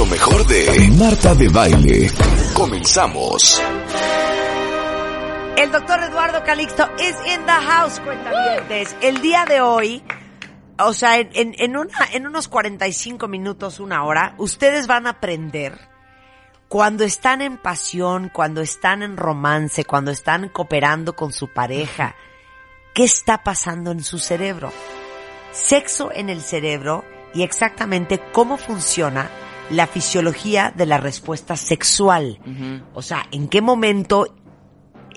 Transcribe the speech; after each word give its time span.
Lo 0.00 0.06
mejor 0.06 0.46
de 0.46 0.90
Marta 0.98 1.34
de 1.34 1.50
Baile. 1.50 2.10
Comenzamos. 2.54 3.60
El 5.58 5.70
doctor 5.70 6.02
Eduardo 6.02 6.42
Calixto 6.42 6.88
is 6.98 7.14
in 7.30 7.44
the 7.44 7.52
house, 7.52 8.00
cuentavientes. 8.00 8.96
El 9.02 9.20
día 9.20 9.44
de 9.44 9.60
hoy, 9.60 10.02
o 10.78 10.94
sea, 10.94 11.18
en, 11.18 11.76
unos 12.26 12.48
45 12.48 13.28
minutos, 13.28 13.78
una 13.78 14.02
hora, 14.04 14.34
ustedes 14.38 14.86
van 14.86 15.06
a 15.06 15.10
aprender 15.10 15.78
cuando 16.68 17.04
están 17.04 17.42
en 17.42 17.58
pasión, 17.58 18.30
cuando 18.32 18.62
están 18.62 19.02
en 19.02 19.18
romance, 19.18 19.84
cuando 19.84 20.12
están 20.12 20.48
cooperando 20.48 21.14
con 21.14 21.30
su 21.30 21.52
pareja, 21.52 22.14
qué 22.94 23.04
está 23.04 23.44
pasando 23.44 23.90
en 23.90 24.02
su 24.02 24.18
cerebro. 24.18 24.72
Sexo 25.52 26.10
en 26.10 26.30
el 26.30 26.40
cerebro 26.40 27.04
y 27.34 27.42
exactamente 27.42 28.18
cómo 28.32 28.56
funciona 28.56 29.30
la 29.70 29.86
fisiología 29.86 30.72
de 30.74 30.86
la 30.86 30.98
respuesta 30.98 31.56
sexual. 31.56 32.38
O 32.94 33.02
sea, 33.02 33.26
en 33.30 33.48
qué 33.48 33.60
momento 33.62 34.26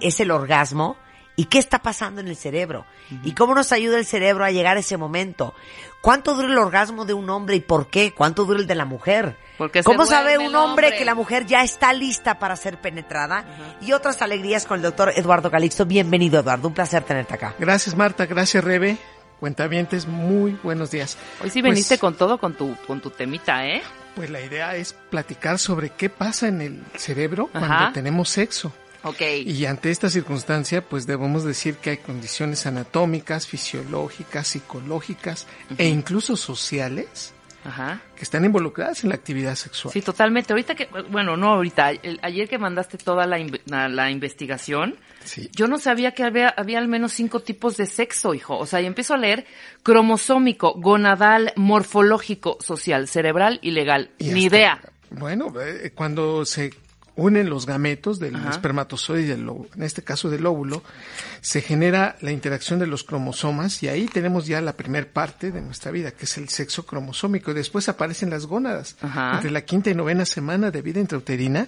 es 0.02 0.19
el 0.19 0.31
orgasmo 0.31 0.95
y 1.36 1.45
qué 1.45 1.58
está 1.58 1.80
pasando 1.80 2.22
en 2.22 2.27
el 2.27 2.36
cerebro 2.36 2.86
y 3.23 3.33
cómo 3.33 3.55
nos 3.55 3.72
ayuda 3.72 3.97
el 3.97 4.05
cerebro 4.05 4.45
a 4.45 4.52
llegar 4.52 4.77
a 4.77 4.81
ese 4.81 4.97
momento. 4.97 5.53
¿Cuánto 6.02 6.36
dura 6.36 6.47
el 6.50 6.58
orgasmo 6.58 7.05
de 7.05 7.14
un 7.14 7.30
hombre 7.30 7.55
y 7.55 7.61
por 7.61 7.88
qué? 7.88 8.11
¿Cuánto 8.14 8.45
dura 8.45 8.59
el 8.59 8.67
de 8.67 8.75
la 8.75 8.86
mujer? 8.86 9.38
Porque 9.58 9.83
¿Cómo 9.83 10.05
sabe 10.05 10.38
un 10.38 10.47
hombre, 10.55 10.88
hombre? 10.88 10.97
que 10.97 11.05
la 11.05 11.16
mujer 11.16 11.45
ya 11.45 11.64
está 11.64 11.94
lista 11.94 12.39
para 12.39 12.55
ser 12.55 12.81
penetrada? 12.81 13.45
Y 13.81 13.94
otras 13.94 14.22
alegrías 14.22 14.66
con 14.66 14.77
el 14.77 14.83
doctor 14.83 15.14
Eduardo 15.16 15.49
Calixto. 15.49 15.86
Bienvenido, 15.86 16.39
Eduardo. 16.42 16.67
Un 16.67 16.73
placer 16.73 17.03
tenerte 17.03 17.36
acá. 17.36 17.55
Gracias 17.58 17.95
Marta, 17.95 18.25
gracias 18.25 18.64
Rebe. 18.64 18.97
Cuentavientes, 19.39 20.08
muy 20.08 20.58
buenos 20.64 20.92
días. 20.92 21.17
Hoy 21.42 21.49
sí 21.49 21.61
Pues- 21.61 21.72
veniste 21.73 21.97
con 21.97 22.16
todo, 22.16 22.38
con 22.38 22.53
tu, 22.55 22.75
con 22.86 22.99
tu 23.02 23.09
temita, 23.09 23.66
¿eh? 23.66 23.81
Pues 24.16 24.30
la 24.30 24.42
idea 24.42 24.75
es 24.75 24.94
platicar 25.09 25.59
sobre 25.59 25.89
qué 25.89 26.09
pasa 26.09 26.47
en 26.47 26.61
el 26.61 26.83
cerebro 26.95 27.50
Ajá. 27.53 27.67
cuando 27.67 27.94
tenemos 27.94 28.30
sexo. 28.30 28.73
Ok. 29.03 29.22
Y 29.45 29.66
ante 29.66 29.92
esta 29.92 30.09
circunstancia, 30.09 30.88
pues 30.88 31.05
debemos 31.05 31.44
decir 31.44 31.75
que 31.75 31.92
hay 31.92 31.97
condiciones 31.97 32.66
anatómicas, 32.66 33.47
fisiológicas, 33.47 34.47
psicológicas 34.47 35.45
e 35.78 35.88
incluso 35.88 36.38
sociales 36.38 37.33
Ajá. 37.66 38.02
que 38.16 38.23
están 38.23 38.44
involucradas 38.45 39.03
en 39.03 39.09
la 39.09 39.16
actividad 39.16 39.56
sexual. 39.56 39.92
Sí, 39.94 40.02
totalmente. 40.02 40.53
Ahorita 40.53 40.75
que, 40.75 40.88
bueno, 41.09 41.38
no 41.38 41.53
ahorita, 41.53 41.92
el- 41.92 42.20
ayer 42.22 42.47
que 42.50 42.58
mandaste 42.58 42.97
toda 42.97 43.25
la, 43.25 43.38
la, 43.66 43.88
la 43.89 44.11
investigación, 44.11 44.97
Sí. 45.23 45.50
yo 45.55 45.67
no 45.70 45.78
sabía 45.80 46.11
que 46.11 46.23
había, 46.23 46.50
había 46.50 46.80
al 46.80 46.88
menos 46.89 47.14
cinco 47.14 47.39
tipos 47.39 47.78
de 47.78 47.86
sexo, 47.86 48.33
hijo. 48.33 48.58
O 48.58 48.66
sea, 48.66 48.81
y 48.81 48.86
empiezo 48.86 49.14
a 49.14 49.17
leer 49.17 49.45
cromosómico, 49.83 50.73
gonadal, 50.75 51.53
morfológico, 51.55 52.58
social, 52.59 53.08
cerebral 53.08 53.59
y 53.61 53.72
legal. 53.72 54.09
Y 54.17 54.25
Ni 54.31 54.45
hasta- 54.45 54.58
idea. 54.58 54.81
Bueno, 55.11 55.53
eh, 55.61 55.92
cuando 55.94 56.44
se 56.45 56.73
unen 57.16 57.48
los 57.50 57.67
gametos 57.67 58.20
del 58.20 58.36
Ajá. 58.36 58.50
espermatozoide 58.50 59.22
y 59.22 59.25
del 59.27 59.48
en 59.75 59.83
este 59.83 60.02
caso 60.03 60.30
del 60.31 60.45
óvulo, 60.48 60.81
se 61.43 61.61
genera 61.61 62.15
la 62.21 62.31
interacción 62.31 62.80
de 62.80 62.87
los 62.87 63.04
cromosomas 63.04 63.83
y 63.83 63.89
ahí 63.89 64.05
tenemos 64.05 64.48
ya 64.48 64.61
la 64.61 64.77
primer 64.77 65.09
parte 65.09 65.52
de 65.52 65.59
nuestra 65.61 65.92
vida, 65.92 66.11
que 66.11 66.23
es 66.23 66.37
el 66.37 66.48
sexo 66.48 66.86
cromosómico. 66.86 67.52
Y 67.52 67.54
después 67.54 67.89
aparecen 67.89 68.30
las 68.30 68.45
gónadas 68.45 68.95
Ajá. 69.02 69.33
entre 69.36 69.52
la 69.52 69.61
quinta 69.65 69.89
y 69.89 69.93
novena 69.93 70.23
semana 70.26 70.71
de 70.71 70.81
vida 70.81 71.02
intrauterina 71.02 71.67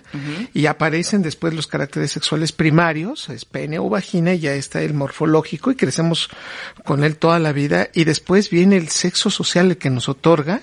y 0.53 0.67
aparecen 0.67 1.21
después 1.21 1.53
los 1.53 1.67
caracteres 1.67 2.11
sexuales 2.11 2.53
primarios, 2.53 3.27
es 3.27 3.43
pene 3.43 3.77
o 3.77 3.89
vagina, 3.89 4.33
y 4.33 4.39
ya 4.39 4.53
está 4.53 4.81
el 4.81 4.93
morfológico 4.93 5.71
y 5.71 5.75
crecemos 5.75 6.29
con 6.85 7.03
él 7.03 7.17
toda 7.17 7.37
la 7.39 7.51
vida. 7.51 7.89
Y 7.93 8.05
después 8.05 8.49
viene 8.49 8.77
el 8.77 8.87
sexo 8.87 9.29
social, 9.29 9.71
el 9.71 9.77
que 9.77 9.89
nos 9.89 10.07
otorga 10.07 10.61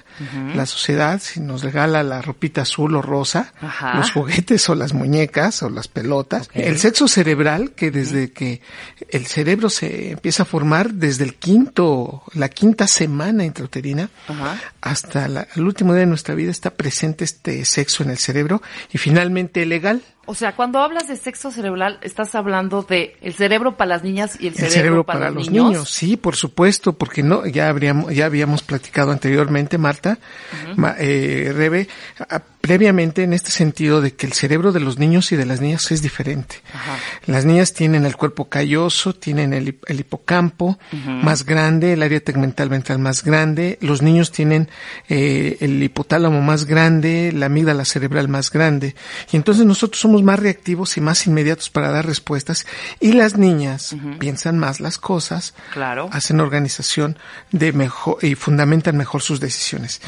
la 0.55 0.65
sociedad, 0.65 1.21
si 1.21 1.41
nos 1.41 1.63
regala 1.63 2.03
la 2.03 2.23
ropita 2.23 2.63
azul 2.63 2.97
o 2.97 3.03
rosa, 3.03 3.53
Ajá. 3.61 3.95
los 3.95 4.11
juguetes 4.11 4.67
o 4.71 4.75
las 4.75 4.95
muñecas 4.95 5.63
o 5.63 5.69
las 5.69 5.89
pelotas. 5.89 6.49
El 6.55 6.79
sexo 6.79 7.09
cerebral, 7.09 7.73
que 7.73 7.91
desde 7.91 8.33
que 8.33 8.63
el 9.11 9.27
cerebro 9.27 9.69
se 9.71 10.13
empieza 10.13 10.43
a 10.45 10.47
formar 10.47 10.95
desde 10.95 11.25
el 11.25 11.35
quinto, 11.35 12.23
la 12.35 12.49
quinta 12.49 12.87
semana 12.87 13.45
intrauterina, 13.45 14.11
Ajá. 14.29 14.61
hasta 14.81 15.29
la- 15.29 15.49
el 15.57 15.63
último 15.65 15.93
día 15.93 16.01
de 16.01 16.07
nuestra 16.07 16.35
vida 16.35 16.51
está 16.51 16.71
presente 16.75 17.25
este 17.25 17.65
sexo 17.65 18.03
en 18.03 18.11
el 18.11 18.19
cerebro 18.19 18.63
y 18.93 18.99
finalmente 18.99 19.65
legal. 19.67 20.03
O 20.33 20.35
sea, 20.35 20.57
cuando 20.57 20.79
hablas 20.81 21.09
de 21.09 21.17
sexo 21.19 21.51
cerebral, 21.51 21.99
estás 22.01 22.35
hablando 22.35 22.83
de 22.83 23.17
el 23.21 23.35
cerebro 23.35 23.77
para 23.77 23.91
las 23.91 24.03
niñas 24.03 24.39
y 24.41 24.47
el 24.47 24.55
cerebro, 24.55 24.67
El 24.67 24.73
cerebro 24.73 25.05
para, 25.05 25.19
para, 25.19 25.31
los, 25.31 25.51
niños. 25.51 25.67
niños. 25.69 25.91
sí, 25.91 26.17
por 26.17 26.37
supuesto, 26.37 26.95
porque 26.95 27.23
no, 27.23 27.45
ya 27.47 27.69
habríamos, 27.69 28.15
ya 28.15 28.25
habíamos 28.25 28.63
platicado 28.63 29.13
anteriormente, 29.13 29.77
Marta, 29.77 30.19
Ma- 30.77 30.95
eh, 30.99 31.53
Rebe, 31.55 31.87
previamente 32.63 33.25
en 33.25 33.35
este 33.35 33.51
sentido 33.51 34.01
de 34.01 34.15
que 34.15 34.25
el 34.25 34.33
cerebro 34.33 34.73
de 34.73 34.81
los 34.81 34.99
niños 34.99 35.33
y 35.33 35.37
de 35.37 35.45
las 35.45 35.61
niñas 35.61 35.91
es 35.91 36.01
diferente. 36.01 36.63
Ajá. 36.73 36.97
Las 37.27 37.45
niñas 37.45 37.75
tienen 37.75 38.07
el 38.07 38.17
cuerpo 38.17 38.49
calloso, 38.49 39.15
tienen 39.15 39.53
el, 39.53 39.79
el 39.87 40.01
hipocampo 40.01 40.79
más 41.23 41.45
grande, 41.45 41.93
el 41.93 42.03
área 42.03 42.21
tegmental 42.21 42.71
ventral 42.71 43.01
más 43.01 43.23
grande, 43.23 43.77
los 43.83 44.01
niños 44.01 44.31
tienen 44.33 44.71
eh, 45.11 45.59
el 45.61 45.83
hipotálamo 45.83 46.41
más 46.41 46.65
grande, 46.65 47.33
la 47.33 47.47
amígdala 47.47 47.85
cerebral 47.85 48.29
más 48.29 48.51
grande, 48.51 48.95
y 49.31 49.37
entonces 49.37 49.67
nosotros 49.67 50.01
somos 50.01 50.22
más 50.23 50.39
reactivos 50.39 50.97
y 50.97 51.01
más 51.01 51.27
inmediatos 51.27 51.71
para 51.71 51.91
dar 51.91 52.07
respuestas, 52.07 52.67
y 53.01 53.13
las 53.13 53.37
niñas 53.37 53.95
piensan 54.19 54.59
más 54.59 54.81
las 54.81 54.99
cosas, 54.99 55.55
Claro. 55.73 56.09
hacen 56.13 56.41
organización 56.41 57.19
de 57.51 57.73
mejor 57.73 58.19
y 58.25 58.35
fundamentan 58.35 58.97
mejor 58.97 59.23
sus 59.23 59.41
decisiones. 59.41 60.01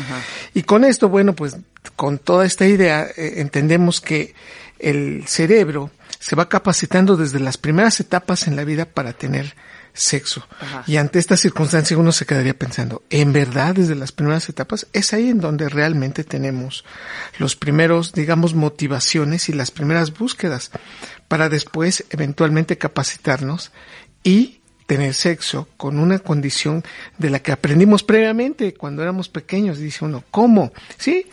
Y 0.54 0.62
con 0.62 0.84
esto, 0.84 1.08
bueno, 1.08 1.34
pues 1.34 1.56
con 1.96 2.18
toda 2.18 2.46
esta 2.46 2.66
idea 2.66 3.06
eh, 3.16 3.34
entendemos 3.36 4.00
que 4.00 4.34
el 4.78 5.24
cerebro 5.26 5.90
se 6.18 6.36
va 6.36 6.48
capacitando 6.48 7.16
desde 7.16 7.40
las 7.40 7.58
primeras 7.58 8.00
etapas 8.00 8.46
en 8.48 8.56
la 8.56 8.64
vida 8.64 8.86
para 8.86 9.12
tener 9.12 9.54
sexo. 9.94 10.46
Ajá. 10.60 10.84
Y 10.86 10.96
ante 10.96 11.18
esta 11.18 11.36
circunstancia 11.36 11.96
uno 11.96 12.12
se 12.12 12.26
quedaría 12.26 12.58
pensando, 12.58 13.02
¿en 13.08 13.32
verdad 13.32 13.74
desde 13.76 13.94
las 13.94 14.12
primeras 14.12 14.48
etapas? 14.48 14.86
Es 14.92 15.14
ahí 15.14 15.30
en 15.30 15.40
donde 15.40 15.68
realmente 15.68 16.24
tenemos 16.24 16.84
los 17.38 17.56
primeros, 17.56 18.12
digamos, 18.12 18.54
motivaciones 18.54 19.48
y 19.48 19.52
las 19.52 19.70
primeras 19.70 20.12
búsquedas 20.12 20.70
para 21.28 21.48
después 21.48 22.04
eventualmente 22.10 22.76
capacitarnos 22.76 23.70
y 24.22 24.60
tener 24.86 25.14
sexo 25.14 25.68
con 25.76 25.98
una 25.98 26.18
condición 26.18 26.84
de 27.16 27.30
la 27.30 27.38
que 27.38 27.52
aprendimos 27.52 28.02
previamente 28.02 28.74
cuando 28.74 29.02
éramos 29.02 29.28
pequeños. 29.28 29.78
Dice 29.78 30.04
uno, 30.04 30.24
¿cómo? 30.30 30.72
Sí, 30.98 31.26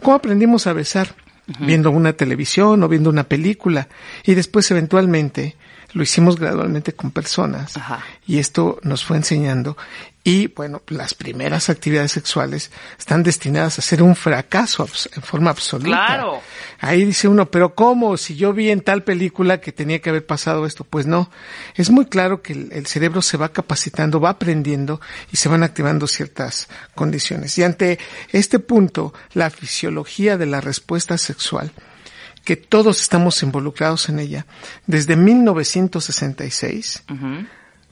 ¿cómo 0.00 0.16
aprendimos 0.16 0.66
a 0.66 0.72
besar? 0.72 1.14
Viendo 1.60 1.90
una 1.90 2.14
televisión 2.14 2.82
o 2.82 2.88
viendo 2.88 3.10
una 3.10 3.24
película. 3.24 3.88
Y 4.24 4.32
después 4.34 4.70
eventualmente 4.70 5.56
lo 5.94 6.02
hicimos 6.02 6.36
gradualmente 6.36 6.92
con 6.92 7.10
personas. 7.10 7.76
Ajá. 7.76 8.04
Y 8.26 8.38
esto 8.38 8.78
nos 8.82 9.04
fue 9.04 9.16
enseñando. 9.16 9.76
Y 10.26 10.48
bueno, 10.48 10.82
las 10.88 11.12
primeras 11.12 11.68
actividades 11.68 12.12
sexuales 12.12 12.70
están 12.98 13.22
destinadas 13.22 13.78
a 13.78 13.82
ser 13.82 14.02
un 14.02 14.16
fracaso 14.16 14.88
en 15.14 15.22
forma 15.22 15.50
absoluta. 15.50 16.06
Claro. 16.06 16.40
Ahí 16.80 17.04
dice 17.04 17.28
uno, 17.28 17.50
pero 17.50 17.74
¿cómo? 17.74 18.16
Si 18.16 18.34
yo 18.34 18.54
vi 18.54 18.70
en 18.70 18.80
tal 18.80 19.04
película 19.04 19.60
que 19.60 19.70
tenía 19.70 20.00
que 20.00 20.08
haber 20.08 20.24
pasado 20.26 20.64
esto, 20.64 20.82
pues 20.82 21.06
no. 21.06 21.30
Es 21.74 21.90
muy 21.90 22.06
claro 22.06 22.40
que 22.40 22.54
el, 22.54 22.72
el 22.72 22.86
cerebro 22.86 23.20
se 23.20 23.36
va 23.36 23.50
capacitando, 23.50 24.18
va 24.18 24.30
aprendiendo 24.30 25.00
y 25.30 25.36
se 25.36 25.50
van 25.50 25.62
activando 25.62 26.06
ciertas 26.06 26.68
condiciones. 26.94 27.56
Y 27.58 27.62
ante 27.62 27.98
este 28.32 28.58
punto, 28.58 29.12
la 29.34 29.50
fisiología 29.50 30.38
de 30.38 30.46
la 30.46 30.62
respuesta 30.62 31.18
sexual, 31.18 31.70
que 32.44 32.56
todos 32.56 33.00
estamos 33.00 33.42
involucrados 33.42 34.08
en 34.08 34.18
ella, 34.20 34.46
desde 34.86 35.16
1966, 35.16 37.02
Ujú. 37.10 37.46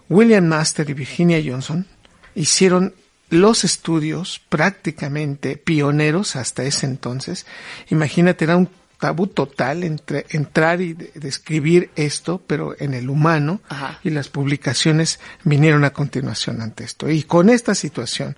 William 0.08 0.44
Master 0.46 0.88
y 0.90 0.94
Virginia 0.94 1.40
Johnson 1.44 1.86
hicieron 2.34 2.94
los 3.30 3.64
estudios 3.64 4.40
prácticamente 4.50 5.56
pioneros 5.56 6.36
hasta 6.36 6.64
ese 6.64 6.84
entonces. 6.86 7.46
Imagínate, 7.88 8.44
era 8.44 8.56
un 8.58 8.68
tabú 9.00 9.26
total 9.26 9.84
entre 9.84 10.26
entrar 10.30 10.80
y 10.82 10.92
de- 10.92 11.10
describir 11.14 11.90
esto, 11.96 12.42
pero 12.46 12.76
en 12.78 12.92
el 12.94 13.08
humano, 13.08 13.60
Ajá. 13.68 13.98
y 14.04 14.10
las 14.10 14.28
publicaciones 14.28 15.18
vinieron 15.44 15.82
a 15.84 15.90
continuación 15.94 16.60
ante 16.60 16.84
esto. 16.84 17.08
Y 17.10 17.22
con 17.24 17.48
esta 17.48 17.74
situación, 17.74 18.36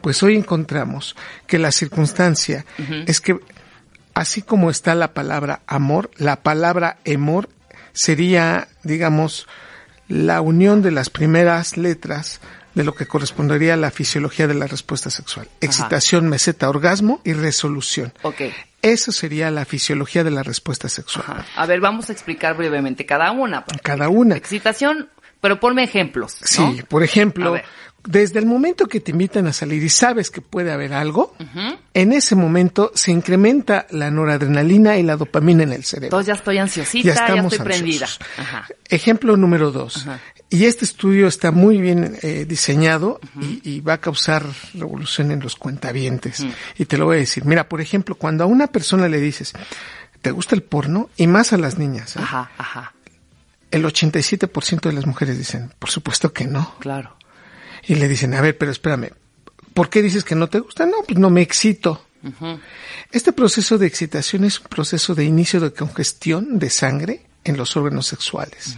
pues 0.00 0.22
hoy 0.22 0.36
encontramos 0.36 1.16
que 1.46 1.58
la 1.58 1.72
circunstancia 1.72 2.64
es 3.06 3.20
que 3.20 3.36
así 4.14 4.42
como 4.42 4.70
está 4.70 4.94
la 4.94 5.14
palabra 5.14 5.62
amor, 5.66 6.10
la 6.16 6.42
palabra 6.42 6.98
amor 7.10 7.48
sería, 7.92 8.68
digamos, 8.82 9.46
la 10.08 10.40
unión 10.40 10.82
de 10.82 10.90
las 10.90 11.10
primeras 11.10 11.76
letras 11.76 12.40
de 12.74 12.84
lo 12.84 12.94
que 12.94 13.06
correspondería 13.06 13.74
a 13.74 13.76
la 13.76 13.90
fisiología 13.90 14.46
de 14.46 14.54
la 14.54 14.66
respuesta 14.66 15.10
sexual. 15.10 15.48
Excitación, 15.60 16.28
meseta, 16.28 16.68
orgasmo 16.68 17.20
y 17.24 17.32
resolución. 17.32 18.12
Ok. 18.22 18.42
Eso 18.82 19.12
sería 19.12 19.50
la 19.50 19.64
fisiología 19.64 20.24
de 20.24 20.30
la 20.30 20.42
respuesta 20.42 20.88
sexual. 20.88 21.24
Ajá. 21.28 21.46
A 21.56 21.66
ver, 21.66 21.80
vamos 21.80 22.08
a 22.08 22.12
explicar 22.12 22.56
brevemente 22.56 23.04
cada 23.04 23.30
una. 23.32 23.64
Cada 23.82 24.08
una. 24.08 24.36
Excitación, 24.36 25.10
pero 25.40 25.60
ponme 25.60 25.82
ejemplos. 25.82 26.38
¿no? 26.40 26.46
Sí, 26.46 26.82
por 26.88 27.02
ejemplo. 27.02 27.56
Desde 28.04 28.38
el 28.38 28.46
momento 28.46 28.86
que 28.86 29.00
te 29.00 29.10
invitan 29.10 29.46
a 29.46 29.52
salir 29.52 29.82
y 29.82 29.88
sabes 29.88 30.30
que 30.30 30.40
puede 30.40 30.72
haber 30.72 30.92
algo, 30.92 31.34
en 31.94 32.12
ese 32.12 32.34
momento 32.34 32.92
se 32.94 33.12
incrementa 33.12 33.86
la 33.90 34.10
noradrenalina 34.10 34.96
y 34.96 35.02
la 35.02 35.16
dopamina 35.16 35.62
en 35.62 35.72
el 35.72 35.84
cerebro. 35.84 36.06
Entonces 36.06 36.26
ya 36.28 36.34
estoy 36.34 36.58
ansiosita, 36.58 37.14
Ya 37.14 37.34
ya, 37.34 37.42
estoy 37.42 37.58
prendida. 37.58 38.06
Ajá. 38.38 38.66
Ejemplo 38.88 39.36
número 39.36 39.70
dos. 39.70 39.98
Ajá. 39.98 40.20
Y 40.52 40.64
este 40.64 40.84
estudio 40.84 41.28
está 41.28 41.52
muy 41.52 41.80
bien 41.80 42.18
eh, 42.22 42.44
diseñado 42.44 43.20
y, 43.40 43.60
y 43.62 43.80
va 43.80 43.92
a 43.94 43.98
causar 44.00 44.44
revolución 44.74 45.30
en 45.30 45.38
los 45.38 45.54
cuentavientes. 45.54 46.44
Y 46.76 46.86
te 46.86 46.98
lo 46.98 47.04
voy 47.04 47.18
a 47.18 47.20
decir. 47.20 47.44
Mira, 47.44 47.68
por 47.68 47.80
ejemplo, 47.80 48.16
cuando 48.16 48.42
a 48.42 48.48
una 48.48 48.66
persona 48.66 49.08
le 49.08 49.20
dices, 49.20 49.52
¿te 50.22 50.32
gusta 50.32 50.56
el 50.56 50.64
porno? 50.64 51.08
Y 51.16 51.28
más 51.28 51.52
a 51.52 51.56
las 51.56 51.78
niñas. 51.78 52.16
¿eh? 52.16 52.20
Ajá, 52.20 52.50
ajá, 52.58 52.94
El 53.70 53.84
87% 53.84 54.80
de 54.80 54.92
las 54.92 55.06
mujeres 55.06 55.38
dicen, 55.38 55.72
por 55.78 55.90
supuesto 55.90 56.32
que 56.32 56.46
no. 56.46 56.74
claro. 56.80 57.16
Y 57.90 57.96
le 57.96 58.06
dicen, 58.06 58.34
a 58.34 58.40
ver, 58.40 58.56
pero 58.56 58.70
espérame, 58.70 59.08
¿por 59.74 59.90
qué 59.90 60.00
dices 60.00 60.22
que 60.22 60.36
no 60.36 60.48
te 60.48 60.60
gusta? 60.60 60.86
No, 60.86 60.98
pues 61.04 61.18
no 61.18 61.28
me 61.28 61.42
excito. 61.42 62.06
Este 63.10 63.32
proceso 63.32 63.78
de 63.78 63.88
excitación 63.88 64.44
es 64.44 64.60
un 64.60 64.68
proceso 64.68 65.16
de 65.16 65.24
inicio 65.24 65.58
de 65.58 65.72
congestión 65.72 66.60
de 66.60 66.70
sangre 66.70 67.26
en 67.42 67.56
los 67.56 67.76
órganos 67.76 68.06
sexuales, 68.06 68.76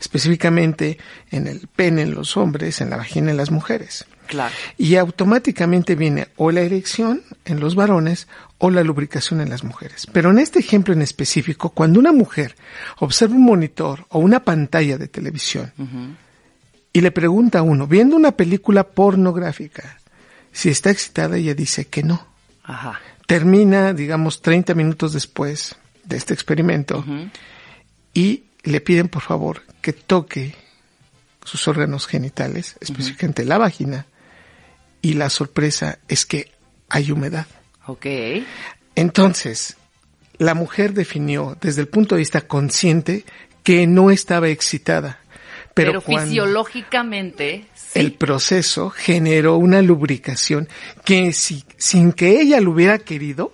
específicamente 0.00 0.98
en 1.30 1.46
el 1.46 1.68
pene 1.68 2.02
en 2.02 2.12
los 2.12 2.36
hombres, 2.36 2.80
en 2.80 2.90
la 2.90 2.96
vagina 2.96 3.30
en 3.30 3.36
las 3.36 3.52
mujeres. 3.52 4.04
Claro. 4.26 4.52
Y 4.76 4.96
automáticamente 4.96 5.94
viene 5.94 6.26
o 6.34 6.50
la 6.50 6.62
erección 6.62 7.22
en 7.44 7.60
los 7.60 7.76
varones 7.76 8.26
o 8.58 8.70
la 8.70 8.82
lubricación 8.82 9.40
en 9.40 9.50
las 9.50 9.62
mujeres. 9.62 10.08
Pero 10.12 10.32
en 10.32 10.40
este 10.40 10.58
ejemplo 10.58 10.92
en 10.92 11.02
específico, 11.02 11.70
cuando 11.70 12.00
una 12.00 12.10
mujer 12.10 12.56
observa 12.98 13.36
un 13.36 13.44
monitor 13.44 14.06
o 14.08 14.18
una 14.18 14.42
pantalla 14.42 14.98
de 14.98 15.06
televisión 15.06 15.72
y 16.92 17.00
le 17.00 17.10
pregunta 17.10 17.60
a 17.60 17.62
uno, 17.62 17.86
viendo 17.86 18.16
una 18.16 18.32
película 18.32 18.84
pornográfica, 18.84 19.98
si 20.52 20.68
está 20.68 20.90
excitada, 20.90 21.36
ella 21.36 21.54
dice 21.54 21.86
que 21.86 22.02
no. 22.02 22.26
Ajá. 22.64 23.00
Termina, 23.26 23.92
digamos, 23.92 24.42
30 24.42 24.74
minutos 24.74 25.12
después 25.12 25.76
de 26.04 26.16
este 26.16 26.34
experimento 26.34 27.04
y 28.12 28.44
le 28.64 28.80
piden, 28.80 29.08
por 29.08 29.22
favor, 29.22 29.62
que 29.80 29.92
toque 29.92 30.54
sus 31.44 31.68
órganos 31.68 32.06
genitales, 32.06 32.76
específicamente 32.80 33.44
la 33.44 33.58
vagina, 33.58 34.06
y 35.02 35.14
la 35.14 35.30
sorpresa 35.30 35.98
es 36.08 36.26
que 36.26 36.52
hay 36.88 37.10
humedad. 37.10 37.46
Ok. 37.86 38.06
Entonces, 38.94 39.76
la 40.38 40.54
mujer 40.54 40.92
definió 40.92 41.56
desde 41.60 41.82
el 41.82 41.88
punto 41.88 42.14
de 42.14 42.20
vista 42.20 42.42
consciente 42.42 43.24
que 43.62 43.86
no 43.86 44.10
estaba 44.10 44.48
excitada, 44.48 45.20
pero, 45.74 46.00
fisiológicamente, 46.00 47.66
sí. 47.74 47.98
el 47.98 48.12
proceso 48.12 48.90
generó 48.90 49.56
una 49.56 49.82
lubricación 49.82 50.68
que 51.04 51.32
si, 51.32 51.64
sin 51.76 52.12
que 52.12 52.40
ella 52.40 52.60
lo 52.60 52.72
hubiera 52.72 52.98
querido. 52.98 53.52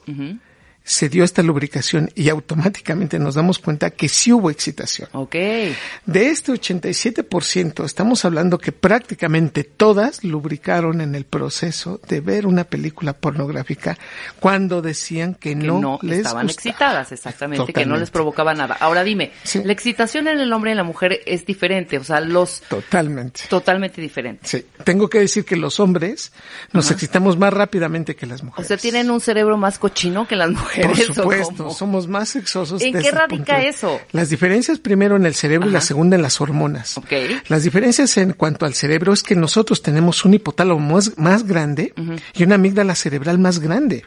Se 0.89 1.09
dio 1.09 1.25
esta 1.25 1.43
lubricación 1.43 2.11
y 2.15 2.29
automáticamente 2.29 3.19
nos 3.19 3.35
damos 3.35 3.59
cuenta 3.59 3.91
que 3.91 4.09
sí 4.09 4.33
hubo 4.33 4.51
excitación. 4.51 5.09
Ok. 5.13 5.35
De 5.35 6.29
este 6.31 6.53
87%, 6.53 7.85
estamos 7.85 8.25
hablando 8.25 8.59
que 8.59 8.71
prácticamente 8.71 9.65
todas 9.65 10.23
lubricaron 10.23 11.01
en 11.01 11.17
el 11.17 11.25
proceso 11.25 12.01
de 12.09 12.21
ver 12.21 12.47
una 12.47 12.63
película 12.63 13.15
pornográfica 13.15 13.99
cuando 14.39 14.81
decían 14.81 15.35
que, 15.35 15.51
Que 15.51 15.55
no, 15.57 15.81
no, 15.81 15.99
les 16.03 16.19
estaban 16.19 16.47
gustaba. 16.47 16.71
excitadas, 16.71 17.13
exactamente, 17.13 17.65
que 17.65 17.73
no 17.73 17.73
Totalmente. 17.73 18.01
les 18.01 18.11
provocaba 18.11 18.55
nada. 18.55 18.77
Ahora 18.79 19.03
dime, 19.03 19.33
Sí. 19.43 19.63
la 19.65 19.73
excitación 19.73 20.29
en 20.29 20.39
el 20.39 20.53
hombre 20.53 20.71
y 20.71 20.73
en 20.73 20.77
la 20.79 20.85
mujer 20.85 21.21
es 21.27 21.45
diferente, 21.47 21.99
o 21.99 22.05
sea, 22.05 22.21
los 22.21 22.61
Totalmente. 22.69 23.41
totalmente 23.49 24.01
diferentes. 24.01 24.49
Sí. 24.51 24.65
Tengo 24.85 25.09
que 25.11 25.19
decir 25.19 25.45
que 25.45 25.57
los 25.57 25.81
hombres 25.81 26.33
nos 26.73 26.93
excitamos 26.93 27.37
más 27.37 27.53
rápidamente 27.53 28.15
que 28.15 28.27
las 28.27 28.43
O 28.43 28.45
mujeres. 28.47 28.69
sea, 28.69 28.77
tienen 28.77 29.11
un 29.11 29.21
cerebro 29.21 29.57
más 29.57 29.81
cochino 29.81 30.29
que 30.29 30.37
las 30.37 30.51
mujeres. 30.51 30.76
Por 30.83 30.91
¿o 30.93 30.97
supuesto, 30.97 31.71
somos 31.71 32.09
más 32.09 32.29
sexosos. 32.31 32.83
¿En 32.83 32.99
qué 32.99 33.11
radica 33.11 33.63
eso? 33.63 34.01
Las 34.13 34.31
diferencias 34.31 34.79
primero 34.79 35.17
en 35.17 35.27
el 35.27 35.35
cerebro 35.35 35.69
y 35.69 35.73
la 35.73 35.81
segunda 35.81 36.17
en 36.17 36.23
las 36.23 36.41
hormonas. 36.41 36.99
Ok. 36.99 37.13
Las 37.49 37.63
diferencias 37.63 38.17
en 38.17 38.33
cuanto 38.33 38.67
al 38.67 38.75
cerebro 38.75 39.13
es 39.13 39.23
que 39.23 39.35
nosotros 39.35 39.83
tenemos 39.83 40.25
un 40.25 40.35
hipotálamo 40.35 40.81
más, 40.81 41.17
más 41.19 41.47
grande 41.47 41.93
y 42.35 42.43
una 42.43 42.57
amígdala 42.57 42.95
cerebral 42.95 43.39
más 43.39 43.59
grande. 43.59 44.05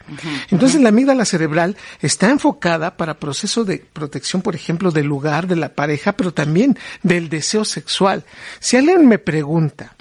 Entonces 0.50 0.80
la 0.80 0.90
amígdala 0.90 1.24
cerebral 1.24 1.76
está 2.00 2.30
enfocada 2.30 2.96
para 2.96 3.18
proceso 3.18 3.64
de 3.64 3.78
protección, 3.78 4.42
por 4.42 4.54
ejemplo, 4.54 4.90
del 4.90 5.06
lugar, 5.06 5.46
de 5.46 5.56
la 5.56 5.70
pareja, 5.70 6.12
pero 6.12 6.32
también 6.32 6.78
del 7.02 7.28
deseo 7.28 7.64
sexual. 7.64 8.24
Si 8.58 8.76
alguien 8.76 9.06
me 9.06 9.18
pregunta, 9.18 9.94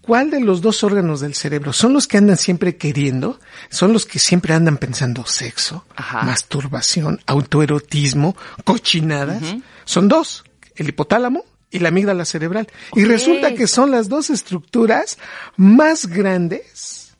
¿cuál 0.00 0.30
de 0.30 0.40
los 0.40 0.60
dos 0.60 0.84
órganos 0.84 1.20
del 1.20 1.34
cerebro 1.34 1.72
son 1.72 1.92
los 1.92 2.06
que 2.06 2.18
andan 2.18 2.36
siempre 2.36 2.76
queriendo? 2.76 3.38
Son 3.70 3.92
los 3.92 4.06
que 4.06 4.18
siempre 4.18 4.54
andan 4.54 4.78
pensando 4.78 5.24
sexo, 5.26 5.84
Ajá. 5.96 6.13
Masturbación, 6.22 7.20
autoerotismo, 7.26 8.36
cochinadas. 8.64 9.56
Son 9.84 10.08
dos, 10.08 10.44
el 10.76 10.88
hipotálamo 10.88 11.44
y 11.70 11.80
la 11.80 11.88
amígdala 11.88 12.24
cerebral. 12.24 12.68
Y 12.94 13.04
resulta 13.04 13.54
que 13.54 13.66
son 13.66 13.90
las 13.90 14.08
dos 14.08 14.30
estructuras 14.30 15.18
más 15.56 16.06
grandes. 16.06 17.16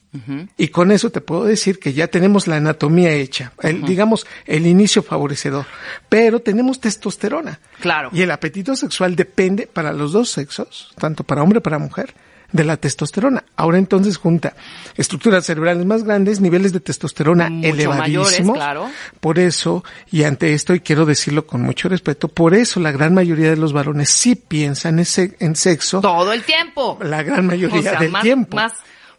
Y 0.57 0.69
con 0.69 0.93
eso 0.93 1.11
te 1.11 1.21
puedo 1.21 1.43
decir 1.43 1.81
que 1.81 1.93
ya 1.93 2.07
tenemos 2.07 2.47
la 2.47 2.57
anatomía 2.57 3.11
hecha, 3.11 3.53
el, 3.63 3.83
digamos, 3.83 4.29
el 4.47 4.65
inicio 4.65 5.03
favorecedor. 5.03 5.67
Pero 6.09 6.41
tenemos 6.41 6.81
testosterona. 6.81 7.59
Claro. 7.81 8.11
Y 8.13 8.23
el 8.23 8.31
apetito 8.31 8.77
sexual 8.77 9.17
depende 9.17 9.67
para 9.67 9.93
los 9.93 10.13
dos 10.13 10.31
sexos, 10.31 10.93
tanto 10.99 11.25
para 11.25 11.43
hombre 11.43 11.57
como 11.57 11.65
para 11.65 11.79
mujer, 11.79 12.15
de 12.55 12.65
la 12.65 12.77
testosterona. 12.79 13.45
Ahora 13.57 13.79
entonces 13.79 14.17
junta 14.17 14.55
estructuras 14.97 15.45
cerebrales 15.45 15.85
más 15.85 16.05
grandes, 16.05 16.41
niveles 16.41 16.73
de 16.73 16.79
testosterona 16.81 17.51
Mucho 17.51 17.69
elevadísimos. 17.69 17.99
mayores, 17.99 18.51
claro. 18.55 18.91
Por 19.21 19.39
eso, 19.41 19.85
y 20.11 20.23
ante 20.23 20.55
esto, 20.55 20.73
y 20.73 20.81
quiero 20.81 21.05
decirlo 21.05 21.47
con 21.47 21.63
mucho 21.63 21.89
respeto, 21.89 22.29
por 22.29 22.55
eso 22.55 22.79
la 22.81 22.93
gran 22.93 23.13
mayoría 23.13 23.51
de 23.51 23.57
los 23.57 23.73
varones 23.73 24.09
sí 24.09 24.37
piensan 24.37 25.01
en, 25.01 25.05
se- 25.05 25.37
en 25.41 25.57
sexo 25.57 26.01
Todo 26.01 26.33
el 26.33 26.45
tiempo. 26.45 26.97
la 27.03 27.23
gran 27.25 27.45
mayoría 27.45 27.81
O 27.81 27.83
sea, 27.83 27.99
del 27.99 28.13
más, 28.13 28.23
tiempo. 28.23 28.55
más, 28.57 28.73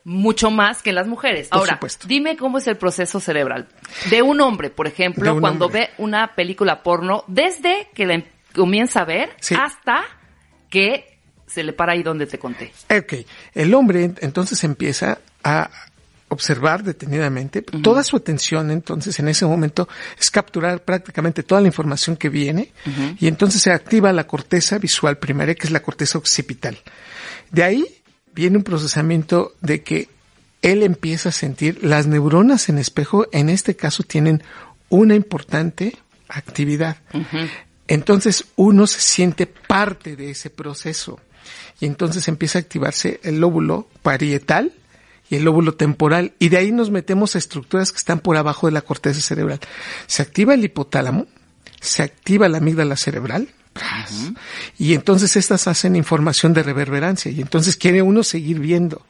mucho 0.06 0.50
más 0.50 0.82
que 0.82 0.94
las 0.94 1.06
mujeres. 1.08 1.50
Por 1.50 1.60
Ahora, 1.60 1.74
supuesto. 1.74 2.08
dime 2.08 2.38
cómo 2.38 2.60
es 2.60 2.68
el 2.68 2.77
proceso 2.77 3.20
cerebral 3.20 3.68
de 4.10 4.22
un 4.22 4.39
hombre, 4.39 4.70
por 4.70 4.88
ejemplo, 4.88 5.34
un 5.34 5.42
cuando 5.42 5.65
hombre. 5.65 5.82
ve 5.82 5.89
una 5.98 6.36
película 6.36 6.84
porno, 6.84 7.25
desde 7.27 7.89
que 7.94 8.06
la 8.06 8.13
em- 8.13 8.24
comienza 8.56 9.01
a 9.01 9.06
ver 9.06 9.32
Sí. 9.42 9.56
hasta 9.56 10.04
que 10.70 11.15
se 11.56 11.64
le 11.64 11.74
para 11.74 11.94
ahí 11.94 12.04
donde 12.04 12.28
te 12.28 12.38
conté. 12.38 12.72
Ok, 12.96 13.26
el 13.56 13.74
hombre 13.74 14.04
en- 14.04 14.18
entonces 14.22 14.64
empieza 14.64 15.18
a 15.44 15.70
observar 16.28 16.84
detenidamente, 16.84 17.62
toda 17.62 18.04
su 18.04 18.18
atención 18.18 18.72
entonces 18.72 19.18
en 19.20 19.28
ese 19.30 19.46
momento 19.46 19.88
es 20.20 20.30
capturar 20.32 20.84
prácticamente 20.84 21.44
toda 21.44 21.62
la 21.62 21.68
información 21.68 22.18
que 22.18 22.30
viene 22.30 22.72
y 23.20 23.28
entonces 23.28 23.62
se 23.62 23.72
activa 23.72 24.12
la 24.12 24.26
corteza 24.28 24.78
visual 24.80 25.18
primaria 25.18 25.56
que 25.56 25.68
es 25.68 25.72
la 25.72 25.82
corteza 25.82 26.18
occipital. 26.18 26.78
De 27.52 27.64
ahí 27.64 27.86
viene 28.34 28.58
un 28.58 28.64
procesamiento 28.64 29.54
de 29.62 29.82
que 29.84 30.10
él 30.64 30.82
empieza 30.84 31.30
a 31.30 31.32
sentir 31.32 31.84
las 31.84 32.08
neuronas 32.08 32.70
en 32.70 32.80
espejo, 32.80 33.28
en 33.32 33.50
este 33.50 33.76
caso 33.76 34.02
tienen 34.04 34.42
una 34.90 35.14
importante 35.16 35.96
actividad. 36.28 36.98
Entonces 37.88 38.46
uno 38.56 38.88
se 38.88 39.00
siente 39.00 39.46
parte 39.46 40.16
de 40.16 40.32
ese 40.32 40.50
proceso 40.50 41.20
y 41.80 41.86
entonces 41.86 42.28
empieza 42.28 42.60
a 42.60 42.62
activarse 42.62 43.20
el 43.24 43.40
lóbulo 43.40 43.88
parietal 44.02 44.74
y 45.30 45.36
el 45.36 45.44
lóbulo 45.44 45.74
temporal 45.74 46.34
y 46.40 46.50
de 46.50 46.58
ahí 46.58 46.72
nos 46.72 46.92
metemos 46.92 47.36
a 47.36 47.40
estructuras 47.40 47.92
que 47.92 47.98
están 47.98 48.20
por 48.20 48.38
abajo 48.38 48.68
de 48.68 48.74
la 48.74 48.82
corteza 48.82 49.22
cerebral. 49.22 49.60
Se 50.08 50.22
activa 50.22 50.54
el 50.54 50.64
hipotálamo, 50.64 51.28
se 51.82 52.04
activa 52.04 52.48
la 52.50 52.60
amígdala 52.60 52.96
cerebral 52.96 53.50
y 54.78 54.94
entonces 54.94 55.36
estas 55.36 55.68
hacen 55.68 55.96
información 55.96 56.54
de 56.54 56.64
reverberancia 56.64 57.32
y 57.32 57.42
entonces 57.42 57.75
quiere 57.75 58.02
uno 58.02 58.24
seguir 58.24 58.60
viendo. 58.60 59.06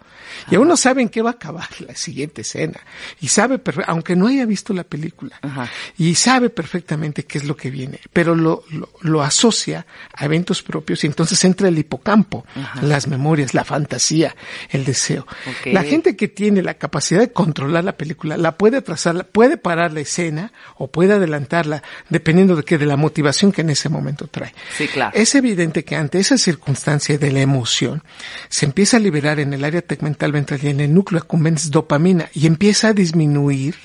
Y 0.50 0.56
aún 0.56 0.68
no 0.68 0.78
sabe 0.78 1.02
en 1.02 1.10
qué 1.10 1.22
va 1.22 1.32
a 1.32 1.34
acabar 1.34 1.68
la 1.80 1.96
siguiente 1.96 2.42
escena. 2.42 2.80
Y 3.22 3.28
sabe, 3.30 3.62
aunque 3.88 4.16
no 4.16 4.28
haya 4.28 4.46
visto 4.46 4.74
la 4.74 4.84
película, 4.84 5.38
Ajá. 5.42 5.70
y 5.98 6.16
sabe 6.16 6.50
perfectamente 6.50 7.26
qué 7.26 7.38
es 7.38 7.46
lo 7.46 7.56
que 7.56 7.70
viene, 7.72 8.00
pero 8.14 8.36
lo, 8.36 8.64
lo, 8.72 8.90
lo 9.02 9.22
asocia 9.22 9.86
a 10.14 10.26
eventos 10.26 10.62
propios 10.62 11.04
y 11.04 11.08
entonces 11.08 11.44
entra 11.44 11.68
el 11.68 11.78
hipocampo, 11.78 12.46
las 12.82 13.08
memorias, 13.08 13.54
la 13.54 13.64
fantasía, 13.64 14.36
el 14.70 14.86
deseo. 14.86 15.26
La 15.66 15.84
gente 15.84 16.16
que 16.16 16.28
tiene 16.28 16.62
la 16.62 16.76
capacidad 16.76 17.20
de 17.20 17.32
controlar 17.32 17.84
la 17.84 17.98
película, 17.98 18.38
la 18.38 18.58
puede 18.58 18.78
atrasar, 18.78 19.28
puede 19.28 19.58
parar 19.58 19.94
la 19.94 20.02
escena 20.02 20.52
o 20.78 20.92
puede 20.92 21.14
adelantarla, 21.14 21.84
dependiendo 22.10 22.56
de 22.56 22.64
que 22.64 22.78
de 22.78 22.86
la 22.86 22.98
motivación 22.98 23.52
que 23.52 23.62
en 23.62 23.70
ese 23.72 23.90
momento 23.90 24.28
trae. 24.28 24.54
Sí, 24.78 24.88
claro. 24.88 25.12
Es 25.16 25.36
evidente 25.36 25.84
que 25.84 25.96
ante 25.96 26.20
esa 26.20 26.38
circunstancia 26.38 27.18
de 27.18 27.32
la 27.32 27.42
emoción, 27.42 28.04
se 28.50 28.66
empieza 28.66 28.98
a 28.98 29.00
liberar 29.00 29.40
en 29.40 29.54
el 29.54 29.64
área 29.64 29.82
tegmental 29.82 30.32
ventral 30.36 30.60
y 30.64 30.68
en 30.68 30.80
el 30.80 30.94
núcleo 30.94 31.22
accumbens 31.22 31.72
dopamina 31.72 32.30
y 32.34 32.46
empieza 32.46 32.90
a 32.90 32.94
disminuir 32.94 33.76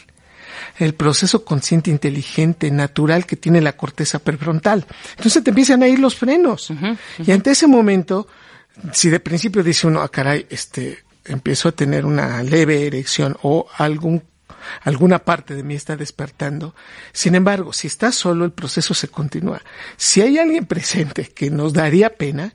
el 0.78 0.95
proceso 0.95 1.45
consciente, 1.45 1.90
inteligente, 1.90 2.71
natural 2.71 3.26
que 3.26 3.37
tiene 3.37 3.61
la 3.61 3.76
corteza 3.76 4.19
prefrontal. 4.19 4.87
Entonces 5.16 5.42
te 5.42 5.50
empiezan 5.50 5.83
a 5.83 5.88
ir 5.88 5.99
los 5.99 6.14
frenos. 6.16 6.73
Y 7.19 7.33
ante 7.33 7.50
ese 7.50 7.66
momento, 7.66 8.28
si 8.92 9.11
de 9.11 9.21
principio 9.21 9.62
dice 9.62 9.87
uno, 9.87 10.02
ah, 10.02 10.09
caray, 10.09 10.47
este, 10.50 11.04
empiezo 11.25 11.69
a 11.69 11.73
tener 11.73 12.04
una 12.04 12.42
leve 12.42 12.87
erección 12.87 13.37
o 13.42 13.66
algún 13.76 14.23
alguna 14.83 15.21
parte 15.21 15.54
de 15.54 15.62
mí 15.62 15.75
está 15.75 15.97
despertando. 15.97 16.75
Sin 17.12 17.35
embargo, 17.35 17.73
si 17.73 17.87
está 17.87 18.12
solo, 18.12 18.45
el 18.45 18.52
proceso 18.52 18.92
se 18.92 19.09
continúa. 19.09 19.62
Si 19.97 20.21
hay 20.21 20.38
alguien 20.38 20.66
presente 20.66 21.25
que 21.25 21.50
nos 21.50 21.73
daría 21.73 22.11
pena, 22.11 22.52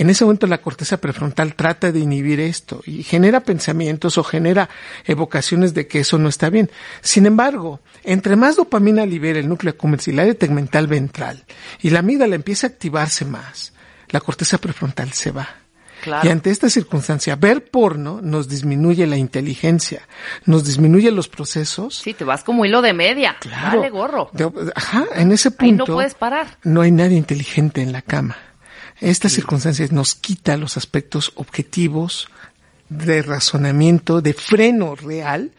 en 0.00 0.10
ese 0.10 0.24
momento 0.24 0.46
la 0.46 0.62
corteza 0.62 0.98
prefrontal 0.98 1.54
trata 1.54 1.92
de 1.92 2.00
inhibir 2.00 2.40
esto 2.40 2.82
y 2.86 3.02
genera 3.02 3.40
pensamientos 3.40 4.16
o 4.18 4.24
genera 4.24 4.68
evocaciones 5.04 5.74
de 5.74 5.86
que 5.86 6.00
eso 6.00 6.18
no 6.18 6.28
está 6.28 6.48
bien. 6.50 6.70
Sin 7.02 7.26
embargo, 7.26 7.80
entre 8.04 8.36
más 8.36 8.56
dopamina 8.56 9.04
libera 9.04 9.38
el 9.38 9.48
núcleo 9.48 9.72
accumbens 9.72 10.08
y 10.08 10.12
el 10.12 10.20
área 10.20 10.34
tegmental 10.34 10.86
ventral 10.86 11.44
y 11.82 11.90
la 11.90 11.98
amígdala 11.98 12.34
empieza 12.34 12.66
a 12.66 12.70
activarse 12.70 13.24
más, 13.24 13.72
la 14.08 14.20
corteza 14.20 14.58
prefrontal 14.58 15.12
se 15.12 15.32
va. 15.32 15.48
Claro. 16.02 16.26
Y 16.26 16.30
ante 16.32 16.48
esta 16.50 16.70
circunstancia, 16.70 17.36
ver 17.36 17.66
porno 17.70 18.20
nos 18.22 18.48
disminuye 18.48 19.06
la 19.06 19.18
inteligencia, 19.18 20.08
nos 20.46 20.64
disminuye 20.64 21.10
los 21.10 21.28
procesos. 21.28 21.98
Sí, 21.98 22.14
te 22.14 22.24
vas 22.24 22.42
como 22.42 22.64
hilo 22.64 22.80
de 22.80 22.94
media. 22.94 23.36
Claro. 23.38 23.80
Dale 23.80 23.90
gorro. 23.90 24.30
De- 24.32 24.50
ajá, 24.74 25.04
en 25.14 25.30
ese 25.30 25.50
punto. 25.50 25.82
Ahí 25.84 25.88
no 25.88 25.94
puedes 25.94 26.14
parar. 26.14 26.56
No 26.62 26.80
hay 26.80 26.90
nadie 26.90 27.18
inteligente 27.18 27.82
en 27.82 27.92
la 27.92 28.00
cama. 28.00 28.38
Esta 29.00 29.28
circunstancia 29.28 29.86
nos 29.90 30.14
quita 30.14 30.56
los 30.56 30.76
aspectos 30.76 31.32
objetivos 31.36 32.28
de 32.90 33.22
razonamiento, 33.22 34.20
de 34.20 34.34
freno 34.34 34.94
real 34.94 35.52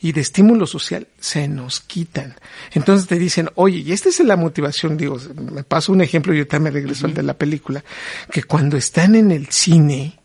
y 0.00 0.12
de 0.12 0.20
estímulo 0.20 0.66
social, 0.66 1.06
se 1.20 1.48
nos 1.48 1.80
quitan. 1.80 2.34
Entonces 2.72 3.06
te 3.06 3.18
dicen, 3.18 3.50
oye, 3.54 3.78
y 3.78 3.92
esta 3.92 4.08
es 4.08 4.20
la 4.20 4.36
motivación, 4.36 4.96
digo, 4.96 5.18
me 5.52 5.64
paso 5.64 5.92
un 5.92 6.00
ejemplo 6.00 6.32
y 6.32 6.38
ahorita 6.38 6.58
me 6.58 6.70
regreso 6.70 7.06
al 7.06 7.14
de 7.14 7.22
la 7.22 7.34
película, 7.34 7.84
que 8.30 8.42
cuando 8.44 8.76
están 8.76 9.14
en 9.14 9.30
el 9.30 9.48
cine, 9.48 10.17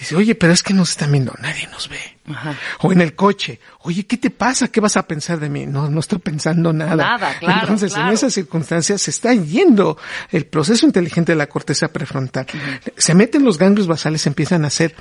dice, 0.00 0.16
oye, 0.16 0.34
pero 0.34 0.52
es 0.52 0.62
que 0.62 0.74
nos 0.74 0.90
están 0.90 1.12
viendo, 1.12 1.32
nadie 1.40 1.68
nos 1.68 1.88
ve. 1.88 2.00
Ajá. 2.26 2.56
O 2.80 2.92
en 2.92 3.00
el 3.00 3.14
coche, 3.14 3.60
oye, 3.82 4.06
¿qué 4.06 4.16
te 4.16 4.30
pasa? 4.30 4.68
¿Qué 4.68 4.80
vas 4.80 4.96
a 4.96 5.06
pensar 5.06 5.38
de 5.38 5.48
mí? 5.48 5.66
No, 5.66 5.90
no 5.90 6.00
estoy 6.00 6.18
pensando 6.18 6.72
nada. 6.72 6.96
Nada, 6.96 7.38
claro, 7.38 7.60
Entonces, 7.60 7.92
claro. 7.92 8.08
en 8.08 8.14
esas 8.14 8.32
circunstancias 8.32 9.02
se 9.02 9.10
está 9.10 9.34
yendo 9.34 9.98
el 10.30 10.46
proceso 10.46 10.86
inteligente 10.86 11.32
de 11.32 11.36
la 11.36 11.48
corteza 11.48 11.88
prefrontal. 11.88 12.46
Se 12.96 13.14
meten 13.14 13.44
los 13.44 13.58
ganglios 13.58 13.86
basales, 13.86 14.26
empiezan 14.26 14.64
a 14.64 14.68
hacer 14.68 14.94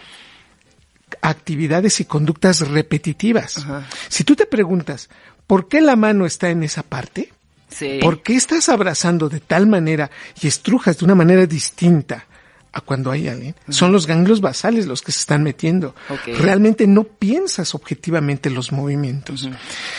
actividades 1.22 2.00
y 2.02 2.06
conductas 2.06 2.68
repetitivas. 2.68 3.66
Si 4.10 4.24
tú 4.24 4.36
te 4.36 4.46
preguntas, 4.46 5.10
¿por 5.48 5.68
qué 5.68 5.82
la 5.82 5.96
mano 5.96 6.26
está 6.26 6.50
en 6.50 6.64
esa 6.64 6.84
parte? 6.84 7.32
Sí. 7.70 8.00
¿Por 8.02 8.22
qué 8.22 8.36
estás 8.36 8.68
abrazando 8.68 9.30
de 9.30 9.40
tal 9.40 9.68
manera 9.68 10.10
y 10.42 10.48
estrujas 10.48 10.98
de 10.98 11.06
una 11.06 11.16
manera 11.16 11.46
distinta 11.46 12.26
a 12.72 12.82
cuando 12.82 13.12
hay 13.12 13.28
alguien? 13.28 13.56
Son 13.70 13.92
los 13.92 14.08
ganglios 14.08 14.42
basales 14.42 14.86
los 14.86 15.02
que 15.02 15.12
se 15.12 15.20
están 15.20 15.44
metiendo. 15.44 15.96
Realmente 16.26 16.88
no 16.88 17.04
piensas 17.04 17.76
objetivamente 17.76 18.50
los 18.50 18.72
movimientos. 18.72 19.50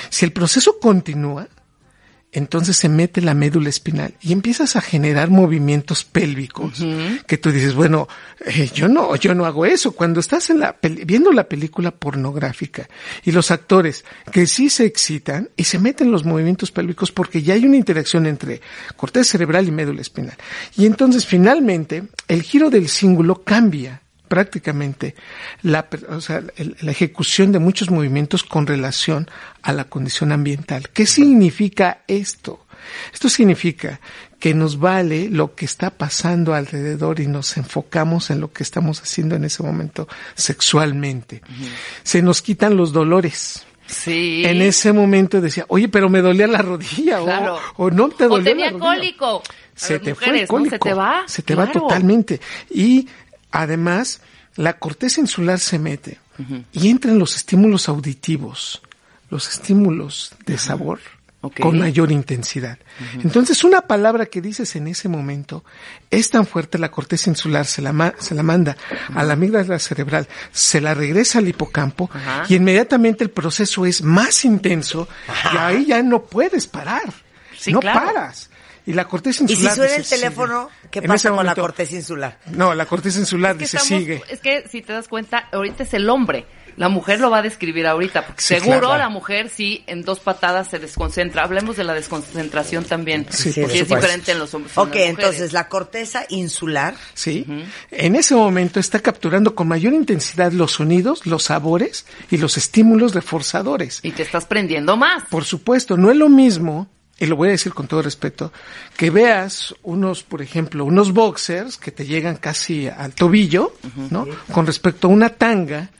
Si 0.09 0.25
el 0.25 0.33
proceso 0.33 0.79
continúa, 0.81 1.49
entonces 2.33 2.77
se 2.77 2.89
mete 2.89 3.21
la 3.21 3.35
médula 3.35 3.69
espinal 3.69 4.15
y 4.21 4.33
empiezas 4.33 4.77
a 4.77 4.81
generar 4.81 5.31
movimientos 5.31 6.05
pélvicos 6.05 6.85
que 7.27 7.39
tú 7.39 7.51
dices, 7.51 7.75
bueno, 7.75 8.09
eh, 8.47 8.71
yo 8.73 8.89
no, 8.89 9.17
yo 9.17 9.35
no 9.35 9.47
hago 9.47 9.67
eso. 9.67 9.93
Cuando 9.93 10.21
estás 10.21 10.49
en 10.51 10.61
la 10.61 10.77
viendo 10.81 11.33
la 11.33 11.49
película 11.49 11.91
pornográfica 11.91 12.89
y 13.25 13.33
los 13.33 13.51
actores 13.51 14.05
que 14.31 14.47
sí 14.47 14.71
se 14.71 14.85
excitan 14.85 15.51
y 15.57 15.65
se 15.65 15.81
meten 15.81 16.13
los 16.13 16.25
movimientos 16.25 16.71
pélvicos 16.71 17.11
porque 17.11 17.43
ya 17.43 17.55
hay 17.55 17.67
una 17.67 17.77
interacción 17.77 18.27
entre 18.27 18.61
corteza 18.97 19.33
cerebral 19.33 19.67
y 19.67 19.73
médula 19.73 20.01
espinal. 20.01 20.37
Y 20.77 20.87
entonces 20.87 21.27
finalmente 21.27 22.05
el 22.29 22.43
giro 22.43 22.71
del 22.71 22.89
cíngulo 22.89 23.43
cambia 23.43 24.00
prácticamente 24.31 25.17
la, 25.63 25.89
o 26.09 26.21
sea, 26.21 26.41
la 26.57 26.91
ejecución 26.93 27.51
de 27.51 27.59
muchos 27.59 27.91
movimientos 27.91 28.45
con 28.45 28.65
relación 28.69 29.29
a 29.61 29.73
la 29.73 29.85
condición 29.85 30.31
ambiental. 30.31 30.89
¿Qué 30.91 31.05
significa 31.05 32.03
esto? 32.07 32.65
Esto 33.13 33.29
significa 33.29 34.01
que 34.39 34.55
nos 34.55 34.79
vale 34.79 35.29
lo 35.29 35.55
que 35.57 35.65
está 35.65 35.91
pasando 35.91 36.55
alrededor 36.55 37.19
y 37.19 37.27
nos 37.27 37.57
enfocamos 37.57 38.31
en 38.31 38.41
lo 38.41 38.53
que 38.53 38.63
estamos 38.63 39.03
haciendo 39.03 39.35
en 39.35 39.45
ese 39.45 39.65
momento 39.65 40.07
sexualmente. 40.37 41.43
Se 42.05 42.23
nos 42.23 42.41
quitan 42.41 42.77
los 42.77 42.93
dolores. 42.93 43.65
Sí. 43.87 44.45
En 44.47 44.63
ese 44.63 44.93
momento 44.93 45.41
decía, 45.41 45.65
oye, 45.69 45.89
pero 45.89 46.09
me 46.09 46.23
dolía 46.23 46.47
la 46.47 46.63
rodilla, 46.63 47.21
o- 47.21 47.25
Claro. 47.25 47.59
o, 47.77 47.91
no 47.91 48.09
te 48.11 48.27
O 48.27 48.29
dolía 48.29 48.45
tenía 48.53 48.67
la 48.67 48.79
rodilla 48.79 48.87
cólico. 48.95 49.43
Se 49.75 49.99
te 49.99 50.15
fue 50.15 50.29
mujeres, 50.29 50.43
¿no? 50.43 50.57
cólico. 50.57 50.71
Se 50.77 50.79
te 50.79 50.95
va. 50.95 51.23
Se 51.27 51.43
te 51.43 51.55
va 51.57 51.73
totalmente. 51.73 52.41
Y 52.71 53.09
además, 53.53 54.21
la 54.57 54.75
corteza 54.79 55.21
insular 55.21 55.59
se 55.59 55.79
mete 55.79 56.19
y 56.73 56.89
entran 56.89 57.19
los 57.19 57.37
estímulos 57.37 57.89
auditivos, 57.89 58.81
los 59.31 59.49
estímulos 59.49 60.33
de 60.47 60.57
sabor 60.59 60.99
con 61.63 61.79
mayor 61.79 62.13
intensidad. 62.13 62.79
Entonces, 63.23 63.65
una 63.65 63.81
palabra 63.83 64.27
que 64.27 64.43
dices 64.43 64.77
en 64.77 64.89
ese 64.89 65.09
momento 65.09 65.65
es 66.11 66.29
tan 66.31 66.47
fuerte, 66.47 66.77
la 66.79 66.91
corteza 66.91 67.31
insular 67.31 67.65
se 67.65 67.81
la, 67.81 67.93
ma- 67.95 68.13
se 68.19 68.35
la 68.35 68.43
manda 68.43 68.77
a 69.15 69.23
la 69.23 69.33
amígdala 69.35 69.79
cerebral, 69.79 70.29
se 70.53 70.81
la 70.83 70.93
regresa 70.93 71.39
al 71.39 71.49
hipocampo 71.49 72.11
y 72.49 72.57
inmediatamente 72.57 73.25
el 73.25 73.31
proceso 73.31 73.87
es 73.87 74.03
más 74.03 74.45
intenso 74.45 75.09
y 75.55 75.57
ahí 75.57 75.87
ya 75.87 76.03
no 76.03 76.23
puedes 76.25 76.67
parar. 76.67 77.13
Sí, 77.59 77.73
no 77.73 77.81
claro. 77.81 78.01
paras. 78.07 78.50
Y 78.91 78.95
la 78.95 79.05
corteza 79.07 79.45
Y 79.45 79.49
si 79.49 79.53
insular 79.55 79.77
suena 79.77 79.95
el 79.97 80.07
teléfono, 80.09 80.69
sigue. 80.69 80.91
¿qué 80.91 81.03
pasa 81.03 81.31
con 81.31 81.47
la 81.47 81.55
corteza 81.55 81.95
insular? 81.95 82.39
No, 82.53 82.75
la 82.75 82.87
corteza 82.87 83.19
insular 83.21 83.53
Es 83.53 83.57
que, 83.59 83.65
dice 83.65 83.77
estamos- 83.79 84.03
sigue. 84.03 84.23
es 84.29 84.41
que 84.41 84.69
si 84.69 84.83
te 84.83 84.93
das 84.93 85.09
cuenta, 85.09 85.49
ahorita 85.53 85.83
es 85.85 85.95
el 85.95 86.09
hombre. 86.11 86.47
La 86.77 86.89
mujer 86.89 87.21
lo 87.21 87.31
va 87.31 87.39
a 87.39 87.43
describir 87.43 87.87
ahorita, 87.87 88.25
porque 88.25 88.41
Sí, 88.43 88.55
seguro 88.55 88.81
claro. 88.81 88.97
la 88.99 89.09
mujer 89.11 89.51
sí 89.51 89.83
en 89.87 90.03
dos 90.03 90.21
patadas 90.21 90.69
se 90.69 90.79
desconcentra. 90.79 91.43
Hablemos 91.43 91.77
de 91.77 91.85
la 91.85 91.93
desconcentración 91.93 92.85
también, 92.85 93.27
Sí, 93.29 93.49
porque 93.51 93.63
por 93.63 93.71
es 93.73 93.89
diferente 93.89 94.33
en 94.33 94.39
los 94.39 94.55
hombres. 94.55 94.75
en 94.77 94.83
Ok, 94.85 94.93
entonces 94.97 95.53
la 95.53 95.69
corteza 95.69 96.25
insular 96.31 96.95
Sí. 97.13 97.45
En 97.91 98.17
ese 98.17 98.35
momento 98.35 98.81
está 98.81 99.01
capturando 99.01 99.55
con 99.55 99.69
mayor 99.69 99.93
intensidad 99.93 100.53
los 100.53 100.73
sonidos, 100.73 101.27
los 101.27 101.43
sabores 101.43 102.07
y 102.31 102.39
los 102.39 102.57
estímulos 102.57 103.15
reforzadores. 103.15 103.99
Y 104.03 104.13
te 104.13 104.23
estás 104.23 104.47
prendiendo 104.47 104.97
más. 104.97 105.25
Por 105.29 105.45
supuesto, 105.45 105.97
no 105.99 106.11
es 106.11 106.17
lo 106.17 106.29
mismo, 106.31 106.89
y 107.21 107.27
lo 107.27 107.37
voy 107.37 107.49
a 107.49 107.53
decir 107.53 107.75
con 107.75 107.87
todo 107.87 108.01
respeto, 108.01 108.51
que 108.97 109.11
veas 109.11 109.75
unos, 109.83 110.23
por 110.23 110.41
ejemplo, 110.41 110.87
unos 110.87 111.13
boxers 111.13 111.77
que 111.77 111.93
te 111.93 112.07
llegan 112.07 112.37
casi 112.37 112.89
al 112.89 113.15
tobillo, 113.15 113.75
¿no? 114.09 114.27
Con 114.51 114.67
respecto 114.67 115.07
a 115.07 115.11
una 115.11 115.29
tanga 115.29 115.91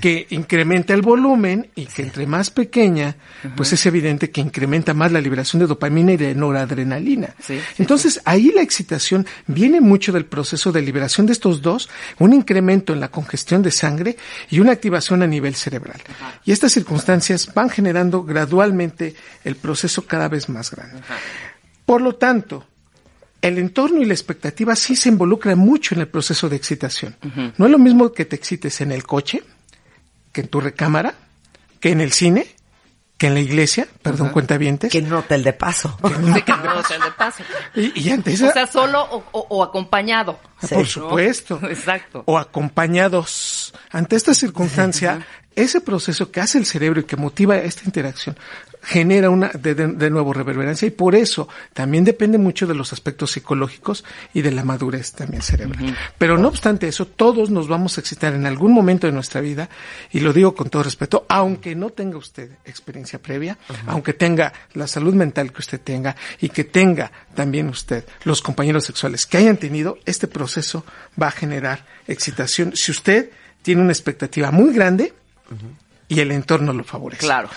que 0.00 0.26
incrementa 0.30 0.94
el 0.94 1.02
volumen 1.02 1.68
y 1.74 1.86
que 1.86 2.02
entre 2.02 2.26
más 2.26 2.50
pequeña, 2.50 3.16
pues 3.56 3.72
es 3.72 3.84
evidente 3.86 4.30
que 4.30 4.40
incrementa 4.40 4.94
más 4.94 5.12
la 5.12 5.20
liberación 5.20 5.60
de 5.60 5.66
dopamina 5.66 6.12
y 6.12 6.16
de 6.16 6.34
noradrenalina. 6.34 7.34
Sí, 7.40 7.58
sí, 7.58 7.82
Entonces, 7.82 8.20
ahí 8.24 8.50
la 8.54 8.62
excitación 8.62 9.26
viene 9.46 9.80
mucho 9.80 10.12
del 10.12 10.24
proceso 10.24 10.72
de 10.72 10.82
liberación 10.82 11.26
de 11.26 11.32
estos 11.32 11.62
dos, 11.62 11.88
un 12.18 12.32
incremento 12.32 12.92
en 12.92 13.00
la 13.00 13.10
congestión 13.10 13.62
de 13.62 13.70
sangre 13.70 14.16
y 14.50 14.60
una 14.60 14.72
activación 14.72 15.22
a 15.22 15.26
nivel 15.26 15.54
cerebral. 15.54 16.00
Y 16.44 16.52
estas 16.52 16.72
circunstancias 16.72 17.52
van 17.54 17.70
generando 17.70 18.22
gradualmente 18.22 19.14
el 19.44 19.56
proceso 19.56 20.06
cada 20.06 20.28
vez 20.28 20.48
más 20.48 20.70
grande. 20.70 21.00
Por 21.84 22.00
lo 22.00 22.14
tanto, 22.14 22.66
el 23.42 23.58
entorno 23.58 24.00
y 24.00 24.04
la 24.04 24.14
expectativa 24.14 24.76
sí 24.76 24.94
se 24.94 25.08
involucran 25.08 25.58
mucho 25.58 25.94
en 25.94 26.00
el 26.00 26.08
proceso 26.08 26.48
de 26.48 26.56
excitación. 26.56 27.16
No 27.58 27.66
es 27.66 27.72
lo 27.72 27.78
mismo 27.78 28.12
que 28.12 28.24
te 28.24 28.36
excites 28.36 28.80
en 28.80 28.92
el 28.92 29.02
coche, 29.02 29.42
que 30.32 30.40
en 30.42 30.48
tu 30.48 30.60
recámara, 30.60 31.14
que 31.80 31.90
en 31.90 32.00
el 32.00 32.12
cine, 32.12 32.46
que 33.18 33.28
en 33.28 33.34
la 33.34 33.40
iglesia, 33.40 33.86
perdón, 34.02 34.30
cuentavientes. 34.30 34.90
Que 34.90 34.98
en 34.98 35.06
un 35.06 35.12
hotel 35.14 35.44
de 35.44 35.52
paso. 35.52 35.96
Sí, 36.34 36.42
que 36.42 36.52
hotel 36.52 37.00
de 37.02 37.10
paso. 37.16 37.44
Y, 37.76 38.00
y 38.00 38.10
ante 38.10 38.32
esa, 38.32 38.48
O 38.48 38.52
sea, 38.52 38.66
solo 38.66 39.00
o, 39.02 39.24
o- 39.30 39.46
o 39.50 39.62
acompañado. 39.62 40.40
Sí. 40.60 40.68
por 40.74 40.78
¿no? 40.78 40.84
supuesto. 40.86 41.60
Exacto. 41.70 42.24
O 42.26 42.36
acompañados. 42.38 43.72
Ante 43.90 44.16
esta 44.16 44.34
circunstancia, 44.34 45.24
ese 45.54 45.80
proceso 45.80 46.30
que 46.32 46.40
hace 46.40 46.58
el 46.58 46.66
cerebro 46.66 47.00
y 47.00 47.04
que 47.04 47.16
motiva 47.16 47.56
esta 47.58 47.82
interacción 47.84 48.36
genera 48.82 49.30
una, 49.30 49.48
de, 49.50 49.74
de- 49.74 49.86
de 49.86 50.10
nuevo, 50.10 50.32
reverberancia 50.32 50.86
y 50.88 50.90
por 50.90 51.14
eso 51.14 51.48
también 51.72 52.04
depende 52.04 52.36
mucho 52.38 52.66
de 52.66 52.74
los 52.74 52.92
aspectos 52.92 53.30
psicológicos 53.30 54.04
y 54.34 54.42
de 54.42 54.50
la 54.50 54.64
madurez 54.64 55.12
también 55.12 55.40
cerebral. 55.42 55.96
Pero 56.18 56.36
no 56.36 56.48
obstante 56.48 56.88
eso, 56.88 57.06
todos 57.06 57.50
nos 57.50 57.68
vamos 57.68 57.96
a 57.96 58.00
excitar 58.00 58.34
en 58.34 58.44
algún 58.44 58.72
momento 58.72 59.06
de 59.06 59.12
nuestra 59.12 59.40
vida 59.40 59.68
y 60.10 60.20
lo 60.20 60.32
digo 60.32 60.54
con 60.54 60.68
todo 60.68 60.82
respeto, 60.82 61.24
aunque 61.28 61.74
no 61.76 61.90
tenga 61.90 62.18
usted 62.18 62.50
experiencia 62.64 63.20
previa, 63.20 63.56
aunque 63.86 64.14
tenga 64.14 64.52
la 64.74 64.86
salud 64.86 65.14
mental 65.14 65.52
que 65.52 65.60
usted 65.60 65.80
tenga 65.80 66.16
y 66.40 66.48
que 66.48 66.64
tenga 66.64 67.12
también 67.34 67.68
usted 67.68 68.04
los 68.24 68.42
compañeros 68.42 68.84
sexuales 68.84 69.26
que 69.26 69.36
hayan 69.38 69.58
tenido, 69.58 69.98
este 70.06 70.26
proceso 70.26 70.84
va 71.20 71.28
a 71.28 71.30
generar 71.30 71.86
excitación 72.08 72.72
si 72.74 72.90
usted 72.90 73.30
tiene 73.62 73.80
una 73.80 73.92
expectativa 73.92 74.50
muy 74.50 74.72
grande 74.74 75.12
y 76.08 76.18
el 76.20 76.32
entorno 76.32 76.72
lo 76.72 76.82
favorece. 76.84 77.20
Claro. 77.20 77.48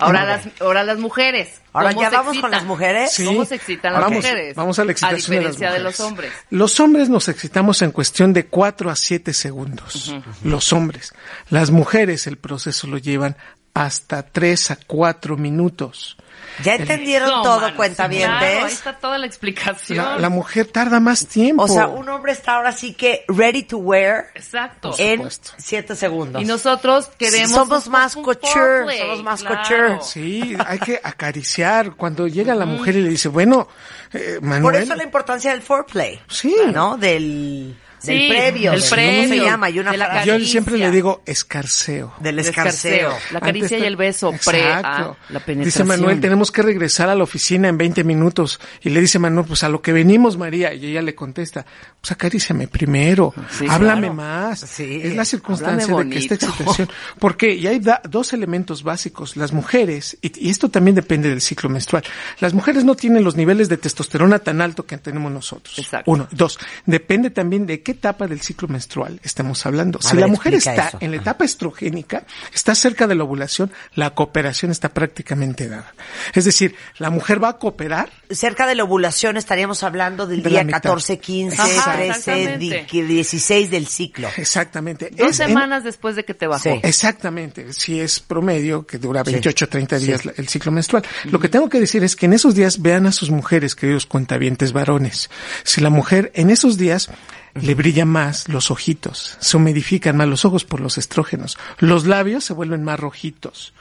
Ahora 0.00 0.24
las, 0.24 0.48
ahora 0.60 0.82
las 0.84 0.98
mujeres. 0.98 1.60
Ahora 1.72 1.90
¿Cómo 1.90 2.02
ya 2.02 2.10
vamos 2.10 2.38
con 2.38 2.50
las 2.50 2.64
mujeres. 2.64 3.12
Sí. 3.12 3.24
¿Cómo 3.24 3.44
se 3.44 3.54
excitan 3.54 3.92
las 3.92 4.02
vamos, 4.02 4.16
mujeres? 4.16 4.54
Vamos 4.56 4.78
a 4.78 4.84
la 4.84 4.92
excitación 4.92 5.16
A 5.16 5.38
diferencia 5.38 5.66
de, 5.68 5.78
de, 5.78 5.84
las 5.84 5.98
los 5.98 6.10
mujeres. 6.10 6.30
hombres. 6.34 6.46
Los 6.50 6.80
hombres 6.80 7.08
nos 7.08 7.28
excitamos 7.28 7.82
en 7.82 7.92
cuestión 7.92 8.32
de 8.32 8.46
4 8.46 8.90
a 8.90 8.96
7 8.96 9.32
segundos. 9.32 10.14
Los 10.42 10.72
hombres. 10.72 11.12
Las 11.48 11.70
mujeres 11.70 12.26
el 12.26 12.38
proceso 12.38 12.86
lo 12.86 12.98
llevan 12.98 13.36
hasta 13.74 14.22
3 14.22 14.70
a 14.72 14.78
4 14.86 15.36
minutos. 15.36 16.16
¿Ya 16.62 16.74
entendieron 16.74 17.28
No, 17.30 17.42
todo, 17.42 17.60
manos, 17.60 17.76
cuentavientes? 17.76 18.38
Claro, 18.38 18.66
ahí 18.66 18.72
está 18.72 18.98
toda 18.98 19.18
la 19.18 19.26
explicación. 19.26 20.04
La, 20.04 20.18
la 20.18 20.28
mujer 20.28 20.66
tarda 20.66 21.00
más 21.00 21.26
tiempo. 21.26 21.62
O 21.62 21.68
sea, 21.68 21.86
un 21.86 22.08
hombre 22.08 22.32
está 22.32 22.56
ahora 22.56 22.72
sí 22.72 22.92
que 22.94 23.24
ready 23.28 23.62
to 23.62 23.78
wear 23.78 24.26
Exacto. 24.34 24.94
en. 24.98 25.28
7 25.30 25.96
segundos. 25.96 26.42
Y 26.42 26.44
nosotros 26.44 27.10
queremos... 27.18 27.50
somos 27.52 27.88
más 27.88 28.14
couture, 28.16 28.98
somos 28.98 29.22
más 29.22 29.42
claro. 29.42 29.56
couture. 29.56 29.98
Sí, 30.02 30.56
hay 30.66 30.78
que 30.78 31.00
acariciar. 31.02 31.94
Cuando 31.94 32.26
llega 32.26 32.54
la 32.54 32.66
mujer 32.66 32.96
y 32.96 33.02
le 33.02 33.10
dice, 33.10 33.28
bueno, 33.28 33.68
eh, 34.12 34.38
Manuel. 34.42 34.62
Por 34.62 34.76
eso 34.76 34.94
la 34.96 35.04
importancia 35.04 35.52
del 35.52 35.62
foreplay. 35.62 36.20
Sí. 36.28 36.54
¿No? 36.72 36.96
Del, 36.96 37.76
Sí, 38.00 38.12
del 38.12 38.28
previo. 38.28 38.70
del- 38.72 38.82
previo, 38.90 39.22
¿Cómo 39.22 39.28
se 39.34 39.40
llama? 39.40 39.66
Hay 39.66 39.78
una 39.78 39.90
de 39.92 39.96
la 39.98 40.06
frase. 40.10 40.26
Yo 40.28 40.40
siempre 40.46 40.78
le 40.78 40.90
digo 40.90 41.22
escarceo. 41.26 42.14
Del 42.20 42.38
El 42.38 42.46
escarceo. 42.46 43.12
La 43.30 43.40
caricia 43.40 43.78
y 43.78 43.82
el 43.84 43.96
beso 43.96 44.32
pre 44.44 44.62
a 44.64 44.78
Exacto. 44.78 45.16
la 45.28 45.40
penetración. 45.40 45.64
Dice 45.64 45.84
Manuel, 45.84 46.20
tenemos 46.20 46.50
que 46.50 46.62
regresar 46.62 47.08
a 47.08 47.14
la 47.14 47.24
oficina 47.24 47.68
en 47.68 47.76
20 47.78 48.04
minutos. 48.04 48.60
Y 48.82 48.90
le 48.90 49.00
dice 49.00 49.18
Manuel, 49.18 49.46
pues 49.46 49.62
a 49.64 49.68
lo 49.68 49.82
que 49.82 49.92
venimos, 49.92 50.36
María. 50.36 50.72
Y 50.74 50.86
ella 50.86 51.02
le 51.02 51.14
contesta, 51.14 51.66
pues 52.00 52.12
acaríciame 52.12 52.68
primero. 52.68 53.34
Sí, 53.50 53.66
háblame 53.68 54.08
claro. 54.08 54.14
más. 54.14 54.60
Sí. 54.60 55.00
Es 55.02 55.14
la 55.16 55.24
circunstancia 55.24 55.94
de 55.94 56.08
que 56.08 56.18
esta 56.18 56.34
excitación. 56.36 56.88
Porque 57.18 57.54
y 57.54 57.66
hay 57.66 57.78
da- 57.80 58.00
dos 58.08 58.32
elementos 58.32 58.82
básicos. 58.82 59.36
Las 59.36 59.52
mujeres, 59.52 60.16
y, 60.22 60.46
y 60.46 60.50
esto 60.50 60.68
también 60.70 60.94
depende 60.94 61.28
del 61.28 61.40
ciclo 61.40 61.68
menstrual. 61.68 62.04
Las 62.38 62.54
mujeres 62.54 62.84
no 62.84 62.94
tienen 62.94 63.24
los 63.24 63.36
niveles 63.36 63.68
de 63.68 63.76
testosterona 63.76 64.38
tan 64.38 64.60
alto 64.60 64.86
que 64.86 64.96
tenemos 64.98 65.30
nosotros. 65.32 65.78
Exacto. 65.78 66.10
Uno. 66.10 66.28
Dos. 66.30 66.58
Depende 66.86 67.30
también 67.30 67.66
de 67.66 67.82
qué 67.82 67.89
etapa 67.90 68.26
del 68.26 68.40
ciclo 68.40 68.68
menstrual 68.68 69.20
estamos 69.22 69.64
hablando. 69.66 69.98
A 69.98 70.02
si 70.02 70.16
ver, 70.16 70.20
la 70.22 70.26
mujer 70.28 70.54
está 70.54 70.88
eso. 70.88 70.98
en 71.00 71.10
la 71.10 71.16
etapa 71.18 71.44
estrogénica, 71.44 72.24
está 72.54 72.74
cerca 72.74 73.06
de 73.06 73.14
la 73.14 73.24
ovulación, 73.24 73.70
la 73.94 74.10
cooperación 74.14 74.70
está 74.70 74.88
prácticamente 74.90 75.68
dada. 75.68 75.92
Es 76.34 76.44
decir, 76.44 76.74
la 76.98 77.10
mujer 77.10 77.42
va 77.42 77.50
a 77.50 77.58
cooperar 77.58 78.10
Cerca 78.30 78.66
de 78.66 78.74
la 78.76 78.84
ovulación 78.84 79.36
estaríamos 79.36 79.82
hablando 79.82 80.26
del 80.26 80.42
De 80.42 80.50
día 80.50 80.58
la 80.60 80.64
mitad. 80.64 80.82
14, 80.82 81.18
15, 81.18 81.56
Ajá, 81.60 81.96
13, 81.96 82.58
di- 82.58 82.68
exactamente. 82.68 82.86
que 82.86 83.04
16 83.04 83.70
del 83.70 83.86
ciclo. 83.88 84.28
exactamente. 84.36 85.10
Dos 85.10 85.30
Es 85.30 85.40
en- 85.40 85.48
semanas 85.48 85.82
después 85.84 86.14
de 86.16 86.24
que 86.24 86.34
te 86.34 86.46
bajó. 86.46 86.62
Sí. 86.62 86.80
Exactamente, 86.82 87.72
si 87.72 87.98
es 88.00 88.20
promedio, 88.20 88.86
que 88.86 88.98
dura 88.98 89.24
Sí. 89.24 89.32
28 89.32 89.68
30 89.68 89.98
días 89.98 90.20
el 90.36 90.48
ciclo 90.48 90.70
menstrual. 90.70 91.04
Lo 91.24 91.40
que 91.40 91.48
tengo 91.48 91.68
que 91.68 91.80
decir 91.80 92.04
es 92.04 92.14
que 92.14 92.26
en 92.26 92.34
esos 92.34 92.54
días 92.54 92.80
vean 92.80 93.06
a 93.06 93.12
sus 93.12 93.30
mujeres, 93.30 93.74
queridos 93.74 94.06
cuentavientes 94.06 94.72
varones. 94.72 95.28
Si 95.64 95.80
la 95.80 95.90
mujer 95.90 96.30
en 96.34 96.50
esos 96.50 96.76
días 96.78 97.08
le 97.54 97.74
brillan 97.74 98.08
más 98.08 98.48
los 98.48 98.70
ojitos, 98.70 99.36
se 99.40 99.56
humidifican 99.56 100.16
más 100.16 100.28
los 100.28 100.44
ojos 100.44 100.64
por 100.64 100.80
los 100.80 100.98
estrógenos, 100.98 101.58
los 101.78 102.06
labios 102.06 102.44
se 102.44 102.52
vuelven 102.52 102.84
más 102.84 103.00
rojitos. 103.00 103.72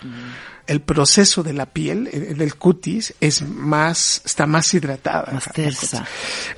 El 0.68 0.82
proceso 0.82 1.42
de 1.42 1.54
la 1.54 1.66
piel, 1.66 2.08
eh, 2.12 2.36
del 2.36 2.56
cutis, 2.56 3.16
es 3.20 3.42
más, 3.42 4.22
está 4.24 4.46
más 4.46 4.72
hidratada. 4.72 5.32
Más 5.34 5.52
tersa. 5.52 6.06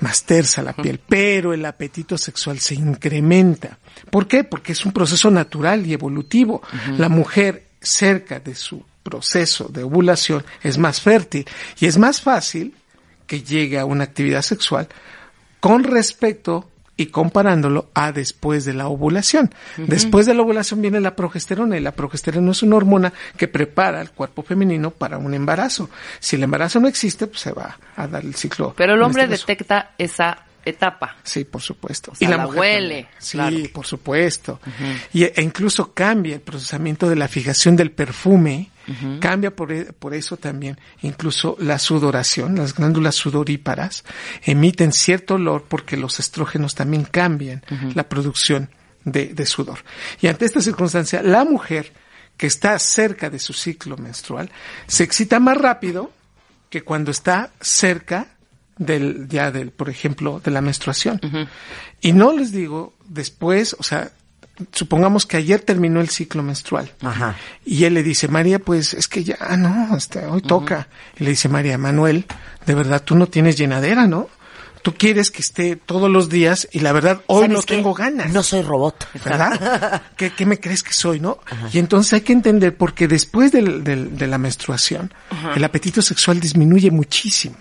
Más 0.02 0.24
tersa 0.24 0.62
la 0.62 0.74
piel, 0.74 1.00
pero 1.00 1.54
el 1.54 1.66
apetito 1.66 2.18
sexual 2.18 2.60
se 2.60 2.76
incrementa. 2.76 3.78
¿Por 4.10 4.28
qué? 4.28 4.44
Porque 4.44 4.74
es 4.74 4.86
un 4.86 4.92
proceso 4.92 5.32
natural 5.32 5.88
y 5.88 5.94
evolutivo. 5.94 6.62
La 6.98 7.08
mujer 7.08 7.68
cerca 7.82 8.42
de 8.42 8.54
su 8.54 8.84
proceso 9.02 9.70
de 9.70 9.84
ovulación 9.84 10.44
es 10.62 10.78
más 10.78 11.02
fértil 11.02 11.46
y 11.80 11.86
es 11.86 11.98
más 11.98 12.22
fácil 12.22 12.76
que 13.26 13.42
llegue 13.42 13.80
a 13.80 13.86
una 13.86 14.04
actividad 14.04 14.42
sexual 14.42 14.88
con 15.62 15.84
respecto 15.84 16.71
y 17.02 17.08
comparándolo 17.08 17.90
a 17.94 18.12
después 18.12 18.66
de 18.66 18.74
la 18.74 18.88
ovulación. 18.88 19.54
Después 19.78 20.26
de 20.26 20.34
la 20.34 20.44
ovulación 20.44 20.82
viene 20.82 21.00
la 21.00 21.16
progesterona 21.16 21.78
y 21.78 21.82
la 21.82 21.92
progesterona 21.92 22.52
es 22.52 22.64
una 22.64 22.76
hormona 22.76 23.12
que 23.38 23.48
prepara 23.48 24.00
al 24.00 24.12
cuerpo 24.12 24.44
femenino 24.44 24.92
para 24.92 25.18
un 25.18 25.34
embarazo. 25.34 25.90
Si 26.20 26.36
el 26.36 26.44
embarazo 26.44 26.80
no 26.80 26.88
existe, 26.88 27.28
pues 27.28 27.42
se 27.42 27.52
va 27.52 27.78
a 27.96 28.08
dar 28.08 28.24
el 28.24 28.36
ciclo. 28.36 28.74
Pero 28.78 28.94
el 28.94 29.02
hombre 29.02 29.24
este 29.24 29.38
detecta 29.38 29.92
esa 29.98 30.46
etapa. 30.64 31.18
Sí, 31.24 31.44
por 31.44 31.62
supuesto. 31.62 32.12
O 32.12 32.16
sea, 32.16 32.30
la 32.30 32.48
huele, 32.48 33.04
también. 33.04 33.08
Sí, 33.20 33.38
claro. 33.38 33.58
por 33.74 33.86
supuesto. 33.86 34.60
y, 35.14 35.24
e 35.24 35.42
incluso 35.42 35.94
cambia 35.94 36.36
el 36.36 36.42
procesamiento 36.42 37.10
de 37.10 37.16
la 37.16 37.28
fijación 37.28 37.76
del 37.76 37.92
perfume. 37.92 38.70
Cambia 39.20 39.56
por, 39.56 39.72
e- 39.72 39.94
por 39.94 40.14
eso 40.14 40.38
también 40.38 40.78
incluso 41.02 41.56
la 41.60 41.80
sudoración, 41.80 42.56
las 42.56 42.74
glándulas 42.74 43.16
sudoríparas 43.16 44.04
emiten 44.44 44.92
cierto 44.92 45.36
olor 45.36 45.66
porque 45.68 45.98
los 45.98 46.20
estrógenos 46.20 46.76
también 46.76 47.04
cambian 47.04 47.64
la 47.94 48.08
producción 48.10 48.70
de, 49.04 49.28
de 49.34 49.46
sudor. 49.46 49.80
Y 50.22 50.28
ante 50.28 50.46
esta 50.46 50.62
circunstancia, 50.62 51.22
la 51.24 51.46
mujer 51.46 51.92
que 52.38 52.48
está 52.48 52.78
cerca 52.80 53.30
de 53.30 53.40
su 53.40 53.54
ciclo 53.54 53.98
menstrual 53.98 54.50
se 54.88 55.04
excita 55.04 55.40
más 55.40 55.58
rápido 55.58 56.12
que 56.70 56.84
cuando 56.84 57.12
está 57.12 57.52
cerca 57.60 58.28
del 58.78 59.28
ya 59.28 59.52
del 59.52 59.72
por 59.72 59.90
ejemplo 59.90 60.42
de 60.44 60.52
la 60.52 60.62
menstruación. 60.62 61.20
Y 62.02 62.14
no 62.14 62.32
les 62.34 62.52
digo 62.52 62.96
después 63.06 63.76
o 63.78 63.84
sea 63.84 64.12
supongamos 64.72 65.26
que 65.26 65.38
ayer 65.38 65.62
terminó 65.62 66.02
el 66.02 66.10
ciclo 66.10 66.44
menstrual 66.44 66.92
Ajá. 67.02 67.36
y 67.66 67.86
él 67.86 67.94
le 67.96 68.04
dice 68.04 68.28
María 68.28 68.60
pues 68.60 68.94
es 68.94 69.08
que 69.08 69.24
ya 69.24 69.38
no 69.58 69.96
este, 69.98 70.26
hoy 70.26 70.42
toca 70.42 70.88
y 71.18 71.24
le 71.24 71.32
dice 71.32 71.50
María 71.50 71.78
Manuel 71.78 72.26
de 72.66 72.76
verdad 72.76 73.02
tú 73.04 73.16
no 73.16 73.28
tienes 73.28 73.58
llenadera 73.58 74.06
no 74.08 74.30
tú 74.84 74.94
quieres 74.96 75.32
que 75.32 75.42
esté 75.42 75.76
todos 75.78 76.10
los 76.12 76.30
días 76.30 76.68
y 76.72 76.80
la 76.80 76.92
verdad 76.92 77.22
hoy 77.28 77.44
¿Sabes 77.44 77.58
no 77.58 77.62
qué? 77.64 77.76
tengo 77.76 77.94
ganas 77.94 78.32
No 78.32 78.42
soy 78.44 78.62
robot. 78.64 79.08
¿verdad? 79.24 80.02
¿Qué, 80.18 80.32
qué 80.32 80.46
me 80.48 80.60
crees 80.60 80.82
que 80.82 80.92
soy, 80.94 81.20
no? 81.20 81.38
Y 81.72 81.78
entonces 81.78 82.14
hay 82.14 82.22
que 82.22 82.34
entender 82.34 82.76
porque 82.76 83.08
después 83.08 83.52
del- 83.52 83.84
del- 83.84 84.18
de 84.18 84.26
la 84.26 84.40
menstruación, 84.40 85.14
el 85.56 85.64
apetito 85.64 86.02
sexual 86.02 86.40
disminuye 86.40 86.90
muchísimo. 86.90 87.58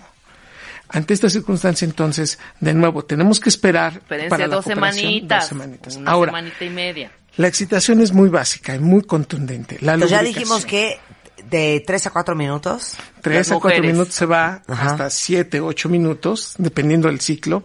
Ante 0.93 1.15
esta 1.15 1.31
circunstancia, 1.31 1.85
entonces, 1.85 2.39
de 2.61 2.75
nuevo, 2.75 3.05
tenemos 3.05 3.39
que 3.41 3.49
esperar 3.49 3.95
Espérense 3.95 4.29
para 4.31 4.47
la 4.47 4.57
dos 4.57 4.65
semanitas. 4.65 5.41
dos 5.41 5.49
semanitas. 5.49 5.97
Una 5.97 6.11
Ahora, 6.11 6.31
semanita 6.33 6.65
y 6.65 6.71
media. 6.71 7.13
la 7.37 7.47
excitación 7.49 8.01
es 8.01 8.13
muy 8.13 8.29
básica 8.29 8.75
y 8.75 8.79
muy 8.81 9.03
contundente. 9.03 9.79
La 9.81 9.95
Entonces 9.95 10.19
ya 10.19 10.23
dijimos 10.25 10.65
que 10.67 10.99
de 11.49 11.83
3 11.87 12.07
a 12.07 12.11
4 12.11 12.35
minutos. 12.37 12.95
Tres 13.23 13.51
a 13.51 13.59
cuatro 13.59 13.83
minutos 13.83 14.15
se 14.15 14.27
va 14.27 14.63
Ajá. 14.69 14.91
hasta 14.91 15.11
siete, 15.11 15.61
ocho 15.61 15.89
minutos, 15.89 16.55
dependiendo 16.59 17.09
del 17.09 17.21
ciclo. 17.21 17.65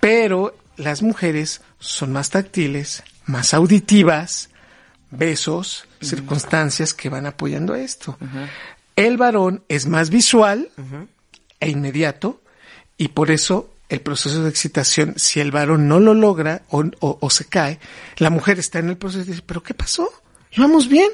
Pero 0.00 0.56
las 0.76 1.02
mujeres 1.02 1.62
son 1.80 2.12
más 2.12 2.30
táctiles, 2.30 3.02
más 3.24 3.54
auditivas, 3.54 4.50
besos, 5.10 5.86
circunstancias 6.00 6.92
que 6.94 7.08
van 7.08 7.26
apoyando 7.26 7.74
esto. 7.74 8.16
El 8.94 9.16
varón 9.16 9.64
es 9.68 9.86
más 9.86 10.10
visual 10.10 10.70
e 11.60 11.70
inmediato 11.70 12.40
y 12.98 13.08
por 13.08 13.30
eso 13.30 13.72
el 13.88 14.00
proceso 14.02 14.42
de 14.42 14.50
excitación, 14.50 15.14
si 15.16 15.40
el 15.40 15.50
varón 15.50 15.88
no 15.88 15.98
lo 16.00 16.12
logra 16.12 16.62
o, 16.68 16.84
o- 17.00 17.18
o 17.22 17.30
se 17.30 17.46
cae, 17.46 17.78
la 18.18 18.28
mujer 18.28 18.58
está 18.58 18.80
en 18.80 18.90
el 18.90 18.98
proceso 18.98 19.24
y 19.24 19.28
dice, 19.32 19.42
¿pero 19.46 19.62
qué 19.62 19.72
pasó? 19.72 20.10
¿Íbamos 20.52 20.88
bien? 20.90 21.08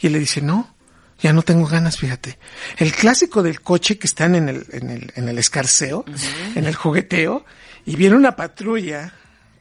Y 0.00 0.08
le 0.08 0.18
dice, 0.18 0.40
no, 0.40 0.74
ya 1.20 1.32
no 1.34 1.42
tengo 1.42 1.66
ganas, 1.66 1.98
fíjate. 1.98 2.38
El 2.78 2.92
clásico 2.92 3.42
del 3.42 3.60
coche 3.60 3.98
que 3.98 4.06
están 4.06 4.34
en 4.34 4.48
el, 4.48 4.66
en 4.72 4.88
el, 4.90 5.12
en 5.16 5.28
el 5.28 5.38
escarceo, 5.38 6.04
en 6.54 6.64
el 6.64 6.74
jugueteo, 6.74 7.44
y 7.84 7.96
viene 7.96 8.16
una 8.16 8.36
patrulla 8.36 9.12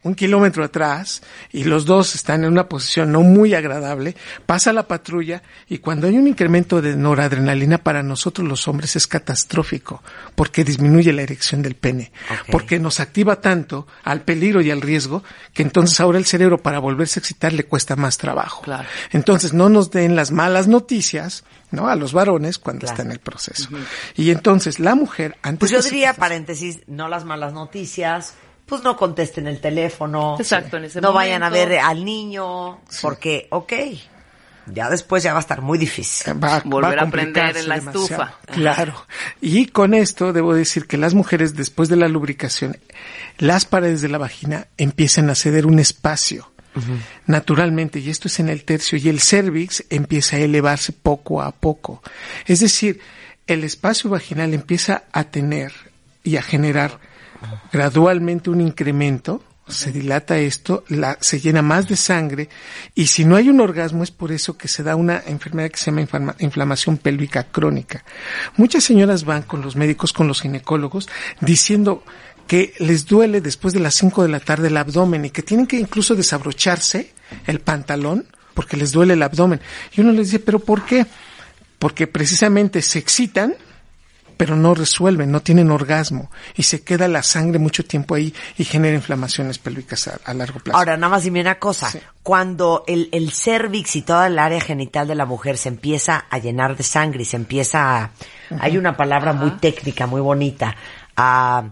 un 0.04 0.16
kilómetro 0.16 0.64
atrás 0.64 1.22
y 1.52 1.64
los 1.64 1.86
dos 1.86 2.16
están 2.16 2.44
en 2.44 2.52
una 2.52 2.68
posición 2.68 3.12
no 3.12 3.22
muy 3.22 3.54
agradable, 3.54 4.16
pasa 4.46 4.74
la 4.74 4.88
patrulla 4.88 5.42
y 5.70 5.78
cuando 5.80 6.08
hay 6.08 6.18
un 6.18 6.28
incremento 6.28 6.82
de 6.82 6.96
noradrenalina 6.96 7.78
para 7.78 8.04
nosotros 8.04 8.48
los 8.48 8.68
hombres 8.68 8.96
es 8.96 9.08
catastrófico 9.08 10.04
porque 10.36 10.64
disminuye 10.64 11.14
la 11.14 11.22
erección 11.22 11.62
del 11.62 11.76
pene, 11.76 12.12
porque 12.52 12.80
nos 12.80 13.00
activa 13.00 13.42
tanto 13.42 13.88
al 14.04 14.22
peligro 14.22 14.62
y 14.62 14.72
al 14.72 14.82
riesgo 14.82 15.24
que 15.54 15.64
entonces 15.64 16.00
ahora 16.00 16.18
el 16.18 16.26
cerebro 16.26 16.58
para 16.58 16.80
volverse 16.80 17.20
a 17.20 17.22
excitar 17.22 17.54
le 17.54 17.64
cuesta 17.66 17.96
más 17.96 18.18
trabajo. 18.18 18.62
Claro. 18.64 18.88
Entonces 19.12 19.54
no 19.54 19.70
nos 19.70 19.92
den 19.92 20.16
las 20.16 20.32
malas 20.32 20.68
noticias, 20.68 21.44
¿no? 21.72 21.88
A 21.88 21.96
los 21.96 22.14
varones 22.14 22.60
cuando 22.60 22.82
Claro. 22.82 22.94
está 22.94 23.04
en 23.04 23.12
el 23.12 23.20
proceso. 23.20 23.70
Y 24.16 24.32
entonces 24.32 24.80
la 24.80 24.96
mujer 24.96 25.38
antes 25.42 25.60
Pues 25.60 25.72
yo 25.72 25.82
diría, 25.82 26.14
paréntesis, 26.14 26.80
no 26.88 27.08
las 27.08 27.24
malas 27.26 27.54
noticias, 27.54 28.34
pues 28.66 28.84
no 28.84 28.96
contesten 28.96 29.48
el 29.48 29.60
teléfono. 29.60 30.36
Exacto, 30.40 30.78
en 30.78 30.86
ese 30.86 31.02
No 31.02 31.14
vayan 31.14 31.44
a 31.44 31.50
ver 31.50 31.80
al 31.80 32.04
niño, 32.06 32.80
porque, 33.02 33.48
ok, 33.50 33.74
ya 34.68 34.90
después 34.90 35.24
ya 35.24 35.34
va 35.34 35.40
a 35.40 35.42
estar 35.42 35.62
muy 35.62 35.78
difícil. 35.78 36.42
va, 36.42 36.62
Volver 36.66 36.98
va 36.98 37.04
a 37.04 37.10
prender 37.10 37.44
complicarse 37.44 37.60
en 37.60 37.70
la 37.70 37.76
demasiado. 37.76 38.06
estufa. 38.06 38.40
Claro. 38.48 39.06
Y 39.42 39.66
con 39.68 39.94
esto 39.94 40.32
debo 40.32 40.54
decir 40.54 40.88
que 40.88 40.98
las 40.98 41.14
mujeres 41.14 41.56
después 41.56 41.90
de 41.90 41.98
la 41.98 42.08
lubricación, 42.08 42.78
las 43.38 43.66
paredes 43.66 44.02
de 44.02 44.10
la 44.10 44.18
vagina 44.18 44.68
empiezan 44.78 45.30
a 45.30 45.36
ceder 45.36 45.66
un 45.66 45.80
espacio. 45.80 46.50
Naturalmente, 47.28 48.00
y 48.00 48.10
esto 48.10 48.28
es 48.28 48.40
en 48.40 48.50
el 48.50 48.64
tercio, 48.64 48.98
y 48.98 49.08
el 49.08 49.20
cervix 49.20 49.84
empieza 49.92 50.38
a 50.38 50.40
elevarse 50.40 50.92
poco 50.92 51.42
a 51.44 51.52
poco. 51.52 52.02
Es 52.48 52.62
decir, 52.62 53.00
el 53.46 53.64
espacio 53.64 54.10
vaginal 54.10 54.56
empieza 54.56 55.04
a 55.12 55.26
tener 55.26 55.72
y 56.24 56.38
a 56.38 56.42
generar 56.42 57.00
gradualmente 57.72 58.50
un 58.50 58.62
incremento, 58.62 59.44
se 59.68 59.92
dilata 59.94 60.38
esto, 60.38 60.84
la, 60.90 61.18
se 61.22 61.40
llena 61.40 61.62
más 61.62 61.88
de 61.88 61.96
sangre 61.96 62.50
y 62.96 63.08
si 63.08 63.24
no 63.24 63.38
hay 63.38 63.50
un 63.50 63.62
orgasmo 63.62 64.04
es 64.04 64.12
por 64.12 64.32
eso 64.34 64.58
que 64.58 64.68
se 64.68 64.84
da 64.84 64.96
una 64.98 65.24
enfermedad 65.26 65.70
que 65.72 65.78
se 65.78 65.86
llama 65.86 66.02
inflama- 66.02 66.36
inflamación 66.40 66.98
pélvica 66.98 67.44
crónica. 67.46 68.04
Muchas 68.58 68.84
señoras 68.84 69.24
van 69.24 69.44
con 69.44 69.62
los 69.62 69.76
médicos, 69.78 70.12
con 70.12 70.28
los 70.28 70.42
ginecólogos, 70.42 71.08
diciendo 71.40 72.04
que 72.46 72.74
les 72.80 73.06
duele 73.06 73.40
después 73.40 73.74
de 73.74 73.80
las 73.80 73.96
5 73.96 74.24
de 74.24 74.30
la 74.30 74.42
tarde 74.42 74.68
el 74.68 74.76
abdomen 74.76 75.24
y 75.26 75.30
que 75.30 75.44
tienen 75.44 75.66
que 75.66 75.80
incluso 75.80 76.14
desabrocharse 76.14 77.14
el 77.48 77.62
pantalón 77.62 78.28
porque 78.54 78.76
les 78.76 78.92
duele 78.92 79.14
el 79.14 79.24
abdomen. 79.24 79.62
Y 79.96 80.02
uno 80.02 80.12
les 80.12 80.28
dice, 80.28 80.40
pero 80.40 80.60
¿por 80.60 80.84
qué? 80.86 81.06
Porque 81.80 82.06
precisamente 82.06 82.82
se 82.82 83.00
excitan 83.00 83.56
pero 84.36 84.56
no 84.56 84.74
resuelven, 84.76 85.32
no 85.32 85.42
tienen 85.42 85.72
orgasmo 85.72 86.30
y 86.56 86.64
se 86.64 86.84
queda 86.84 87.08
la 87.08 87.24
sangre 87.24 87.60
mucho 87.60 87.86
tiempo 87.86 88.16
ahí 88.16 88.34
y 88.58 88.64
genera 88.66 88.96
inflamaciones 88.96 89.58
pélvicas 89.60 90.08
a, 90.08 90.20
a 90.26 90.34
largo 90.34 90.60
plazo. 90.60 90.78
Ahora, 90.78 90.98
nada 90.98 91.10
más 91.10 91.24
dime 91.24 91.42
una 91.42 91.60
cosa. 91.60 91.90
Sí. 91.90 92.00
Cuando 92.22 92.84
el, 92.88 93.10
el 93.12 93.32
cervix 93.32 93.96
y 93.96 94.02
toda 94.02 94.28
el 94.28 94.40
área 94.40 94.62
genital 94.62 95.08
de 95.08 95.16
la 95.16 95.26
mujer 95.26 95.58
se 95.58 95.70
empieza 95.70 96.26
a 96.30 96.38
llenar 96.38 96.78
de 96.78 96.84
sangre 96.84 97.24
y 97.24 97.26
se 97.26 97.38
empieza 97.38 97.98
a... 97.98 98.12
Hay 98.60 98.78
una 98.78 98.96
palabra 98.96 99.34
muy 99.34 99.52
técnica, 99.52 100.06
muy 100.08 100.22
bonita, 100.22 100.76
a, 101.16 101.64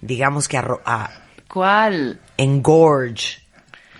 digamos 0.00 0.48
que 0.48 0.58
a, 0.58 0.66
a 0.84 1.10
¿Cuál? 1.48 2.20
engorge. 2.36 3.43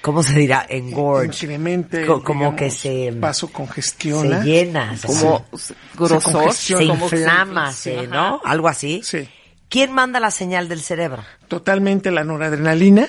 ¿Cómo 0.04 0.22
se 0.22 0.34
dirá? 0.34 0.66
Engorge. 0.68 1.46
Incremente, 1.46 2.04
Co- 2.04 2.22
como 2.22 2.40
digamos, 2.40 2.58
que 2.58 2.70
se... 2.70 3.10
vasocongestiona. 3.12 4.42
Se 4.42 4.46
llena. 4.46 4.96
se- 4.98 5.06
Como 5.06 5.46
Se 5.56 5.74
grosor. 5.96 6.32
congestiona. 6.32 7.08
se 7.08 7.16
inflama, 7.16 7.72
sí, 7.72 7.90
se-. 7.90 8.06
¿no? 8.06 8.38
Algo 8.44 8.68
así. 8.68 9.00
Sí. 9.02 9.26
¿Quién 9.70 9.92
manda 9.92 10.20
la 10.20 10.30
señal 10.30 10.68
del 10.68 10.82
cerebro? 10.82 11.24
Totalmente 11.48 12.10
la 12.10 12.22
noradrenalina, 12.22 13.08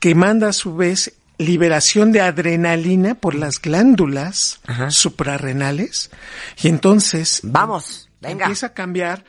que 0.00 0.14
manda 0.16 0.48
a 0.48 0.52
su 0.52 0.74
vez 0.74 1.12
liberación 1.38 2.10
de 2.10 2.20
adrenalina 2.20 3.14
por 3.14 3.34
las 3.36 3.62
glándulas 3.62 4.60
suprarrenales 4.88 6.10
y 6.62 6.68
entonces 6.68 7.40
Vamos, 7.44 8.08
venga. 8.20 8.44
empieza 8.46 8.66
a 8.66 8.74
cambiar, 8.74 9.24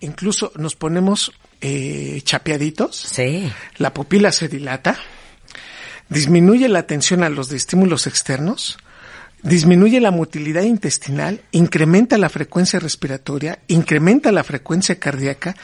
incluso 0.00 0.52
nos 0.56 0.76
ponemos 0.76 1.32
eh, 1.60 2.20
chapeaditos, 2.22 2.94
Sí. 2.96 3.50
la 3.78 3.92
pupila 3.92 4.30
se 4.30 4.46
dilata, 4.48 4.96
disminuye 6.08 6.68
la 6.68 6.80
atención 6.80 7.22
a 7.22 7.28
los 7.28 7.52
estímulos 7.52 8.06
externos, 8.06 8.78
disminuye 9.42 10.00
la 10.00 10.10
motilidad 10.10 10.62
intestinal, 10.62 11.42
incrementa 11.52 12.18
la 12.18 12.28
frecuencia 12.28 12.80
respiratoria, 12.80 13.60
incrementa 13.68 14.32
la 14.32 14.44
frecuencia 14.44 14.98
cardíaca 14.98 15.54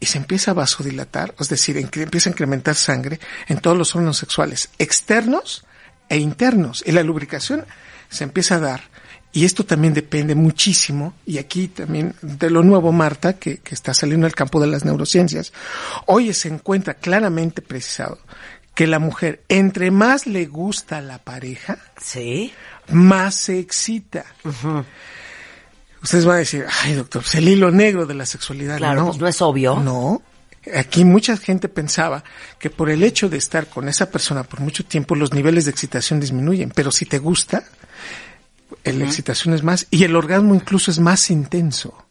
y 0.00 0.06
se 0.06 0.18
empieza 0.18 0.52
a 0.52 0.54
vasodilatar, 0.54 1.34
es 1.38 1.48
decir, 1.48 1.76
empieza 1.76 2.30
a 2.30 2.32
incrementar 2.32 2.74
sangre 2.74 3.20
en 3.48 3.58
todos 3.58 3.76
los 3.76 3.94
órganos 3.94 4.18
sexuales, 4.18 4.70
externos 4.78 5.64
e 6.08 6.18
internos. 6.18 6.82
Y 6.86 6.92
la 6.92 7.02
lubricación 7.02 7.66
se 8.08 8.24
empieza 8.24 8.56
a 8.56 8.60
dar. 8.60 8.82
Y 9.30 9.44
esto 9.44 9.62
también 9.62 9.92
depende 9.92 10.34
muchísimo, 10.34 11.12
y 11.26 11.36
aquí 11.36 11.68
también 11.68 12.14
de 12.22 12.48
lo 12.48 12.62
nuevo, 12.62 12.92
Marta, 12.92 13.34
que, 13.34 13.58
que 13.58 13.74
está 13.74 13.92
saliendo 13.92 14.26
al 14.26 14.34
campo 14.34 14.58
de 14.58 14.68
las 14.68 14.86
neurociencias, 14.86 15.52
hoy 16.06 16.32
se 16.32 16.48
encuentra 16.48 16.94
claramente 16.94 17.60
precisado 17.60 18.18
que 18.78 18.86
la 18.86 19.00
mujer, 19.00 19.42
entre 19.48 19.90
más 19.90 20.28
le 20.28 20.46
gusta 20.46 21.00
la 21.00 21.18
pareja, 21.18 21.78
Sí. 22.00 22.52
más 22.92 23.34
se 23.34 23.58
excita. 23.58 24.24
Ustedes 26.00 26.24
van 26.24 26.36
a 26.36 26.38
decir, 26.38 26.64
ay 26.84 26.94
doctor, 26.94 27.22
pues 27.22 27.34
el 27.34 27.48
hilo 27.48 27.72
negro 27.72 28.06
de 28.06 28.14
la 28.14 28.24
sexualidad. 28.24 28.76
Claro, 28.78 29.00
no, 29.00 29.06
pues 29.08 29.18
no 29.18 29.26
es 29.26 29.42
obvio. 29.42 29.80
No. 29.80 30.22
Aquí 30.76 31.04
mucha 31.04 31.36
gente 31.36 31.68
pensaba 31.68 32.22
que 32.60 32.70
por 32.70 32.88
el 32.88 33.02
hecho 33.02 33.28
de 33.28 33.38
estar 33.38 33.66
con 33.66 33.88
esa 33.88 34.12
persona 34.12 34.44
por 34.44 34.60
mucho 34.60 34.84
tiempo 34.84 35.16
los 35.16 35.32
niveles 35.34 35.64
de 35.64 35.72
excitación 35.72 36.20
disminuyen, 36.20 36.70
pero 36.72 36.92
si 36.92 37.04
te 37.04 37.18
gusta, 37.18 37.64
la 38.84 39.04
excitación 39.04 39.54
es 39.54 39.64
más 39.64 39.88
y 39.90 40.04
el 40.04 40.14
orgasmo 40.14 40.54
incluso 40.54 40.92
es 40.92 41.00
más 41.00 41.30
intenso. 41.32 42.06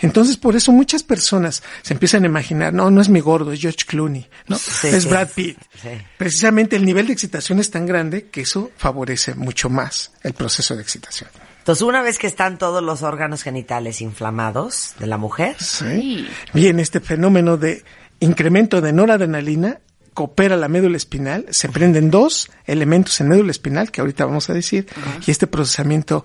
Entonces, 0.00 0.36
por 0.36 0.56
eso 0.56 0.72
muchas 0.72 1.02
personas 1.02 1.62
se 1.82 1.94
empiezan 1.94 2.24
a 2.24 2.26
imaginar, 2.26 2.72
no, 2.72 2.90
no 2.90 3.00
es 3.00 3.08
mi 3.08 3.20
gordo, 3.20 3.52
es 3.52 3.60
George 3.60 3.84
Clooney, 3.86 4.28
no, 4.48 4.56
Sí, 4.56 4.88
es 4.88 5.04
sí. 5.04 5.08
Brad 5.08 5.28
Pitt. 5.34 5.58
Sí. 5.80 5.88
Precisamente 6.18 6.76
el 6.76 6.84
nivel 6.84 7.06
de 7.06 7.12
excitación 7.12 7.58
es 7.60 7.70
tan 7.70 7.86
grande 7.86 8.26
que 8.26 8.42
eso 8.42 8.70
favorece 8.76 9.34
mucho 9.34 9.68
más 9.70 10.12
el 10.22 10.32
proceso 10.34 10.74
de 10.76 10.82
excitación. 10.82 11.30
Entonces, 11.58 11.82
una 11.82 12.02
vez 12.02 12.18
que 12.18 12.26
están 12.26 12.58
todos 12.58 12.82
los 12.82 13.02
órganos 13.02 13.42
genitales 13.42 14.00
inflamados 14.00 14.94
de 14.98 15.06
la 15.06 15.16
mujer, 15.16 15.56
Sí. 15.60 16.26
Bien, 16.52 16.80
este 16.80 16.98
fenómeno 17.00 17.56
de 17.56 17.84
incremento 18.20 18.80
de 18.80 18.92
noradrenalina 18.92 19.80
coopera 20.14 20.56
la 20.56 20.68
médula 20.68 20.96
espinal, 20.96 21.46
se 21.50 21.68
prenden 21.70 22.10
dos 22.10 22.50
elementos 22.66 23.18
en 23.20 23.28
médula 23.28 23.50
espinal 23.50 23.90
que 23.90 24.00
ahorita 24.02 24.26
vamos 24.26 24.50
a 24.50 24.52
decir, 24.54 24.86
y 25.26 25.30
este 25.30 25.46
procesamiento 25.46 26.24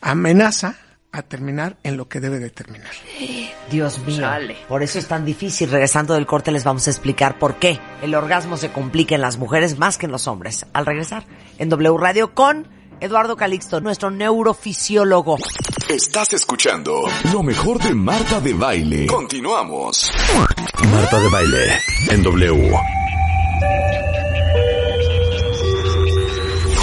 amenaza 0.00 0.76
a 1.14 1.22
terminar 1.22 1.76
en 1.82 1.96
lo 1.96 2.08
que 2.08 2.20
debe 2.20 2.38
de 2.38 2.50
terminar. 2.50 2.90
Dios 3.70 3.98
mío, 4.00 4.18
Chale. 4.20 4.56
por 4.68 4.82
eso 4.82 4.98
es 4.98 5.06
tan 5.06 5.24
difícil. 5.24 5.70
Regresando 5.70 6.14
del 6.14 6.26
corte 6.26 6.50
les 6.50 6.64
vamos 6.64 6.86
a 6.86 6.90
explicar 6.90 7.38
por 7.38 7.56
qué 7.56 7.78
el 8.02 8.14
orgasmo 8.14 8.56
se 8.56 8.70
complica 8.72 9.14
en 9.14 9.20
las 9.20 9.36
mujeres 9.38 9.78
más 9.78 9.96
que 9.98 10.06
en 10.06 10.12
los 10.12 10.26
hombres. 10.26 10.66
Al 10.72 10.86
regresar 10.86 11.24
en 11.58 11.68
W 11.68 11.96
Radio 11.98 12.34
con 12.34 12.68
Eduardo 13.00 13.36
Calixto, 13.36 13.80
nuestro 13.80 14.10
neurofisiólogo. 14.10 15.36
Estás 15.88 16.32
escuchando 16.32 17.02
lo 17.32 17.42
mejor 17.42 17.78
de 17.82 17.94
Marta 17.94 18.40
de 18.40 18.54
Baile. 18.54 19.06
Continuamos. 19.06 20.10
Marta 20.90 21.20
de 21.20 21.28
Baile 21.28 21.78
en 22.10 22.22
W. 22.22 22.72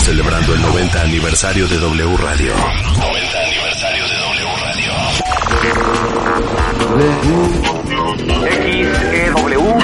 Celebrando 0.03 0.53
el 0.53 0.61
90 0.61 1.01
aniversario 1.01 1.67
de 1.67 1.77
W 1.77 2.17
Radio. 2.17 2.53
90 2.55 3.39
aniversario 3.39 3.90
XEW, 8.81 9.77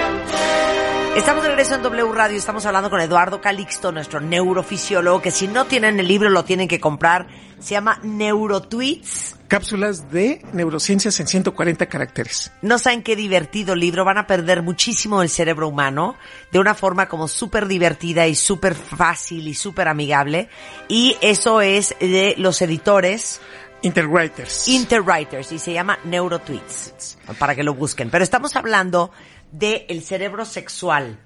Estamos 1.15 1.43
de 1.43 1.49
regreso 1.49 1.75
en 1.75 1.81
W 1.81 2.11
Radio, 2.13 2.37
estamos 2.37 2.65
hablando 2.65 2.89
con 2.89 3.01
Eduardo 3.01 3.41
Calixto, 3.41 3.91
nuestro 3.91 4.19
neurofisiólogo, 4.19 5.21
que 5.21 5.31
si 5.31 5.47
no 5.47 5.65
tienen 5.65 5.99
el 5.99 6.07
libro 6.07 6.29
lo 6.29 6.43
tienen 6.43 6.67
que 6.67 6.79
comprar. 6.79 7.27
Se 7.57 7.71
llama 7.71 7.99
Neurotweets. 8.03 9.37
Cápsulas 9.47 10.11
de 10.11 10.41
neurociencias 10.51 11.19
en 11.19 11.27
140 11.27 11.85
caracteres. 11.85 12.51
No 12.61 12.77
saben 12.77 13.01
qué 13.01 13.15
divertido 13.15 13.75
libro, 13.75 14.03
van 14.03 14.17
a 14.17 14.27
perder 14.27 14.61
muchísimo 14.61 15.21
el 15.21 15.29
cerebro 15.29 15.69
humano 15.69 16.15
de 16.51 16.59
una 16.59 16.75
forma 16.75 17.07
como 17.07 17.27
súper 17.27 17.67
divertida 17.67 18.27
y 18.27 18.35
súper 18.35 18.75
fácil 18.75 19.47
y 19.47 19.53
súper 19.53 19.87
amigable. 19.87 20.49
Y 20.89 21.15
eso 21.21 21.61
es 21.61 21.95
de 21.99 22.35
los 22.37 22.61
editores 22.61 23.39
Interwriters. 23.81 24.67
Interwriters 24.67 25.51
y 25.51 25.59
se 25.59 25.73
llama 25.73 25.99
Neurotweets, 26.03 27.17
para 27.37 27.55
que 27.55 27.63
lo 27.63 27.73
busquen. 27.73 28.09
Pero 28.09 28.23
estamos 28.23 28.55
hablando 28.55 29.11
del 29.51 29.85
el 29.87 30.03
cerebro 30.03 30.45
sexual. 30.45 31.19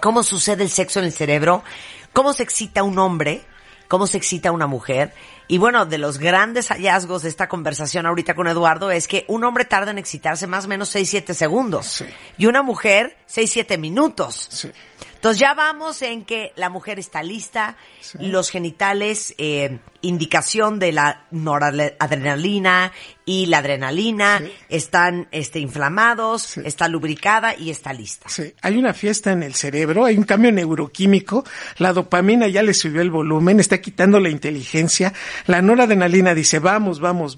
¿Cómo 0.00 0.22
sucede 0.22 0.62
el 0.62 0.70
sexo 0.70 1.00
en 1.00 1.06
el 1.06 1.12
cerebro? 1.12 1.64
¿Cómo 2.12 2.32
se 2.32 2.42
excita 2.42 2.82
un 2.82 2.98
hombre? 2.98 3.42
¿Cómo 3.88 4.06
se 4.06 4.18
excita 4.18 4.52
una 4.52 4.66
mujer? 4.66 5.12
Y 5.48 5.58
bueno, 5.58 5.86
de 5.86 5.98
los 5.98 6.18
grandes 6.18 6.68
hallazgos 6.68 7.22
de 7.22 7.28
esta 7.28 7.48
conversación 7.48 8.04
ahorita 8.04 8.34
con 8.34 8.48
Eduardo 8.48 8.90
es 8.90 9.06
que 9.06 9.24
un 9.28 9.44
hombre 9.44 9.64
tarda 9.64 9.92
en 9.92 9.98
excitarse 9.98 10.46
más 10.46 10.64
o 10.64 10.68
menos 10.68 10.94
6-7 10.94 11.34
segundos. 11.34 11.86
Sí. 11.86 12.04
Y 12.36 12.46
una 12.46 12.62
mujer 12.62 13.16
6-7 13.28 13.78
minutos. 13.78 14.48
Sí. 14.50 14.72
Entonces 15.16 15.40
ya 15.40 15.54
vamos 15.54 16.00
en 16.02 16.24
que 16.24 16.52
la 16.56 16.70
mujer 16.70 16.98
está 16.98 17.22
lista, 17.22 17.76
los 18.20 18.48
genitales, 18.50 19.34
eh, 19.38 19.78
indicación 20.02 20.78
de 20.78 20.92
la 20.92 21.26
noradrenalina 21.32 22.92
y 23.24 23.46
la 23.46 23.58
adrenalina 23.58 24.38
Sí. 24.38 24.52
están 24.68 25.26
este, 25.32 25.58
inflamados, 25.58 26.42
Sí. 26.42 26.60
está 26.64 26.86
lubricada 26.88 27.56
y 27.56 27.70
está 27.70 27.92
lista. 27.92 28.28
Sí, 28.28 28.54
hay 28.62 28.76
una 28.76 28.94
fiesta 28.94 29.32
en 29.32 29.42
el 29.42 29.54
cerebro, 29.54 30.04
hay 30.04 30.16
un 30.16 30.24
cambio 30.24 30.52
neuroquímico, 30.52 31.44
la 31.78 31.92
dopamina 31.92 32.46
ya 32.48 32.62
le 32.62 32.74
subió 32.74 33.00
el 33.02 33.10
volumen, 33.10 33.58
está 33.58 33.80
quitando 33.80 34.20
la 34.20 34.28
inteligencia, 34.30 35.12
la 35.46 35.60
noradrenalina 35.62 36.34
dice, 36.34 36.58
vamos, 36.60 37.00
vamos, 37.00 37.36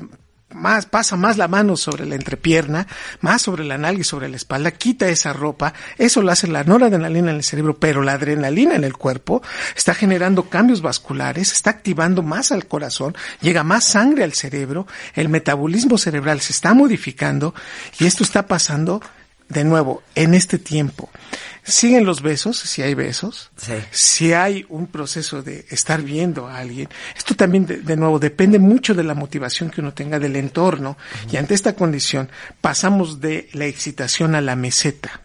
más, 0.51 0.87
pasa 0.87 1.17
más 1.17 1.37
la 1.37 1.49
mano 1.49 1.77
sobre 1.77 2.07
la 2.07 2.15
entrepierna, 2.15 2.87
más 3.21 3.43
sobre 3.43 3.65
la 3.65 3.79
nalga 3.79 4.01
y 4.01 4.05
sobre 4.05 4.29
la 4.29 4.37
espalda, 4.37 4.71
quita 4.71 5.09
esa 5.09 5.33
ropa, 5.33 5.75
eso 5.99 6.23
lo 6.23 6.31
hace 6.31 6.49
la 6.49 6.65
noradrenalina 6.65 7.31
en 7.31 7.37
el 7.37 7.45
cerebro, 7.45 7.79
pero 7.79 8.03
la 8.03 8.13
adrenalina 8.13 8.75
en 8.75 8.85
el 8.85 8.95
cuerpo 8.95 9.43
está 9.77 9.95
generando 9.95 10.49
cambios 10.49 10.81
vasculares, 10.81 11.53
está 11.53 11.71
activando 11.71 12.23
más 12.23 12.53
al 12.53 12.67
corazón, 12.67 13.17
llega 13.41 13.63
más 13.63 13.85
sangre 13.85 14.25
al 14.25 14.33
cerebro, 14.33 14.87
el 15.15 15.29
metabolismo 15.29 15.99
cerebral 15.99 16.41
se 16.41 16.53
está 16.53 16.75
modificando 16.75 17.55
y 17.99 18.07
esto 18.07 18.25
está 18.25 18.47
pasando 18.47 19.03
de 19.49 19.65
nuevo, 19.65 20.03
en 20.15 20.35
este 20.35 20.59
tiempo, 20.59 21.09
siguen 21.63 22.05
los 22.07 22.23
besos, 22.23 22.59
si 22.59 22.83
hay 22.83 22.95
besos, 22.95 23.51
Sí. 23.57 23.75
si 23.91 24.33
hay 24.33 24.65
un 24.69 24.87
proceso 24.87 25.43
de 25.43 25.67
estar 25.71 26.03
viendo 26.03 26.47
a 26.47 26.59
alguien. 26.59 26.89
Esto 27.17 27.35
también, 27.35 27.67
de, 27.67 27.79
de 27.79 27.97
nuevo, 27.97 28.19
depende 28.19 28.59
mucho 28.59 28.95
de 28.95 29.05
la 29.05 29.15
motivación 29.15 29.71
que 29.71 29.81
uno 29.81 29.93
tenga 29.93 30.19
del 30.19 30.37
entorno. 30.37 30.97
Y 31.31 31.37
ante 31.37 31.55
esta 31.55 31.75
condición, 31.75 32.31
pasamos 32.61 33.21
de 33.21 33.49
la 33.53 33.67
excitación 33.67 34.35
a 34.35 34.41
la 34.41 34.57
meseta. 34.57 35.21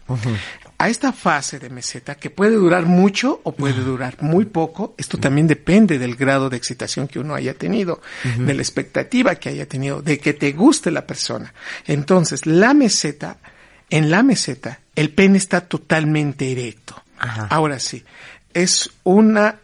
A 0.76 0.88
esta 0.88 1.12
fase 1.12 1.58
de 1.60 1.70
meseta, 1.70 2.16
que 2.16 2.30
puede 2.30 2.56
durar 2.56 2.84
mucho 2.84 3.40
o 3.44 3.52
puede 3.52 3.80
durar 3.80 4.16
muy 4.20 4.44
poco, 4.44 4.94
esto 4.98 5.16
también 5.18 5.46
depende 5.46 5.98
del 5.98 6.16
grado 6.16 6.50
de 6.50 6.56
excitación 6.56 7.06
que 7.08 7.20
uno 7.20 7.34
haya 7.34 7.54
tenido, 7.54 8.02
de 8.36 8.52
la 8.52 8.60
expectativa 8.60 9.36
que 9.36 9.48
haya 9.50 9.66
tenido, 9.66 10.02
de 10.02 10.18
que 10.18 10.34
te 10.34 10.52
guste 10.52 10.90
la 10.90 11.06
persona. 11.06 11.54
Entonces, 11.86 12.44
la 12.44 12.74
meseta, 12.74 13.38
en 13.90 14.10
la 14.10 14.22
meseta, 14.22 14.80
el 14.96 15.10
pene 15.10 15.38
está 15.38 15.62
totalmente 15.62 16.50
erecto. 16.52 17.00
Ajá. 17.18 17.46
Ahora 17.50 17.78
sí, 17.78 18.04
es 18.52 18.90
una 19.04 19.60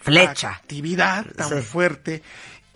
Flecha. 0.00 0.50
actividad 0.50 1.26
tan 1.36 1.48
Sí. 1.48 1.62
fuerte 1.62 2.22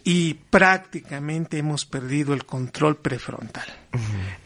y 0.04 0.34
prácticamente 0.34 1.58
hemos 1.58 1.84
perdido 1.86 2.34
el 2.34 2.44
control 2.44 2.96
prefrontal. 2.96 3.66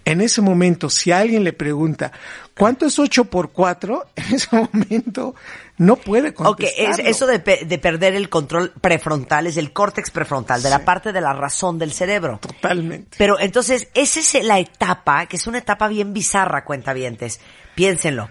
En 0.05 0.21
ese 0.21 0.41
momento, 0.41 0.89
si 0.91 1.11
alguien 1.13 1.43
le 1.45 1.53
pregunta, 1.53 2.13
¿cuánto 2.57 2.87
es 2.87 2.99
8 2.99 3.25
por 3.27 3.51
4? 3.51 4.07
En 4.17 4.35
ese 4.35 4.49
momento 4.57 5.35
no 5.79 5.97
puede 5.97 6.29
Ok, 6.31 6.35
contestarlo. 6.37 6.93
es, 6.93 6.99
eso 7.11 7.27
de, 7.27 7.39
pe- 7.41 7.65
de 7.67 7.79
perder 7.79 8.15
el 8.15 8.29
control 8.29 8.73
prefrontal 8.81 9.47
es 9.47 9.57
el 9.57 9.73
córtex 9.73 10.11
prefrontal, 10.11 10.63
de 10.63 10.71
la 10.71 10.85
parte 10.85 11.13
de 11.13 11.21
la 11.21 11.33
razón 11.33 11.79
del 11.79 11.93
cerebro. 11.93 12.39
Totalmente. 12.41 13.17
Pero 13.19 13.39
entonces, 13.41 13.89
esa 13.95 14.21
es 14.21 14.45
la 14.45 14.59
etapa, 14.59 15.27
que 15.27 15.37
es 15.37 15.47
una 15.47 15.59
etapa 15.59 15.89
bien 15.89 16.13
bizarra, 16.13 16.65
cuentavientes. 16.65 17.41
Piénsenlo. 17.75 18.29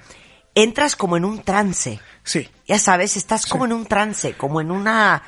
Entras 0.55 0.95
como 0.95 1.17
en 1.17 1.25
un 1.25 1.43
trance. 1.43 1.99
Sí. 2.23 2.49
Ya 2.67 2.79
sabes, 2.79 3.17
estás 3.17 3.45
como 3.45 3.65
en 3.65 3.73
un 3.73 3.85
trance, 3.85 4.33
como 4.33 4.61
en 4.61 4.71
una 4.71 5.21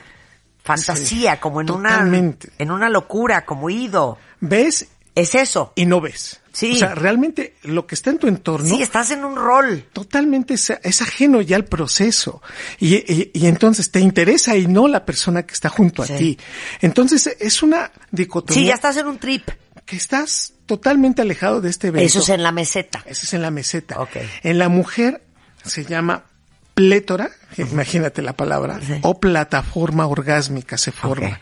fantasía, 0.64 1.34
Sí, 1.34 1.40
como 1.40 1.62
en 1.62 1.68
totalmente. 1.68 2.48
una 2.48 2.56
en 2.60 2.72
una 2.72 2.90
locura, 2.90 3.46
como 3.46 3.70
ido. 3.70 4.18
Ves 4.40 4.88
Es 5.20 5.36
eso. 5.36 5.74
y 5.76 5.86
no 5.86 6.00
ves. 6.02 6.40
Sí. 6.54 6.72
O 6.74 6.76
sea, 6.76 6.96
realmente 6.96 7.56
lo 7.64 7.86
que 7.86 7.94
está 7.96 8.10
en 8.10 8.18
tu 8.18 8.28
entorno 8.28 8.68
Sí, 8.76 8.82
estás 8.82 9.12
en 9.12 9.24
un 9.24 9.36
rol. 9.36 9.86
totalmente 9.94 10.56
es, 10.56 10.72
es 10.82 11.02
ajeno 11.02 11.42
ya 11.42 11.56
al 11.56 11.66
proceso. 11.66 12.42
Y, 12.80 12.96
y- 12.96 13.32
y 13.34 13.46
entonces 13.48 13.92
te 13.92 14.00
interesa 14.00 14.56
y 14.58 14.66
no 14.68 14.88
la 14.88 15.06
persona 15.06 15.44
que 15.44 15.54
está 15.54 15.70
junto 15.70 16.04
Sí. 16.04 16.14
a 16.14 16.18
ti. 16.18 16.40
Entonces 16.82 17.36
es 17.40 17.62
una 17.62 17.92
dicotomía 18.12 18.62
Sí, 18.62 18.68
ya 18.68 18.74
estás 18.74 18.98
en 18.98 19.08
un 19.08 19.18
trip. 19.20 19.48
que 19.86 19.96
estás 19.96 20.54
totalmente 20.66 21.22
alejado 21.22 21.62
de 21.62 21.70
este 21.70 21.88
evento. 21.90 22.06
Eso 22.08 22.20
es 22.20 22.30
en 22.30 22.44
la 22.44 22.52
meseta. 22.52 23.04
Eso 23.06 23.22
es 23.26 23.34
en 23.34 23.42
la 23.42 23.52
meseta. 23.52 24.02
Ok. 24.02 24.18
En 24.44 24.58
la 24.58 24.68
mujer 24.68 25.22
se 25.64 25.86
llama 25.86 26.26
plétora, 26.74 27.30
imagínate 27.58 28.22
la 28.22 28.34
palabra, 28.34 28.80
Sí. 28.86 28.96
o 29.02 29.20
plataforma 29.20 30.06
orgásmica 30.08 30.78
se 30.78 30.92
forma. 30.92 31.40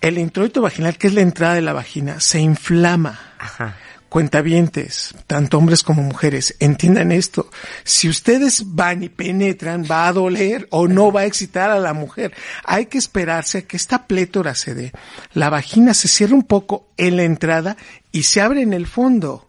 El 0.00 0.16
introito 0.16 0.62
vaginal, 0.62 0.96
que 0.96 1.08
es 1.08 1.14
la 1.14 1.20
entrada 1.20 1.54
de 1.54 1.60
la 1.60 1.74
vagina, 1.74 2.20
se 2.20 2.40
inflama. 2.40 3.20
Ajá. 3.38 3.76
Cuentavientes, 4.08 5.14
tanto 5.28 5.56
hombres 5.56 5.84
como 5.84 6.02
mujeres, 6.02 6.56
entiendan 6.58 7.12
esto. 7.12 7.48
Si 7.84 8.08
ustedes 8.08 8.74
van 8.74 9.04
y 9.04 9.08
penetran, 9.08 9.84
va 9.88 10.08
a 10.08 10.12
doler 10.12 10.66
o 10.70 10.88
no 10.88 11.12
va 11.12 11.20
a 11.20 11.26
excitar 11.26 11.70
a 11.70 11.78
la 11.78 11.92
mujer. 11.92 12.34
Hay 12.64 12.86
que 12.86 12.98
esperarse 12.98 13.58
a 13.58 13.62
que 13.62 13.76
esta 13.76 14.08
plétora 14.08 14.56
se 14.56 14.74
dé. 14.74 14.92
La 15.32 15.48
vagina 15.48 15.94
se 15.94 16.08
cierra 16.08 16.34
un 16.34 16.42
poco 16.42 16.88
en 16.96 17.16
la 17.16 17.22
entrada 17.22 17.76
y 18.10 18.24
se 18.24 18.40
abre 18.40 18.62
en 18.62 18.72
el 18.72 18.88
fondo. 18.88 19.46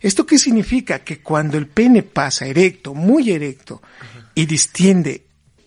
¿Esto 0.00 0.26
qué 0.26 0.38
significa? 0.38 1.04
Que 1.04 1.20
cuando 1.20 1.56
el 1.58 1.68
pene 1.68 2.02
pasa 2.02 2.46
erecto, 2.46 2.92
muy 2.92 3.30
erecto, 3.30 3.82
y 4.34 4.46
distiende 4.46 5.25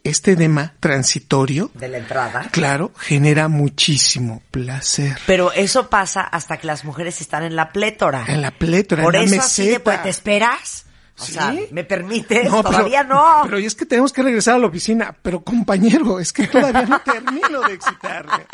este 0.09 0.31
edema 0.31 0.73
transitorio, 0.79 1.71
De 1.73 1.87
la 1.87 1.97
entrada. 1.99 2.47
claro, 2.51 2.91
genera 2.97 3.47
muchísimo 3.47 4.41
placer. 4.51 5.17
Pero 5.25 5.51
eso 5.53 5.89
pasa 5.89 6.21
hasta 6.21 6.57
que 6.57 6.67
las 6.67 6.83
mujeres 6.85 7.21
están 7.21 7.43
en 7.43 7.55
la 7.55 7.71
plétora. 7.71 8.25
En 8.27 8.41
la 8.41 8.51
plétora, 8.51 9.03
Por 9.03 9.15
en 9.15 9.21
la 9.21 9.25
eso 9.27 9.35
meseta. 9.35 9.45
así 9.47 9.67
de, 9.69 9.79
pues, 9.79 10.03
¿te 10.03 10.09
esperas? 10.09 10.85
O 11.19 11.25
¿Sí? 11.25 11.33
sea, 11.33 11.53
¿me 11.71 11.83
permites? 11.83 12.45
No, 12.45 12.63
pero- 12.63 12.69
Todavía 12.77 13.03
no. 13.03 13.41
Pero 13.43 13.57
es 13.57 13.75
que 13.75 13.85
tenemos 13.85 14.13
que 14.13 14.23
regresar 14.23 14.55
a 14.55 14.59
la 14.59 14.67
oficina. 14.67 15.15
Pero 15.21 15.41
compañero, 15.43 16.19
es 16.19 16.31
que 16.31 16.47
todavía 16.47 16.85
no 16.85 16.99
termino 17.01 17.61
de 17.61 17.73
excitarme. 17.73 18.45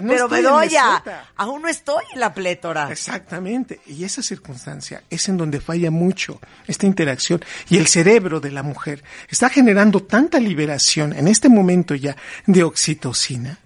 No 0.00 0.08
pero 0.08 0.28
Bedoya, 0.28 1.02
aún 1.36 1.62
no 1.62 1.68
estoy 1.68 2.04
en 2.12 2.20
la 2.20 2.34
plétora. 2.34 2.90
Exactamente. 2.90 3.80
Y 3.86 4.04
esa 4.04 4.22
circunstancia 4.22 5.02
es 5.08 5.28
en 5.28 5.36
donde 5.36 5.60
falla 5.60 5.90
mucho 5.90 6.40
esta 6.66 6.86
interacción. 6.86 7.40
Y 7.68 7.76
el 7.78 7.86
cerebro 7.86 8.40
de 8.40 8.50
la 8.50 8.62
mujer 8.62 9.02
está 9.28 9.48
generando 9.48 10.02
tanta 10.02 10.40
liberación 10.40 11.12
en 11.12 11.28
este 11.28 11.48
momento 11.48 11.94
ya 11.94 12.16
de 12.46 12.62
oxitocina. 12.64 13.58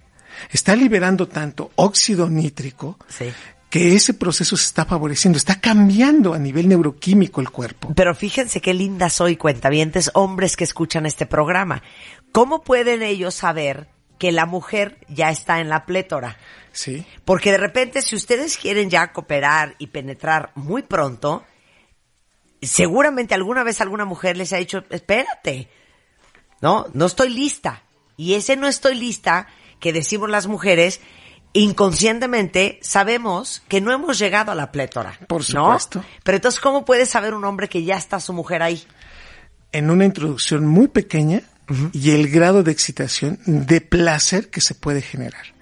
Está 0.51 0.75
liberando 0.75 1.27
tanto 1.27 1.71
óxido 1.75 2.29
nítrico 2.29 2.99
Sí. 3.07 3.31
Que 3.75 3.93
ese 3.93 4.13
proceso 4.13 4.55
se 4.55 4.67
está 4.67 4.85
favoreciendo. 4.85 5.35
Está 5.35 5.59
cambiando 5.59 6.33
a 6.33 6.39
nivel 6.39 6.69
neuroquímico 6.69 7.41
el 7.41 7.49
cuerpo. 7.49 7.91
Pero 7.93 8.15
fíjense 8.15 8.61
qué 8.61 8.73
linda 8.73 9.09
soy, 9.09 9.35
cuentavientes, 9.35 10.11
hombres 10.13 10.55
que 10.55 10.63
escuchan 10.63 11.05
este 11.05 11.25
programa. 11.25 11.83
¿Cómo 12.31 12.63
pueden 12.63 13.03
ellos 13.03 13.35
saber 13.35 13.89
que 14.17 14.31
la 14.31 14.45
mujer 14.45 14.97
ya 15.09 15.29
está 15.29 15.59
en 15.59 15.67
la 15.67 15.85
plétora? 15.85 16.37
Sí. 16.71 17.05
Porque 17.25 17.51
de 17.51 17.57
repente, 17.57 18.01
si 18.01 18.15
ustedes 18.15 18.55
quieren 18.55 18.89
ya 18.89 19.11
cooperar 19.11 19.75
y 19.77 19.87
penetrar 19.87 20.53
muy 20.55 20.81
pronto, 20.81 21.43
seguramente 22.61 23.35
alguna 23.35 23.65
vez 23.65 23.81
alguna 23.81 24.05
mujer 24.05 24.37
les 24.37 24.53
ha 24.53 24.57
dicho, 24.57 24.85
espérate, 24.89 25.67
no, 26.61 26.85
no 26.93 27.07
estoy 27.07 27.27
lista. 27.27 27.83
Y 28.15 28.35
ese 28.35 28.55
no 28.55 28.69
estoy 28.69 28.95
lista 28.95 29.47
que 29.81 29.91
decimos 29.91 30.29
las 30.29 30.47
mujeres, 30.47 31.01
inconscientemente 31.61 32.79
sabemos 32.81 33.63
que 33.67 33.81
no 33.81 33.91
hemos 33.91 34.19
llegado 34.19 34.51
a 34.51 34.55
la 34.55 34.71
plétora. 34.71 35.19
Por 35.27 35.41
¿no? 35.53 35.65
supuesto. 35.65 36.03
Pero 36.23 36.35
entonces, 36.37 36.61
¿cómo 36.61 36.85
puede 36.85 37.05
saber 37.05 37.33
un 37.33 37.43
hombre 37.45 37.67
que 37.69 37.83
ya 37.83 37.97
está 37.97 38.19
su 38.19 38.33
mujer 38.33 38.61
ahí? 38.61 38.85
en 39.75 39.89
una 39.89 40.05
introducción 40.05 40.65
muy 40.65 40.87
pequeña 40.87 41.41
y 41.91 42.11
el 42.11 42.29
grado 42.29 42.63
de 42.63 42.71
excitación, 42.71 43.39
de 43.45 43.81
placer 43.81 44.49
que 44.49 44.61
se 44.61 44.73
puede 44.73 45.01
generar. 45.01 45.54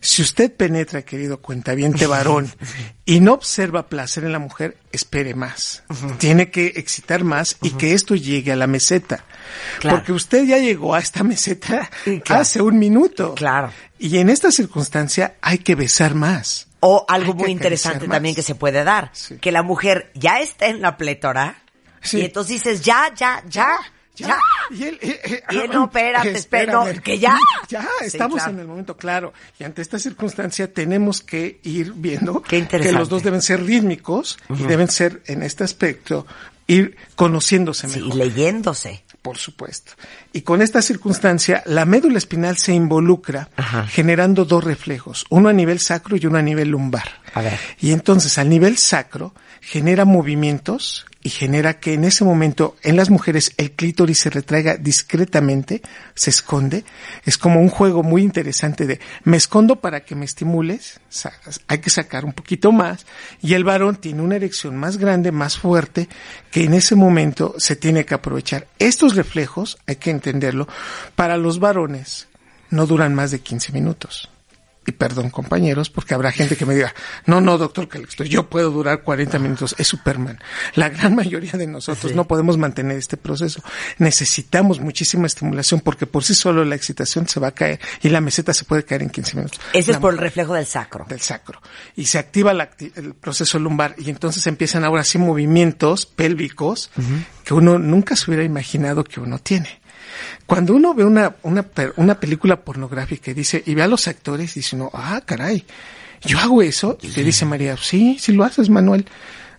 Si 0.00 0.22
usted 0.22 0.52
penetra, 0.52 1.02
querido 1.02 1.40
cuentaviente 1.40 2.06
varón, 2.06 2.52
y 3.04 3.20
no 3.20 3.34
observa 3.34 3.88
placer 3.88 4.24
en 4.24 4.32
la 4.32 4.38
mujer, 4.38 4.76
espere 4.92 5.34
más. 5.34 5.82
Tiene 6.18 6.50
que 6.50 6.66
excitar 6.76 7.24
más 7.24 7.56
y 7.62 7.70
que 7.70 7.92
esto 7.94 8.14
llegue 8.14 8.52
a 8.52 8.56
la 8.56 8.66
meseta. 8.66 9.24
Claro. 9.80 9.98
Porque 9.98 10.12
usted 10.12 10.44
ya 10.44 10.58
llegó 10.58 10.94
a 10.94 10.98
esta 10.98 11.22
meseta 11.24 11.90
claro. 12.24 12.42
hace 12.42 12.60
un 12.62 12.78
minuto. 12.78 13.34
Claro. 13.34 13.70
Y 13.98 14.18
en 14.18 14.28
esta 14.30 14.50
circunstancia 14.50 15.36
hay 15.40 15.58
que 15.58 15.74
besar 15.74 16.14
más. 16.14 16.68
O 16.80 17.04
algo 17.08 17.32
Hay 17.32 17.38
muy 17.38 17.50
interesante 17.50 18.06
también 18.06 18.34
que 18.34 18.42
se 18.42 18.54
puede 18.54 18.84
dar, 18.84 19.10
Sí. 19.12 19.38
que 19.38 19.50
la 19.50 19.62
mujer 19.62 20.10
ya 20.14 20.40
está 20.40 20.66
en 20.66 20.82
la 20.82 20.96
plétora 20.96 21.62
Sí. 22.02 22.18
y 22.18 22.24
entonces 22.26 22.62
dices, 22.62 22.82
ya, 22.82 23.12
ya, 23.16 23.42
ya, 23.48 23.76
ya. 24.16 24.38
Y 24.70 24.84
él, 24.84 24.98
eh, 25.02 25.20
eh, 25.24 25.42
Y 25.50 25.56
él, 25.58 25.70
no, 25.72 25.84
espérate, 25.84 26.30
no, 26.32 26.36
espérame. 26.38 26.98
que 27.02 27.18
ya. 27.18 27.38
Ya, 27.68 27.82
Sí, 28.00 28.06
estamos 28.06 28.36
claro. 28.36 28.52
en 28.52 28.60
el 28.60 28.66
momento 28.66 28.96
claro. 28.96 29.32
Y 29.58 29.64
ante 29.64 29.82
esta 29.82 29.98
circunstancia 29.98 30.72
tenemos 30.72 31.22
que 31.22 31.60
ir 31.64 31.92
viendo 31.94 32.42
que 32.42 32.92
los 32.92 33.08
dos 33.08 33.22
deben 33.22 33.42
ser 33.42 33.62
rítmicos 33.64 34.38
y 34.50 34.62
deben 34.64 34.88
ser, 34.88 35.22
en 35.26 35.42
este 35.42 35.64
aspecto, 35.64 36.26
ir 36.66 36.96
conociéndose 37.14 37.88
Sí, 37.88 38.00
mejor. 38.00 38.14
y 38.14 38.18
leyéndose. 38.18 39.02
Por 39.22 39.38
supuesto. 39.38 39.92
Y 40.32 40.42
con 40.42 40.62
esta 40.62 40.80
circunstancia, 40.82 41.62
la 41.66 41.84
médula 41.84 42.16
espinal 42.18 42.56
se 42.58 42.72
involucra 42.72 43.48
generando 43.88 44.44
dos 44.44 44.62
reflejos, 44.62 45.24
uno 45.30 45.48
a 45.48 45.52
nivel 45.52 45.80
sacro 45.80 46.16
y 46.16 46.24
uno 46.26 46.38
a 46.38 46.42
nivel 46.42 46.68
lumbar. 46.68 47.08
A 47.34 47.42
ver. 47.42 47.58
Y 47.80 47.90
entonces 47.90 48.38
al 48.38 48.48
nivel 48.48 48.78
sacro 48.78 49.34
genera 49.60 50.04
movimientos 50.04 51.06
y 51.26 51.28
genera 51.28 51.80
que 51.80 51.92
en 51.92 52.04
ese 52.04 52.22
momento 52.22 52.76
en 52.84 52.94
las 52.94 53.10
mujeres 53.10 53.52
el 53.56 53.72
clítoris 53.72 54.20
se 54.20 54.30
retraiga 54.30 54.76
discretamente, 54.76 55.82
se 56.14 56.30
esconde. 56.30 56.84
Es 57.24 57.36
como 57.36 57.60
un 57.60 57.68
juego 57.68 58.04
muy 58.04 58.22
interesante 58.22 58.86
de 58.86 59.00
me 59.24 59.36
escondo 59.36 59.80
para 59.80 60.04
que 60.04 60.14
me 60.14 60.24
estimules, 60.24 61.00
hay 61.66 61.78
que 61.78 61.90
sacar 61.90 62.24
un 62.24 62.32
poquito 62.32 62.70
más 62.70 63.06
y 63.42 63.54
el 63.54 63.64
varón 63.64 63.96
tiene 63.96 64.22
una 64.22 64.36
erección 64.36 64.76
más 64.76 64.98
grande, 64.98 65.32
más 65.32 65.58
fuerte, 65.58 66.08
que 66.52 66.62
en 66.62 66.74
ese 66.74 66.94
momento 66.94 67.56
se 67.58 67.74
tiene 67.74 68.04
que 68.04 68.14
aprovechar. 68.14 68.68
Estos 68.78 69.16
reflejos, 69.16 69.78
hay 69.88 69.96
que 69.96 70.12
entenderlo, 70.12 70.68
para 71.16 71.36
los 71.38 71.58
varones 71.58 72.28
no 72.70 72.86
duran 72.86 73.16
más 73.16 73.32
de 73.32 73.40
15 73.40 73.72
minutos 73.72 74.30
y 74.86 74.92
perdón 74.92 75.30
compañeros, 75.30 75.90
porque 75.90 76.14
habrá 76.14 76.32
gente 76.32 76.56
que 76.56 76.64
me 76.64 76.74
diga, 76.74 76.94
no, 77.26 77.40
no, 77.40 77.58
doctor 77.58 77.88
Calixto, 77.88 78.24
yo 78.24 78.48
puedo 78.48 78.70
durar 78.70 79.02
40 79.02 79.38
minutos, 79.38 79.74
es 79.78 79.88
Superman. 79.88 80.38
La 80.74 80.88
gran 80.88 81.14
mayoría 81.14 81.52
de 81.52 81.66
nosotros 81.66 82.14
no 82.14 82.26
podemos 82.26 82.56
mantener 82.56 82.96
este 82.96 83.16
proceso. 83.16 83.62
Necesitamos 83.98 84.80
muchísima 84.80 85.26
estimulación 85.26 85.80
porque 85.80 86.06
por 86.06 86.24
sí 86.24 86.34
solo 86.34 86.64
la 86.64 86.76
excitación 86.76 87.28
se 87.28 87.40
va 87.40 87.48
a 87.48 87.52
caer 87.52 87.80
y 88.02 88.08
la 88.08 88.20
meseta 88.20 88.54
se 88.54 88.64
puede 88.64 88.84
caer 88.84 89.02
en 89.02 89.10
15 89.10 89.36
minutos. 89.36 89.60
Ese 89.72 89.92
es 89.92 89.98
por 89.98 90.12
el 90.12 90.18
reflejo 90.18 90.54
del 90.54 90.66
sacro. 90.66 91.04
del 91.08 91.20
sacro. 91.20 91.60
Y 91.96 92.06
se 92.06 92.18
activa 92.18 92.54
la 92.54 92.70
el 92.96 93.14
proceso 93.14 93.58
lumbar 93.58 93.94
y 93.98 94.10
entonces 94.10 94.46
empiezan 94.46 94.84
ahora 94.84 95.04
sí 95.04 95.18
movimientos 95.18 96.06
pélvicos 96.06 96.90
que 97.44 97.54
uno 97.54 97.78
nunca 97.78 98.16
se 98.16 98.30
hubiera 98.30 98.44
imaginado 98.44 99.04
que 99.04 99.20
uno 99.20 99.38
tiene. 99.38 99.80
Cuando 100.46 100.74
uno 100.74 100.94
ve 100.94 101.04
una, 101.04 101.36
una, 101.42 101.64
una 101.96 102.20
película 102.20 102.56
pornográfica 102.64 103.30
y 103.30 103.34
dice, 103.34 103.62
y 103.66 103.74
ve 103.74 103.82
a 103.82 103.88
los 103.88 104.06
actores, 104.08 104.54
dice 104.54 104.76
uno, 104.76 104.90
ah, 104.94 105.20
caray, 105.24 105.64
yo 106.22 106.38
hago 106.38 106.62
eso. 106.62 106.98
Y 107.02 107.08
le 107.08 107.24
dice 107.24 107.44
María, 107.44 107.76
sí, 107.76 108.16
sí 108.20 108.32
lo 108.32 108.44
haces, 108.44 108.68
Manuel. 108.70 109.06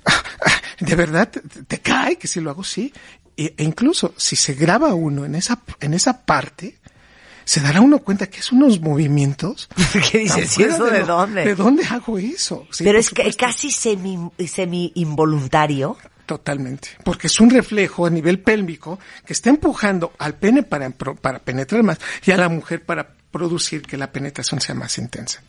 ¿De 0.80 0.96
verdad 0.96 1.30
te, 1.68 1.80
cae 1.80 2.18
que 2.18 2.28
si 2.28 2.40
lo 2.40 2.50
hago? 2.52 2.64
Sí. 2.64 2.94
E, 3.36 3.54
e 3.58 3.64
incluso 3.64 4.14
si 4.18 4.36
se 4.36 4.54
graba 4.54 4.94
uno 4.94 5.26
en 5.26 5.36
esa, 5.36 5.62
en 5.80 5.94
esa 5.94 6.26
parte, 6.26 6.78
se 7.46 7.62
dará 7.62 7.82
uno 7.82 8.00
cuenta 8.00 8.28
que 8.28 8.40
es 8.40 8.52
unos 8.52 8.80
movimientos. 8.82 9.70
¿Qué 10.12 10.20
dices? 10.20 10.58
¿Y 10.58 10.64
eso 10.64 10.86
de 10.86 11.00
lo- 11.02 11.06
dónde? 11.08 11.46
¿De 11.46 11.56
dónde 11.56 11.86
hago 11.86 12.18
eso? 12.18 12.68
Sí, 12.72 12.84
Pero 12.84 13.00
es 13.00 13.10
que 13.10 13.32
casi 13.34 13.72
semi, 13.72 14.18
semi 14.48 14.92
involuntario. 14.96 15.98
Totalmente. 16.28 16.90
Porque 17.06 17.28
es 17.28 17.40
un 17.40 17.50
reflejo 17.50 18.06
a 18.06 18.10
nivel 18.10 18.40
pélvico 18.40 19.00
que 19.26 19.32
está 19.32 19.50
empujando 19.50 20.12
al 20.20 20.36
pene 20.36 20.62
para, 20.62 20.90
para 20.90 21.40
penetrar 21.40 21.84
más 21.84 22.00
y 22.26 22.32
a 22.32 22.38
la 22.38 22.50
mujer 22.50 22.84
para 22.84 23.08
producir 23.32 23.82
que 23.82 23.96
la 23.96 24.12
penetración 24.12 24.60
sea 24.60 24.76
más 24.76 24.98
intensa. 24.98 25.42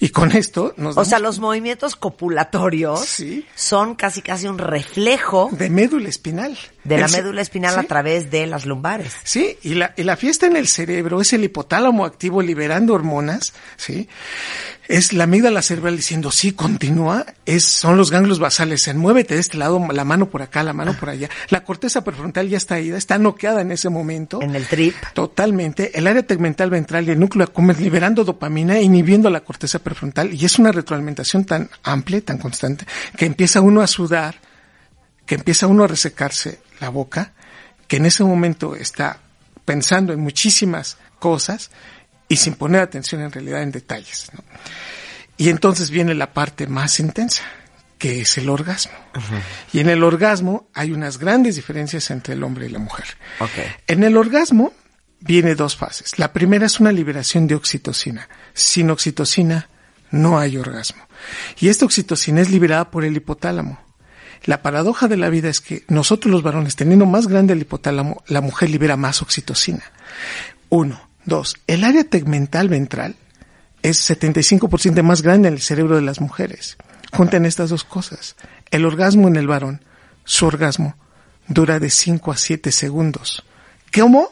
Y 0.00 0.10
con 0.10 0.32
esto 0.32 0.74
nos 0.76 0.96
O 0.96 1.04
sea, 1.04 1.18
los 1.18 1.38
movimientos 1.38 1.96
copulatorios 1.96 3.00
Sí. 3.00 3.46
son 3.54 3.94
casi 3.94 4.22
casi 4.22 4.46
un 4.46 4.58
reflejo 4.58 5.48
de 5.52 5.70
médula 5.70 6.08
espinal. 6.08 6.56
de 6.84 6.98
la 6.98 7.06
El- 7.06 7.12
médula 7.12 7.40
espinal 7.42 7.78
a 7.78 7.84
través 7.84 8.30
de 8.32 8.44
las 8.48 8.66
lumbares. 8.66 9.12
Sí, 9.22 9.56
y 9.62 9.74
la, 9.74 9.94
y 9.96 10.02
la 10.02 10.16
fiesta 10.16 10.46
en 10.46 10.56
el 10.56 10.66
cerebro 10.66 11.20
es 11.20 11.32
el 11.32 11.44
hipotálamo 11.44 12.04
activo 12.04 12.42
liberando 12.42 12.92
hormonas, 12.94 13.52
¿sí? 13.76 14.08
Es 14.88 15.12
la 15.12 15.24
amígdala 15.24 15.62
cerebral 15.62 15.96
diciendo, 15.96 16.32
sí, 16.32 16.50
continúa, 16.52 17.24
es, 17.46 17.62
son 17.64 17.96
los 17.96 18.10
ganglios 18.10 18.40
basales, 18.40 18.88
en 18.88 18.96
muévete 18.98 19.34
de 19.34 19.40
este 19.40 19.56
lado, 19.58 19.80
la 19.92 20.04
mano 20.04 20.28
por 20.28 20.42
acá, 20.42 20.64
la 20.64 20.72
mano 20.72 20.94
por 20.98 21.08
allá. 21.08 21.30
La 21.50 21.62
corteza 21.62 22.02
prefrontal 22.02 22.48
ya 22.48 22.56
está 22.56 22.80
ida, 22.80 22.98
está 22.98 23.16
noqueada 23.16 23.60
en 23.60 23.70
ese 23.70 23.88
momento. 23.88 24.42
En 24.42 24.56
el 24.56 24.66
trip. 24.66 24.96
Totalmente. 25.14 25.96
El 25.96 26.08
área 26.08 26.24
tegmental 26.24 26.68
ventral 26.68 27.06
y 27.06 27.12
el 27.12 27.20
núcleo 27.20 27.44
accumbens 27.44 27.80
liberando 27.80 28.24
dopamina, 28.24 28.80
inhibiendo 28.80 29.30
la 29.30 29.40
corteza 29.42 29.71
prefrontal, 29.78 30.32
y 30.32 30.44
es 30.44 30.58
una 30.58 30.72
retroalimentación 30.72 31.44
tan 31.44 31.70
amplia, 31.82 32.20
tan 32.20 32.38
constante, 32.38 32.86
que 33.16 33.26
empieza 33.26 33.60
uno 33.60 33.80
a 33.80 33.86
sudar, 33.86 34.36
que 35.26 35.36
empieza 35.36 35.66
uno 35.66 35.84
a 35.84 35.88
resecarse 35.88 36.60
la 36.80 36.88
boca, 36.88 37.32
que 37.86 37.96
en 37.96 38.06
ese 38.06 38.24
momento 38.24 38.74
está 38.74 39.18
pensando 39.64 40.12
en 40.12 40.20
muchísimas 40.20 40.98
cosas 41.18 41.70
y 42.28 42.36
sin 42.36 42.54
poner 42.54 42.80
atención 42.80 43.20
en 43.20 43.30
realidad 43.30 43.62
en 43.62 43.72
detalles. 43.72 44.30
¿no? 44.32 44.42
Y 45.36 45.48
entonces 45.48 45.90
viene 45.90 46.14
la 46.14 46.32
parte 46.32 46.66
más 46.66 47.00
intensa, 47.00 47.42
que 47.98 48.20
es 48.20 48.38
el 48.38 48.48
orgasmo. 48.48 48.92
Y 49.72 49.80
en 49.80 49.88
el 49.88 50.02
orgasmo 50.02 50.68
hay 50.74 50.92
unas 50.92 51.18
grandes 51.18 51.56
diferencias 51.56 52.10
entre 52.10 52.34
el 52.34 52.42
hombre 52.42 52.66
y 52.66 52.68
la 52.68 52.78
mujer. 52.78 53.06
En 53.86 54.02
el 54.04 54.16
orgasmo 54.16 54.72
viene 55.20 55.54
dos 55.54 55.76
fases. 55.76 56.18
La 56.18 56.32
primera 56.32 56.66
es 56.66 56.80
una 56.80 56.92
liberación 56.92 57.46
de 57.46 57.54
oxitocina. 57.54 58.28
Sin 58.54 58.90
oxitocina 58.90 59.68
no 60.10 60.38
hay 60.38 60.56
orgasmo. 60.56 61.02
Y 61.58 61.68
esta 61.68 61.84
oxitocina 61.84 62.40
es 62.40 62.50
liberada 62.50 62.90
por 62.90 63.04
el 63.04 63.16
hipotálamo. 63.16 63.80
La 64.44 64.62
paradoja 64.62 65.08
de 65.08 65.16
la 65.16 65.30
vida 65.30 65.48
es 65.48 65.60
que 65.60 65.84
nosotros 65.88 66.32
los 66.32 66.42
varones, 66.42 66.76
teniendo 66.76 67.06
más 67.06 67.28
grande 67.28 67.52
el 67.52 67.62
hipotálamo, 67.62 68.22
la 68.26 68.40
mujer 68.40 68.70
libera 68.70 68.96
más 68.96 69.22
oxitocina. 69.22 69.84
Uno. 70.68 71.12
Dos. 71.24 71.56
El 71.66 71.84
área 71.84 72.04
tegmental 72.04 72.68
ventral 72.68 73.14
es 73.82 74.10
75% 74.10 75.02
más 75.02 75.22
grande 75.22 75.48
en 75.48 75.54
el 75.54 75.60
cerebro 75.60 75.96
de 75.96 76.02
las 76.02 76.20
mujeres. 76.20 76.76
Junten 77.12 77.46
estas 77.46 77.70
dos 77.70 77.84
cosas. 77.84 78.36
El 78.70 78.84
orgasmo 78.84 79.28
en 79.28 79.36
el 79.36 79.46
varón, 79.46 79.84
su 80.24 80.46
orgasmo, 80.46 80.96
dura 81.46 81.78
de 81.78 81.90
5 81.90 82.32
a 82.32 82.36
7 82.36 82.72
segundos. 82.72 83.44
¿Cómo? 83.94 84.30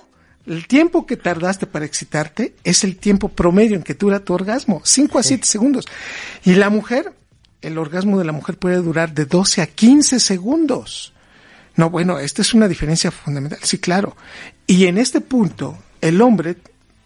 El 0.51 0.67
tiempo 0.67 1.07
que 1.07 1.17
tardaste 1.17 1.67
para 1.67 1.85
excitarte 1.85 2.57
es 2.65 2.83
el 2.83 2.97
tiempo 2.97 3.29
promedio 3.29 3.77
en 3.77 3.85
que 3.85 3.95
dura 3.95 4.19
tu 4.19 4.35
orgasmo, 4.35 4.83
5 4.85 5.21
a 5.21 5.23
7 5.23 5.47
segundos. 5.47 5.85
Y 6.45 6.57
la 6.57 6.71
mujer, 6.71 7.13
el 7.63 7.79
orgasmo 7.79 8.19
de 8.19 8.25
la 8.25 8.33
mujer 8.33 8.59
puede 8.59 8.79
durar 8.79 9.15
de 9.15 9.27
12 9.27 9.63
a 9.63 9.69
15 9.69 10.19
segundos. 10.19 11.13
No, 11.77 11.89
bueno, 11.89 12.19
esta 12.19 12.43
es 12.43 12.53
una 12.53 12.67
diferencia 12.67 13.13
fundamental, 13.13 13.61
sí, 13.63 13.79
claro. 13.79 14.17
Y 14.67 14.87
en 14.87 14.99
este 14.99 15.21
punto, 15.21 15.79
el 16.01 16.21
hombre, 16.21 16.57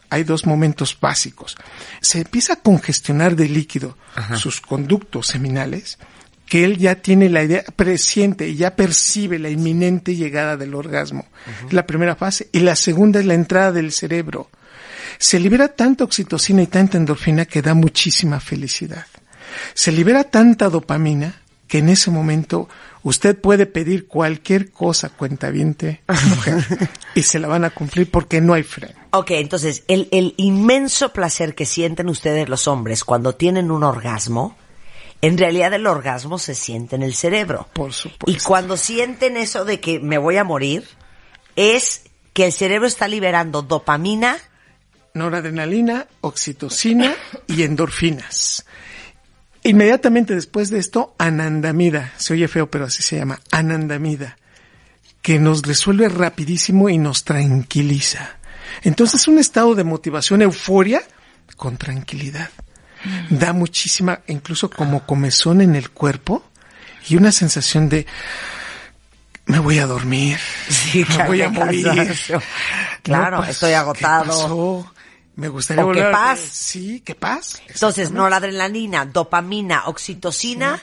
hay 0.08 0.24
dos 0.24 0.46
momentos 0.46 0.96
básicos. 0.98 1.54
Se 2.00 2.20
empieza 2.22 2.54
a 2.54 2.60
congestionar 2.60 3.36
de 3.36 3.50
líquido 3.50 3.98
sus 4.38 4.62
conductos 4.62 5.26
seminales, 5.26 5.98
que 6.46 6.64
él 6.64 6.78
ya 6.78 6.96
tiene 6.96 7.28
la 7.28 7.42
idea, 7.42 7.64
presiente 7.76 8.48
y 8.48 8.56
ya 8.56 8.76
percibe 8.76 9.38
la 9.38 9.50
inminente 9.50 10.14
llegada 10.14 10.56
del 10.56 10.74
orgasmo. 10.74 11.26
Es 11.66 11.72
la 11.72 11.86
primera 11.86 12.16
fase. 12.16 12.48
Y 12.52 12.60
la 12.60 12.76
segunda 12.76 13.20
es 13.20 13.26
la 13.26 13.34
entrada 13.34 13.72
del 13.72 13.92
cerebro. 13.92 14.50
Se 15.18 15.40
libera 15.40 15.68
tanta 15.68 16.04
oxitocina 16.04 16.62
y 16.62 16.66
tanta 16.66 16.98
endorfina 16.98 17.46
que 17.46 17.62
da 17.62 17.74
muchísima 17.74 18.40
felicidad. 18.40 19.06
Se 19.72 19.92
libera 19.92 20.24
tanta 20.24 20.68
dopamina 20.68 21.40
que 21.66 21.78
en 21.78 21.88
ese 21.88 22.10
momento 22.10 22.68
usted 23.02 23.38
puede 23.38 23.66
pedir 23.66 24.06
cualquier 24.06 24.70
cosa 24.70 25.08
cuentaviente 25.08 26.02
mujer 26.28 26.90
y 27.14 27.22
se 27.22 27.38
la 27.38 27.48
van 27.48 27.64
a 27.64 27.70
cumplir 27.70 28.10
porque 28.10 28.40
no 28.40 28.54
hay 28.54 28.62
freno. 28.62 28.94
Ok, 29.12 29.30
entonces, 29.32 29.84
el, 29.88 30.08
el 30.10 30.34
inmenso 30.36 31.12
placer 31.12 31.54
que 31.54 31.66
sienten 31.66 32.08
ustedes 32.08 32.48
los 32.48 32.66
hombres 32.66 33.04
cuando 33.04 33.34
tienen 33.34 33.70
un 33.70 33.84
orgasmo, 33.84 34.56
en 35.26 35.38
realidad 35.38 35.72
el 35.72 35.86
orgasmo 35.86 36.38
se 36.38 36.54
siente 36.54 36.96
en 36.96 37.02
el 37.02 37.14
cerebro. 37.14 37.66
Por 37.72 37.94
supuesto. 37.94 38.30
Y 38.30 38.44
cuando 38.44 38.76
sienten 38.76 39.38
eso 39.38 39.64
de 39.64 39.80
que 39.80 39.98
me 39.98 40.18
voy 40.18 40.36
a 40.36 40.44
morir, 40.44 40.84
es 41.56 42.02
que 42.34 42.44
el 42.44 42.52
cerebro 42.52 42.86
está 42.86 43.08
liberando 43.08 43.62
dopamina. 43.62 44.36
Noradrenalina, 45.14 46.06
oxitocina 46.20 47.14
y 47.46 47.62
endorfinas. 47.62 48.66
Inmediatamente 49.62 50.34
después 50.34 50.68
de 50.68 50.78
esto, 50.78 51.14
anandamida, 51.16 52.12
se 52.18 52.34
oye 52.34 52.46
feo 52.46 52.70
pero 52.70 52.84
así 52.84 53.02
se 53.02 53.16
llama, 53.16 53.40
anandamida, 53.50 54.36
que 55.22 55.38
nos 55.38 55.62
resuelve 55.62 56.10
rapidísimo 56.10 56.90
y 56.90 56.98
nos 56.98 57.24
tranquiliza. 57.24 58.36
Entonces 58.82 59.26
un 59.26 59.38
estado 59.38 59.74
de 59.74 59.84
motivación, 59.84 60.42
euforia, 60.42 61.02
con 61.56 61.78
tranquilidad. 61.78 62.50
Da 63.30 63.52
muchísima, 63.52 64.20
incluso 64.26 64.70
como 64.70 65.04
comezón 65.06 65.60
en 65.60 65.74
el 65.76 65.90
cuerpo 65.90 66.44
y 67.08 67.16
una 67.16 67.32
sensación 67.32 67.88
de 67.88 68.06
me 69.46 69.58
voy 69.58 69.78
a 69.78 69.86
dormir, 69.86 70.38
Sí, 70.68 71.04
me 71.18 71.26
voy 71.26 71.42
a 71.42 71.50
qué 71.50 71.58
morir. 71.58 72.14
Claro, 73.02 73.42
pas- 73.42 73.48
estoy 73.50 73.70
¿qué 73.70 73.76
agotado. 73.76 74.24
pasó? 74.24 74.92
Me 75.36 75.48
gustaría 75.48 75.84
O 75.84 75.92
qué 75.92 76.00
volver. 76.00 76.14
a- 76.14 76.18
paz. 76.18 76.40
Sí, 76.40 77.00
qué 77.04 77.14
paz. 77.14 77.60
Entonces, 77.68 78.10
noradrenalina, 78.10 79.04
dopamina, 79.04 79.86
oxitocina 79.86 80.80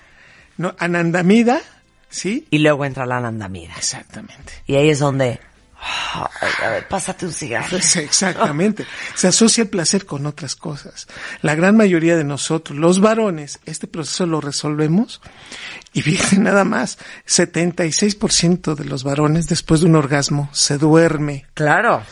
No, 0.58 0.76
anandamida, 0.78 1.62
sí, 2.10 2.46
y 2.52 2.60
luego 2.60 2.86
entra 2.86 3.06
la 3.06 3.18
anandamida. 3.18 3.74
exactamente. 3.78 4.54
Y 4.68 4.76
ahí 4.76 4.90
es 4.90 5.00
donde... 5.00 5.40
Ay, 5.84 6.52
a 6.64 6.70
ver, 6.70 6.88
pásate 6.88 7.26
un 7.26 7.34
cigarro. 7.34 7.78
Exactamente. 7.96 8.86
Se 9.16 9.28
asocia 9.28 9.64
el 9.64 9.70
placer 9.70 10.06
con 10.06 10.26
otras 10.28 10.56
cosas. 10.56 11.08
La 11.42 11.56
gran 11.56 11.76
mayoría 11.76 12.16
de 12.16 12.24
nosotros, 12.24 12.78
los 12.78 13.00
varones, 13.00 13.60
este 13.66 13.88
proceso 13.88 14.28
lo 14.28 14.42
resolvemos 14.42 15.22
y 15.94 16.02
fíjense 16.02 16.38
nada 16.40 16.64
más, 16.64 17.00
76% 17.28 18.76
de 18.76 18.86
los 18.86 19.04
varones 19.04 19.48
después 19.48 19.82
de 19.82 19.88
un 19.88 19.96
orgasmo 19.96 20.50
se 20.54 20.78
duerme. 20.78 21.46
Claro. 21.56 22.04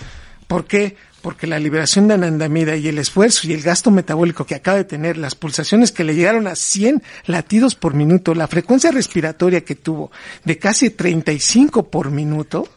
¿Por 0.48 0.66
qué? 0.66 0.98
Porque 1.22 1.48
la 1.48 1.60
liberación 1.60 2.08
de 2.08 2.16
anandamida 2.16 2.76
y 2.76 2.88
el 2.88 2.98
esfuerzo 2.98 3.48
y 3.48 3.54
el 3.54 3.62
gasto 3.62 3.92
metabólico 3.92 4.46
que 4.46 4.56
acaba 4.56 4.78
de 4.78 4.86
tener, 4.86 5.18
las 5.18 5.36
pulsaciones 5.36 5.92
que 5.92 6.04
le 6.04 6.16
llegaron 6.16 6.48
a 6.48 6.56
100 6.56 7.04
latidos 7.26 7.76
por 7.76 7.94
minuto, 7.94 8.34
la 8.34 8.48
frecuencia 8.48 8.90
respiratoria 8.90 9.62
que 9.62 9.76
tuvo 9.76 10.12
de 10.46 10.58
casi 10.58 10.90
35 10.90 11.90
por 11.90 12.10
minuto, 12.10 12.68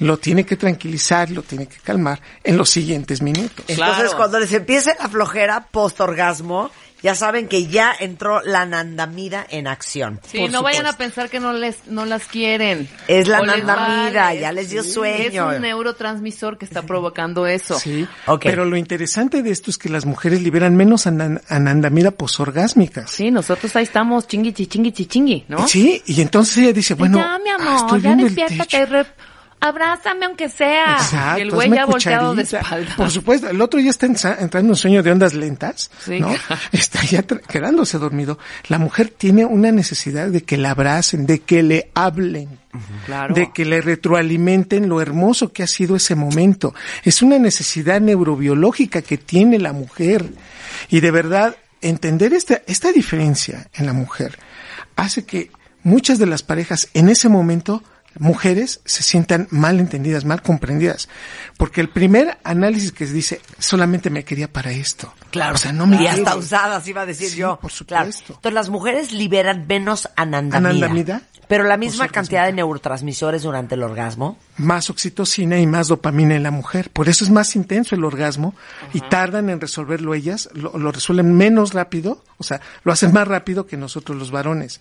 lo 0.00 0.16
tiene 0.18 0.44
que 0.44 0.56
tranquilizar, 0.56 1.30
lo 1.30 1.42
tiene 1.42 1.66
que 1.66 1.76
calmar 1.78 2.20
en 2.42 2.56
los 2.56 2.70
siguientes 2.70 3.22
minutos. 3.22 3.64
Entonces, 3.68 3.96
Claro. 3.96 4.16
cuando 4.16 4.40
les 4.40 4.52
empiece 4.52 4.94
la 4.98 5.08
flojera 5.08 5.68
post-orgasmo, 5.70 6.70
ya 7.02 7.14
saben 7.14 7.48
que 7.48 7.66
ya 7.66 7.92
entró 8.00 8.40
la 8.42 8.62
anandamida 8.62 9.46
en 9.50 9.66
acción. 9.66 10.20
Sí, 10.26 10.48
no 10.48 10.62
vayan 10.62 10.86
a 10.86 10.94
pensar 10.96 11.28
que 11.28 11.38
no 11.38 11.52
les 11.52 11.86
no 11.86 12.06
las 12.06 12.24
quieren. 12.24 12.88
Es 13.08 13.28
la 13.28 13.42
O 13.42 13.44
les 13.44 13.62
vale. 13.62 14.40
ya 14.40 14.52
les 14.52 14.70
dio 14.70 14.82
Sí. 14.82 14.90
sueño. 14.92 15.50
Es 15.50 15.56
un 15.58 15.62
neurotransmisor 15.62 16.56
que 16.56 16.64
está 16.64 16.80
provocando 16.80 17.46
eso. 17.46 17.78
Sí, 17.78 18.08
Ok. 18.26 18.44
pero 18.44 18.64
lo 18.64 18.78
interesante 18.78 19.42
de 19.42 19.50
esto 19.50 19.70
es 19.70 19.76
que 19.76 19.90
las 19.90 20.06
mujeres 20.06 20.40
liberan 20.40 20.76
menos 20.76 21.06
anan- 21.06 21.42
anandamida 21.50 22.10
posorgásmicas. 22.10 23.10
Sí, 23.10 23.30
nosotros 23.30 23.76
ahí 23.76 23.82
estamos 23.84 24.26
chingui 24.26 24.54
chingui 24.54 24.90
chingui, 24.92 25.44
¿no? 25.48 25.68
Sí, 25.68 26.02
y 26.06 26.22
entonces 26.22 26.56
ella 26.56 26.72
dice, 26.72 26.94
bueno, 26.94 27.18
ya, 27.18 27.38
mi 27.38 27.50
ah, 27.50 27.56
amor, 27.56 27.76
estoy 27.76 28.00
ya 28.00 28.14
viendo 28.14 28.26
el 28.28 28.34
techo. 28.34 28.54
Abrázame 29.64 30.26
aunque 30.26 30.48
sea. 30.48 30.94
Exacto, 30.94 31.38
y 31.38 31.42
el 31.42 31.50
güey 31.50 31.70
ya 31.70 31.86
volteado 31.86 32.34
de 32.34 32.42
espalda. 32.42 32.94
Por 32.96 33.10
supuesto, 33.10 33.48
el 33.48 33.60
otro 33.60 33.80
ya 33.80 33.90
está 33.90 34.06
entrando 34.06 34.58
en 34.58 34.70
un 34.70 34.76
sueño 34.76 35.02
de 35.02 35.10
ondas 35.10 35.34
lentas, 35.34 35.90
Sí. 36.04 36.20
¿no? 36.20 36.34
Está 36.72 37.02
ya 37.04 37.22
quedándose 37.22 37.98
dormido. 37.98 38.38
La 38.68 38.78
mujer 38.78 39.08
tiene 39.08 39.44
una 39.44 39.72
necesidad 39.72 40.28
de 40.28 40.42
que 40.42 40.56
la 40.56 40.72
abracen, 40.72 41.26
de 41.26 41.40
que 41.40 41.62
le 41.62 41.90
hablen. 41.94 42.58
Claro. 43.06 43.34
De 43.34 43.52
que 43.52 43.64
le 43.64 43.80
retroalimenten 43.80 44.88
lo 44.88 45.00
hermoso 45.00 45.52
que 45.52 45.62
ha 45.62 45.66
sido 45.66 45.96
ese 45.96 46.14
momento. 46.14 46.74
Es 47.04 47.22
una 47.22 47.38
necesidad 47.38 48.00
neurobiológica 48.00 49.00
que 49.00 49.16
tiene 49.16 49.58
la 49.58 49.72
mujer. 49.72 50.24
Y 50.88 51.00
de 51.00 51.10
verdad, 51.10 51.56
entender 51.80 52.34
esta, 52.34 52.62
esta 52.66 52.92
diferencia 52.92 53.68
en 53.74 53.86
la 53.86 53.92
mujer 53.92 54.38
hace 54.96 55.24
que 55.24 55.50
muchas 55.82 56.18
de 56.18 56.26
las 56.26 56.42
parejas 56.42 56.88
en 56.94 57.08
ese 57.08 57.28
momento 57.28 57.82
mujeres 58.18 58.80
se 58.84 59.02
sientan 59.02 59.48
mal 59.50 59.80
entendidas, 59.80 60.24
mal 60.24 60.42
comprendidas. 60.42 61.08
Porque 61.56 61.80
el 61.80 61.88
primer 61.88 62.36
análisis 62.44 62.90
que 62.92 63.06
se 63.06 63.12
dice, 63.12 63.40
solamente 63.58 64.10
me 64.10 64.24
quería 64.24 64.52
para 64.52 64.72
esto. 64.72 65.12
Claro. 65.30 65.54
O 65.54 65.58
sea, 65.58 65.72
no 65.72 65.86
me 65.86 66.02
y 66.02 66.06
hasta 66.06 66.34
usadas 66.36 66.86
iba 66.88 67.02
a 67.02 67.06
decir 67.06 67.30
Sí, 67.30 67.36
yo. 67.36 67.58
por 67.60 67.70
Claro. 67.86 68.06
supuesto. 68.12 68.32
Entonces 68.34 68.54
las 68.54 68.68
mujeres 68.70 69.12
liberan 69.12 69.66
menos 69.68 70.08
anandamida. 70.16 70.70
Anandamida. 70.70 71.22
Pero 71.46 71.64
la 71.64 71.76
misma 71.76 72.08
cantidad 72.08 72.46
de 72.46 72.54
neurotransmisores 72.54 73.42
durante 73.42 73.74
el 73.74 73.82
orgasmo. 73.82 74.38
Más 74.56 74.88
oxitocina 74.88 75.58
y 75.60 75.66
más 75.66 75.88
dopamina 75.88 76.34
en 76.34 76.42
la 76.42 76.50
mujer. 76.50 76.88
Por 76.90 77.08
eso 77.08 77.22
es 77.22 77.30
más 77.30 77.54
intenso 77.54 77.94
el 77.94 78.02
orgasmo 78.04 78.54
y 78.94 79.00
tardan 79.02 79.50
en 79.50 79.60
resolverlo 79.60 80.14
ellas, 80.14 80.48
lo, 80.54 80.76
lo 80.78 80.90
resuelven 80.90 81.34
menos 81.36 81.74
rápido, 81.74 82.24
o 82.38 82.44
sea, 82.44 82.62
lo 82.82 82.92
hacen 82.92 83.12
más 83.12 83.28
rápido 83.28 83.66
que 83.66 83.76
nosotros 83.76 84.16
los 84.18 84.30
varones. 84.30 84.80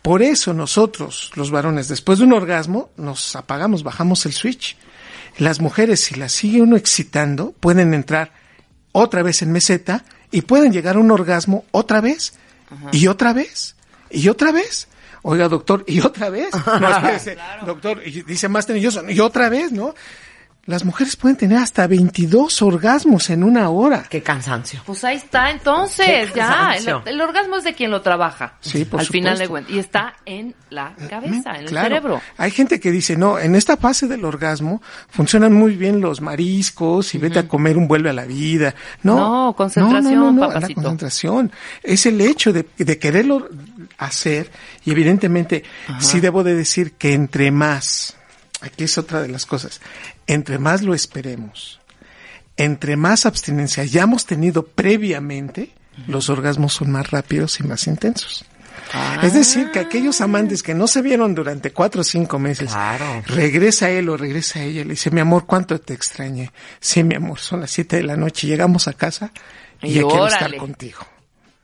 Por 0.00 0.22
eso 0.22 0.54
nosotros, 0.54 1.30
los 1.34 1.50
varones, 1.50 1.88
después 1.88 2.18
de 2.20 2.24
un 2.24 2.32
orgasmo, 2.32 2.88
nos 2.96 3.36
apagamos, 3.36 3.82
bajamos 3.82 4.24
el 4.24 4.32
switch. 4.32 4.78
Las 5.38 5.60
mujeres, 5.60 6.00
si 6.00 6.16
las 6.16 6.32
sigue 6.32 6.60
uno 6.60 6.76
excitando, 6.76 7.52
pueden 7.52 7.94
entrar 7.94 8.32
otra 8.92 9.22
vez 9.22 9.42
en 9.42 9.52
meseta 9.52 10.04
y 10.30 10.42
pueden 10.42 10.72
llegar 10.72 10.96
a 10.96 10.98
un 10.98 11.10
orgasmo 11.10 11.64
otra 11.70 12.00
vez 12.00 12.34
y 12.92 13.06
otra 13.06 13.32
vez 13.32 13.76
y 14.10 14.28
otra 14.28 14.52
vez. 14.52 14.88
Oiga, 15.22 15.48
doctor, 15.48 15.84
y 15.86 16.00
otra 16.00 16.30
vez. 16.30 16.50
No, 16.80 16.88
espérese, 16.88 17.36
doctor, 17.66 18.02
y 18.04 18.22
dice 18.22 18.48
más 18.48 18.66
tenilloso, 18.66 19.08
y 19.08 19.20
otra 19.20 19.48
vez, 19.48 19.72
¿no? 19.72 19.94
Las 20.68 20.84
mujeres 20.84 21.16
pueden 21.16 21.38
tener 21.38 21.56
hasta 21.58 21.86
22 21.86 22.60
orgasmos 22.60 23.30
en 23.30 23.42
una 23.42 23.70
hora. 23.70 24.04
Qué 24.08 24.22
cansancio. 24.22 24.82
Pues 24.84 25.02
ahí 25.02 25.16
está, 25.16 25.50
entonces, 25.50 26.06
Qué 26.06 26.36
ya. 26.36 26.46
cansancio. 26.48 27.02
El, 27.06 27.14
el 27.14 27.20
orgasmo 27.22 27.56
es 27.56 27.64
de 27.64 27.72
quien 27.74 27.90
lo 27.90 28.02
trabaja. 28.02 28.58
Sí, 28.60 28.84
por 28.84 29.00
Al 29.00 29.06
final 29.06 29.38
de 29.38 29.48
cuentas. 29.48 29.74
Y 29.74 29.78
está 29.78 30.12
en 30.26 30.54
la 30.68 30.94
cabeza, 31.08 31.52
en 31.54 31.62
el 31.62 31.66
Claro. 31.68 31.88
cerebro. 31.88 32.20
Hay 32.36 32.50
gente 32.50 32.78
que 32.80 32.90
dice, 32.90 33.16
no, 33.16 33.38
en 33.38 33.54
esta 33.54 33.78
fase 33.78 34.06
del 34.08 34.26
orgasmo 34.26 34.82
funcionan 35.08 35.54
muy 35.54 35.74
bien 35.74 36.02
los 36.02 36.20
mariscos 36.20 37.14
y 37.14 37.18
vete 37.18 37.38
a 37.38 37.48
comer 37.48 37.78
un 37.78 37.88
vuelve 37.88 38.10
a 38.10 38.12
la 38.12 38.26
vida. 38.26 38.74
No, 39.02 39.16
No, 39.46 39.56
concentración, 39.56 40.14
no, 40.16 40.20
no, 40.26 40.32
no, 40.32 40.40
La 40.42 40.48
papacito. 40.48 40.82
concentración 40.82 41.50
es 41.82 42.04
el 42.04 42.20
hecho 42.20 42.52
de, 42.52 42.66
de 42.76 42.98
quererlo 42.98 43.48
hacer 43.96 44.50
y 44.84 44.90
evidentemente 44.90 45.64
sí 45.98 46.20
debo 46.20 46.44
de 46.44 46.54
decir 46.54 46.92
que 46.92 47.14
entre 47.14 47.50
más, 47.50 48.17
aquí 48.60 48.84
es 48.84 48.98
otra 48.98 49.20
de 49.22 49.28
las 49.28 49.46
cosas, 49.46 49.80
entre 50.26 50.58
más 50.58 50.82
lo 50.82 50.94
esperemos, 50.94 51.80
entre 52.56 52.96
más 52.96 53.26
abstinencia 53.26 53.82
hayamos 53.82 54.26
tenido 54.26 54.66
previamente, 54.66 55.72
los 56.06 56.28
orgasmos 56.30 56.72
son 56.74 56.90
más 56.90 57.10
rápidos 57.10 57.58
y 57.60 57.64
más 57.64 57.86
intensos. 57.86 58.44
Es 59.22 59.34
decir, 59.34 59.70
que 59.70 59.80
aquellos 59.80 60.20
amantes 60.22 60.62
que 60.62 60.74
no 60.74 60.86
se 60.86 61.02
vieron 61.02 61.34
durante 61.34 61.72
cuatro 61.72 62.00
o 62.00 62.04
cinco 62.04 62.38
meses, 62.38 62.70
Claro. 62.72 63.22
regresa 63.26 63.90
él 63.90 64.08
o 64.08 64.16
regresa 64.16 64.62
ella, 64.62 64.82
le 64.82 64.90
dice, 64.90 65.10
mi 65.10 65.20
amor, 65.20 65.44
¿cuánto 65.44 65.78
te 65.78 65.92
extrañé? 65.92 66.52
Sí, 66.80 67.04
mi 67.04 67.14
amor, 67.16 67.38
son 67.38 67.60
las 67.60 67.70
siete 67.70 67.96
de 67.96 68.04
la 68.04 68.16
noche, 68.16 68.46
llegamos 68.46 68.88
a 68.88 68.94
casa 68.94 69.30
y, 69.82 69.88
Y 69.88 69.94
ya 69.94 70.02
quiero 70.04 70.26
estar 70.26 70.56
contigo. 70.56 71.00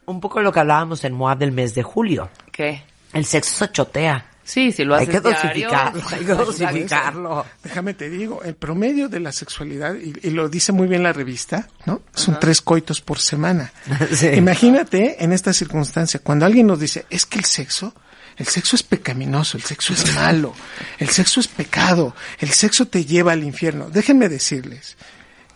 Un 0.07 0.21
poco 0.21 0.43
lo 0.43 0.53
que 0.53 0.61
hablábamos 0.61 1.03
en 1.05 1.15
MOAB 1.15 1.39
del 1.39 1.53
mes 1.53 1.75
de 1.75 1.83
julio. 1.83 2.29
¿Qué? 2.53 2.83
El 3.15 3.25
sexo 3.25 3.65
se 3.65 3.73
chotea. 3.73 4.27
Sí, 4.45 4.73
si 4.73 4.85
lo 4.85 4.95
Hay 4.95 5.07
que 5.07 5.21
dosificarlo. 5.21 6.01
diario. 6.01 6.09
Hay 6.11 6.25
que 6.25 6.35
dosificarlo. 6.35 7.47
Déjame 7.63 7.95
te 7.95 8.11
digo, 8.11 8.43
el 8.45 8.55
promedio 8.55 9.09
de 9.09 9.19
la 9.21 9.33
sexualidad, 9.33 9.95
y, 9.95 10.13
y 10.23 10.31
lo 10.31 10.49
dice 10.51 10.71
muy 10.73 10.87
bien 10.87 11.03
la 11.03 11.13
revista, 11.15 11.69
¿no? 11.87 12.03
Son 12.15 12.39
tres 12.39 12.61
coitos 12.61 13.01
por 13.01 13.19
semana. 13.19 13.73
Sí. 14.13 14.27
Imagínate 14.29 15.23
en 15.25 15.33
esta 15.33 15.53
circunstancia, 15.53 16.21
cuando 16.23 16.45
alguien 16.47 16.67
nos 16.67 16.79
dice, 16.79 17.07
es 17.11 17.25
que 17.27 17.39
el 17.39 17.45
sexo, 17.45 17.95
el 18.37 18.47
sexo 18.47 18.77
es 18.77 18.83
pecaminoso, 18.83 19.57
el 19.57 19.63
sexo 19.63 19.95
es 19.95 20.15
malo, 20.15 20.53
el 20.99 21.09
sexo 21.09 21.41
es 21.41 21.49
pecado, 21.49 22.15
el 22.39 22.51
sexo 22.51 22.87
te 22.87 23.05
lleva 23.05 23.33
al 23.33 23.43
infierno. 23.45 23.89
Déjenme 23.91 24.29
decirles 24.29 24.97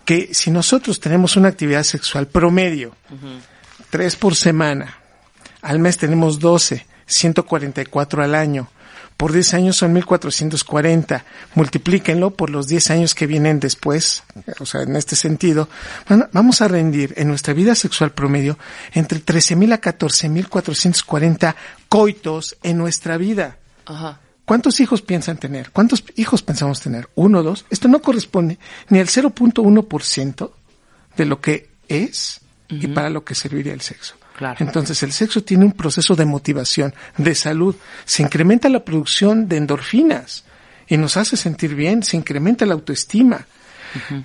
que 0.05 0.33
si 0.33 0.51
nosotros 0.51 0.99
tenemos 1.01 1.37
una 1.37 1.49
actividad 1.49 1.83
sexual 1.83 2.27
promedio, 2.29 2.97
tres 3.91 4.17
por 4.17 4.35
semana, 4.35 4.99
al 5.61 5.79
mes 5.79 5.99
tenemos 5.99 6.39
12, 6.39 6.87
144 7.07 8.23
al 8.23 8.35
año. 8.35 8.71
Por 9.19 9.33
10 9.33 9.55
años 9.55 9.77
son 9.77 9.93
1440. 9.95 11.25
Multiplíquenlo 11.57 12.31
por 12.31 12.51
los 12.51 12.69
10 12.69 12.91
años 12.93 13.15
que 13.17 13.27
vienen 13.27 13.59
después. 13.59 14.23
O 14.61 14.65
sea, 14.65 14.83
en 14.83 14.95
este 14.95 15.17
sentido, 15.17 15.69
vamos 16.33 16.63
a 16.63 16.69
rendir 16.69 17.15
en 17.17 17.27
nuestra 17.27 17.53
vida 17.53 17.75
sexual 17.75 18.13
promedio 18.13 18.57
entre 18.95 19.19
13.000 19.19 19.73
a 19.75 19.81
14.440 19.81 21.57
coitos 21.89 22.57
en 22.63 22.79
nuestra 22.79 23.17
vida. 23.17 23.59
Ajá. 23.87 24.21
¿Cuántos 24.45 24.79
hijos 24.79 25.03
piensan 25.03 25.37
tener? 25.37 25.73
¿Cuántos 25.73 26.05
hijos 26.15 26.43
pensamos 26.43 26.81
tener? 26.81 27.09
¿Uno, 27.17 27.43
dos? 27.43 27.67
Esto 27.71 27.89
no 27.89 28.01
corresponde 28.01 28.57
ni 28.89 29.01
al 29.01 29.09
0.1% 29.09 30.51
de 31.17 31.25
lo 31.27 31.41
que 31.41 31.71
es 31.89 32.41
y 32.69 32.87
para 32.87 33.11
lo 33.11 33.25
que 33.25 33.35
serviría 33.35 33.73
el 33.73 33.81
sexo. 33.81 34.15
Claro. 34.39 34.57
Entonces 34.61 35.03
el 35.03 35.11
sexo 35.13 35.43
tiene 35.43 35.65
un 35.65 35.73
proceso 35.73 36.15
de 36.15 36.25
motivación, 36.25 36.95
de 37.17 37.35
salud. 37.35 37.75
Se 38.05 38.23
incrementa 38.23 38.69
la 38.69 38.85
producción 38.85 39.49
de 39.49 39.57
endorfinas 39.57 40.45
y 40.87 40.97
nos 40.97 41.17
hace 41.17 41.37
sentir 41.37 41.75
bien, 41.75 42.05
se 42.05 42.17
incrementa 42.17 42.65
la 42.65 42.75
autoestima. 42.75 43.47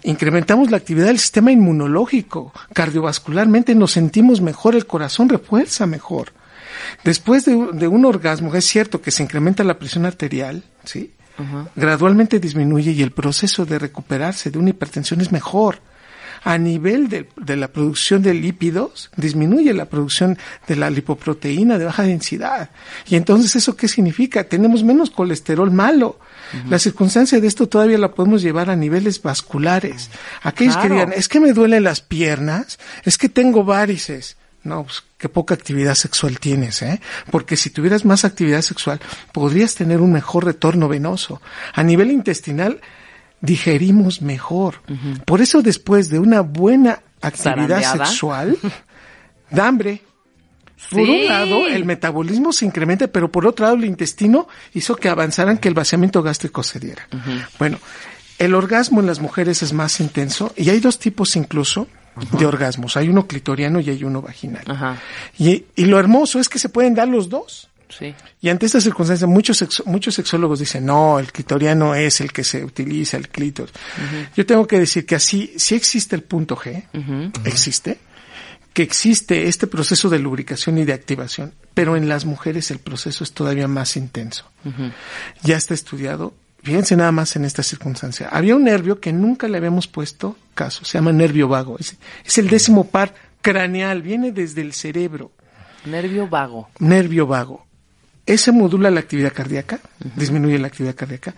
Incrementamos 0.03 0.69
la 0.69 0.77
actividad 0.77 1.07
del 1.07 1.17
sistema 1.17 1.51
inmunológico. 1.51 2.53
Cardiovascularmente 2.73 3.73
nos 3.73 3.93
sentimos 3.93 4.39
mejor, 4.39 4.75
el 4.75 4.85
corazón 4.85 5.29
refuerza 5.29 5.87
mejor. 5.87 6.31
Después 7.03 7.45
de 7.45 7.55
un 7.55 8.05
orgasmo, 8.05 8.53
es 8.53 8.65
cierto 8.65 9.01
que 9.01 9.09
se 9.09 9.23
incrementa 9.23 9.63
la 9.63 9.79
presión 9.79 10.05
arterial, 10.05 10.63
¿sí? 10.83 11.11
Gradualmente 11.75 12.39
disminuye 12.39 12.91
y 12.91 13.01
el 13.01 13.11
proceso 13.11 13.65
de 13.65 13.79
recuperarse 13.79 14.51
de 14.51 14.59
una 14.59 14.69
hipertensión 14.69 15.21
es 15.21 15.31
mejor. 15.31 15.79
A 16.43 16.57
nivel 16.57 17.09
de, 17.09 17.29
de 17.37 17.55
la 17.55 17.69
producción 17.69 18.21
de 18.21 18.33
lípidos, 18.33 19.09
disminuye 19.15 19.73
la 19.73 19.85
producción 19.85 20.37
de 20.67 20.75
la 20.75 20.89
lipoproteína 20.89 21.77
de 21.77 21.85
baja 21.85 22.03
densidad. 22.03 22.69
Y 23.07 23.15
entonces, 23.15 23.55
¿eso 23.55 23.75
qué 23.75 23.87
significa? 23.87 24.43
Tenemos 24.43 24.83
menos 24.83 25.09
colesterol 25.09 25.71
malo. 25.71 26.19
La 26.69 26.77
circunstancia 26.77 27.39
de 27.39 27.47
esto 27.47 27.67
todavía 27.67 27.97
la 27.97 28.11
podemos 28.11 28.43
llevar 28.43 28.69
a 28.69 28.75
niveles 28.75 29.21
vasculares. 29.21 30.11
Aquellos 30.43 30.77
que 30.77 30.89
digan, 30.89 31.11
es 31.11 31.27
que 31.27 31.39
me 31.39 31.51
duelen 31.51 31.83
las 31.83 32.01
piernas, 32.01 32.77
es 33.03 33.17
que 33.17 33.27
tengo 33.29 33.63
varices. 33.63 34.37
No, 34.63 34.83
pues 34.83 35.03
qué 35.17 35.29
poca 35.29 35.55
actividad 35.55 35.95
sexual 35.95 36.39
tienes, 36.39 36.81
¿eh? 36.83 37.01
Porque 37.31 37.57
si 37.57 37.69
tuvieras 37.69 38.05
más 38.05 38.23
actividad 38.23 38.61
sexual, 38.61 39.01
podrías 39.33 39.75
tener 39.75 39.99
un 39.99 40.13
mejor 40.13 40.45
retorno 40.45 40.87
venoso. 40.87 41.41
A 41.73 41.83
nivel 41.83 42.11
intestinal, 42.11 42.79
digerimos 43.43 44.21
mejor. 44.21 44.75
Por 45.25 45.41
eso 45.41 45.61
después 45.61 46.09
de 46.09 46.17
una 46.17 46.41
buena 46.41 47.01
actividad 47.21 47.81
Zarandeada. 47.81 48.05
sexual, 48.05 48.57
da 49.51 49.67
hambre. 49.67 50.01
Por 50.89 51.01
un 51.01 51.25
lado, 51.25 51.67
el 51.67 51.85
metabolismo 51.85 52.51
se 52.51 52.65
incrementa, 52.65 53.07
pero 53.07 53.31
por 53.31 53.45
otro 53.45 53.65
lado, 53.65 53.75
el 53.75 53.85
intestino 53.85 54.47
hizo 54.73 54.95
que 54.95 55.09
avanzaran, 55.09 55.57
que 55.57 55.67
el 55.67 55.73
vaciamiento 55.73 56.23
gástrico 56.23 56.63
se 56.63 56.79
diera. 56.79 57.07
Bueno, 57.59 57.79
el 58.39 58.55
orgasmo 58.55 59.01
en 59.01 59.07
las 59.07 59.19
mujeres 59.19 59.61
es 59.61 59.73
más 59.73 59.99
intenso 59.99 60.53
y 60.55 60.69
hay 60.69 60.79
dos 60.79 60.97
tipos 60.97 61.35
incluso 61.35 61.87
de 62.37 62.45
orgasmos. 62.45 62.95
Hay 62.95 63.09
uno 63.09 63.27
clitoriano 63.27 63.79
y 63.79 63.89
hay 63.89 64.03
uno 64.03 64.21
vaginal. 64.21 64.63
Y, 65.37 65.65
y 65.75 65.85
lo 65.85 65.99
hermoso 65.99 66.39
es 66.39 66.47
que 66.47 66.59
se 66.59 66.69
pueden 66.69 66.95
dar 66.95 67.07
los 67.09 67.27
dos. 67.27 67.69
Sí. 67.97 68.13
Y 68.41 68.49
ante 68.49 68.65
esta 68.65 68.81
circunstancia, 68.81 69.27
muchos, 69.27 69.61
sexo- 69.61 69.83
muchos 69.85 70.15
sexólogos 70.15 70.59
dicen, 70.59 70.85
no, 70.85 71.19
el 71.19 71.31
clitoriano 71.31 71.93
es 71.95 72.21
el 72.21 72.31
que 72.31 72.43
se 72.43 72.63
utiliza, 72.63 73.17
el 73.17 73.29
clítoris. 73.29 73.73
Yo 74.35 74.45
tengo 74.45 74.65
que 74.67 74.79
decir 74.79 75.05
que 75.05 75.15
así, 75.15 75.53
sí 75.57 75.75
existe 75.75 76.15
el 76.15 76.23
punto 76.23 76.55
G, 76.55 76.83
existe, 77.45 77.99
que 78.73 78.81
existe 78.83 79.47
este 79.47 79.67
proceso 79.67 80.09
de 80.09 80.17
lubricación 80.19 80.77
y 80.79 80.85
de 80.85 80.93
activación, 80.93 81.53
pero 81.75 81.95
en 81.95 82.09
las 82.09 82.25
mujeres 82.25 82.71
el 82.71 82.79
proceso 82.79 83.23
es 83.23 83.31
todavía 83.33 83.67
más 83.67 83.95
intenso. 83.95 84.45
Ya 85.43 85.57
está 85.57 85.73
estudiado. 85.73 86.33
Fíjense 86.63 86.95
nada 86.95 87.11
más 87.11 87.35
en 87.35 87.43
esta 87.43 87.61
circunstancia. 87.61 88.29
Había 88.29 88.55
un 88.55 88.63
nervio 88.63 89.01
que 89.01 89.11
nunca 89.11 89.49
le 89.49 89.57
habíamos 89.57 89.87
puesto 89.87 90.37
caso, 90.55 90.85
se 90.85 90.97
llama 90.97 91.11
nervio 91.11 91.49
vago. 91.49 91.77
Es, 91.77 91.97
es 92.25 92.37
el 92.37 92.47
décimo 92.47 92.87
par 92.87 93.13
craneal, 93.41 94.01
viene 94.01 94.31
desde 94.31 94.61
el 94.61 94.71
cerebro 94.73 95.31
Nervio 95.85 96.29
vago. 96.29 96.69
nervio 96.79 97.27
vago. 97.27 97.67
Ese 98.25 98.51
modula 98.51 98.89
la 98.89 99.01
actividad 99.01 99.33
cardíaca, 99.33 99.79
disminuye 100.15 100.57
la 100.57 100.67
actividad 100.67 100.95
cardíaca, 100.95 101.33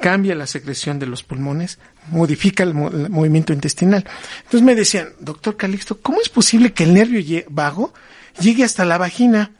cambia 0.00 0.34
la 0.34 0.46
secreción 0.46 0.98
de 0.98 1.06
los 1.06 1.22
pulmones, 1.22 1.78
modifica 2.10 2.62
el, 2.62 2.72
mo- 2.72 2.88
el 2.88 3.10
movimiento 3.10 3.52
intestinal. 3.52 4.06
Entonces 4.38 4.62
me 4.62 4.74
decían, 4.74 5.10
doctor 5.20 5.58
Calixto, 5.58 6.00
¿cómo 6.00 6.20
es 6.22 6.30
posible 6.30 6.72
que 6.72 6.84
el 6.84 6.94
nervio 6.94 7.44
vago 7.50 7.92
llegue 8.40 8.64
hasta 8.64 8.86
la 8.86 8.96
vagina 8.96 9.50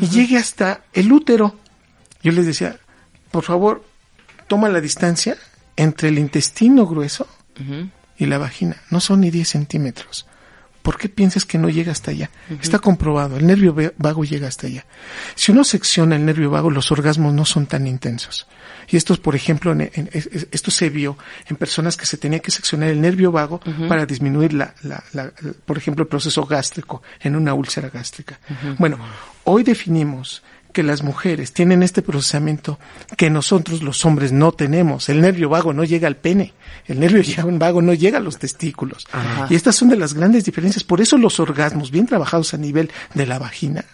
y 0.00 0.06
llegue 0.08 0.36
hasta 0.36 0.84
el 0.92 1.10
útero? 1.12 1.56
Yo 2.22 2.30
les 2.30 2.46
decía, 2.46 2.78
por 3.32 3.42
favor, 3.42 3.84
toma 4.46 4.68
la 4.68 4.80
distancia 4.80 5.36
entre 5.74 6.08
el 6.10 6.18
intestino 6.20 6.86
grueso 6.86 7.26
y 8.16 8.26
la 8.26 8.38
vagina. 8.38 8.76
No 8.90 9.00
son 9.00 9.22
ni 9.22 9.32
10 9.32 9.48
centímetros. 9.48 10.27
¿Por 10.82 10.96
qué 10.96 11.08
piensas 11.08 11.44
que 11.44 11.58
no 11.58 11.68
llega 11.68 11.92
hasta 11.92 12.10
allá? 12.12 12.30
Está 12.62 12.78
comprobado, 12.78 13.36
el 13.36 13.46
nervio 13.46 13.74
vago 13.98 14.24
llega 14.24 14.48
hasta 14.48 14.66
allá. 14.68 14.86
Si 15.34 15.52
uno 15.52 15.62
secciona 15.64 16.16
el 16.16 16.24
nervio 16.24 16.50
vago, 16.50 16.70
los 16.70 16.90
orgasmos 16.90 17.34
no 17.34 17.44
son 17.44 17.66
tan 17.66 17.86
intensos. 17.86 18.46
Y 18.90 18.96
esto, 18.96 19.12
es, 19.12 19.18
por 19.18 19.34
ejemplo, 19.36 19.72
en- 19.72 19.82
en- 19.92 20.08
es- 20.12 20.28
es- 20.32 20.46
esto 20.50 20.70
se 20.70 20.88
vio 20.88 21.18
en 21.46 21.56
personas 21.56 21.96
que 21.98 22.06
se 22.06 22.16
tenía 22.16 22.38
que 22.38 22.50
seccionar 22.50 22.88
el 22.88 23.00
nervio 23.02 23.30
vago 23.30 23.60
para 23.86 24.06
disminuir, 24.06 24.54
la, 24.54 24.72
la- 24.82 25.04
la- 25.12 25.24
la- 25.24 25.52
por 25.66 25.76
ejemplo, 25.76 26.02
el 26.04 26.08
proceso 26.08 26.44
gástrico 26.46 27.02
en 27.20 27.36
una 27.36 27.52
úlcera 27.52 27.90
gástrica. 27.90 28.38
Bueno, 28.78 28.98
hoy 29.44 29.62
definimos 29.64 30.42
que 30.78 30.84
las 30.84 31.02
mujeres 31.02 31.52
tienen 31.52 31.82
este 31.82 32.02
procesamiento 32.02 32.78
que 33.16 33.30
nosotros 33.30 33.82
los 33.82 34.04
hombres 34.04 34.30
no 34.30 34.52
tenemos. 34.52 35.08
El 35.08 35.20
nervio 35.20 35.48
vago 35.48 35.72
no 35.72 35.82
llega 35.82 36.06
al 36.06 36.14
pene, 36.14 36.54
el 36.86 37.00
nervio 37.00 37.20
vago 37.58 37.82
no 37.82 37.94
llega 37.94 38.18
a 38.18 38.20
los 38.20 38.38
testículos. 38.38 39.08
Y 39.50 39.56
estas 39.56 39.74
son 39.74 39.88
de 39.88 39.96
las 39.96 40.14
grandes 40.14 40.44
diferencias. 40.44 40.84
Por 40.84 41.00
eso 41.00 41.18
los 41.18 41.40
orgasmos 41.40 41.90
bien 41.90 42.06
trabajados 42.06 42.54
a 42.54 42.58
nivel 42.58 42.92
de 43.12 43.26
la 43.26 43.40
vagina, 43.40 43.86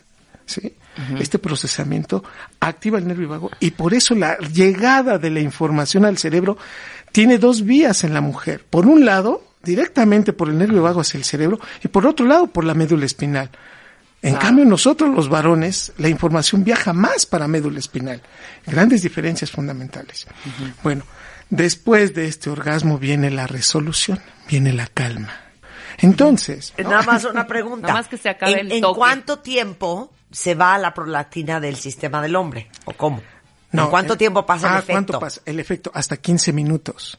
¿sí? 0.45 0.75
Este 1.19 1.39
procesamiento 1.39 2.23
activa 2.61 2.99
el 2.99 3.09
nervio 3.09 3.31
vago 3.31 3.51
y 3.61 3.71
por 3.71 3.95
eso 3.95 4.15
la 4.15 4.37
llegada 4.37 5.17
de 5.17 5.31
la 5.31 5.41
información 5.41 6.05
al 6.05 6.19
cerebro 6.19 6.59
tiene 7.13 7.39
dos 7.39 7.65
vías 7.65 8.05
en 8.05 8.13
la 8.13 8.21
mujer. 8.21 8.67
Por 8.69 8.85
un 8.85 9.07
lado, 9.07 9.43
directamente 9.63 10.35
por 10.35 10.51
el 10.51 10.59
nervio 10.59 10.83
vago 10.83 11.01
hacia 11.01 11.17
el 11.17 11.25
cerebro 11.25 11.59
y 11.83 11.89
por 11.89 12.07
otro 12.07 12.27
lado 12.27 12.49
por 12.49 12.63
la 12.63 12.75
médula 12.75 13.07
espinal. 13.07 13.49
En 14.25 14.37
cambio, 14.37 14.65
nosotros 14.65 15.15
los 15.15 15.29
varones, 15.29 15.93
la 15.99 16.09
información 16.09 16.65
viaja 16.65 16.95
más 16.95 17.27
para 17.27 17.47
médula 17.47 17.79
espinal. 17.79 18.23
Grandes 18.67 19.03
diferencias 19.03 19.51
fundamentales. 19.51 20.27
Bueno, 20.83 21.05
después 21.51 22.15
de 22.15 22.27
este 22.27 22.49
orgasmo 22.49 22.99
viene 22.99 23.31
la 23.31 23.47
resolución, 23.47 24.19
viene 24.49 24.73
la 24.73 24.87
calma. 24.87 25.29
Entonces, 25.99 26.73
¿no? 26.79 26.89
Nada 26.89 27.03
más 27.03 27.25
una 27.31 27.47
pregunta. 27.47 27.89
Nada 27.89 28.01
más 28.01 28.09
que 28.09 28.17
se 28.17 28.31
acabe 28.31 28.53
¿En, 28.53 28.73
el 28.73 28.73
¿en 28.73 28.95
cuánto 28.95 29.41
tiempo 29.41 30.11
se 30.31 30.55
va 30.55 30.79
la 30.79 30.95
prolactina 30.95 31.61
del 31.61 31.77
sistema 31.77 32.23
del 32.23 32.35
hombre? 32.35 32.71
¿O 32.87 32.95
cómo? 32.95 33.23
No, 33.73 33.85
¿En 33.85 33.91
cuánto 33.91 34.15
eh, 34.15 34.17
tiempo 34.17 34.47
pasa 34.47 34.69
el 34.69 34.75
ah, 34.75 34.79
efecto? 34.79 34.93
¿cuánto 34.93 35.21
pasa? 35.21 35.41
El 35.45 35.61
efecto, 35.61 35.91
hasta 35.93 36.17
15 36.17 36.53
minutos. 36.53 37.19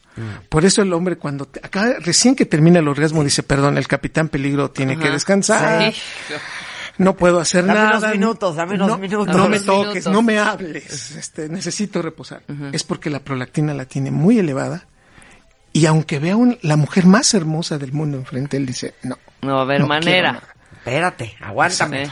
Por 0.50 0.66
eso 0.66 0.82
el 0.82 0.92
hombre 0.94 1.18
cuando, 1.18 1.50
acá, 1.62 1.98
recién 2.00 2.36
que 2.36 2.46
termina 2.46 2.80
el 2.80 2.88
orgasmo 2.88 3.24
dice, 3.24 3.44
perdón, 3.44 3.78
el 3.78 3.88
capitán 3.88 4.30
peligro 4.30 4.72
tiene 4.72 4.98
que 4.98 5.10
descansar. 5.10 5.94
Sí. 5.94 6.02
No 6.98 7.16
puedo 7.16 7.40
hacer 7.40 7.66
Dame 7.66 7.80
nada. 7.80 7.98
unos 7.98 8.12
minutos, 8.12 8.56
dame 8.56 8.76
unos 8.76 8.88
no, 8.88 8.98
minutos. 8.98 9.36
No 9.36 9.44
me 9.50 9.58
Unos 9.58 9.66
toques, 9.66 9.88
minutos. 10.06 10.14
no 10.14 10.22
me 10.22 10.40
hables. 10.40 11.12
Este, 11.12 11.50
necesito 11.50 12.02
reposar. 12.02 12.42
Es 12.72 12.84
porque 12.84 13.10
la 13.10 13.20
prolactina 13.20 13.74
la 13.74 13.86
tiene 13.86 14.12
muy 14.12 14.40
elevada. 14.40 14.86
Y 15.74 15.88
aunque 15.88 16.20
vea 16.20 16.38
un- 16.38 16.58
la 16.62 16.78
mujer 16.78 17.06
más 17.06 17.34
hermosa 17.34 17.78
del 17.78 17.92
mundo 17.92 18.18
enfrente, 18.18 18.56
él 18.56 18.66
dice, 18.66 18.94
no. 19.04 19.18
No 19.42 19.56
va 19.56 19.60
a 19.60 19.64
haber 19.64 19.82
no 19.82 19.88
manera. 19.88 20.42
Espérate, 20.78 21.36
aguántame. 21.42 22.10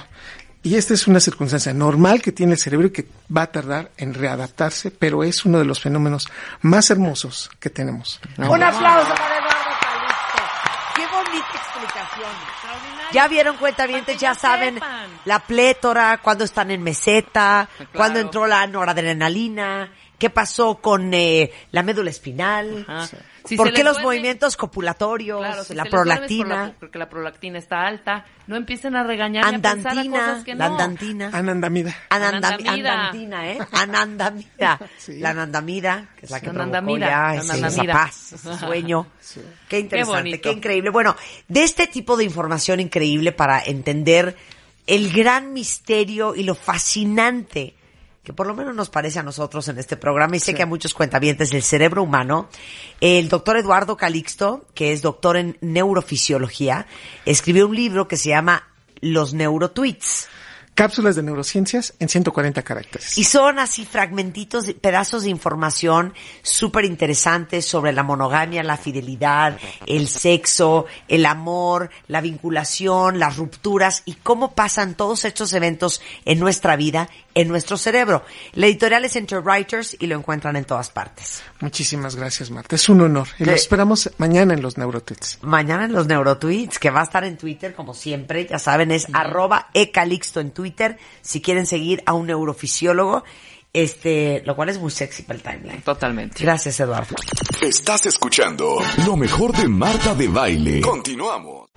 Y 0.64 0.76
esta 0.76 0.94
es 0.94 1.08
una 1.08 1.20
circunstancia 1.20 1.74
normal 1.74 2.22
que 2.22 2.32
tiene 2.32 2.54
el 2.54 2.58
cerebro 2.60 2.88
y 2.88 2.92
que 2.92 3.08
va 3.36 3.44
a 3.44 3.48
tardar 3.52 3.92
en 3.98 4.14
readaptarse, 4.14 4.92
pero 4.92 5.24
es 5.24 5.46
uno 5.46 5.60
de 5.60 5.66
los 5.66 5.80
fenómenos 5.82 6.28
más 6.62 6.90
hermosos 6.90 7.50
que 7.60 7.70
tenemos. 7.70 8.20
Un 8.38 8.64
aplauso 8.64 9.14
para 9.14 9.38
Eduardo 9.38 9.74
Calixto. 9.82 10.44
Qué 10.96 11.02
bonita 11.08 11.62
explicación. 11.84 12.30
Ya 13.12 13.28
vieron 13.28 13.58
cuenta 13.58 13.86
que 13.88 14.14
ya 14.16 14.34
ya 14.34 14.36
saben 14.36 14.76
sepan. 14.76 15.08
la 15.26 15.40
plétora, 15.40 16.18
cuando 16.20 16.44
están 16.44 16.72
en 16.72 16.82
meseta, 16.84 17.68
Claro. 17.76 17.90
cuando 17.94 18.20
entró 18.20 18.48
la 18.48 18.66
noradrenalina, 18.68 19.92
qué 20.24 20.30
pasó 20.30 20.76
con 20.80 21.14
eh, 21.14 21.52
la 21.72 21.84
médula 21.84 22.10
espinal. 22.10 22.86
Si 23.44 23.58
por 23.58 23.74
qué 23.74 23.84
los 23.84 23.98
duerme- 23.98 24.04
movimientos 24.04 24.56
copulatorios, 24.56 25.40
Claro, 25.40 25.64
si 25.66 25.74
la 25.74 25.84
por 25.84 25.92
prolactina, 25.92 26.68
la- 26.68 26.74
porque 26.80 26.98
la 26.98 27.10
prolactina 27.10 27.60
está 27.60 27.86
alta. 27.86 28.26
No 28.48 28.56
empiecen 28.56 28.96
a 28.96 29.04
regañar 29.04 29.44
y 29.44 29.48
a 29.48 29.60
pensar 29.60 29.70
a 29.98 30.00
andantina, 30.00 30.20
cosas 30.20 30.44
que 30.46 30.56
la 30.56 30.68
no. 30.70 30.72
andantina. 30.76 31.30
Anandamida. 31.34 31.96
Anandam- 32.10 32.36
Anandamida. 32.54 32.94
Andantina, 32.94 33.52
¿eh? 33.52 33.58
Anandamida. 33.74 34.80
Sí. 34.98 35.20
La 35.20 35.32
anandamida, 35.32 36.08
que 36.18 36.26
es 36.26 36.32
la 36.32 36.40
que 36.40 36.46
provocó 36.46 36.62
Anandamida, 36.64 37.08
ya 37.10 37.36
ese- 37.36 37.44
esa 37.46 37.54
anandamida. 37.56 37.94
paz, 37.94 38.32
ese 38.34 38.58
sueño. 38.60 39.08
Qué 39.68 39.80
interesante, 39.80 40.40
qué, 40.40 40.52
increíble. 40.54 40.90
Bueno, 40.90 41.18
de 41.50 41.64
este 41.64 41.88
tipo 41.88 42.16
de 42.16 42.24
información 42.24 42.80
increíble 42.80 43.34
para 43.34 43.62
entender 43.62 44.38
el 44.88 45.12
gran 45.12 45.52
misterio 45.52 46.34
y 46.34 46.44
lo 46.44 46.56
fascinante 46.56 47.76
que 48.24 48.34
por 48.34 48.48
lo 48.48 48.56
menos 48.56 48.74
nos 48.74 48.90
parece 48.90 49.20
a 49.20 49.24
nosotros 49.24 49.68
en 49.68 49.78
este 49.78 49.98
programa 49.98 50.38
y 50.38 50.40
sé 50.40 50.54
que 50.54 50.64
a 50.64 50.66
muchos 50.66 50.94
cuentavientes 50.94 51.50
del 51.50 51.62
cerebro 51.62 52.04
humano, 52.04 52.48
el 53.02 53.28
doctor 53.28 53.58
Eduardo 53.58 53.98
Calixto, 53.98 54.66
que 54.74 54.94
es 54.94 55.02
doctor 55.02 55.36
en 55.36 55.58
neurofisiología, 55.60 56.88
escribió 57.26 57.68
un 57.68 57.76
libro 57.76 58.08
que 58.08 58.16
se 58.16 58.30
llama 58.30 58.68
Los 59.02 59.34
Neurotweets. 59.34 60.30
Cápsulas 60.76 61.16
de 61.16 61.22
neurociencias 61.22 61.94
en 62.00 62.10
140 62.10 62.64
caracteres. 62.64 63.16
Y 63.20 63.26
son 63.26 63.60
así 63.60 63.86
fragmentitos, 63.86 64.74
pedazos 64.82 65.24
de 65.24 65.30
información 65.30 66.16
súper 66.42 66.86
interesantes 66.86 67.66
sobre 67.66 67.94
la 67.94 68.02
monogamia, 68.02 68.64
la 68.64 68.78
fidelidad, 68.78 69.60
el 69.86 70.08
sexo, 70.08 70.88
el 71.08 71.28
amor, 71.28 71.92
la 72.08 72.22
vinculación, 72.22 73.20
las 73.20 73.38
rupturas 73.38 74.02
y 74.06 74.14
cómo 74.14 74.56
pasan 74.56 74.96
todos 74.96 75.26
estos 75.26 75.54
eventos 75.54 76.02
en 76.26 76.40
nuestra 76.40 76.76
vida, 76.76 77.08
en 77.34 77.48
nuestro 77.48 77.78
cerebro. 77.78 78.24
La 78.54 78.68
editorial 78.68 79.06
es 79.06 79.16
Entre 79.16 79.40
Writers 79.40 79.96
y 80.00 80.08
lo 80.08 80.18
encuentran 80.18 80.56
en 80.56 80.66
todas 80.66 80.90
partes. 80.90 81.42
Muchísimas 81.60 82.16
gracias, 82.16 82.52
Marta. 82.52 82.76
Es 82.76 82.90
un 82.90 83.02
honor. 83.02 83.28
Y 83.36 83.44
¿Qué? 83.44 83.52
lo 83.52 83.54
esperamos 83.54 84.10
mañana 84.18 84.54
en 84.54 84.62
los 84.62 84.78
Neurotweets. 84.78 85.40
Mañana 85.42 85.86
en 85.86 85.94
los 85.94 86.08
Neurotweets, 86.08 86.80
que 86.80 86.90
va 86.90 87.02
a 87.02 87.04
estar 87.04 87.24
en 87.24 87.38
Twitter, 87.38 87.74
como 87.74 87.94
siempre, 87.94 88.46
ya 88.46 88.60
saben, 88.60 88.92
es 88.92 89.08
arroba 89.14 89.70
ecalixto 89.74 90.40
en 90.40 90.52
Twitter, 90.52 90.98
si 91.22 91.42
quieren 91.42 91.66
seguir 91.66 92.04
a 92.06 92.14
un 92.14 92.28
neurofisiólogo. 92.28 93.24
Este, 93.76 94.44
lo 94.46 94.56
cual 94.56 94.70
es 94.70 94.78
muy 94.78 94.92
sexy 94.92 95.24
para 95.24 95.38
el 95.38 95.42
timeline. 95.42 95.82
Totalmente. 95.82 96.44
Gracias, 96.44 96.80
Eduardo. 96.80 97.16
Estás 97.60 98.06
escuchando 98.06 98.78
lo 99.04 99.18
mejor 99.18 99.52
de 99.58 99.68
Marta 99.68 100.14
de 100.14 100.28
Baile. 100.28 100.82
Continuamos. 100.82 101.70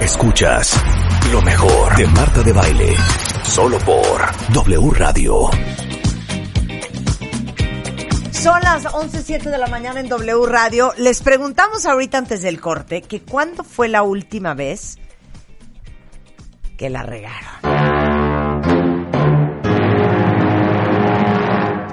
Escuchas 0.00 0.74
lo 1.32 1.42
mejor 1.42 1.96
de 1.96 2.06
Marta 2.06 2.42
de 2.42 2.52
Baile. 2.52 2.94
Solo 3.44 3.78
por 3.80 4.20
W 4.52 4.90
Radio. 4.94 5.50
Son 8.30 8.60
las 8.62 8.84
11.07 8.84 9.42
de 9.50 9.58
la 9.58 9.66
mañana 9.66 10.00
en 10.00 10.08
W 10.08 10.46
Radio. 10.46 10.92
Les 10.98 11.20
preguntamos 11.22 11.84
ahorita 11.86 12.18
antes 12.18 12.42
del 12.42 12.60
corte 12.60 13.02
que 13.02 13.22
cuándo 13.22 13.64
fue 13.64 13.88
la 13.88 14.02
última 14.02 14.54
vez 14.54 14.98
que 16.76 16.88
la 16.90 17.02
regaron. 17.02 17.48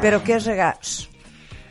¿Pero 0.01 0.24
qué 0.24 0.36
es 0.36 0.45
regar? 0.45 0.78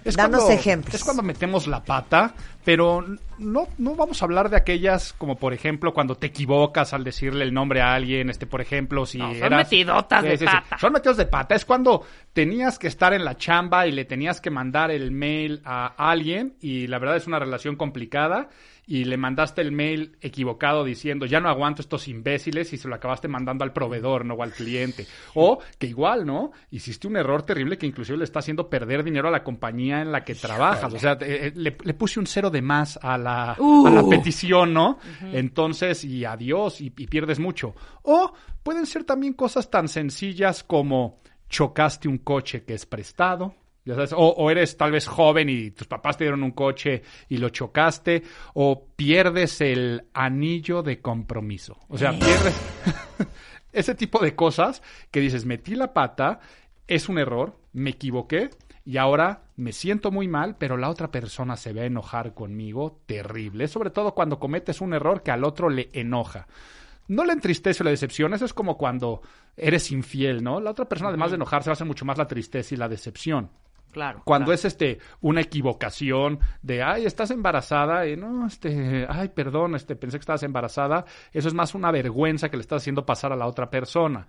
Es 0.05 0.16
Danos 0.16 0.41
cuando- 0.43 0.61
ejemplos. 0.61 0.95
Es 0.97 1.05
cuando 1.05 1.22
metemos 1.22 1.66
la 1.68 1.82
pata, 1.82 2.35
pero 2.64 3.05
no, 3.39 3.68
no 3.78 3.95
vamos 3.95 4.20
a 4.22 4.24
hablar 4.24 4.49
de 4.51 4.57
aquellas 4.57 5.12
como 5.12 5.37
por 5.37 5.53
ejemplo 5.55 5.93
cuando 5.93 6.14
te 6.16 6.26
equivocas 6.28 6.93
al 6.93 7.05
decirle 7.05 7.45
el 7.45 7.53
nombre 7.55 7.80
a 7.80 7.95
alguien, 7.95 8.30
este 8.30 8.47
por 8.47 8.61
ejemplo 8.61 9.07
si 9.07 9.18
No, 9.18 9.28
son 9.35 9.37
eras- 9.45 9.64
metidotas 9.70 10.22
de 10.22 10.39
pata. 10.39 10.78
Son 10.78 10.93
metidos 10.93 11.16
de 11.16 11.26
pata. 11.26 11.55
Es 11.55 11.64
cuando 11.64 12.03
tenías 12.32 12.78
que 12.78 12.87
estar 12.89 13.12
en 13.14 13.24
la 13.24 13.37
chamba 13.37 13.87
y 13.87 13.93
le 13.93 14.05
tenías 14.05 14.41
que 14.41 14.51
mandar 14.51 14.91
el 14.91 15.11
mail 15.11 15.61
a 15.64 15.87
alguien 16.11 16.57
y 16.61 16.87
la 16.87 16.99
verdad 16.99 17.16
es 17.16 17.26
una 17.26 17.39
relación 17.39 17.76
complicada 17.76 18.49
y 18.87 19.05
le 19.05 19.16
mandaste 19.16 19.61
el 19.61 19.72
mail 19.72 20.16
equivocado 20.20 20.85
diciendo 20.85 21.26
ya 21.26 21.41
no 21.41 21.49
aguanto 21.49 21.82
estos 21.82 22.09
imbéciles 22.09 22.72
y 22.72 22.76
se 22.76 22.89
lo 22.89 22.95
acabaste 22.95 23.28
mandando 23.28 23.64
al 23.64 23.72
proveedor, 23.72 24.24
no 24.24 24.35
o 24.35 24.43
al 24.43 24.53
cliente. 24.53 25.07
O 25.35 25.59
que 25.78 25.87
igual, 25.87 26.26
¿no? 26.26 26.53
Hiciste 26.70 27.07
un 27.07 27.16
error 27.16 27.43
terrible 27.43 27.78
que 27.78 27.87
inclusive 27.87 28.18
le 28.18 28.24
está 28.24 28.41
haciendo 28.41 28.68
perder 28.68 29.03
dinero 29.05 29.28
a 29.28 29.30
la 29.30 29.43
compañía 29.43 30.01
en 30.01 30.12
la 30.12 30.24
que 30.24 30.35
trabajas. 30.35 30.93
O 30.93 30.99
sea, 30.99 31.16
eh, 31.20 31.53
le, 31.55 31.76
le 31.82 31.95
puse 31.95 32.20
un 32.20 32.26
cero 32.26 32.51
de 32.51 32.62
más 32.62 32.99
a 33.03 33.16
la, 33.16 33.53
a 33.53 33.91
la 33.91 34.09
petición, 34.09 34.74
¿no? 34.74 34.99
Entonces, 35.32 36.05
y 36.05 36.24
adiós, 36.24 36.80
y, 36.80 36.87
y 36.97 37.07
pierdes 37.07 37.39
mucho. 37.39 37.74
O 38.03 38.32
pueden 38.62 38.87
ser 38.87 39.05
también 39.05 39.35
cosas 39.35 39.70
tan 39.70 39.89
sencillas 39.89 40.62
como 40.64 41.20
chocaste 41.49 42.09
un 42.09 42.18
coche 42.18 42.64
que 42.64 42.74
es 42.74 42.87
prestado. 42.87 43.55
Ya 43.85 43.95
sabes, 43.95 44.12
o, 44.12 44.16
o 44.18 44.51
eres 44.51 44.76
tal 44.76 44.93
vez 44.93 45.07
joven 45.07 45.49
y 45.51 45.70
tus 45.70 45.87
papás 45.87 46.16
te 46.16 46.24
dieron 46.24 46.43
un 46.43 46.53
coche 46.53 47.03
y 47.28 47.37
lo 47.37 47.51
chocaste, 47.51 48.22
o 48.55 48.87
pierdes 48.97 49.61
el 49.61 50.09
anillo 50.14 50.82
de 50.82 51.01
compromiso. 51.01 51.78
O 51.89 51.99
sea, 51.99 52.12
pierdes 52.12 52.55
ese 53.72 53.95
tipo 53.95 54.20
de 54.20 54.35
cosas 54.35 54.82
que 55.11 55.20
dices, 55.20 55.45
metí 55.45 55.74
la 55.74 55.93
pata, 55.93 56.41
es 56.87 57.09
un 57.09 57.18
error, 57.18 57.59
me 57.72 57.91
equivoqué 57.91 58.51
y 58.87 58.99
ahora 58.99 59.45
me 59.57 59.72
siento 59.72 60.11
muy 60.11 60.28
mal, 60.28 60.57
pero 60.57 60.76
la 60.76 60.91
otra 60.91 61.11
persona 61.11 61.57
se 61.57 61.72
va 61.72 61.82
a 61.82 61.87
enojar 61.87 62.35
conmigo 62.35 63.03
terrible, 63.07 63.68
sobre 63.68 63.91
todo 63.91 64.14
cuando 64.14 64.39
cometes 64.39 64.80
un 64.80 64.95
error 64.95 65.22
que 65.22 65.30
al 65.30 65.45
otro 65.45 65.70
le 65.70 65.91
enoja. 65.93 66.47
No 67.09 67.24
le 67.24 67.35
entristece 67.35 67.82
o 67.82 67.85
la 67.85 67.91
decepción, 67.91 68.32
eso 68.32 68.47
es 68.47 68.55
como 68.55 68.78
cuando 68.78 69.20
eres 69.57 69.91
infiel, 69.91 70.43
¿no? 70.43 70.61
La 70.61 70.70
otra 70.70 70.89
persona, 70.89 71.11
además 71.11 71.30
de 71.30 71.37
enojarse, 71.37 71.68
va 71.68 71.74
a 71.74 71.76
ser 71.76 71.87
mucho 71.87 72.05
más 72.05 72.16
la 72.16 72.26
tristeza 72.26 72.74
y 72.74 72.78
la 72.78 72.89
decepción. 72.89 73.51
Claro. 73.95 74.22
Cuando 74.24 74.47
claro. 74.47 74.55
es 74.57 74.64
este 74.64 74.99
una 75.20 75.40
equivocación 75.40 76.40
de 76.62 76.82
ay, 76.82 77.07
estás 77.07 77.30
embarazada, 77.30 78.09
y 78.09 78.16
no, 78.16 78.45
este, 78.45 79.07
ay, 79.09 79.28
perdón, 79.28 79.76
este, 79.76 79.95
pensé 79.95 80.18
que 80.18 80.22
estabas 80.22 80.42
embarazada, 80.42 81.05
eso 81.32 81.47
es 81.47 81.55
más 81.55 81.76
una 81.76 81.92
vergüenza 81.92 82.49
que 82.49 82.57
le 82.57 82.62
estás 82.62 82.82
haciendo 82.82 83.07
pasar 83.07 83.32
a 83.32 83.36
la 83.36 83.47
otra 83.47 83.70
persona. 83.70 84.26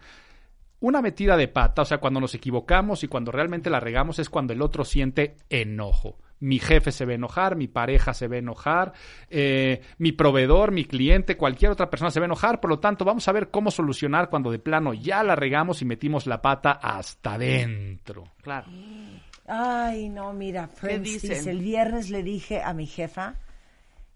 Una 0.82 1.02
metida 1.02 1.36
de 1.36 1.48
pata, 1.48 1.82
o 1.82 1.86
sea, 1.86 1.98
cuando 1.98 2.20
nos 2.20 2.36
equivocamos 2.36 3.04
y 3.04 3.08
cuando 3.08 3.32
realmente 3.32 3.72
la 3.72 3.80
regamos 3.80 4.20
es 4.20 4.30
cuando 4.30 4.54
el 4.54 4.62
otro 4.62 4.86
siente 4.86 5.38
enojo. 5.50 6.20
Mi 6.42 6.60
jefe 6.60 6.92
se 6.92 7.06
va 7.06 7.14
a 7.14 7.16
enojar, 7.16 7.56
mi 7.56 7.68
pareja 7.68 8.14
se 8.14 8.28
va 8.28 8.36
a 8.36 8.40
enojar, 8.40 8.94
eh, 9.30 9.82
mi 9.98 10.12
proveedor, 10.12 10.72
mi 10.72 10.86
cliente, 10.86 11.38
cualquier 11.38 11.72
otra 11.72 11.90
persona 11.90 12.12
se 12.12 12.20
va 12.20 12.26
a 12.26 12.28
enojar. 12.28 12.60
Por 12.60 12.70
lo 12.70 12.80
tanto, 12.80 13.04
vamos 13.04 13.28
a 13.28 13.32
ver 13.32 13.50
cómo 13.50 13.72
solucionar 13.72 14.30
cuando 14.30 14.52
de 14.52 14.60
plano 14.60 14.94
ya 14.94 15.24
la 15.24 15.36
regamos 15.36 15.82
y 15.82 15.86
metimos 15.86 16.28
la 16.28 16.42
pata 16.42 16.74
hasta 16.74 17.34
adentro. 17.34 18.26
Claro. 18.44 18.68
Ay, 19.48 20.10
no, 20.10 20.34
mira, 20.34 20.70
dicen? 21.04 21.04
dice, 21.04 21.50
el 21.50 21.60
viernes 21.60 22.10
le 22.10 22.24
dije 22.24 22.64
a 22.64 22.74
mi 22.74 22.88
jefa 22.88 23.36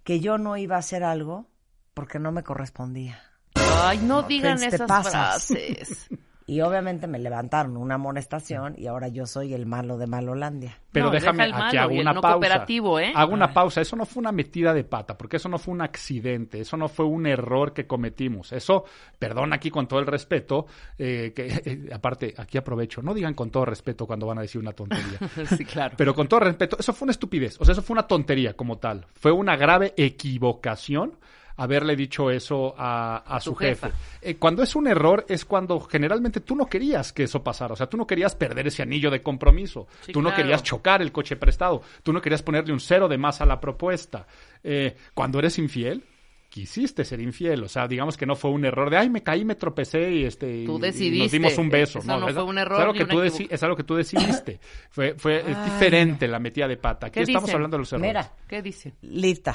que 0.03 0.19
yo 0.19 0.37
no 0.37 0.57
iba 0.57 0.75
a 0.75 0.79
hacer 0.79 1.03
algo 1.03 1.45
porque 1.93 2.19
no 2.19 2.31
me 2.31 2.43
correspondía. 2.43 3.21
Ay, 3.55 3.99
no 3.99 4.23
digan 4.23 4.63
esas 4.63 4.87
frases. 4.87 6.09
Y 6.49 6.61
obviamente 6.61 7.05
me 7.05 7.19
levantaron 7.19 7.77
una 7.77 7.93
amonestación 7.93 8.73
y 8.75 8.87
ahora 8.87 9.07
yo 9.07 9.27
soy 9.27 9.53
el 9.53 9.67
malo 9.67 9.99
de 9.99 10.07
Malolandia. 10.07 10.79
Pero 10.91 11.05
No, 11.05 11.11
déjame, 11.11 11.45
deja 11.45 11.45
el 11.45 11.53
aquí 11.53 11.77
malo 11.77 11.81
hago 11.81 12.01
una 12.01 12.13
no 12.13 12.21
pausa. 12.21 12.33
cooperativo, 12.33 12.99
¿eh? 12.99 13.11
Hago 13.13 13.33
una 13.33 13.53
pausa. 13.53 13.81
Eso 13.81 13.95
no 13.95 14.07
fue 14.07 14.21
una 14.21 14.31
metida 14.31 14.73
de 14.73 14.83
pata, 14.83 15.15
porque 15.15 15.37
eso 15.37 15.47
no 15.47 15.59
fue 15.59 15.75
un 15.75 15.81
accidente, 15.81 16.59
eso 16.59 16.75
no 16.75 16.87
fue 16.87 17.05
un 17.05 17.27
error 17.27 17.71
que 17.71 17.85
cometimos. 17.85 18.51
Eso, 18.51 18.85
perdón 19.19 19.53
aquí 19.53 19.69
con 19.69 19.87
todo 19.87 19.99
el 19.99 20.07
respeto, 20.07 20.65
eh, 20.97 21.33
que 21.35 21.45
eh, 21.65 21.89
aparte, 21.93 22.33
aquí 22.35 22.57
aprovecho, 22.57 23.03
no 23.03 23.13
digan 23.13 23.35
con 23.35 23.51
todo 23.51 23.65
respeto 23.65 24.07
cuando 24.07 24.25
van 24.25 24.39
a 24.39 24.41
decir 24.41 24.59
una 24.59 24.73
tontería. 24.73 25.19
sí, 25.55 25.63
claro. 25.65 25.93
Pero 25.97 26.15
con 26.15 26.27
todo 26.27 26.39
respeto, 26.39 26.77
eso 26.79 26.93
fue 26.93 27.05
una 27.05 27.11
estupidez, 27.11 27.61
o 27.61 27.65
sea, 27.65 27.73
eso 27.73 27.83
fue 27.83 27.93
una 27.93 28.07
tontería 28.07 28.55
como 28.55 28.79
tal. 28.79 29.05
Fue 29.13 29.31
una 29.31 29.55
grave 29.55 29.93
equivocación 29.95 31.13
haberle 31.61 31.95
dicho 31.95 32.31
eso 32.31 32.73
a, 32.77 33.17
a 33.17 33.39
su 33.39 33.53
jefe. 33.55 33.91
Eh, 34.21 34.35
cuando 34.35 34.63
es 34.63 34.75
un 34.75 34.87
error 34.87 35.25
es 35.27 35.45
cuando 35.45 35.79
generalmente 35.81 36.39
tú 36.41 36.55
no 36.55 36.65
querías 36.67 37.11
que 37.13 37.23
eso 37.23 37.43
pasara, 37.43 37.73
o 37.73 37.75
sea, 37.75 37.87
tú 37.87 37.97
no 37.97 38.07
querías 38.07 38.35
perder 38.35 38.67
ese 38.67 38.81
anillo 38.81 39.11
de 39.11 39.21
compromiso, 39.21 39.87
Sí, 40.01 40.11
tú 40.11 40.21
no 40.21 40.29
claro. 40.29 40.43
querías 40.43 40.63
chocar 40.63 41.01
el 41.01 41.11
coche 41.11 41.35
prestado, 41.35 41.81
tú 42.03 42.13
no 42.13 42.21
querías 42.21 42.41
ponerle 42.43 42.73
un 42.73 42.79
cero 42.79 43.07
de 43.07 43.17
más 43.17 43.41
a 43.41 43.45
la 43.45 43.59
propuesta. 43.59 44.25
Eh, 44.63 44.95
cuando 45.13 45.39
eres 45.39 45.57
infiel, 45.59 46.03
quisiste 46.49 47.05
ser 47.05 47.19
infiel, 47.19 47.63
o 47.63 47.67
sea, 47.67 47.87
digamos 47.87 48.17
que 48.17 48.25
no 48.25 48.35
fue 48.35 48.49
un 48.49 48.65
error 48.65 48.89
de, 48.89 48.97
ay, 48.97 49.09
me 49.09 49.21
caí, 49.21 49.45
me 49.45 49.53
tropecé 49.55 50.11
y 50.11 50.23
este 50.25 50.63
y- 50.63 50.65
nos 50.65 51.31
dimos 51.31 51.55
un 51.59 51.69
beso. 51.69 51.99
Eso 51.99 52.19
no 52.19 52.27
es- 52.27 52.33
fue 52.33 52.43
un 52.43 52.57
es 52.57 52.61
error 52.63 52.79
algo 52.81 52.93
ni 52.93 52.99
que 52.99 53.05
tú 53.05 53.19
deci- 53.19 53.47
es 53.51 53.61
algo 53.61 53.75
que 53.75 53.83
tú 53.83 53.95
decidiste. 53.95 54.59
fue 54.89 55.13
fue 55.15 55.39
es 55.47 55.63
diferente 55.65 56.27
la 56.27 56.39
metida 56.39 56.67
de 56.67 56.77
pata. 56.77 57.07
Aquí 57.07 57.15
¿Qué 57.15 57.21
estamos 57.21 57.43
dicen? 57.43 57.55
hablando 57.55 57.77
de 57.77 57.81
los 57.81 57.93
errores. 57.93 58.09
Mira, 58.09 58.33
¿Qué 58.47 58.61
dice? 58.63 58.93
Lita, 59.01 59.53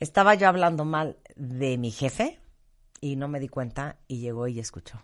estaba 0.00 0.34
yo 0.34 0.48
hablando 0.48 0.84
mal 0.84 1.18
de 1.36 1.78
mi 1.78 1.90
jefe 1.90 2.40
y 3.00 3.16
no 3.16 3.28
me 3.28 3.38
di 3.38 3.48
cuenta 3.48 3.98
y 4.08 4.20
llegó 4.20 4.48
y 4.48 4.58
escuchó. 4.58 5.00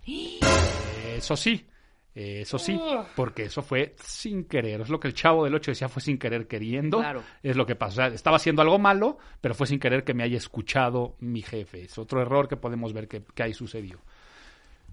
Eso 1.17 1.37
sí, 1.37 1.67
eso 2.15 2.59
sí, 2.59 2.81
porque 3.15 3.45
eso 3.45 3.63
fue 3.63 3.95
sin 4.03 4.45
querer. 4.45 4.81
Es 4.81 4.89
lo 4.89 4.99
que 4.99 5.09
el 5.09 5.15
chavo 5.15 5.45
del 5.45 5.55
8 5.55 5.73
decía, 5.73 5.89
fue 5.89 6.03
sin 6.03 6.19
querer 6.19 6.49
queriendo. 6.49 6.99
Claro. 6.99 7.23
Es 7.43 7.57
lo 7.57 7.67
que 7.67 7.77
pasó. 7.77 7.93
O 7.93 7.97
sea, 7.97 8.07
estaba 8.07 8.37
haciendo 8.37 8.63
algo 8.63 8.79
malo, 8.79 9.19
pero 9.41 9.55
fue 9.55 9.67
sin 9.67 9.79
querer 9.79 10.03
que 10.03 10.15
me 10.15 10.25
haya 10.25 10.39
escuchado 10.39 11.17
mi 11.21 11.43
jefe. 11.43 11.83
Es 11.83 11.99
otro 11.99 12.23
error 12.23 12.49
que 12.49 12.57
podemos 12.57 12.93
ver 12.93 13.07
que, 13.07 13.23
que 13.23 13.43
ahí 13.43 13.53
sucedió. 13.55 14.01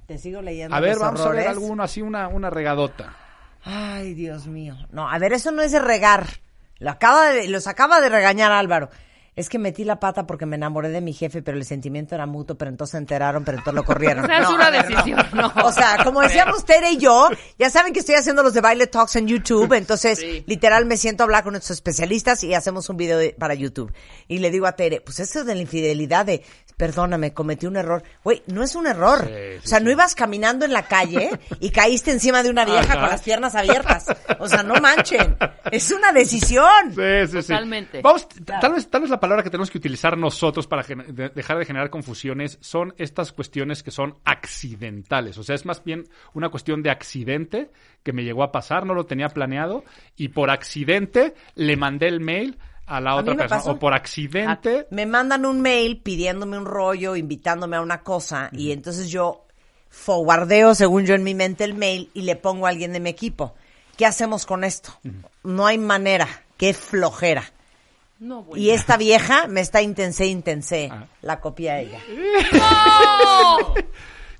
Te 0.06 0.18
sigo 0.18 0.42
leyendo. 0.42 0.76
A 0.76 0.82
ver, 0.82 1.00
vamos 1.00 1.22
a 1.22 1.30
ver 1.30 1.48
alguno 1.48 1.82
así, 1.84 2.02
una, 2.02 2.28
una 2.28 2.50
regadota. 2.50 3.16
Ay, 3.64 4.14
Dios 4.14 4.48
mío. 4.48 4.76
No, 4.92 5.10
a 5.10 5.18
ver, 5.18 5.32
eso 5.32 5.52
no 5.52 5.62
es 5.62 5.72
de 5.72 5.80
regar. 5.80 6.28
Lo 6.80 6.90
acaba 6.92 7.30
de, 7.30 7.48
los 7.48 7.68
acaba 7.68 8.02
de 8.02 8.10
regañar 8.10 8.52
Álvaro. 8.52 8.90
Es 9.36 9.50
que 9.50 9.58
metí 9.58 9.84
la 9.84 10.00
pata 10.00 10.28
porque 10.28 10.46
me 10.46 10.56
enamoré 10.58 10.90
de 10.90 11.02
mi 11.02 11.12
jefe, 11.14 11.42
pero 11.42 11.58
el 11.58 11.66
sentimiento 11.66 12.14
era 12.14 12.26
mutuo, 12.28 12.56
pero 12.56 12.70
entonces 12.70 12.92
se 12.92 12.98
enteraron, 12.98 13.44
pero 13.44 13.58
entonces 13.58 13.74
lo 13.76 13.84
corrieron. 13.84 14.24
O 14.26 14.28
sea, 14.28 14.38
es 14.40 14.44
No, 14.50 14.56
una 14.56 14.70
ver, 14.70 14.88
decisión, 14.88 15.26
no. 15.34 15.52
O 15.64 15.72
sea, 15.72 15.98
como 16.04 16.22
decíamos 16.22 16.64
Tere 16.66 16.92
y 16.92 16.98
yo, 16.98 17.30
ya 17.58 17.70
saben 17.70 17.94
que 17.94 18.00
estoy 18.02 18.16
haciendo 18.16 18.44
los 18.44 18.54
de 18.54 18.62
Baile 18.62 18.88
Talks 18.88 19.16
en 19.16 19.28
YouTube, 19.28 19.74
entonces 19.74 20.20
Sí. 20.20 20.44
literal 20.48 20.86
me 20.86 20.98
siento 20.98 21.24
a 21.24 21.26
hablar 21.26 21.44
con 21.44 21.54
nuestros 21.54 21.78
especialistas 21.78 22.44
y 22.44 22.54
hacemos 22.54 22.90
un 22.90 22.98
video 22.98 23.18
de- 23.18 23.36
para 23.38 23.54
YouTube. 23.56 23.92
Y 24.28 24.38
le 24.40 24.52
digo 24.52 24.68
a 24.68 24.74
Tere, 24.76 25.02
pues 25.02 25.20
eso 25.20 25.44
de 25.44 25.56
la 25.56 25.62
infidelidad 25.62 26.26
de, 26.26 26.44
perdóname, 26.78 27.34
cometí 27.34 27.66
un 27.66 27.76
error. 27.78 28.04
Güey, 28.24 28.44
no 28.48 28.64
es 28.64 28.76
un 28.76 28.86
error. 28.88 29.22
Sí, 29.26 29.34
sí, 29.34 29.62
o 29.64 29.68
sea, 29.68 29.80
no 29.80 29.90
ibas 29.92 30.16
caminando 30.16 30.66
en 30.66 30.74
la 30.74 30.84
calle 30.88 31.32
y 31.60 31.70
caíste 31.72 32.12
encima 32.12 32.44
de 32.44 32.50
una 32.50 32.66
vieja 32.66 32.82
Ajá. 32.94 33.00
con 33.00 33.10
las 33.10 33.22
piernas 33.22 33.56
abiertas. 33.56 34.06
O 34.40 34.48
sea, 34.48 34.64
no 34.64 34.76
manchen. 34.76 35.38
Es 35.72 35.92
una 35.92 36.12
decisión. 36.12 36.94
Sí, 36.96 37.28
sí, 37.32 37.42
sí. 37.42 37.48
Totalmente. 37.48 38.02
Vamos, 38.02 38.28
tal 38.60 38.74
vez, 38.74 38.90
tal 38.90 39.02
vez 39.02 39.10
la 39.10 39.20
palabra 39.24 39.44
que 39.44 39.50
tenemos 39.50 39.72
que 39.72 39.78
utilizar 39.78 40.18
nosotros 40.18 40.68
para 40.68 40.84
de- 40.84 41.30
dejar 41.30 41.58
de 41.58 41.66
generar 41.66 41.90
confusiones 41.90 42.58
son 42.62 42.94
estas 42.98 43.32
cuestiones 43.32 43.82
que 43.82 43.92
son 43.92 44.18
accidentales. 44.26 45.38
O 45.38 45.44
sea, 45.44 45.56
es 45.56 45.66
más 45.66 45.84
bien 45.84 46.04
una 46.34 46.50
cuestión 46.50 46.84
de 46.84 46.90
accidente 46.92 47.72
que 48.04 48.12
me 48.14 48.24
llegó 48.24 48.44
a 48.44 48.52
pasar, 48.52 48.86
no 48.86 48.94
lo 48.94 49.06
tenía 49.06 49.30
planeado 49.30 49.84
y 50.18 50.28
por 50.28 50.50
accidente 50.50 51.34
le 51.56 51.78
mandé 51.78 52.08
el 52.08 52.20
mail 52.20 52.58
a 52.86 53.00
la 53.00 53.12
A 53.12 53.16
otra 53.16 53.36
persona. 53.36 53.60
pasó. 53.62 53.72
O 53.72 53.80
por 53.80 53.94
accidente. 53.94 54.88
Me 54.92 55.06
mandan 55.06 55.46
un 55.46 55.62
mail 55.62 56.02
pidiéndome 56.02 56.58
un 56.58 56.66
rollo, 56.66 57.16
invitándome 57.16 57.78
a 57.78 57.82
una 57.82 58.02
cosa, 58.02 58.50
y 58.52 58.72
entonces 58.74 59.10
yo 59.10 59.46
forwardeo, 59.90 60.76
según 60.76 61.06
yo 61.06 61.16
en 61.16 61.24
mi 61.24 61.34
mente, 61.34 61.64
el 61.64 61.76
mail 61.76 62.10
y 62.14 62.24
le 62.24 62.36
pongo 62.36 62.66
a 62.66 62.70
alguien 62.70 62.92
de 62.92 63.00
mi 63.00 63.10
equipo. 63.10 63.56
¿Qué 63.96 64.06
hacemos 64.06 64.46
con 64.46 64.64
esto? 64.66 65.00
No 65.44 65.66
hay 65.66 65.78
manera. 65.78 66.28
Qué 66.58 66.74
flojera. 66.74 67.44
No, 68.24 68.44
bueno. 68.44 68.64
Y 68.64 68.70
esta 68.70 68.96
vieja 68.96 69.48
me 69.48 69.60
está 69.60 69.82
intense, 69.82 70.26
intense. 70.26 70.90
Ah. 70.90 71.08
La 71.22 71.42
copia 71.42 71.82
ella. 71.82 72.00
¡No! 72.54 73.74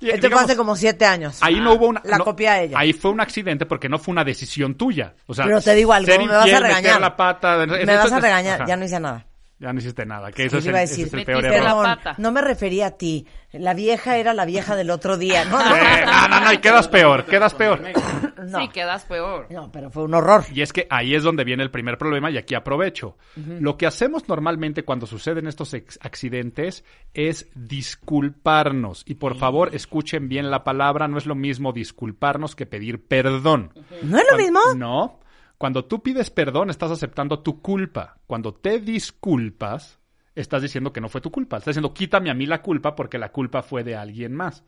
Esto 0.00 0.30
fue 0.30 0.40
hace 0.40 0.56
como 0.56 0.74
siete 0.74 1.04
años. 1.04 1.38
Ahí 1.42 1.60
no 1.60 1.74
hubo 1.74 1.88
una. 1.88 2.00
La 2.04 2.16
no, 2.18 2.24
copia 2.24 2.62
ella. 2.62 2.78
Ahí 2.78 2.94
fue 2.94 3.10
un 3.10 3.20
accidente 3.20 3.66
porque 3.66 3.90
no 3.90 3.98
fue 3.98 4.12
una 4.12 4.24
decisión 4.24 4.74
tuya. 4.74 5.14
O 5.26 5.34
sea, 5.34 5.44
Pero 5.44 5.60
te 5.60 5.74
digo 5.74 5.92
algo, 5.92 6.10
me 6.18 6.26
vas 6.26 6.50
a 6.50 6.60
regañar. 6.60 6.82
meter 6.82 7.00
la 7.00 7.16
pata. 7.16 7.66
Me 7.66 7.84
vas 7.84 8.12
a 8.12 8.20
regañar, 8.20 8.66
ya 8.66 8.76
no 8.76 8.84
hice 8.86 9.00
nada. 9.00 9.26
Ya 9.60 9.72
no 9.72 9.78
hiciste 9.78 10.04
nada. 10.04 10.32
Que 10.32 10.46
eso 10.46 10.58
es 10.58 10.64
el, 10.66 10.70
iba 10.70 10.80
a 10.80 10.82
ese 10.82 10.92
decir, 10.92 11.06
es 11.06 11.12
el 11.12 11.16
metiste 11.20 11.32
peor 11.32 11.42
la 11.44 11.48
error. 11.56 11.62
perdón, 11.84 11.84
pata. 11.96 12.14
no 12.18 12.32
me 12.32 12.42
refería 12.42 12.86
a 12.88 12.90
ti. 12.92 13.26
La 13.52 13.72
vieja 13.72 14.16
era 14.18 14.34
la 14.34 14.44
vieja 14.44 14.74
del 14.74 14.90
otro 14.90 15.16
día. 15.16 15.44
No, 15.44 15.58
Eh, 15.76 16.04
no, 16.04 16.28
no, 16.28 16.40
no, 16.40 16.52
y 16.52 16.58
quedas 16.58 16.88
peor, 16.88 17.24
quedas 17.24 17.54
peor. 17.54 17.80
no. 18.46 18.58
Sí, 18.60 18.68
quedas 18.68 19.04
peor. 19.04 19.46
No, 19.50 19.70
pero 19.70 19.90
fue 19.90 20.02
un 20.02 20.14
horror. 20.14 20.44
Y 20.52 20.60
es 20.62 20.72
que 20.72 20.88
ahí 20.90 21.14
es 21.14 21.22
donde 21.22 21.44
viene 21.44 21.62
el 21.62 21.70
primer 21.70 21.96
problema 21.98 22.30
y 22.32 22.36
aquí 22.36 22.54
aprovecho. 22.56 23.16
Lo 23.36 23.76
que 23.76 23.86
hacemos 23.86 24.28
normalmente 24.28 24.82
cuando 24.84 25.06
suceden 25.06 25.46
estos 25.46 25.72
ex- 25.72 25.98
accidentes 26.02 26.84
es 27.14 27.48
disculparnos. 27.54 29.04
Y 29.06 29.14
por 29.14 29.36
favor, 29.36 29.74
escuchen 29.74 30.28
bien 30.28 30.50
la 30.50 30.64
palabra, 30.64 31.08
no 31.08 31.16
es 31.18 31.26
lo 31.26 31.34
mismo 31.34 31.72
disculparnos 31.72 32.56
que 32.56 32.66
pedir 32.66 33.06
perdón. 33.06 33.72
¿No 34.02 34.18
es 34.18 34.24
lo 34.30 34.36
mismo? 34.36 34.60
No. 34.76 35.20
Cuando 35.64 35.86
tú 35.86 36.02
pides 36.02 36.28
perdón, 36.28 36.68
estás 36.68 36.90
aceptando 36.90 37.38
tu 37.38 37.62
culpa. 37.62 38.18
Cuando 38.26 38.52
te 38.52 38.80
disculpas, 38.80 39.98
estás 40.34 40.60
diciendo 40.60 40.92
que 40.92 41.00
no 41.00 41.08
fue 41.08 41.22
tu 41.22 41.30
culpa. 41.30 41.56
Estás 41.56 41.72
diciendo, 41.72 41.94
quítame 41.94 42.28
a 42.28 42.34
mí 42.34 42.44
la 42.44 42.60
culpa 42.60 42.94
porque 42.94 43.16
la 43.16 43.32
culpa 43.32 43.62
fue 43.62 43.82
de 43.82 43.96
alguien 43.96 44.34
más. 44.34 44.62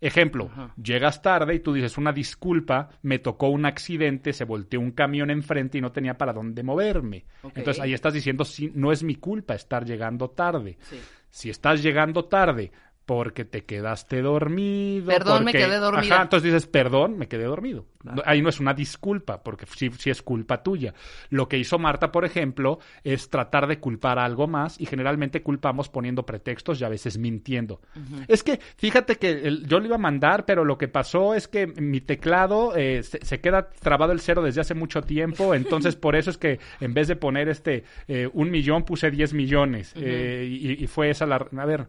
Ejemplo, 0.00 0.50
llegas 0.82 1.22
tarde 1.22 1.54
y 1.54 1.60
tú 1.60 1.72
dices 1.72 1.96
una 1.96 2.10
disculpa, 2.10 2.88
me 3.02 3.20
tocó 3.20 3.50
un 3.50 3.66
accidente, 3.66 4.32
se 4.32 4.42
volteó 4.44 4.80
un 4.80 4.90
camión 4.90 5.30
enfrente 5.30 5.78
y 5.78 5.80
no 5.80 5.92
tenía 5.92 6.18
para 6.18 6.32
dónde 6.32 6.64
moverme. 6.64 7.24
Entonces 7.54 7.78
ahí 7.80 7.94
estás 7.94 8.12
diciendo, 8.12 8.44
sí, 8.44 8.72
no 8.74 8.90
es 8.90 9.04
mi 9.04 9.14
culpa 9.14 9.54
estar 9.54 9.84
llegando 9.84 10.30
tarde. 10.30 10.76
Sí. 10.80 10.98
Si 11.30 11.50
estás 11.50 11.84
llegando 11.84 12.24
tarde 12.24 12.72
porque 13.06 13.44
te 13.44 13.64
quedaste 13.64 14.22
dormido. 14.22 15.06
Perdón, 15.06 15.44
me 15.44 15.52
quedé 15.52 15.76
dormida. 15.78 16.14
Ajá, 16.14 16.22
entonces 16.24 16.52
dices, 16.52 16.66
perdón, 16.68 17.18
me 17.18 17.28
quedé 17.28 17.44
dormido. 17.44 17.86
Ahí 18.24 18.42
no 18.42 18.48
es 18.48 18.58
una 18.58 18.74
disculpa, 18.74 19.42
porque 19.42 19.64
sí, 19.66 19.90
sí 19.98 20.10
es 20.10 20.22
culpa 20.22 20.62
tuya. 20.62 20.92
Lo 21.30 21.48
que 21.48 21.56
hizo 21.58 21.78
Marta, 21.78 22.10
por 22.10 22.24
ejemplo, 22.24 22.78
es 23.04 23.28
tratar 23.30 23.66
de 23.66 23.78
culpar 23.78 24.18
a 24.18 24.24
algo 24.24 24.46
más 24.48 24.80
y 24.80 24.86
generalmente 24.86 25.42
culpamos 25.42 25.88
poniendo 25.88 26.24
pretextos 26.26 26.80
y 26.80 26.84
a 26.84 26.88
veces 26.88 27.18
mintiendo. 27.18 27.80
Es 28.28 28.42
que, 28.42 28.58
fíjate 28.76 29.16
que 29.16 29.30
el- 29.30 29.66
yo 29.68 29.78
lo 29.78 29.86
iba 29.86 29.96
a 29.96 30.00
mandar, 30.00 30.44
pero 30.44 30.64
lo 30.64 30.78
que 30.78 30.88
pasó 30.88 31.34
es 31.34 31.46
que 31.48 31.66
mi 31.66 32.00
teclado 32.00 32.74
eh, 32.76 33.02
se, 33.02 33.24
se 33.24 33.40
queda 33.40 33.68
trabado 33.70 34.12
el 34.12 34.20
cero 34.20 34.42
desde 34.42 34.60
hace 34.60 34.74
mucho 34.74 35.02
tiempo, 35.02 35.54
entonces 35.54 35.94
por 35.96 36.16
eso 36.16 36.30
es 36.30 36.38
que 36.38 36.58
en 36.80 36.94
vez 36.94 37.08
de 37.08 37.16
poner 37.16 37.48
este 37.48 37.84
eh, 38.08 38.28
un 38.32 38.50
millón 38.50 38.84
puse 38.84 39.10
10 39.10 39.32
millones 39.34 39.92
eh, 39.96 40.46
y, 40.50 40.82
y 40.82 40.86
fue 40.88 41.10
esa 41.10 41.26
la... 41.26 41.36
A 41.36 41.66
ver, 41.66 41.86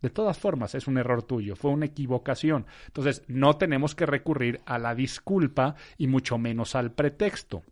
de 0.00 0.10
todas 0.10 0.38
formas, 0.38 0.74
es 0.74 0.86
un 0.86 0.98
error 0.98 1.22
tuyo, 1.22 1.56
fue 1.56 1.70
una 1.70 1.86
equivocación. 1.86 2.66
Entonces, 2.86 3.22
no 3.28 3.56
tenemos 3.56 3.94
que 3.94 4.06
recurrir 4.06 4.60
a 4.64 4.78
la 4.78 4.94
disculpa 4.94 5.74
y 5.98 6.06
mucho 6.06 6.38
menos 6.38 6.74
al 6.74 6.92
pretexto. 6.92 7.62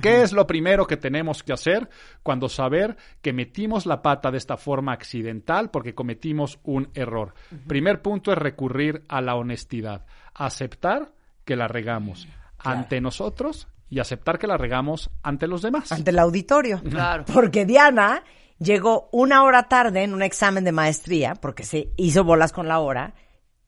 ¿Qué 0.00 0.22
es 0.22 0.32
lo 0.32 0.46
primero 0.46 0.86
que 0.86 0.96
tenemos 0.96 1.42
que 1.42 1.52
hacer 1.52 1.88
cuando 2.22 2.48
saber 2.48 2.96
que 3.20 3.32
metimos 3.32 3.86
la 3.86 4.02
pata 4.02 4.30
de 4.30 4.38
esta 4.38 4.56
forma 4.56 4.92
accidental 4.92 5.70
porque 5.70 5.94
cometimos 5.94 6.60
un 6.62 6.90
error? 6.94 7.34
Primer 7.66 8.00
punto 8.00 8.30
es 8.30 8.38
recurrir 8.38 9.02
a 9.08 9.20
la 9.20 9.34
honestidad, 9.34 10.06
aceptar 10.32 11.12
que 11.44 11.56
la 11.56 11.66
regamos 11.66 12.28
ante 12.58 13.00
nosotros 13.00 13.66
y 13.88 13.98
aceptar 13.98 14.38
que 14.38 14.46
la 14.46 14.56
regamos 14.56 15.10
ante 15.24 15.48
los 15.48 15.62
demás. 15.62 15.90
Ante 15.90 16.10
el 16.12 16.20
auditorio. 16.20 16.80
Claro. 16.82 17.24
Porque 17.34 17.66
Diana 17.66 18.22
llegó 18.60 19.08
una 19.10 19.42
hora 19.42 19.64
tarde 19.64 20.04
en 20.04 20.14
un 20.14 20.22
examen 20.22 20.62
de 20.64 20.72
maestría, 20.72 21.34
porque 21.34 21.64
se 21.64 21.90
hizo 21.96 22.22
bolas 22.22 22.52
con 22.52 22.68
la 22.68 22.78
hora. 22.78 23.14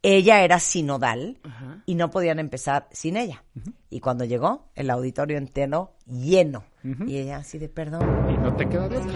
Ella 0.04 0.42
era 0.42 0.58
sinodal 0.58 1.38
y 1.86 1.94
no 1.94 2.10
podían 2.10 2.38
empezar 2.40 2.88
sin 2.90 3.16
ella. 3.16 3.44
Y 3.88 4.00
cuando 4.00 4.24
llegó, 4.24 4.70
el 4.74 4.90
auditorio 4.90 5.38
entero 5.38 5.94
lleno. 6.06 6.64
Y 7.06 7.18
ella 7.18 7.36
así 7.38 7.58
de 7.58 7.68
perdón. 7.68 8.02
Y 8.28 8.36
no 8.36 8.54
te 8.56 8.68
queda 8.68 8.88
de 8.88 8.98
otra. 8.98 9.12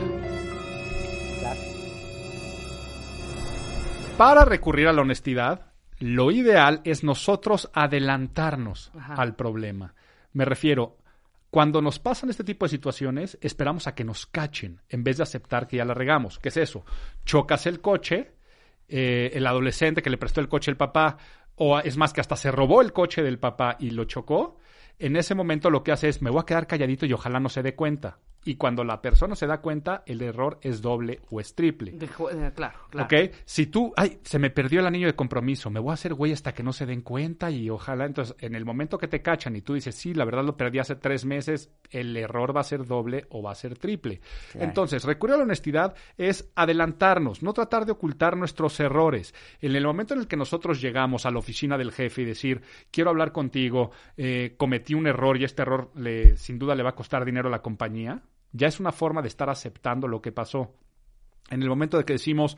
Claro. 1.40 1.60
Para 4.16 4.44
recurrir 4.44 4.86
a 4.86 4.92
la 4.92 5.02
honestidad, 5.02 5.72
lo 5.98 6.30
ideal 6.30 6.82
es 6.84 7.02
nosotros 7.02 7.68
adelantarnos 7.74 8.92
Ajá. 8.96 9.14
al 9.14 9.34
problema. 9.34 9.94
Me 10.32 10.44
refiero, 10.44 10.98
cuando 11.50 11.80
nos 11.80 11.98
pasan 11.98 12.30
este 12.30 12.44
tipo 12.44 12.64
de 12.64 12.70
situaciones, 12.70 13.38
esperamos 13.40 13.86
a 13.86 13.94
que 13.94 14.04
nos 14.04 14.26
cachen 14.26 14.82
en 14.88 15.04
vez 15.04 15.16
de 15.16 15.22
aceptar 15.22 15.66
que 15.66 15.76
ya 15.76 15.84
la 15.84 15.94
regamos. 15.94 16.38
¿Qué 16.38 16.48
es 16.48 16.56
eso? 16.56 16.84
Chocas 17.24 17.66
el 17.66 17.80
coche, 17.80 18.32
eh, 18.88 19.30
el 19.32 19.46
adolescente 19.46 20.02
que 20.02 20.10
le 20.10 20.18
prestó 20.18 20.40
el 20.40 20.48
coche 20.48 20.70
al 20.70 20.76
papá, 20.76 21.18
o 21.54 21.78
es 21.78 21.96
más 21.96 22.12
que 22.12 22.20
hasta 22.20 22.36
se 22.36 22.50
robó 22.50 22.82
el 22.82 22.92
coche 22.92 23.22
del 23.22 23.38
papá 23.38 23.76
y 23.80 23.90
lo 23.90 24.04
chocó. 24.04 24.58
En 24.98 25.16
ese 25.16 25.34
momento 25.34 25.70
lo 25.70 25.82
que 25.82 25.92
hace 25.92 26.08
es, 26.08 26.20
me 26.20 26.30
voy 26.30 26.40
a 26.40 26.46
quedar 26.46 26.66
calladito 26.66 27.06
y 27.06 27.12
ojalá 27.12 27.40
no 27.40 27.48
se 27.48 27.62
dé 27.62 27.74
cuenta. 27.74 28.18
Y 28.46 28.54
cuando 28.54 28.84
la 28.84 29.02
persona 29.02 29.34
se 29.34 29.48
da 29.48 29.60
cuenta, 29.60 30.04
el 30.06 30.22
error 30.22 30.58
es 30.62 30.80
doble 30.80 31.20
o 31.30 31.40
es 31.40 31.54
triple. 31.56 31.96
Eh, 32.00 32.52
claro, 32.54 32.78
claro. 32.90 33.06
¿Ok? 33.06 33.34
Si 33.44 33.66
tú, 33.66 33.92
ay, 33.96 34.20
se 34.22 34.38
me 34.38 34.50
perdió 34.50 34.78
el 34.78 34.86
anillo 34.86 35.08
de 35.08 35.16
compromiso, 35.16 35.68
me 35.68 35.80
voy 35.80 35.90
a 35.90 35.94
hacer 35.94 36.14
güey 36.14 36.32
hasta 36.32 36.54
que 36.54 36.62
no 36.62 36.72
se 36.72 36.86
den 36.86 37.02
cuenta 37.02 37.50
y 37.50 37.68
ojalá, 37.68 38.06
entonces, 38.06 38.36
en 38.38 38.54
el 38.54 38.64
momento 38.64 38.98
que 38.98 39.08
te 39.08 39.20
cachan 39.20 39.56
y 39.56 39.62
tú 39.62 39.74
dices, 39.74 39.96
sí, 39.96 40.14
la 40.14 40.24
verdad 40.24 40.44
lo 40.44 40.56
perdí 40.56 40.78
hace 40.78 40.94
tres 40.94 41.24
meses, 41.24 41.72
el 41.90 42.16
error 42.16 42.56
va 42.56 42.60
a 42.60 42.64
ser 42.64 42.86
doble 42.86 43.26
o 43.30 43.42
va 43.42 43.50
a 43.50 43.56
ser 43.56 43.76
triple. 43.76 44.20
Entonces, 44.54 45.02
recurrir 45.02 45.34
a 45.34 45.38
la 45.38 45.44
honestidad 45.44 45.96
es 46.16 46.48
adelantarnos, 46.54 47.42
no 47.42 47.52
tratar 47.52 47.84
de 47.84 47.92
ocultar 47.92 48.36
nuestros 48.36 48.78
errores. 48.78 49.34
En 49.60 49.74
el 49.74 49.84
momento 49.84 50.14
en 50.14 50.20
el 50.20 50.28
que 50.28 50.36
nosotros 50.36 50.80
llegamos 50.80 51.26
a 51.26 51.32
la 51.32 51.40
oficina 51.40 51.76
del 51.76 51.90
jefe 51.90 52.22
y 52.22 52.26
decir, 52.26 52.62
quiero 52.92 53.10
hablar 53.10 53.32
contigo, 53.32 53.90
eh, 54.16 54.54
cometí 54.56 54.94
un 54.94 55.08
error 55.08 55.36
y 55.36 55.42
este 55.42 55.62
error 55.62 55.90
le, 55.96 56.36
sin 56.36 56.60
duda 56.60 56.76
le 56.76 56.84
va 56.84 56.90
a 56.90 56.94
costar 56.94 57.24
dinero 57.24 57.48
a 57.48 57.50
la 57.50 57.62
compañía, 57.62 58.22
ya 58.56 58.68
es 58.68 58.80
una 58.80 58.92
forma 58.92 59.22
de 59.22 59.28
estar 59.28 59.50
aceptando 59.50 60.08
lo 60.08 60.20
que 60.20 60.32
pasó. 60.32 60.74
En 61.50 61.62
el 61.62 61.68
momento 61.68 61.98
de 61.98 62.04
que 62.04 62.14
decimos, 62.14 62.56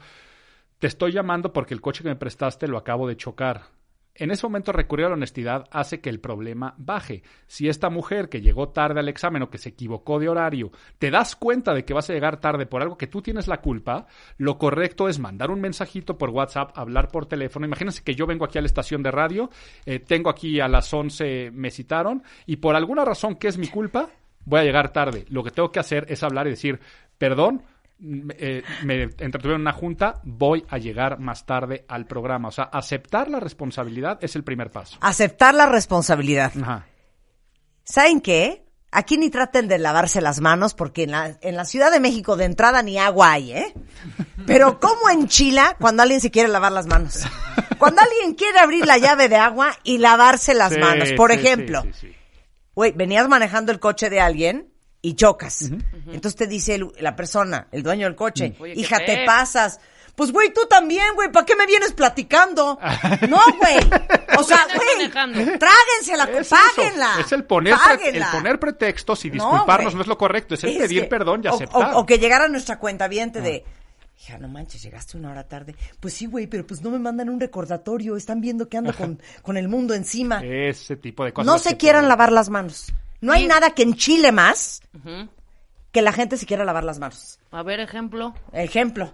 te 0.79 0.87
estoy 0.87 1.13
llamando 1.13 1.53
porque 1.53 1.75
el 1.75 1.81
coche 1.81 2.03
que 2.03 2.09
me 2.09 2.17
prestaste 2.17 2.69
lo 2.69 2.79
acabo 2.79 3.09
de 3.09 3.17
chocar. 3.17 3.79
En 4.19 4.33
ese 4.33 4.45
momento 4.47 4.73
recurrir 4.73 5.07
a 5.07 5.11
la 5.11 5.15
honestidad 5.15 5.67
hace 5.71 6.01
que 6.01 6.11
el 6.11 6.19
problema 6.19 6.75
baje. 6.77 7.23
Si 7.47 7.69
esta 7.69 7.89
mujer 7.89 8.29
que 8.29 8.41
llegó 8.41 8.71
tarde 8.71 8.99
al 8.99 9.09
examen 9.09 9.43
o 9.43 9.51
que 9.51 9.59
se 9.59 9.69
equivocó 9.69 10.19
de 10.19 10.29
horario, 10.29 10.73
te 10.99 11.13
das 11.13 11.37
cuenta 11.37 11.73
de 11.73 11.85
que 11.85 11.95
vas 11.95 12.11
a 12.11 12.15
llegar 12.15 12.41
tarde 12.41 12.67
por 12.67 12.83
algo 12.83 12.99
que 12.99 13.07
tú 13.07 13.23
tienes 13.23 13.47
la 13.47 13.61
culpa, 13.61 14.09
lo 14.37 14.59
correcto 14.59 15.09
es 15.09 15.21
mandar 15.21 15.53
un 15.53 15.61
mensajito 15.61 16.19
por 16.19 16.31
WhatsApp, 16.31 16.77
hablar 16.77 17.13
por 17.13 17.27
teléfono. 17.27 17.67
Imagínense 17.67 18.03
que 18.03 18.17
yo 18.17 18.27
vengo 18.27 18.45
aquí 18.45 18.59
a 18.59 18.61
la 18.61 18.67
estación 18.67 19.05
de 19.05 19.13
radio, 19.13 19.51
eh, 19.87 20.01
tengo 20.01 20.31
aquí 20.31 20.59
a 20.59 20.67
las 20.67 20.93
11, 20.93 21.53
me 21.53 21.71
citaron, 21.71 22.25
y 22.45 22.57
por 22.57 22.75
alguna 22.75 23.05
razón 23.05 23.37
que 23.37 23.47
es 23.47 23.57
mi 23.57 23.69
culpa, 23.69 24.11
voy 24.49 24.61
a 24.61 24.65
llegar 24.65 24.93
tarde. 24.93 25.25
Lo 25.29 25.43
que 25.45 25.51
tengo 25.51 25.71
que 25.71 25.81
hacer 25.81 26.07
es 26.09 26.23
hablar 26.23 26.47
y 26.47 26.51
decir, 26.51 26.81
perdón, 27.19 27.63
m- 28.01 28.35
eh, 28.39 28.63
me 28.85 29.03
entretuvieron 29.03 29.57
en 29.57 29.63
una 29.63 29.73
junta, 29.73 30.21
voy 30.25 30.65
a 30.69 30.79
llegar 30.79 31.19
más 31.19 31.45
tarde 31.47 31.85
al 31.89 32.07
programa. 32.07 32.49
O 32.49 32.53
sea, 32.53 32.65
aceptar 32.65 33.29
la 33.29 33.41
responsabilidad 33.41 34.19
es 34.23 34.37
el 34.37 34.45
primer 34.45 34.71
paso. 34.71 34.99
Aceptar 35.01 35.55
la 35.55 35.67
responsabilidad. 35.67 36.53
Ajá. 36.61 36.87
¿Saben 37.85 38.21
qué? 38.21 38.65
Aquí 38.91 39.19
ni 39.19 39.29
traten 39.29 39.69
de 39.69 39.79
lavarse 39.79 40.23
las 40.23 40.41
manos 40.41 40.73
porque 40.73 41.03
en 41.03 41.11
la, 41.11 41.37
en 41.43 41.57
la 41.57 41.67
Ciudad 41.67 41.93
de 41.93 42.01
México 42.01 42.37
de 42.37 42.47
entrada 42.47 42.83
ni 42.83 42.97
agua 42.99 43.33
hay, 43.33 43.53
¿eh? 43.53 43.75
Pero 44.47 44.81
¿cómo 44.81 45.11
enchila 45.11 45.77
cuando 45.79 46.03
alguien 46.03 46.23
se 46.23 46.31
quiere 46.31 46.49
lavar 46.49 46.73
las 46.73 46.87
manos? 46.87 47.27
Cuando 47.79 48.01
alguien 48.01 48.35
quiere 48.35 48.59
abrir 48.61 48.87
la 48.87 48.97
llave 48.97 49.29
de 49.29 49.37
agua 49.37 49.73
y 49.85 49.99
lavarse 49.99 50.55
las 50.55 50.73
Sí, 50.73 50.81
manos. 50.81 51.13
Por 51.13 51.33
sí, 51.33 51.39
ejemplo, 51.39 51.83
sí. 51.93 52.15
Güey, 52.79 52.93
venías 52.93 53.27
manejando 53.29 53.73
el 53.73 53.81
coche 53.81 54.09
de 54.09 54.21
alguien 54.21 54.73
y 55.03 55.15
chocas. 55.15 55.63
Entonces 56.07 56.37
te 56.37 56.47
dice 56.47 56.77
el- 56.77 56.93
la 57.01 57.17
persona, 57.17 57.67
el 57.73 57.83
dueño 57.83 58.07
del 58.07 58.15
coche, 58.15 58.55
Oye, 58.61 58.75
hija, 58.77 58.99
te 59.05 59.25
pasas. 59.27 59.81
Pues, 60.15 60.31
güey, 60.31 60.53
tú 60.53 60.61
también, 60.71 61.15
güey, 61.17 61.31
¿para 61.33 61.45
qué 61.45 61.57
me 61.57 61.67
vienes 61.67 61.93
platicando? 61.93 62.79
No, 63.29 63.41
güey. 63.59 63.79
O 64.39 64.45
sea, 64.45 64.65
güey, 64.77 64.89
manejando. 64.97 65.39
tráguense 65.59 66.17
la, 66.17 66.25
Es 66.25 66.47
eso, 66.47 66.57
páguenla. 66.77 67.17
Es 67.21 67.33
el 67.33 67.45
poner, 67.45 67.75
el 68.05 68.25
poner 68.33 68.61
pretextos 68.61 69.25
y 69.25 69.29
No, 69.31 69.35
disculparnos 69.35 69.95
no, 69.97 70.01
es 70.03 70.07
lo 70.07 70.17
correcto, 70.17 70.55
es 70.55 70.63
el 70.63 70.71
Es 70.71 70.79
pedir 70.79 71.03
que- 71.03 71.09
perdón 71.09 71.41
y 71.45 71.49
o- 71.49 71.55
aceptar. 71.55 71.95
O, 71.95 71.99
o 71.99 72.07
que 72.07 72.19
llegara 72.21 72.47
nuestra 72.47 72.79
cuenta 72.79 73.09
de, 73.41 73.65
hija, 74.21 74.39
no 74.39 74.49
manches, 74.49 74.83
llegaste 74.83 75.17
una 75.17 75.31
hora 75.31 75.47
tarde. 75.49 75.75
Pues 76.01 76.15
sí, 76.15 76.27
güey, 76.27 76.47
pero 76.47 76.67
pues 76.67 76.83
no 76.83 76.91
me 76.91 76.99
mandan 76.99 77.29
un 77.29 77.39
recordatorio, 77.41 78.17
están 78.17 78.41
viendo 78.41 78.69
que 78.69 78.77
ando 78.77 78.93
con, 78.95 79.21
con 79.43 79.57
el 79.57 79.69
mundo 79.69 79.95
encima. 79.95 80.41
Ese 80.45 80.97
tipo 80.97 81.25
de 81.25 81.33
cosas. 81.33 81.47
no 81.47 81.59
se 81.59 81.77
quieran 81.77 82.09
lavar 82.09 82.33
las 82.33 82.49
manos. 82.51 82.93
No 83.21 83.33
hay 83.33 83.43
Sí. 83.43 83.49
nada 83.49 83.71
que 83.71 83.83
enchile 83.83 84.31
más 84.33 84.81
Ujú. 84.95 85.29
que 85.93 86.03
la 86.03 86.13
gente 86.13 86.37
se 86.37 86.47
quiera 86.47 86.65
lavar 86.65 86.85
las 86.85 86.99
manos. 86.99 87.39
A 87.51 87.63
ver, 87.63 87.81
ejemplo. 87.81 88.35
Ejemplo. 88.53 89.13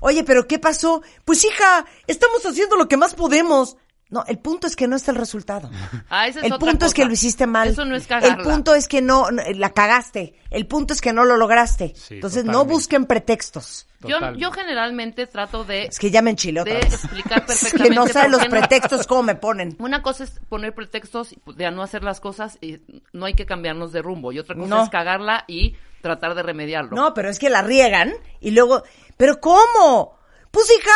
Oye, 0.00 0.24
pero 0.24 0.46
¿qué 0.48 0.58
pasó? 0.58 1.02
Pues 1.24 1.44
hija, 1.44 1.84
estamos 2.06 2.44
haciendo 2.44 2.76
lo 2.76 2.88
que 2.88 2.96
más 2.96 3.14
podemos. 3.14 3.76
No, 4.10 4.24
el 4.26 4.38
punto 4.38 4.66
es 4.66 4.74
que 4.74 4.88
no 4.88 4.96
está 4.96 5.10
el 5.10 5.18
resultado. 5.18 5.70
Ah, 6.10 6.26
esa 6.26 6.38
es 6.40 6.46
el 6.46 6.52
otra 6.54 6.66
punto 6.70 6.86
es 6.86 6.94
que 6.94 7.04
lo 7.04 7.12
hiciste 7.12 7.46
mal. 7.46 7.68
Eso 7.68 7.84
no 7.84 7.94
es 7.94 8.06
cagarla. 8.06 8.36
El 8.36 8.42
punto 8.42 8.74
es 8.74 8.88
que 8.88 9.02
no, 9.02 9.30
no, 9.30 9.42
la 9.54 9.74
cagaste. 9.74 10.34
El 10.50 10.66
punto 10.66 10.94
es 10.94 11.02
que 11.02 11.12
no 11.12 11.24
lo 11.26 11.36
lograste. 11.36 11.92
Sí, 11.94 12.14
Entonces 12.14 12.44
no 12.46 12.64
busquen 12.64 13.04
pretextos. 13.04 13.86
Yo, 14.00 14.16
yo 14.36 14.50
generalmente 14.52 15.26
trato 15.26 15.64
de, 15.64 15.84
Es 15.86 15.98
que 15.98 16.10
ya 16.10 16.22
me 16.22 16.30
enchilé 16.30 16.60
otra 16.62 16.74
de 16.74 16.80
vez. 16.80 16.94
explicar 16.94 17.38
Es 17.40 17.44
perfectamente. 17.46 17.88
que 17.90 17.94
no 17.94 18.06
saben 18.06 18.30
los 18.30 18.42
no- 18.44 18.48
pretextos 18.48 19.06
cómo 19.06 19.22
me 19.24 19.34
ponen. 19.34 19.76
Una 19.80 20.00
cosa 20.02 20.24
es 20.24 20.30
poner 20.48 20.74
pretextos 20.74 21.34
de 21.56 21.70
no 21.70 21.82
hacer 21.82 22.02
las 22.04 22.20
cosas 22.20 22.56
y 22.62 22.78
no 23.12 23.26
hay 23.26 23.34
que 23.34 23.44
cambiarnos 23.44 23.92
de 23.92 24.00
rumbo. 24.00 24.32
Y 24.32 24.38
otra 24.38 24.54
cosa 24.56 24.68
No. 24.68 24.84
es 24.84 24.88
cagarla 24.90 25.44
y 25.48 25.76
tratar 26.00 26.34
de 26.34 26.42
remediarlo. 26.42 26.96
No, 26.96 27.12
pero 27.12 27.28
es 27.28 27.38
que 27.38 27.50
la 27.50 27.60
riegan 27.60 28.14
y 28.40 28.52
luego, 28.52 28.84
¿pero 29.18 29.38
cómo? 29.40 30.16
Pues 30.50 30.70
hija, 30.70 30.94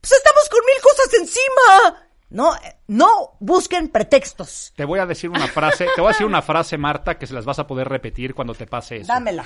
pues 0.00 0.12
estamos 0.12 0.48
con 0.50 0.60
mil 0.66 0.80
cosas 0.80 1.14
encima. 1.20 2.08
No, 2.32 2.52
no 2.88 3.36
busquen 3.40 3.88
pretextos. 3.88 4.72
Te 4.74 4.84
voy 4.84 4.98
a 4.98 5.06
decir 5.06 5.30
una 5.30 5.46
frase, 5.46 5.86
te 5.94 6.00
voy 6.00 6.08
a 6.10 6.12
decir 6.12 6.26
una 6.26 6.42
frase, 6.42 6.78
Marta, 6.78 7.18
que 7.18 7.26
se 7.26 7.34
las 7.34 7.44
vas 7.44 7.58
a 7.58 7.66
poder 7.66 7.88
repetir 7.88 8.34
cuando 8.34 8.54
te 8.54 8.66
pase 8.66 8.96
eso. 8.96 9.12
Dámela. 9.12 9.44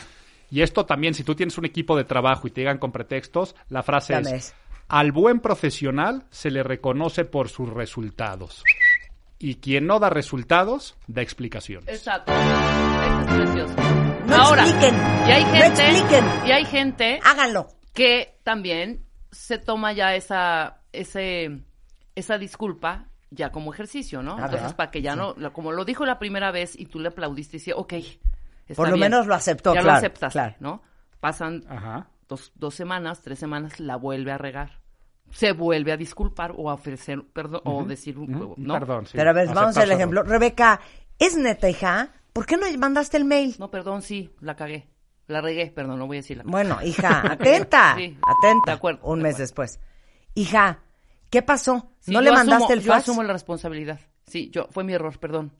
Y 0.50 0.62
esto 0.62 0.86
también, 0.86 1.12
si 1.14 1.24
tú 1.24 1.34
tienes 1.34 1.58
un 1.58 1.64
equipo 1.64 1.96
de 1.96 2.04
trabajo 2.04 2.46
y 2.46 2.50
te 2.52 2.60
llegan 2.60 2.78
con 2.78 2.92
pretextos, 2.92 3.56
la 3.68 3.82
frase 3.82 4.12
Dame 4.14 4.36
es, 4.36 4.46
eso. 4.46 4.54
al 4.88 5.10
buen 5.10 5.40
profesional 5.40 6.24
se 6.30 6.50
le 6.50 6.62
reconoce 6.62 7.24
por 7.24 7.48
sus 7.48 7.68
resultados. 7.70 8.62
Y 9.38 9.56
quien 9.56 9.86
no 9.86 9.98
da 9.98 10.08
resultados, 10.08 10.96
da 11.08 11.20
explicaciones. 11.22 11.88
Exacto. 11.88 12.32
Eso 12.32 13.20
es 13.20 13.26
precioso. 13.36 13.74
No 14.26 14.36
Ahora, 14.36 14.62
expliquen. 14.62 14.94
y 15.26 15.30
hay 15.32 15.44
No 15.44 15.50
gente, 15.52 15.88
expliquen. 15.88 16.24
y 16.46 16.50
hay 16.52 16.64
gente 16.64 17.20
Háganlo. 17.24 17.68
que 17.92 18.38
también 18.44 19.04
se 19.32 19.58
toma 19.58 19.92
ya 19.92 20.14
esa, 20.14 20.80
ese, 20.92 21.60
esa 22.16 22.36
disculpa 22.38 23.06
ya 23.30 23.50
como 23.50 23.72
ejercicio, 23.72 24.22
¿no? 24.22 24.32
Entonces, 24.32 24.60
¿verdad? 24.62 24.76
para 24.76 24.90
que 24.90 25.02
ya 25.02 25.14
no, 25.14 25.34
como 25.52 25.70
lo 25.72 25.84
dijo 25.84 26.04
la 26.04 26.18
primera 26.18 26.50
vez 26.50 26.76
y 26.78 26.86
tú 26.86 26.98
le 26.98 27.08
aplaudiste 27.08 27.56
y 27.56 27.60
decía, 27.60 27.76
ok, 27.76 27.92
está 27.92 28.74
Por 28.74 28.88
lo 28.88 28.96
bien. 28.96 29.10
menos 29.10 29.26
lo 29.26 29.34
aceptó, 29.34 29.74
Ya 29.74 29.80
claro, 29.82 29.94
lo 29.94 29.98
aceptas, 29.98 30.32
claro. 30.32 30.54
¿no? 30.60 30.82
Pasan 31.20 31.62
Ajá. 31.68 32.08
dos, 32.28 32.52
dos 32.56 32.74
semanas, 32.74 33.22
tres 33.22 33.38
semanas, 33.38 33.78
la 33.80 33.96
vuelve 33.96 34.32
a 34.32 34.38
regar. 34.38 34.80
Se 35.30 35.52
vuelve 35.52 35.90
a 35.92 35.96
disculpar 35.96 36.52
o 36.56 36.70
a 36.70 36.74
ofrecer 36.74 37.24
perdón 37.32 37.60
o 37.64 37.84
decir, 37.84 38.16
Ujú. 38.16 38.54
¿no? 38.56 38.74
Perdón, 38.74 39.06
sí. 39.06 39.12
Pero 39.16 39.30
a 39.30 39.32
ver, 39.32 39.48
vamos 39.52 39.76
al 39.76 39.90
ejemplo. 39.90 40.22
Rebeca, 40.22 40.80
¿es 41.18 41.36
neta, 41.36 41.68
hija? 41.68 42.10
¿Por 42.32 42.46
qué 42.46 42.56
no 42.56 42.66
mandaste 42.78 43.16
el 43.16 43.24
mail? 43.24 43.56
No, 43.58 43.70
perdón, 43.70 44.02
sí, 44.02 44.30
la 44.40 44.54
cagué. 44.54 44.88
La 45.26 45.40
regué, 45.40 45.72
perdón, 45.72 45.98
no 45.98 46.06
voy 46.06 46.18
a 46.18 46.20
decirla. 46.20 46.44
Bueno, 46.46 46.78
hija, 46.84 47.22
atenta. 47.32 47.96
Sí, 47.96 48.16
atenta. 48.24 48.70
de 48.70 48.76
acuerdo, 48.76 49.00
Un 49.04 49.18
de 49.18 49.22
mes 49.24 49.38
después. 49.38 49.80
Hija, 50.34 50.78
¿qué 51.30 51.42
pasó? 51.42 51.90
Sí, 52.06 52.12
¿No 52.12 52.20
yo 52.20 52.24
le 52.24 52.32
mandaste 52.32 52.64
asumo- 52.64 52.72
el 52.72 52.80
Yo 52.82 52.92
fax? 52.92 53.02
asumo 53.02 53.22
la 53.24 53.32
responsabilidad. 53.32 54.00
Sí, 54.26 54.48
yo 54.52 54.68
fue 54.70 54.84
mi 54.84 54.92
error, 54.92 55.18
perdón. 55.18 55.52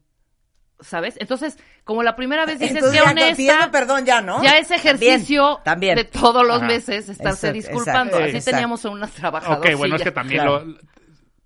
¿Sabes? 0.81 1.17
Entonces, 1.19 1.59
como 1.85 2.03
la 2.03 2.15
primera 2.17 2.45
vez 2.47 2.59
dices 2.59 2.77
Entonces 2.77 3.01
que 3.01 3.05
ya 3.07 3.11
honesta, 3.11 3.37
pidiendo 3.37 3.71
perdón 3.71 4.05
ya, 4.05 4.21
¿no? 4.21 4.43
ya 4.45 4.59
ese 4.59 4.75
ejercicio 4.77 5.61
También, 5.65 5.95
también. 5.95 5.97
de 5.97 6.05
todos 6.05 6.47
los 6.47 6.59
Ajá. 6.59 6.67
meses 6.67 7.09
estarse 7.09 7.49
Exacto, 7.49 7.53
disculpando. 7.53 8.03
exacto, 8.13 8.25
Así 8.25 8.37
exacto. 8.37 8.51
teníamos 8.51 8.85
a 8.85 8.91
unas 8.91 9.11
trabajadoras. 9.13 9.73
Ok, 9.75 9.79
bueno, 9.79 9.97
es 9.97 10.03
que 10.03 10.11
también 10.13 10.43
claro. 10.43 10.65
lo... 10.67 10.75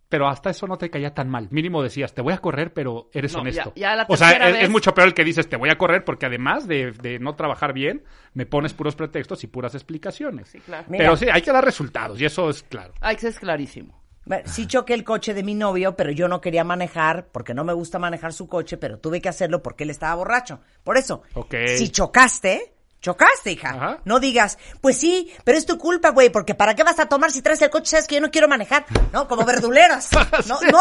Pero 0.09 0.29
hasta 0.29 0.51
eso 0.51 0.67
no 0.67 0.77
te 0.77 0.91
caía 0.91 1.15
tan 1.15 1.29
mal. 1.31 1.47
Mínimo 1.53 1.81
decías, 1.85 2.13
te 2.13 2.21
voy 2.21 2.33
a 2.35 2.39
correr, 2.39 2.73
pero 2.75 3.09
eres 3.13 3.33
No, 3.33 3.43
honesto. 3.43 3.73
ya- 3.77 3.81
ya 3.91 3.95
la 3.97 4.07
o 4.09 4.17
sea, 4.17 4.33
es, 4.61 4.69
mucho 4.69 4.93
peor 4.93 5.07
el 5.07 5.15
que 5.15 5.23
dices, 5.23 5.49
te 5.49 5.55
voy 5.57 5.71
a 5.71 5.79
correr, 5.79 6.05
porque 6.05 6.27
además 6.27 6.67
de, 6.67 6.91
de 6.91 7.21
no 7.21 7.37
trabajar 7.37 7.73
bien, 7.73 8.03
me 8.35 8.45
pones 8.45 8.75
puros 8.75 8.97
pretextos 8.97 9.45
y 9.45 9.47
puras 9.47 9.77
explicaciones. 9.77 10.49
Sí, 10.49 10.59
claro. 10.59 10.87
Mira. 10.89 11.05
Pero 11.05 11.17
sí, 11.17 11.27
hay 11.33 11.43
que 11.43 11.53
dar 11.53 11.65
resultados, 11.65 12.21
y 12.21 12.25
eso 12.25 12.51
es 12.51 12.65
claro. 12.65 12.93
Ay, 13.01 13.15
que 13.15 13.29
es 13.29 13.39
clarísimo. 13.39 14.00
Bueno, 14.31 14.45
Sí 14.49 14.69
choqué 14.69 14.95
el 14.95 15.03
coche 15.03 15.35
de 15.35 15.43
mi 15.43 15.55
novio, 15.57 15.97
pero 15.97 16.13
yo 16.13 16.29
no 16.29 16.41
quería 16.41 16.63
manejar 16.63 17.27
porque 17.33 17.53
no 17.53 17.65
me 17.65 17.73
gusta 17.73 17.99
manejar 17.99 18.33
su 18.33 18.47
coche, 18.49 18.77
pero 18.77 18.97
tuve 19.01 19.21
que 19.21 19.29
hacerlo 19.29 19.61
porque 19.61 19.83
él 19.83 19.91
estaba 19.91 20.15
borracho. 20.15 20.61
Por 20.85 20.97
eso, 20.97 21.25
Ok. 21.35 21.53
si 21.77 21.89
chocaste, 21.91 22.73
chocaste, 23.01 23.51
hija. 23.51 23.71
Ajá. 23.71 23.99
No 24.05 24.21
digas, 24.21 24.57
pues 24.81 24.97
sí, 24.99 25.33
pero 25.43 25.59
es 25.59 25.67
tu 25.67 25.77
culpa, 25.79 26.11
güey, 26.11 26.31
porque 26.31 26.55
¿para 26.55 26.77
qué 26.77 26.85
vas 26.85 27.01
a 27.01 27.07
tomar 27.07 27.33
si 27.33 27.43
traes 27.43 27.61
el 27.63 27.71
coche? 27.71 27.87
Sabes 27.91 28.07
que 28.07 28.15
yo 28.15 28.21
no 28.21 28.31
quiero 28.31 28.47
manejar, 28.47 28.85
¿no? 29.13 29.27
Como 29.27 29.45
verduleras. 29.45 30.11
No, 30.47 30.61
no, 30.71 30.79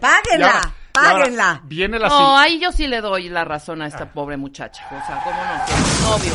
páguenla, 0.00 0.60
ahora- 0.60 0.72
páguenla. 0.92 1.60
Viene 1.64 1.98
la 1.98 2.08
No, 2.08 2.36
ahí 2.38 2.60
yo 2.60 2.70
sí 2.72 2.86
le 2.86 3.00
doy 3.00 3.28
la 3.30 3.44
razón 3.44 3.80
a 3.82 3.86
esta 3.86 4.12
pobre 4.12 4.36
muchacha. 4.36 4.84
O 4.88 5.06
sea, 5.06 5.22
¿cómo 5.24 5.36
no? 5.42 5.66
Si 5.66 5.72
el 5.72 6.02
novio 6.10 6.34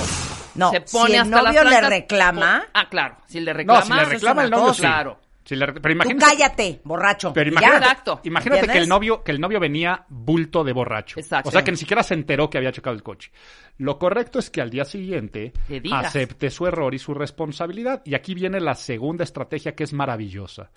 No, 0.55 0.71
se 0.71 0.81
pone 0.81 1.09
si 1.11 1.13
el 1.15 1.21
hasta 1.21 1.41
las 1.43 1.53
novio 1.55 1.69
le 1.69 1.81
reclama- 1.81 2.63
Ah, 2.73 2.89
claro. 2.89 3.17
Si 3.27 3.39
le 3.39 3.53
reclama, 3.53 3.79
No, 3.81 3.85
si 3.85 3.93
le 3.93 4.05
reclama 4.05 4.43
el 4.43 4.49
novio, 4.49 4.65
cosa. 4.65 4.73
sí. 4.75 4.81
Claro. 4.81 5.19
Si 5.47 5.55
le- 5.55 5.65
pero 5.67 5.81
Tú 5.81 5.89
imagínate, 5.91 6.25
cállate, 6.25 6.81
borracho. 6.83 7.31
Pero 7.31 7.49
imagínate, 7.49 7.77
Exacto. 7.77 8.19
imagínate 8.25 8.67
que 8.67 8.77
el 8.79 8.89
novio, 8.89 9.23
que 9.23 9.31
el 9.31 9.39
novio 9.39 9.61
venía 9.61 10.05
bulto 10.09 10.61
de 10.65 10.73
borracho. 10.73 11.17
Exacto. 11.19 11.47
O 11.47 11.51
sea 11.53 11.63
que 11.63 11.71
ni 11.71 11.77
siquiera 11.77 12.03
se 12.03 12.15
enteró 12.15 12.49
que 12.49 12.57
había 12.57 12.73
chocado 12.73 12.93
el 12.93 13.01
coche. 13.01 13.31
Lo 13.77 13.97
correcto 13.97 14.39
es 14.39 14.49
que 14.49 14.59
al 14.59 14.69
día 14.69 14.83
siguiente 14.83 15.53
acepte 15.93 16.49
su 16.49 16.67
error 16.67 16.93
y 16.93 16.99
su 16.99 17.13
responsabilidad. 17.13 18.01
Y 18.03 18.13
aquí 18.15 18.33
viene 18.33 18.59
la 18.59 18.75
segunda 18.75 19.23
estrategia 19.23 19.73
que 19.73 19.85
es 19.85 19.93
maravillosa. 19.93 20.69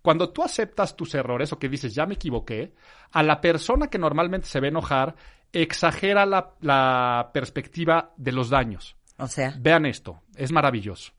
Cuando 0.00 0.30
tú 0.30 0.42
aceptas 0.42 0.96
tus 0.96 1.14
errores 1.14 1.52
o 1.52 1.58
que 1.58 1.68
dices, 1.68 1.94
ya 1.94 2.06
me 2.06 2.14
equivoqué, 2.14 2.72
a 3.12 3.22
la 3.22 3.42
persona 3.42 3.88
que 3.88 3.98
normalmente 3.98 4.46
se 4.46 4.60
ve 4.60 4.68
enojar, 4.68 5.14
exagera 5.52 6.24
la, 6.24 6.54
la 6.62 7.30
perspectiva 7.34 8.12
de 8.16 8.32
los 8.32 8.48
daños. 8.48 8.96
O 9.18 9.26
sea, 9.26 9.54
Vean 9.58 9.84
esto, 9.86 10.22
es 10.34 10.50
maravilloso. 10.50 11.12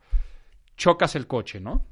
Chocas 0.76 1.16
el 1.16 1.28
coche, 1.28 1.60
¿no? 1.60 1.86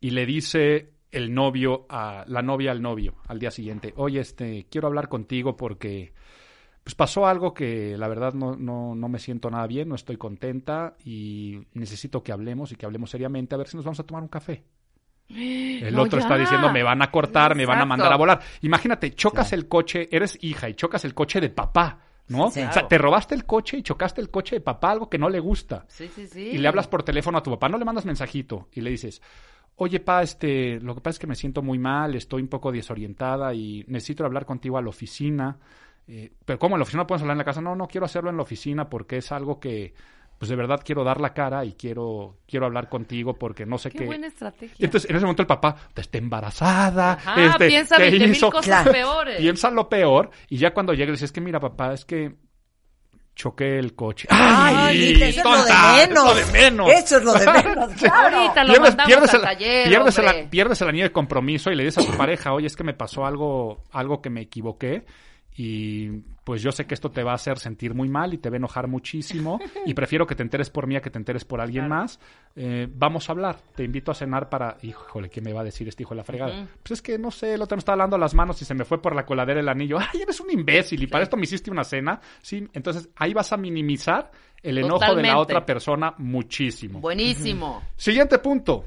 Y 0.00 0.10
le 0.10 0.26
dice 0.26 0.92
el 1.10 1.34
novio 1.34 1.86
a 1.88 2.24
la 2.28 2.40
novia 2.42 2.70
al 2.70 2.80
novio 2.82 3.14
al 3.26 3.38
día 3.38 3.50
siguiente, 3.50 3.92
oye, 3.96 4.20
este, 4.20 4.66
quiero 4.70 4.86
hablar 4.86 5.08
contigo 5.08 5.56
porque 5.56 6.12
pues 6.84 6.94
pasó 6.94 7.26
algo 7.26 7.52
que 7.52 7.96
la 7.98 8.08
verdad 8.08 8.32
no, 8.32 8.56
no, 8.56 8.94
no 8.94 9.08
me 9.08 9.18
siento 9.18 9.50
nada 9.50 9.66
bien, 9.66 9.88
no 9.88 9.94
estoy 9.96 10.16
contenta 10.16 10.96
y 11.04 11.58
necesito 11.74 12.22
que 12.22 12.32
hablemos 12.32 12.72
y 12.72 12.76
que 12.76 12.86
hablemos 12.86 13.10
seriamente 13.10 13.54
a 13.54 13.58
ver 13.58 13.68
si 13.68 13.76
nos 13.76 13.84
vamos 13.84 14.00
a 14.00 14.04
tomar 14.04 14.22
un 14.22 14.28
café. 14.28 14.64
El 15.28 15.94
No, 15.94 16.02
otro 16.02 16.18
ya. 16.18 16.24
está 16.24 16.36
diciendo, 16.38 16.72
me 16.72 16.82
van 16.82 17.02
a 17.02 17.10
cortar, 17.10 17.54
me 17.54 17.66
van 17.66 17.80
a 17.80 17.84
mandar 17.86 18.12
a 18.12 18.16
volar. 18.16 18.40
Imagínate, 18.62 19.14
chocas 19.14 19.52
el 19.52 19.68
coche, 19.68 20.08
eres 20.10 20.38
hija 20.42 20.68
y 20.68 20.74
chocas 20.74 21.04
el 21.04 21.14
coche 21.14 21.40
de 21.40 21.50
papá, 21.50 22.00
¿no? 22.28 22.50
Sí. 22.50 22.60
O 22.62 22.72
sea, 22.72 22.88
te 22.88 22.98
robaste 22.98 23.34
el 23.34 23.44
coche 23.44 23.76
y 23.78 23.82
chocaste 23.82 24.20
el 24.20 24.30
coche 24.30 24.56
de 24.56 24.60
papá, 24.60 24.90
algo 24.92 25.08
que 25.10 25.18
no 25.18 25.28
le 25.28 25.38
gusta. 25.40 25.84
Sí, 25.88 26.08
sí, 26.14 26.26
sí. 26.26 26.40
Y 26.40 26.58
le 26.58 26.66
hablas 26.68 26.88
por 26.88 27.02
teléfono 27.02 27.38
a 27.38 27.42
tu 27.42 27.50
papá, 27.50 27.68
no 27.68 27.78
le 27.78 27.84
mandas 27.84 28.06
mensajito 28.06 28.68
y 28.72 28.80
le 28.80 28.90
dices, 28.90 29.20
oye, 29.76 30.00
pa, 30.00 30.22
este, 30.22 30.78
lo 30.80 30.94
que 30.94 31.00
pasa 31.00 31.14
es 31.16 31.18
que 31.18 31.26
me 31.26 31.34
siento 31.34 31.62
muy 31.62 31.78
mal, 31.78 32.14
estoy 32.14 32.42
un 32.42 32.48
poco 32.48 32.70
desorientada 32.72 33.54
y 33.54 33.84
necesito 33.88 34.24
hablar 34.24 34.44
contigo 34.46 34.76
a 34.78 34.82
la 34.82 34.88
oficina. 34.90 35.58
Eh, 36.06 36.32
pero 36.44 36.58
¿cómo 36.58 36.74
en 36.74 36.80
la 36.80 36.82
oficina 36.82 37.02
no 37.02 37.06
puedes 37.06 37.22
hablar 37.22 37.34
en 37.34 37.38
la 37.38 37.44
casa? 37.44 37.60
No, 37.60 37.74
no 37.76 37.86
quiero 37.88 38.04
hacerlo 38.04 38.30
en 38.30 38.36
la 38.36 38.42
oficina 38.42 38.88
porque 38.90 39.18
es 39.18 39.30
algo 39.32 39.60
que, 39.60 39.94
pues 40.38 40.48
de 40.48 40.56
verdad 40.56 40.80
quiero 40.84 41.04
dar 41.04 41.20
la 41.20 41.32
cara 41.32 41.64
y 41.64 41.74
quiero, 41.74 42.38
quiero 42.48 42.66
hablar 42.66 42.88
contigo 42.88 43.34
porque 43.34 43.64
no 43.64 43.78
sé 43.78 43.90
Qué 43.90 43.98
qué. 43.98 44.06
buena 44.06 44.26
estrategia. 44.26 44.74
Y 44.78 44.84
entonces 44.86 45.08
en 45.08 45.16
ese 45.16 45.24
momento 45.24 45.42
el 45.42 45.46
papá, 45.46 45.76
te 45.94 46.00
está 46.00 46.18
embarazada, 46.18 47.12
Ajá, 47.12 47.46
este, 47.46 47.68
piensa 47.68 47.96
¿qué 47.96 48.02
20 48.04 48.18
mil 48.26 48.30
hizo? 48.36 48.50
cosas 48.50 48.64
Claro. 48.66 48.92
peores. 48.92 49.36
Piensa 49.38 49.70
lo 49.70 49.88
peor 49.88 50.30
y 50.48 50.56
ya 50.56 50.74
cuando 50.74 50.92
llega 50.94 51.06
le 51.06 51.12
dices, 51.12 51.24
es 51.26 51.32
que 51.32 51.40
mira 51.40 51.60
papá, 51.60 51.92
es 51.94 52.04
que 52.04 52.34
choqué 53.40 53.78
el 53.78 53.94
coche. 53.94 54.28
Ay, 54.30 55.14
Lita, 55.14 55.26
eso 55.28 55.40
es 55.40 55.44
lo 55.44 55.64
de 55.64 55.72
menos. 55.72 56.02
Es 56.02 56.10
lo 56.12 56.34
de 56.34 56.52
menos. 56.52 56.90
Eso 56.90 57.16
es 57.16 57.24
lo 57.24 57.32
de 57.32 57.46
menos, 57.64 57.92
claro. 57.94 58.36
Ahorita 58.36 58.64
lo 58.64 58.72
pierdes, 58.72 58.90
mandamos 58.90 59.06
pierdes 59.06 59.30
al 59.30 59.40
el, 59.40 59.46
taller, 59.46 59.88
pierdes, 59.88 60.18
el, 60.18 60.48
pierdes 60.48 60.82
el 60.82 60.88
anillo 60.88 61.04
de 61.04 61.12
compromiso 61.12 61.70
y 61.70 61.76
le 61.76 61.84
dices 61.84 62.06
a 62.06 62.10
tu 62.10 62.16
pareja, 62.18 62.52
oye, 62.52 62.66
es 62.66 62.76
que 62.76 62.84
me 62.84 62.92
pasó 62.92 63.24
algo, 63.24 63.84
algo 63.92 64.20
que 64.20 64.28
me 64.28 64.42
equivoqué 64.42 65.06
y 65.56 66.10
pues 66.50 66.62
yo 66.62 66.72
sé 66.72 66.84
que 66.84 66.94
esto 66.94 67.12
te 67.12 67.22
va 67.22 67.30
a 67.30 67.34
hacer 67.36 67.60
sentir 67.60 67.94
muy 67.94 68.08
mal 68.08 68.34
y 68.34 68.38
te 68.38 68.50
va 68.50 68.56
a 68.56 68.58
enojar 68.58 68.88
muchísimo 68.88 69.60
y 69.86 69.94
prefiero 69.94 70.26
que 70.26 70.34
te 70.34 70.42
enteres 70.42 70.68
por 70.68 70.88
mí 70.88 70.96
a 70.96 71.00
que 71.00 71.08
te 71.08 71.16
enteres 71.16 71.44
por 71.44 71.60
alguien 71.60 71.86
Claro. 71.86 72.02
más. 72.02 72.18
Eh, 72.56 72.88
vamos 72.92 73.28
a 73.28 73.32
hablar, 73.34 73.58
te 73.76 73.84
invito 73.84 74.10
a 74.10 74.16
cenar 74.16 74.48
para... 74.48 74.76
Híjole, 74.82 75.30
¿qué 75.30 75.40
me 75.40 75.52
va 75.52 75.60
a 75.60 75.64
decir 75.64 75.86
este 75.86 76.02
hijo 76.02 76.10
de 76.12 76.16
la 76.16 76.24
fregada? 76.24 76.66
Pues 76.82 76.90
es 76.98 77.02
que 77.02 77.20
no 77.20 77.30
sé, 77.30 77.54
el 77.54 77.62
otro 77.62 77.76
me 77.76 77.78
estaba 77.78 77.98
dando 77.98 78.18
las 78.18 78.34
manos 78.34 78.60
y 78.62 78.64
se 78.64 78.74
me 78.74 78.84
fue 78.84 79.00
por 79.00 79.14
la 79.14 79.24
coladera 79.24 79.60
el 79.60 79.68
anillo. 79.68 79.98
Ay, 80.12 80.22
eres 80.22 80.40
un 80.40 80.50
imbécil 80.50 81.00
y 81.00 81.06
para 81.06 81.22
esto 81.22 81.36
me 81.36 81.44
hiciste 81.44 81.70
una 81.70 81.84
cena. 81.84 82.20
Sí, 82.42 82.66
entonces 82.72 83.08
ahí 83.14 83.32
vas 83.32 83.52
a 83.52 83.56
minimizar 83.56 84.32
el 84.60 84.78
enojo 84.78 85.14
de 85.14 85.22
la 85.22 85.38
otra 85.38 85.64
persona 85.64 86.14
muchísimo. 86.18 86.98
Buenísimo. 86.98 87.80
Siguiente 87.94 88.40
punto. 88.40 88.86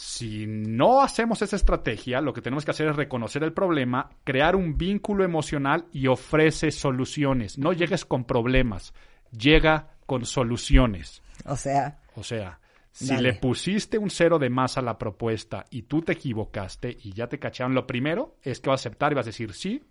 Si 0.00 0.46
no 0.46 1.02
hacemos 1.02 1.42
esa 1.42 1.56
estrategia, 1.56 2.20
lo 2.20 2.32
que 2.32 2.40
tenemos 2.40 2.64
que 2.64 2.70
hacer 2.70 2.86
es 2.86 2.94
reconocer 2.94 3.42
el 3.42 3.52
problema, 3.52 4.08
crear 4.22 4.54
un 4.54 4.78
vínculo 4.78 5.24
emocional 5.24 5.86
y 5.92 6.06
ofrece 6.06 6.70
soluciones. 6.70 7.58
No 7.58 7.72
llegues 7.72 8.04
con 8.04 8.22
problemas, 8.22 8.94
llega 9.36 9.88
con 10.06 10.24
soluciones. 10.24 11.20
O 11.46 11.56
sea, 11.56 11.98
O 12.14 12.22
sea, 12.22 12.60
si 12.92 13.08
Dale. 13.08 13.22
le 13.22 13.34
pusiste 13.40 13.98
un 13.98 14.08
cero 14.08 14.38
de 14.38 14.50
más 14.50 14.78
a 14.78 14.82
la 14.82 14.96
propuesta 14.96 15.64
y 15.68 15.82
tú 15.82 16.00
te 16.02 16.12
equivocaste 16.12 16.96
y 17.02 17.12
ya 17.12 17.26
te 17.26 17.40
cacharon, 17.40 17.74
lo 17.74 17.84
primero 17.84 18.36
es 18.44 18.60
que 18.60 18.70
vas 18.70 18.78
a 18.78 18.88
aceptar 18.88 19.10
y 19.10 19.16
vas 19.16 19.26
a 19.26 19.30
decir, 19.30 19.52
sí, 19.52 19.82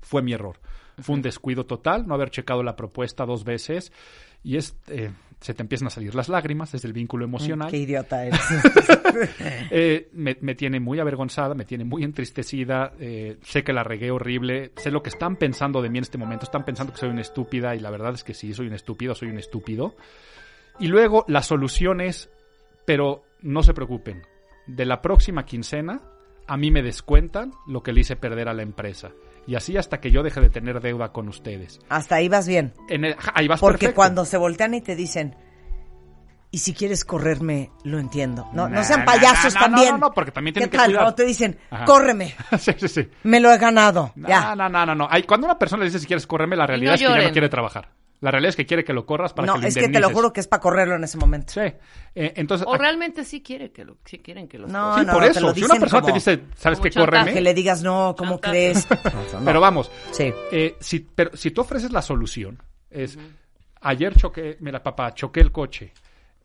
fue 0.00 0.22
mi 0.22 0.32
error. 0.32 0.58
Fue 1.02 1.16
un 1.16 1.22
descuido 1.22 1.66
total 1.66 2.06
no 2.06 2.14
haber 2.14 2.30
checado 2.30 2.62
la 2.62 2.76
propuesta 2.76 3.26
dos 3.26 3.44
veces 3.44 3.92
y 4.44 4.58
es, 4.58 4.76
eh, 4.88 5.10
se 5.40 5.54
te 5.54 5.62
empiezan 5.62 5.88
a 5.88 5.90
salir 5.90 6.14
las 6.14 6.28
lágrimas, 6.28 6.74
es 6.74 6.84
el 6.84 6.92
vínculo 6.92 7.24
emocional. 7.24 7.70
Qué 7.70 7.78
idiota 7.78 8.24
eres. 8.24 8.40
Eh, 9.70 10.08
me, 10.12 10.36
me 10.40 10.56
tiene 10.56 10.80
muy 10.80 10.98
avergonzada, 10.98 11.54
me 11.54 11.64
tiene 11.64 11.84
muy 11.84 12.02
entristecida, 12.02 12.92
eh, 12.98 13.36
sé 13.44 13.62
que 13.62 13.72
la 13.72 13.84
regué 13.84 14.10
horrible, 14.10 14.72
sé 14.74 14.90
lo 14.90 15.04
que 15.04 15.10
están 15.10 15.36
pensando 15.36 15.80
de 15.82 15.88
mí 15.88 15.98
en 15.98 16.02
este 16.02 16.18
momento, 16.18 16.44
están 16.44 16.64
pensando 16.64 16.92
que 16.92 16.98
soy 16.98 17.10
una 17.10 17.20
estúpida 17.20 17.76
y 17.76 17.80
la 17.80 17.90
verdad 17.90 18.12
es 18.14 18.24
que 18.24 18.34
sí, 18.34 18.52
soy 18.52 18.66
un 18.66 18.72
estúpido, 18.72 19.14
soy 19.14 19.28
un 19.28 19.38
estúpido. 19.38 19.94
Y 20.80 20.88
luego 20.88 21.24
la 21.28 21.42
solución 21.42 22.00
es, 22.00 22.28
pero 22.84 23.22
no 23.40 23.62
se 23.62 23.72
preocupen, 23.72 24.22
de 24.66 24.84
la 24.84 25.00
próxima 25.00 25.44
quincena 25.44 26.00
a 26.48 26.56
mí 26.56 26.72
me 26.72 26.82
descuentan 26.82 27.52
lo 27.68 27.84
que 27.84 27.92
le 27.92 28.00
hice 28.00 28.16
perder 28.16 28.48
a 28.48 28.54
la 28.54 28.62
empresa. 28.62 29.12
Y 29.46 29.56
así 29.56 29.76
hasta 29.76 30.00
que 30.00 30.10
yo 30.10 30.22
deje 30.22 30.40
de 30.40 30.48
tener 30.50 30.80
deuda 30.80 31.12
con 31.12 31.28
ustedes. 31.28 31.80
Hasta 31.88 32.16
ahí 32.16 32.28
vas 32.28 32.48
bien. 32.48 32.72
En 32.88 33.04
el- 33.04 33.16
ahí 33.34 33.46
vas 33.48 33.60
Porque 33.60 33.78
perfecto. 33.86 33.96
cuando 33.96 34.24
se 34.24 34.36
voltean 34.38 34.74
y 34.74 34.80
te 34.80 34.96
dicen, 34.96 35.36
y 36.50 36.58
si 36.58 36.72
quieres 36.72 37.04
correrme, 37.04 37.70
lo 37.82 37.98
entiendo. 37.98 38.48
No, 38.52 38.68
no 38.68 38.82
sean 38.84 39.04
payasos 39.04 39.54
nah, 39.54 39.60
no, 39.60 39.66
también. 39.66 39.90
no, 39.92 39.98
no, 39.98 40.10
porque 40.12 40.30
también 40.30 40.54
tienen 40.54 40.68
¿Qué 40.70 40.72
que 40.72 40.76
tal? 40.78 40.86
cuidar. 40.86 41.02
Cuando 41.02 41.14
te 41.16 41.24
dicen, 41.24 41.58
Ajá. 41.70 41.84
córreme, 41.84 42.34
sí, 42.58 42.72
sí, 42.78 42.88
sí. 42.88 43.08
me 43.24 43.40
lo 43.40 43.52
he 43.52 43.58
ganado. 43.58 44.12
No, 44.14 44.28
ya. 44.28 44.54
no, 44.54 44.68
no, 44.68 44.86
no, 44.86 44.94
no. 44.94 45.08
Ay, 45.10 45.24
cuando 45.24 45.46
una 45.46 45.58
persona 45.58 45.80
le 45.80 45.86
dice 45.88 45.98
si 45.98 46.06
quieres 46.06 46.26
correrme, 46.26 46.54
la 46.56 46.66
realidad 46.66 46.92
no 46.92 46.94
es 46.94 47.00
que 47.02 47.06
ya 47.22 47.26
no 47.26 47.32
quiere 47.32 47.48
trabajar. 47.48 47.88
La 48.24 48.30
realidad 48.30 48.48
es 48.50 48.56
que 48.56 48.64
quiere 48.64 48.84
que 48.84 48.94
lo 48.94 49.04
corras 49.04 49.34
para 49.34 49.46
no, 49.46 49.54
que 49.56 49.60
lo 49.60 49.66
es 49.68 49.74
que 49.74 49.88
te 49.90 50.00
lo 50.00 50.08
juro 50.08 50.32
que 50.32 50.40
es 50.40 50.48
para 50.48 50.60
correrlo 50.60 50.96
en 50.96 51.04
ese 51.04 51.18
momento. 51.18 51.52
Sí. 51.52 51.60
Eh, 52.14 52.32
entonces, 52.36 52.66
O 52.66 52.76
realmente 52.78 53.22
sí 53.22 53.42
quiere 53.42 53.70
que 53.70 53.84
lo, 53.84 53.98
sí 54.06 54.18
quieren 54.20 54.48
que 54.48 54.56
los 54.58 54.70
No, 54.70 54.98
sí, 54.98 55.04
no, 55.04 55.12
por 55.12 55.24
te 55.24 55.30
eso. 55.30 55.40
lo 55.42 55.54
Si 55.54 55.62
una 55.62 55.74
persona 55.76 56.06
te 56.06 56.12
dice, 56.12 56.40
¿sabes 56.56 56.80
qué? 56.80 56.90
Córreme. 56.90 57.34
Que 57.34 57.42
le 57.42 57.52
digas, 57.52 57.82
no, 57.82 58.14
¿cómo 58.16 58.40
Chantaje. 58.40 58.50
crees? 58.72 58.88
No, 59.34 59.40
no. 59.40 59.44
Pero 59.44 59.60
vamos, 59.60 59.90
Sí. 60.12 60.32
eh, 60.52 60.76
si, 60.80 61.00
pero 61.00 61.36
si 61.36 61.50
tú 61.50 61.60
ofreces 61.60 61.92
la 61.92 62.00
solución, 62.00 62.62
es, 62.90 63.18
ayer 63.82 64.14
choqué, 64.16 64.56
mira 64.60 64.82
papá, 64.82 65.12
choqué 65.12 65.40
el 65.40 65.52
coche, 65.52 65.92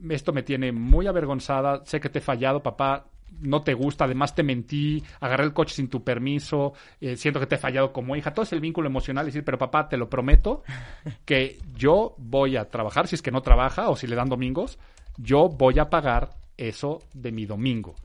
esto 0.10 0.34
me 0.34 0.44
tiene 0.44 0.74
muy 0.74 1.08
avergonzada, 1.08 1.82
sé 1.86 2.02
que 2.02 2.10
te 2.10 2.20
he 2.20 2.22
fallado, 2.22 2.62
papá, 2.62 3.06
no 3.42 3.62
te 3.62 3.74
gusta, 3.74 4.06
además 4.06 4.36
te 4.36 4.44
mentí, 4.44 5.04
agarré 5.20 5.46
el 5.46 5.54
coche 5.54 5.76
sin 5.76 5.90
tu 5.90 6.04
permiso, 6.04 6.74
eh, 7.00 7.16
siento 7.16 7.40
que 7.40 7.46
te 7.46 7.56
he 7.56 7.60
fallado 7.60 7.94
como 7.94 8.16
hija, 8.16 8.34
todo 8.34 8.44
es 8.44 8.54
el 8.54 8.60
vínculo 8.60 8.88
emocional, 8.88 9.26
decir, 9.26 9.44
pero 9.44 9.58
papá, 9.58 9.88
te 9.88 9.98
lo 9.98 10.10
prometo, 10.10 10.64
que 11.26 11.60
yo 11.76 12.16
voy 12.18 12.58
a 12.58 12.66
trabajar, 12.70 13.08
si 13.08 13.16
es 13.16 13.22
que 13.22 13.32
no 13.32 13.42
trabaja 13.42 13.90
o 13.90 13.96
si 13.96 14.08
le 14.08 14.16
dan 14.16 14.30
domingos, 14.30 14.80
yo 15.18 15.50
voy 15.50 15.80
a 15.80 15.90
pagar 15.90 16.32
eso 16.58 17.00
de 17.14 17.32
mi 17.32 17.46
domingo. 17.46 17.96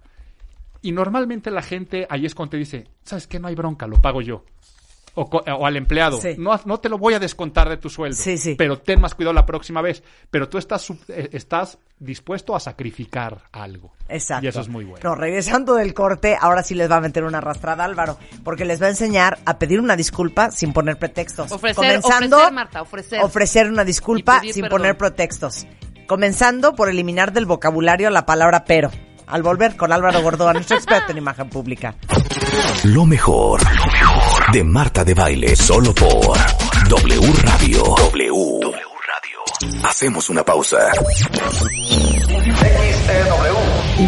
Y 0.83 0.93
normalmente 0.93 1.51
la 1.51 1.62
gente 1.62 2.07
ahí 2.11 2.27
es 2.27 2.35
cuando 2.35 2.51
te 2.51 2.57
dice, 2.59 2.85
¿sabes 3.03 3.27
qué? 3.27 3.41
No 3.41 3.49
hay 3.49 3.55
bronca, 3.55 3.87
lo 3.87 4.03
pago 4.03 4.20
yo. 4.20 4.45
O, 5.17 5.31
co- 5.31 5.45
o 5.47 5.65
al 5.65 5.77
empleado, 5.77 6.21
Sí. 6.21 6.35
no, 6.39 6.59
no 6.65 6.81
te 6.81 6.89
lo 6.89 6.99
voy 6.99 7.15
a 7.15 7.21
descontar 7.21 7.69
de 7.69 7.77
tu 7.77 7.89
sueldo, 7.89 8.17
Sí, 8.17 8.37
sí. 8.37 8.57
pero 8.57 8.81
ten 8.81 9.01
más 9.01 9.15
cuidado 9.15 9.33
la 9.33 9.47
próxima 9.47 9.81
vez. 9.81 10.03
Pero 10.29 10.49
tú 10.49 10.59
estás, 10.59 10.83
sub- 10.83 10.99
eh, 11.09 11.29
estás 11.33 11.79
dispuesto 12.01 12.57
a 12.57 12.59
sacrificar 12.61 13.43
algo. 13.53 13.93
Exacto. 14.09 14.45
Y 14.45 14.49
eso 14.49 14.61
es 14.61 14.69
muy 14.69 14.85
bueno. 14.85 14.99
No, 15.09 15.15
regresando 15.15 15.75
del 15.75 15.95
corte, 15.95 16.37
ahora 16.41 16.65
sí 16.65 16.75
les 16.75 16.91
va 16.91 16.97
a 16.97 17.01
meter 17.01 17.23
una 17.23 17.39
arrastrada 17.39 17.85
Álvaro, 17.85 18.19
porque 18.43 18.65
les 18.65 18.83
va 18.83 18.87
a 18.87 18.91
enseñar 18.91 19.39
a 19.47 19.57
pedir 19.59 19.79
una 19.79 19.95
disculpa 19.95 20.51
sin 20.51 20.73
poner 20.73 20.99
pretextos. 20.99 21.53
Ofrecer- 21.53 22.01
ofrecer, 22.03 22.53
Marta, 22.53 22.83
ofrecer. 22.83 23.21
ofrecer 23.23 23.69
una 23.71 23.85
disculpa 23.85 24.41
sin 24.41 24.62
perdón. 24.62 24.71
poner 24.71 24.97
pretextos. 24.99 25.65
Comenzando 26.09 26.75
por 26.75 26.89
eliminar 26.89 27.33
del 27.33 27.47
vocabulario 27.47 28.11
la 28.11 28.27
palabra 28.27 28.65
pero. 28.65 28.91
Al 29.27 29.43
volver 29.43 29.75
con 29.77 29.91
Álvaro 29.93 30.21
Gordoa, 30.21 30.53
nuestro 30.55 30.77
experto 30.77 31.12
en 31.12 31.19
imagen 31.19 31.49
pública. 31.49 31.95
Lo 32.85 33.07
mejor, 33.07 33.62
lo 33.62 33.87
mejor 33.93 34.24
de 34.53 34.62
Marta 34.64 35.05
de 35.05 35.14
Baile, 35.14 35.57
solo 35.57 35.92
por 35.95 36.36
W 36.88 37.32
Radio. 37.42 37.82
W. 37.82 38.61
Radio. 38.62 39.40
Hacemos 39.88 40.28
una 40.30 40.45
pausa. 40.45 40.76
XEW. 40.92 41.14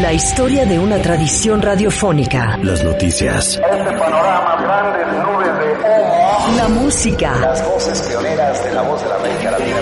La 0.02 0.12
historia 0.12 0.64
de 0.66 0.78
una 0.78 1.00
tradición 1.00 1.62
radiofónica. 1.62 2.58
Las 2.62 2.84
noticias, 2.84 3.56
Este 3.56 3.62
panorama, 3.98 4.56
grandes 4.62 5.06
nubes 5.24 5.58
de 5.58 5.72
humo. 5.72 6.56
La 6.56 6.68
música. 6.68 7.34
Las 7.40 7.66
voces 7.68 8.00
pioneras 8.02 8.62
de 8.64 8.72
la 8.74 8.82
voz 8.82 9.02
de 9.02 9.08
la 9.08 9.14
América 9.16 9.50
Latina 9.52 9.76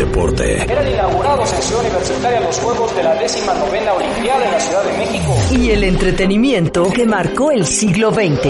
deporte, 0.00 0.62
Eran 0.62 0.88
inaugurados 0.88 1.52
en 1.52 1.62
Ciudad 1.62 1.82
Universitaria 1.82 2.40
los 2.40 2.58
Juegos 2.58 2.94
de 2.96 3.02
la 3.02 3.14
décima 3.16 3.52
novena 3.54 3.92
Olimpiada 3.92 4.44
en 4.46 4.52
la 4.52 4.60
Ciudad 4.60 4.84
de 4.84 4.92
México. 4.96 5.36
Y 5.50 5.70
el 5.70 5.84
entretenimiento 5.84 6.90
que 6.90 7.04
marcó 7.06 7.50
el 7.50 7.66
siglo 7.66 8.10
XX. 8.10 8.46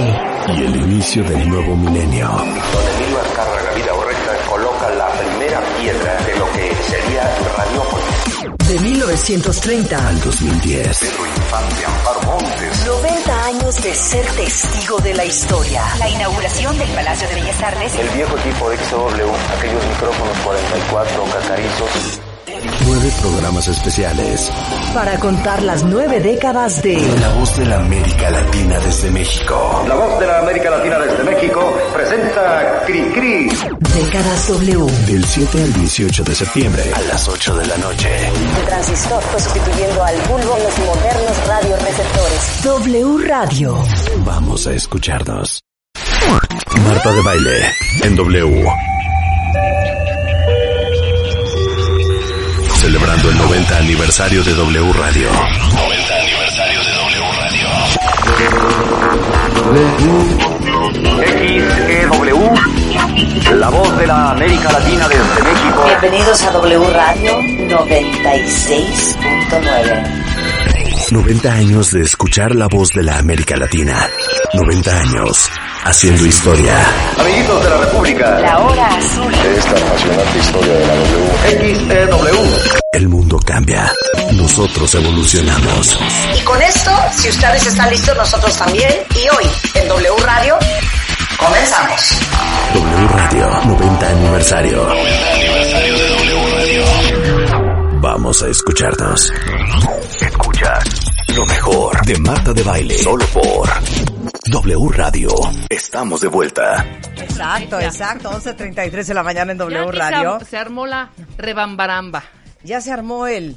y 0.56 0.62
el 0.62 0.76
inicio 0.76 1.24
del 1.24 1.48
nuevo 1.48 1.74
milenio. 1.76 2.28
Donde 2.28 2.50
Emilio 2.50 3.18
Azcárraga 3.20 3.74
Vida 3.74 3.94
Urreca 3.94 4.36
coloca 4.48 4.90
la 4.90 5.08
primera 5.08 5.60
piedra 5.80 6.18
de 6.24 6.38
lo 6.38 6.46
que 6.52 6.74
sería. 6.84 7.49
De 8.68 8.78
1930 8.78 10.08
Al 10.08 10.20
2010. 10.20 10.98
Pedro 11.00 11.26
Infante, 11.26 11.84
Amparo 11.84 12.22
Montes. 12.22 12.86
90 12.86 13.44
años 13.44 13.82
de 13.82 13.94
ser 13.94 14.26
testigo 14.36 14.98
de 15.00 15.14
la 15.14 15.24
historia. 15.24 15.82
La 15.98 16.08
inauguración 16.08 16.78
del 16.78 16.88
Palacio 16.90 17.28
de 17.28 17.34
Bellas 17.34 17.62
Artes 17.62 17.94
El 17.96 18.08
viejo 18.10 18.36
equipo 18.38 18.70
XW, 18.70 19.56
aquellos 19.58 19.86
micrófonos 19.86 20.38
44 20.44 21.24
cacarizos. 21.24 22.29
Nueve 22.86 23.12
programas 23.20 23.68
especiales. 23.68 24.50
Para 24.94 25.18
contar 25.18 25.62
las 25.62 25.84
nueve 25.84 26.20
décadas 26.20 26.82
de 26.82 26.96
La 27.20 27.28
voz 27.34 27.56
de 27.56 27.66
la 27.66 27.76
América 27.76 28.30
Latina 28.30 28.78
desde 28.80 29.10
México. 29.10 29.84
La 29.88 29.94
voz 29.94 30.20
de 30.20 30.26
la 30.26 30.38
América 30.40 30.70
Latina 30.70 30.98
desde 30.98 31.24
México 31.24 31.74
presenta 31.92 32.82
Cri 32.86 33.02
Cri. 33.12 33.48
Décadas 33.48 34.48
W. 34.48 34.86
Del 35.06 35.24
7 35.24 35.62
al 35.62 35.72
18 35.72 36.24
de 36.24 36.34
septiembre 36.34 36.82
a 36.94 37.00
las 37.02 37.28
8 37.28 37.56
de 37.56 37.66
la 37.66 37.76
noche. 37.78 38.08
El 38.26 38.66
transistor 38.66 39.22
fue 39.22 39.40
sustituyendo 39.40 40.04
al 40.04 40.16
bulbo 40.28 40.56
en 40.56 40.62
los 40.64 40.78
modernos 40.78 41.46
radioreceptores. 41.46 42.62
W 42.64 43.26
Radio. 43.26 43.84
Vamos 44.24 44.66
a 44.66 44.72
escucharnos. 44.72 45.62
Marta 46.84 47.12
de 47.12 47.22
Baile 47.22 47.72
en 48.02 48.16
W. 48.16 48.66
Celebrando 52.80 53.28
el 53.28 53.36
90 53.36 53.76
aniversario 53.76 54.42
de 54.42 54.54
W 54.54 54.92
Radio. 54.94 55.30
90 55.30 56.14
aniversario 56.14 56.82
de 56.82 56.90
XEW, 62.08 62.40
la 63.54 63.68
voz 63.68 63.98
de 63.98 64.06
la 64.06 64.30
América 64.30 64.72
Latina 64.72 65.06
desde 65.08 65.42
México. 65.42 65.84
Bienvenidos 65.84 66.42
a 66.42 66.52
W 66.52 66.90
Radio 66.90 67.38
96.9. 67.68 70.19
90 71.10 71.52
años 71.52 71.90
de 71.92 72.02
escuchar 72.02 72.54
la 72.54 72.68
voz 72.68 72.90
de 72.92 73.02
la 73.02 73.18
América 73.18 73.56
Latina. 73.56 74.08
90 74.54 74.96
años 74.98 75.48
haciendo 75.84 76.24
historia. 76.24 76.74
Amiguitos 77.18 77.64
de 77.64 77.70
la 77.70 77.76
República, 77.78 78.38
La 78.40 78.58
hora 78.58 78.86
azul. 78.86 79.32
esta 79.34 79.70
apasionante 79.70 80.38
historia 80.38 80.72
de 80.74 80.86
la 80.86 80.94
W. 80.94 81.74
XEW. 81.74 82.80
El 82.92 83.08
mundo 83.08 83.40
cambia. 83.44 83.92
Nosotros 84.32 84.94
evolucionamos. 84.94 85.98
Y 86.38 86.44
con 86.44 86.60
esto, 86.62 86.90
si 87.16 87.28
ustedes 87.28 87.66
están 87.66 87.90
listos, 87.90 88.16
nosotros 88.16 88.56
también. 88.56 88.92
Y 89.16 89.28
hoy, 89.36 89.50
en 89.74 89.88
W 89.88 90.14
Radio, 90.24 90.56
comenzamos. 91.38 92.20
W 92.74 93.08
Radio 93.16 93.50
90 93.64 94.08
aniversario. 94.08 94.86
Vamos 98.00 98.42
a 98.42 98.48
escucharnos. 98.48 99.32
Escuchas 100.60 101.06
lo 101.36 101.46
mejor 101.46 102.04
de 102.04 102.18
Marta 102.18 102.52
de 102.52 102.62
Baile. 102.62 102.98
Solo 102.98 103.24
por 103.32 103.68
W 104.50 104.88
Radio. 104.90 105.30
Estamos 105.70 106.20
de 106.20 106.28
vuelta. 106.28 106.84
Exacto, 107.16 107.80
exacto. 107.80 108.30
11.33 108.30 109.06
de 109.06 109.14
la 109.14 109.22
mañana 109.22 109.52
en 109.52 109.58
W 109.58 109.90
Radio. 109.90 110.38
Se, 110.44 110.58
armó 110.58 110.86
la 110.86 111.12
rebambaramba. 111.38 112.24
Ya 112.62 112.82
se 112.82 112.92
armó 112.92 113.26
el 113.26 113.56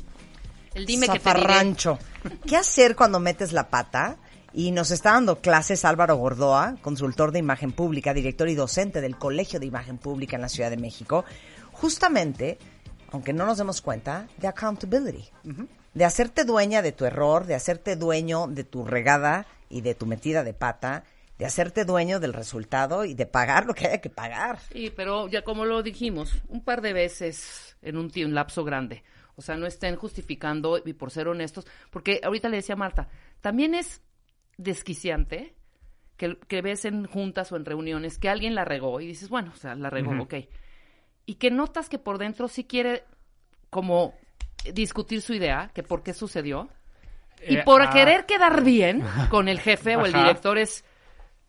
El 0.74 0.86
dime 0.86 1.08
que 1.08 1.20
te 1.20 1.30
diré. 1.30 1.42
zafarrancho. 1.42 2.00
¿Qué 2.48 2.56
hacer 2.56 2.96
cuando 2.96 3.20
metes 3.20 3.52
la 3.52 3.70
pata? 3.70 4.16
Y 4.54 4.72
nos 4.72 4.92
está 4.92 5.12
dando 5.12 5.42
clases 5.42 5.84
Álvaro 5.84 6.16
Gordoa, 6.16 6.76
consultor 6.82 7.34
de 7.34 7.40
imagen 7.40 7.74
pública, 7.74 8.14
director 8.14 8.48
y 8.48 8.56
docente 8.56 9.02
del 9.02 9.18
Colegio 9.18 9.60
de 9.60 9.66
Imagen 9.66 9.98
Pública 9.98 10.38
en 10.38 10.44
la 10.44 10.50
Ciudad 10.50 10.70
de 10.70 10.78
México, 10.78 11.26
justamente, 11.74 12.60
aunque 13.12 13.34
no 13.34 13.46
nos 13.46 13.58
demos 13.58 13.82
cuenta, 13.82 14.28
de 14.38 14.48
accountability, 14.48 15.28
de 15.94 16.06
hacerte 16.06 16.44
dueña 16.44 16.82
de 16.82 16.92
tu 16.92 17.06
error, 17.06 17.46
de 17.46 17.56
hacerte 17.56 17.96
dueño 17.96 18.48
de 18.48 18.64
tu 18.64 18.86
regada 18.86 19.46
y 19.70 19.82
de 19.82 19.96
tu 19.96 20.06
metida 20.06 20.44
de 20.44 20.54
pata, 20.54 21.04
de 21.38 21.46
hacerte 21.46 21.86
dueño 21.86 22.20
del 22.20 22.34
resultado 22.34 23.06
y 23.06 23.14
de 23.14 23.26
pagar 23.26 23.66
lo 23.66 23.74
que 23.74 23.88
haya 23.88 24.02
que 24.02 24.10
pagar. 24.10 24.60
Sí, 24.72 24.92
pero 24.96 25.28
ya 25.28 25.44
como 25.44 25.66
lo 25.66 25.84
dijimos, 25.84 26.42
un 26.48 26.64
par 26.64 26.82
de 26.82 26.94
veces 26.94 27.78
en 27.82 27.98
un, 27.98 28.12
un 28.16 28.34
lapso 28.34 28.64
grande. 28.64 29.04
O 29.36 29.42
sea, 29.42 29.56
no 29.56 29.66
estén 29.66 29.96
justificando 29.96 30.80
y 30.84 30.94
por 30.94 31.10
ser 31.10 31.28
honestos, 31.28 31.66
porque 31.90 32.22
ahorita 32.24 32.50
le 32.50 32.58
decía 32.58 32.74
a 32.74 32.78
Marta, 32.78 33.10
también 33.42 33.74
es 33.74 34.02
desquiciante 34.58 35.56
que, 36.18 36.38
que 36.48 36.62
ves 36.62 36.86
en 36.86 37.06
juntas 37.06 37.52
o 37.52 37.56
en 37.56 37.66
reuniones 37.66 38.20
que 38.20 38.30
alguien 38.30 38.54
la 38.54 38.64
regó 38.64 39.02
y 39.02 39.08
dices, 39.08 39.30
bueno, 39.30 39.52
o 39.54 39.58
sea, 39.58 39.74
la 39.76 39.90
regó, 39.90 40.12
ok. 40.22 40.36
y 41.26 41.36
que 41.36 41.50
notas 41.50 41.90
que 41.90 41.98
por 41.98 42.20
dentro 42.20 42.48
sí 42.48 42.64
quiere 42.64 43.06
como 43.72 44.14
discutir 44.74 45.22
su 45.22 45.34
idea, 45.34 45.72
que 45.74 45.84
por 45.84 46.04
qué 46.04 46.14
sucedió, 46.14 46.70
y 47.46 47.58
Eh, 47.58 47.64
por 47.64 47.82
ah. 47.82 47.90
querer 47.90 48.26
quedar 48.26 48.64
bien 48.64 49.04
con 49.30 49.48
el 49.50 49.60
jefe 49.60 49.98
o 49.98 50.06
el 50.06 50.14
director 50.14 50.58
es, 50.58 50.86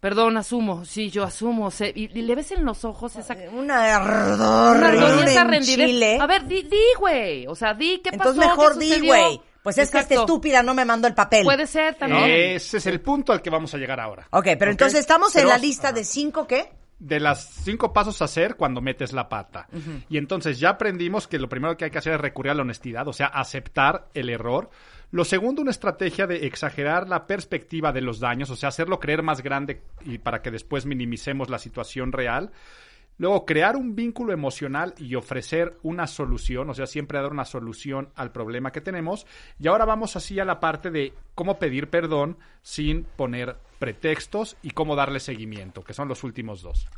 perdón, 0.01 0.37
asumo, 0.37 0.85
sí, 0.85 1.09
yo 1.11 1.23
asumo, 1.23 1.71
sé", 1.71 1.93
y, 1.95 2.05
y 2.19 2.23
le 2.23 2.35
ves 2.35 2.51
en 2.51 2.65
los 2.65 2.85
ojos 2.85 3.15
esa... 3.17 3.35
Ardor, 3.35 3.55
una 3.55 3.95
ardor 3.95 4.95
y 4.95 5.23
un 5.23 5.29
esa 5.29 5.45
rendidez. 5.45 5.79
enchile. 5.79 6.19
A 6.21 6.27
ver, 6.27 6.47
di, 6.47 6.63
di, 6.63 6.83
güey, 6.99 7.47
o 7.47 7.55
sea, 7.55 7.75
di 7.75 8.01
qué 8.03 8.11
Entonces 8.13 8.45
pasó, 8.45 8.51
mejor 8.51 8.79
qué 8.79 8.85
di, 9.01 9.07
güey. 9.07 9.41
Pues 9.63 9.79
es 9.79 9.91
que 9.91 9.99
esta 9.99 10.15
estúpida 10.15 10.63
no 10.63 10.75
me 10.75 10.85
mandó 10.85 11.09
el 11.09 11.15
papel. 11.15 11.43
Puede 11.43 11.67
ser 11.67 11.95
también. 11.95 12.25
Ese 12.29 12.77
es 12.77 12.87
el 12.87 13.01
punto 13.01 13.33
al 13.33 13.41
que 13.41 13.49
vamos 13.49 13.73
a 13.73 13.79
llegar 13.79 13.99
ahora. 13.99 14.27
Ok, 14.31 14.49
pero 14.59 14.71
entonces 14.71 15.01
estamos 15.01 15.35
en 15.37 15.49
la 15.49 15.57
lista 15.57 15.91
de 15.91 16.05
cinco, 16.05 16.47
¿qué? 16.47 16.71
De 17.05 17.21
las 17.21 17.45
cinco 17.65 17.93
pasos 17.93 18.23
a 18.23 18.25
hacer 18.25 18.57
cuando 18.57 18.81
metes 18.81 19.13
la 19.13 19.29
pata. 19.29 19.69
Y 20.09 20.17
entonces 20.17 20.59
ya 20.59 20.71
aprendimos 20.71 21.29
que 21.29 21.39
lo 21.39 21.51
primero 21.51 21.77
que 21.77 21.85
hay 21.85 21.91
que 21.91 21.99
hacer 21.99 22.15
es 22.15 22.21
recurrir 22.21 22.53
a 22.53 22.55
la 22.55 22.63
honestidad, 22.63 23.07
o 23.07 23.13
sea, 23.13 23.27
aceptar 23.27 24.09
el 24.15 24.31
error. 24.31 24.71
Lo 25.11 25.25
segundo, 25.25 25.61
una 25.61 25.71
estrategia 25.71 26.27
de 26.27 26.47
exagerar 26.47 27.07
la 27.07 27.27
perspectiva 27.27 27.93
de 27.93 28.01
los 28.01 28.21
daños, 28.21 28.49
o 28.49 28.57
sea, 28.57 28.71
hacerlo 28.71 29.01
creer 29.01 29.23
más 29.23 29.43
grande 29.43 29.83
y 30.05 30.17
para 30.17 30.41
que 30.41 30.51
después 30.51 30.87
minimicemos 30.87 31.51
la 31.51 31.59
situación 31.59 32.11
real. 32.11 32.53
Luego, 33.17 33.45
crear 33.45 33.77
un 33.77 33.95
vínculo 33.95 34.33
emocional 34.33 34.95
y 34.99 35.15
ofrecer 35.15 35.79
una 35.83 36.07
solución, 36.07 36.69
o 36.71 36.75
sea, 36.75 36.87
siempre 36.87 37.21
dar 37.21 37.31
una 37.31 37.45
solución 37.45 38.09
al 38.17 38.33
problema 38.33 38.73
que 38.73 38.81
tenemos. 38.81 39.27
Y 39.61 39.69
ahora 39.69 39.85
vamos 39.85 40.17
así 40.17 40.41
a 40.41 40.45
la 40.45 40.59
parte 40.59 40.91
de 40.91 41.13
cómo 41.35 41.59
pedir 41.59 41.89
perdón 41.89 42.37
sin 42.63 43.05
poner 43.05 43.57
pretextos 43.79 44.57
y 44.63 44.71
cómo 44.71 44.97
darle 44.97 45.21
seguimiento, 45.21 45.85
que 45.85 45.95
son 45.95 46.09
los 46.09 46.25
últimos 46.25 46.63
dos. 46.63 46.89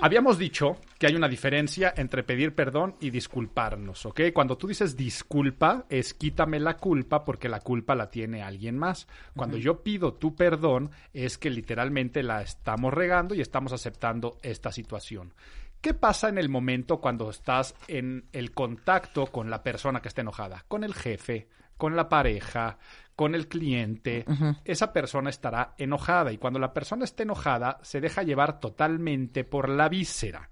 Habíamos 0.00 0.38
dicho 0.38 0.76
que 0.98 1.06
hay 1.06 1.14
una 1.14 1.28
diferencia 1.28 1.94
entre 1.96 2.22
pedir 2.22 2.54
perdón 2.54 2.96
y 3.00 3.10
disculparnos, 3.10 4.06
¿ok? 4.06 4.20
Cuando 4.32 4.56
tú 4.56 4.66
dices 4.66 4.96
disculpa, 4.96 5.86
es 5.88 6.14
quítame 6.14 6.60
la 6.60 6.76
culpa 6.76 7.24
porque 7.24 7.48
la 7.48 7.60
culpa 7.60 7.94
la 7.94 8.10
tiene 8.10 8.42
alguien 8.42 8.78
más. 8.78 9.06
Cuando 9.36 9.56
yo 9.56 9.82
pido 9.82 10.14
tu 10.14 10.34
perdón, 10.34 10.90
es 11.12 11.38
que 11.38 11.50
literalmente 11.50 12.22
la 12.22 12.42
estamos 12.42 12.92
regando 12.92 13.34
y 13.34 13.40
estamos 13.40 13.72
aceptando 13.72 14.38
esta 14.42 14.72
situación. 14.72 15.34
¿Qué 15.80 15.92
pasa 15.92 16.28
en 16.30 16.38
el 16.38 16.48
momento 16.48 16.98
cuando 16.98 17.28
estás 17.28 17.74
en 17.88 18.26
el 18.32 18.52
contacto 18.52 19.26
con 19.26 19.50
la 19.50 19.62
persona 19.62 20.00
que 20.00 20.08
está 20.08 20.22
enojada? 20.22 20.64
Con 20.66 20.82
el 20.82 20.94
jefe, 20.94 21.48
con 21.76 21.94
la 21.94 22.08
pareja, 22.08 22.78
con 23.16 23.34
el 23.34 23.48
cliente. 23.48 24.24
Esa 24.64 24.92
persona 24.92 25.30
estará 25.30 25.74
enojada 25.78 26.32
y 26.32 26.38
cuando 26.38 26.58
la 26.58 26.72
persona 26.72 27.04
esté 27.04 27.22
enojada 27.24 27.78
se 27.82 28.00
deja 28.00 28.22
llevar 28.22 28.60
totalmente 28.60 29.44
por 29.44 29.68
la 29.68 29.88
víscera, 29.88 30.50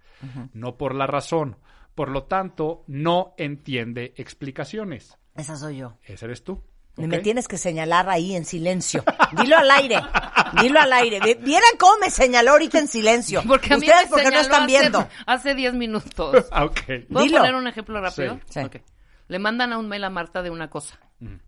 no 0.53 0.77
por 0.77 0.95
la 0.95 1.07
razón. 1.07 1.57
Por 1.95 2.09
lo 2.09 2.23
tanto, 2.25 2.85
no 2.87 3.35
entiende 3.37 4.15
explicaciones. 4.17 5.19
Esa 5.35 5.57
soy 5.57 5.79
yo. 5.79 5.99
Ese 6.05 6.25
eres 6.25 6.43
tú. 6.45 6.63
Me 6.97 7.19
tienes 7.21 7.49
que 7.49 7.57
señalar 7.57 8.09
ahí 8.11 8.35
en 8.37 8.45
silencio. 8.45 9.03
Dilo 9.41 9.57
al 9.57 9.71
aire. 9.71 9.97
Dilo 10.61 10.79
al 10.81 10.93
aire. 10.93 11.21
Vieran 11.37 11.71
cómo 11.79 11.93
me 12.01 12.11
señaló 12.11 12.51
ahorita 12.53 12.79
en 12.79 12.87
silencio. 12.89 13.43
Porque 13.49 13.73
a 13.73 13.79
mí 13.79 13.87
Ustedes 13.87 14.05
me 14.05 14.11
porque 14.11 14.31
no 14.31 14.41
están 14.41 14.63
hace- 14.65 14.67
viendo. 14.67 15.09
Hace 15.27 15.55
10 15.55 15.75
minutos. 15.75 16.47
Ah, 16.51 16.65
ok. 16.67 16.81
¿Puedo 17.11 17.25
Dilo. 17.25 17.39
poner 17.39 17.55
un 17.55 17.67
ejemplo 17.67 17.99
rápido? 18.01 18.39
Sí. 18.49 18.61
Le 19.29 19.39
mandan 19.39 19.73
a 19.73 19.79
un 19.79 19.89
mail 19.89 20.05
a 20.05 20.11
Marta 20.11 20.43
de 20.43 20.51
una 20.51 20.69
cosa 20.69 20.99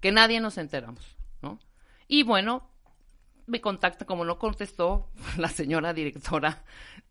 que 0.00 0.12
nadie 0.12 0.40
nos 0.40 0.58
enteramos, 0.58 1.16
¿no? 1.42 1.58
Y 2.08 2.22
bueno, 2.22 2.68
me 3.46 3.60
contacta, 3.60 4.04
como 4.04 4.24
no 4.24 4.38
contestó 4.38 5.10
la 5.38 5.48
señora 5.48 5.92
directora 5.92 6.64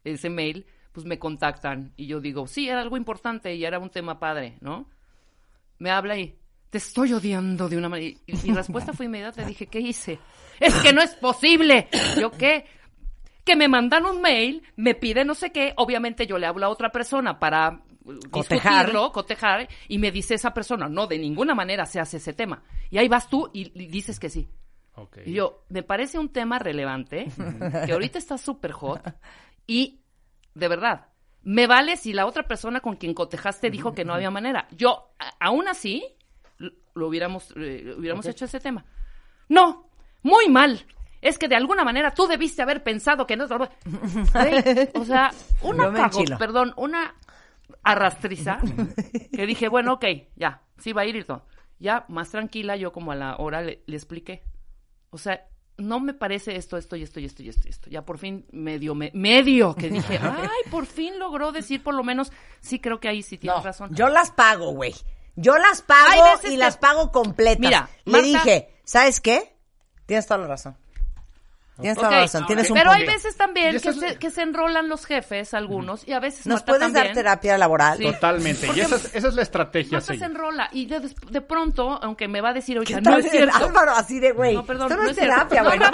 ese 0.04 0.30
mail, 0.30 0.66
pues 0.92 1.06
me 1.06 1.20
contactan 1.20 1.94
y 1.98 2.08
yo 2.08 2.20
digo, 2.20 2.48
sí, 2.48 2.70
era 2.70 2.82
algo 2.82 2.98
importante 2.98 3.56
y 3.56 3.66
era 3.66 3.80
un 3.80 3.90
tema 3.90 4.20
padre, 4.20 4.58
¿no? 4.62 4.90
Me 5.80 5.90
habla 5.90 6.18
y 6.18 6.38
te 6.70 6.78
estoy 6.78 7.14
odiando 7.14 7.70
de 7.70 7.78
una 7.78 7.90
manera. 7.90 8.18
Y 8.26 8.34
mi 8.44 8.52
respuesta 8.56 8.94
fue 8.94 9.08
inmediata, 9.08 9.42
le 9.42 9.48
dije, 9.48 9.68
¿qué 9.68 9.80
hice? 9.80 10.20
Es 10.60 10.74
que 10.76 10.94
no 10.94 11.02
es 11.02 11.16
posible. 11.16 11.88
¿Yo 12.20 12.32
qué? 12.32 12.66
que 13.44 13.56
me 13.56 13.68
mandan 13.68 14.06
un 14.06 14.22
mail, 14.22 14.64
me 14.76 14.96
pide 14.96 15.26
no 15.26 15.36
sé 15.36 15.52
qué, 15.52 15.74
obviamente 15.76 16.26
yo 16.26 16.38
le 16.38 16.48
hablo 16.48 16.66
a 16.66 16.70
otra 16.70 16.92
persona 16.92 17.40
para 17.40 17.82
Cotejar. 18.30 18.72
discutirlo, 18.86 19.12
cotejar, 19.12 19.68
y 19.88 19.98
me 19.98 20.12
dice 20.12 20.34
esa 20.36 20.54
persona, 20.54 20.90
no, 20.90 21.08
de 21.08 21.18
ninguna 21.18 21.56
manera 21.56 21.86
se 21.86 22.00
hace 22.00 22.18
ese 22.18 22.34
tema. 22.34 22.64
Y 22.90 22.98
ahí 22.98 23.08
vas 23.08 23.30
tú 23.30 23.50
y, 23.54 23.72
y 23.82 23.88
dices 23.88 24.20
que 24.20 24.30
sí. 24.30 24.50
Y 25.26 25.34
yo, 25.34 25.64
me 25.70 25.84
parece 25.84 26.20
un 26.20 26.30
tema 26.30 26.60
relevante, 26.60 27.28
que 27.86 27.92
ahorita 27.94 28.18
está 28.20 28.38
súper 28.38 28.74
hot, 28.74 29.02
y 29.66 30.02
de 30.54 30.68
verdad, 30.68 31.08
me 31.44 31.66
vale 31.66 31.98
si 31.98 32.14
la 32.14 32.26
otra 32.26 32.44
persona 32.44 32.80
con 32.80 32.96
quien 32.98 33.14
cotejaste 33.14 33.70
dijo 33.72 33.94
que 33.94 34.06
no 34.06 34.14
había 34.14 34.30
manera. 34.30 34.68
Yo, 34.72 35.14
a- 35.20 35.34
aún 35.48 35.68
así, 35.68 36.04
lo 36.94 37.08
hubiéramos, 37.08 37.52
eh, 37.56 37.96
hubiéramos 37.98 38.26
hecho 38.28 38.46
ese 38.46 38.60
tema. 38.60 38.86
No, 39.50 39.90
muy 40.22 40.48
mal. 40.50 40.86
Es 41.22 41.38
que 41.40 41.48
de 41.48 41.56
alguna 41.56 41.84
manera 41.86 42.14
tú 42.14 42.28
debiste 42.28 42.62
haber 42.62 42.84
pensado 42.84 43.26
que 43.26 43.36
no. 43.38 43.48
Güey, 43.48 44.90
o 44.94 45.06
sea, 45.06 45.32
una 45.62 45.86
enchilo. 46.06 46.38
perdón, 46.38 46.74
una 46.78 47.16
arrastriza 47.84 48.60
que 49.34 49.46
dije, 49.46 49.68
bueno, 49.70 49.94
ok, 49.94 50.06
ya, 50.36 50.62
sí 50.78 50.94
va 50.94 51.02
a 51.02 51.06
ir 51.06 51.16
y 51.16 51.24
todo. 51.24 51.46
Ya, 51.80 52.06
más 52.08 52.30
tranquila, 52.30 52.76
yo 52.76 52.92
como 52.92 53.12
a 53.12 53.16
la 53.16 53.36
hora 53.38 53.62
le, 53.62 53.84
le 53.88 53.96
expliqué. 53.96 54.44
O 55.10 55.18
sea, 55.18 55.48
no 55.78 56.00
me 56.00 56.14
parece 56.14 56.56
esto, 56.56 56.78
esto 56.78 56.96
y 56.96 57.04
esto 57.04 57.20
y 57.20 57.26
esto 57.26 57.44
y 57.44 57.50
esto 57.50 57.68
y 57.68 57.70
esto. 57.72 57.90
Ya 57.90 58.06
por 58.06 58.18
fin 58.20 58.46
medio, 58.52 58.96
me- 58.96 59.12
medio, 59.14 59.76
que 59.76 59.90
dije, 59.90 60.18
ay, 60.22 60.72
por 60.72 60.86
fin 60.86 61.18
logró 61.20 61.52
decir 61.52 61.84
por 61.84 61.94
lo 61.96 62.04
menos, 62.04 62.32
sí 62.62 62.80
creo 62.80 63.00
que 63.00 63.08
ahí 63.10 63.22
sí 63.24 63.38
tienes 63.38 63.58
No, 63.60 63.64
razón. 63.66 63.90
yo 63.94 64.08
las 64.10 64.32
pago, 64.32 64.72
güey. 64.72 64.94
Yo 65.36 65.58
las 65.58 65.82
pago 65.82 66.24
y 66.44 66.50
que- 66.52 66.58
las 66.58 66.78
pago 66.78 67.12
completas. 67.12 67.60
Mira, 67.60 67.90
Le 68.06 68.12
Marta- 68.12 68.28
dije, 68.28 68.70
¿sabes 68.84 69.20
qué? 69.20 69.56
Tienes 70.06 70.28
toda 70.28 70.38
la 70.42 70.48
razón. 70.48 70.78
Tienes 71.80 71.98
toda 71.98 72.12
la 72.12 72.18
Ok, 72.18 72.22
razón. 72.24 72.46
Tienes 72.46 72.70
un 72.70 72.78
Pero 72.78 72.92
hay 72.92 73.06
veces 73.06 73.36
también 73.36 73.80
que 73.80 73.90
es- 73.90 74.00
se, 74.00 74.16
que 74.20 74.30
se 74.30 74.42
enrolan 74.44 74.90
los 74.90 75.06
jefes, 75.06 75.54
algunos, 75.56 76.08
y 76.08 76.14
a 76.14 76.20
veces 76.20 76.46
¿Nos 76.46 76.58
Marta 76.62 76.72
puedes 76.74 76.94
dar 76.94 77.14
terapia 77.14 77.58
laboral? 77.58 77.98
Sí. 77.98 78.04
Totalmente. 78.06 78.68
Y 78.76 78.80
esa 78.82 78.96
es, 78.96 79.16
esa 79.16 79.28
es 79.28 79.34
la 79.34 79.42
estrategia. 79.42 79.98
Marta 79.98 80.16
se 80.16 80.24
enrola 80.26 80.70
y 80.72 80.86
de, 80.86 81.00
de 81.32 81.42
pronto, 81.42 82.00
aunque 82.04 82.28
me 82.28 82.42
va 82.42 82.50
a 82.50 82.54
decir, 82.54 82.78
oye, 82.78 82.94
¿Qué 82.94 83.02
no 83.02 83.18
es 83.18 83.26
el 83.26 83.32
cierto. 83.32 83.58
Álvaro 83.58 83.92
así 83.94 84.20
de, 84.20 84.32
güey, 84.34 84.54
No, 84.56 84.66
perdón, 84.66 84.92
esto 84.92 85.04
no, 85.04 85.10
es 85.10 85.16
terapia, 85.16 85.64
güey. 85.64 85.80
No, 85.80 85.88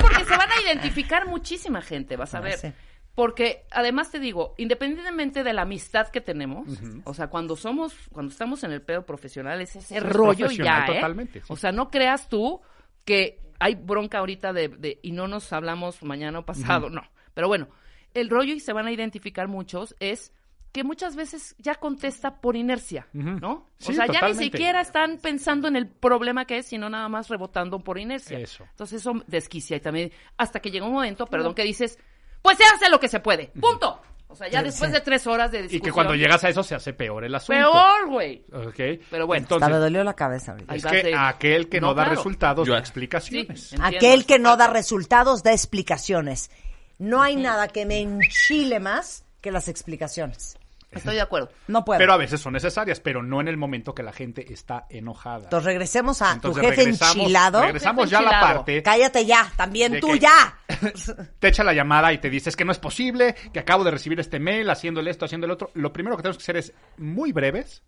porque 0.00 0.24
se 0.24 0.36
van 0.36 0.50
a 0.50 0.60
identificar 0.62 1.26
muchísima 1.26 1.80
gente, 1.80 2.16
vas 2.16 2.34
a 2.34 2.40
ver. 2.40 2.54
Ah, 2.54 2.58
sí. 2.58 2.72
Porque 3.14 3.66
además 3.70 4.10
te 4.10 4.18
digo, 4.20 4.54
independientemente 4.56 5.42
de 5.44 5.52
la 5.52 5.62
amistad 5.62 6.08
que 6.08 6.20
tenemos, 6.22 6.66
o 7.04 7.12
sea, 7.12 7.28
cuando 7.28 7.56
somos, 7.56 7.94
cuando 8.10 8.32
estamos 8.32 8.64
en 8.64 8.72
el 8.72 8.80
pedo 8.80 9.04
profesional, 9.04 9.60
es 9.60 9.76
ese 9.76 9.98
Es 9.98 10.02
rollo 10.02 10.50
ya, 10.50 10.84
¿eh? 10.86 10.94
totalmente, 10.94 11.40
sí. 11.40 11.46
O 11.48 11.56
sea, 11.56 11.72
no 11.72 11.90
creas 11.90 12.28
tú 12.28 12.60
que 13.04 13.38
hay 13.62 13.74
bronca 13.76 14.18
ahorita 14.18 14.52
de, 14.52 14.68
de- 14.68 14.98
y 15.02 15.12
no 15.12 15.28
nos 15.28 15.52
hablamos 15.52 16.02
mañana 16.02 16.40
o 16.40 16.44
pasado, 16.44 16.90
no. 16.90 17.02
Pero 17.34 17.48
bueno, 17.48 17.68
el 18.14 18.28
rollo 18.28 18.52
y 18.54 18.60
se 18.60 18.72
van 18.72 18.86
a 18.86 18.92
identificar 18.92 19.48
muchos 19.48 19.94
es 20.00 20.32
que 20.72 20.84
muchas 20.84 21.16
veces 21.16 21.54
ya 21.58 21.74
contesta 21.74 22.40
por 22.40 22.56
inercia, 22.56 23.06
¿no? 23.12 23.68
o 23.90 23.92
sea, 23.92 24.06
ya 24.06 24.20
ni 24.20 24.34
siquiera 24.52 24.80
están 24.80 25.18
pensando 25.18 25.68
en 25.68 25.76
el 25.76 25.86
problema 25.86 26.46
que 26.46 26.58
es, 26.58 26.66
sino 26.66 26.88
nada 26.88 27.08
más 27.10 27.28
rebotando 27.28 27.78
por 27.80 27.98
inercia. 27.98 28.38
Eso. 28.38 28.64
Entonces 28.70 29.00
eso 29.02 29.12
desquicia 29.26 29.76
y 29.76 29.80
también 29.80 30.12
hasta 30.38 30.60
que 30.60 30.70
llega 30.70 30.86
un 30.86 30.92
momento, 30.94 31.26
perdón, 31.26 31.54
que 31.54 31.62
dices, 31.64 31.98
pues 32.40 32.56
se 32.56 32.64
hace 32.64 32.88
lo 32.90 32.98
que 32.98 33.08
se 33.08 33.20
puede, 33.20 33.48
punto. 33.60 34.00
O 34.32 34.36
sea, 34.36 34.48
ya 34.48 34.62
después 34.62 34.90
de 34.90 35.00
tres 35.02 35.26
horas 35.26 35.50
de 35.52 35.58
Y 35.58 35.62
discusión. 35.62 35.84
que 35.84 35.92
cuando 35.92 36.14
llegas 36.14 36.42
a 36.42 36.48
eso 36.48 36.62
se 36.62 36.74
hace 36.74 36.92
peor 36.94 37.22
el 37.24 37.34
asunto. 37.34 37.58
Peor, 37.60 38.08
güey. 38.08 38.42
Ok. 38.52 38.74
Pero 39.10 39.26
bueno. 39.26 39.42
Hasta 39.44 39.56
me 39.58 39.64
Entonces, 39.66 39.80
dolió 39.80 40.04
la 40.04 40.14
cabeza 40.14 40.52
ahorita. 40.52 40.74
Es 40.74 40.86
que 40.86 41.02
de- 41.02 41.14
aquel 41.14 41.68
que 41.68 41.80
no, 41.80 41.88
No, 41.88 41.94
da 41.94 42.04
claro. 42.04 42.16
resultados 42.16 42.66
Yo- 42.66 42.72
da 42.72 42.78
Sí, 42.78 42.82
explicaciones. 42.82 43.72
entiendo. 43.74 43.96
Aquel 43.98 44.24
que 44.26 44.38
no 44.38 44.56
da 44.56 44.68
resultados 44.68 45.42
da 45.42 45.52
explicaciones. 45.52 46.50
No 46.98 47.20
hay 47.22 47.36
nada 47.36 47.68
que 47.68 47.84
me 47.84 48.00
enchile 48.00 48.80
más 48.80 49.24
que 49.40 49.52
las 49.52 49.68
explicaciones. 49.68 50.56
Estoy 50.92 51.14
de 51.16 51.20
acuerdo. 51.22 51.50
No 51.68 51.84
puedo. 51.84 51.98
Pero 51.98 52.12
a 52.12 52.16
veces 52.16 52.40
son 52.40 52.52
necesarias, 52.52 53.00
pero 53.00 53.22
no 53.22 53.40
en 53.40 53.48
el 53.48 53.56
momento 53.56 53.94
que 53.94 54.02
la 54.02 54.12
gente 54.12 54.52
está 54.52 54.86
enojada. 54.90 55.44
Entonces 55.44 55.64
regresemos 55.66 56.20
a 56.22 56.32
Entonces, 56.32 56.62
tu 56.62 56.68
jefe 56.68 56.82
regresamos- 56.84 57.16
enchilado. 57.16 57.62
Regresamos 57.62 58.04
Jefe 58.04 58.10
ya 58.12 58.18
a 58.18 58.22
la 58.22 58.28
enchilado. 58.30 58.54
parte. 58.56 58.82
Cállate 58.82 59.26
ya, 59.26 59.52
también 59.56 60.00
tú 60.00 60.14
ya. 60.16 60.58
Te 61.38 61.48
echa 61.48 61.64
la 61.64 61.72
llamada 61.72 62.12
y 62.12 62.18
te 62.18 62.28
dices 62.30 62.56
que 62.56 62.64
no 62.64 62.72
es 62.72 62.78
posible, 62.78 63.34
que 63.52 63.60
acabo 63.60 63.84
de 63.84 63.90
recibir 63.90 64.20
este 64.20 64.38
mail 64.38 64.68
haciéndole 64.70 65.10
esto, 65.10 65.24
haciendo 65.24 65.46
el 65.46 65.50
otro. 65.50 65.70
Lo 65.74 65.92
primero 65.92 66.16
que 66.16 66.22
tenemos 66.22 66.38
que 66.38 66.42
hacer 66.42 66.56
es 66.56 66.72
muy 66.98 67.32
breves, 67.32 67.82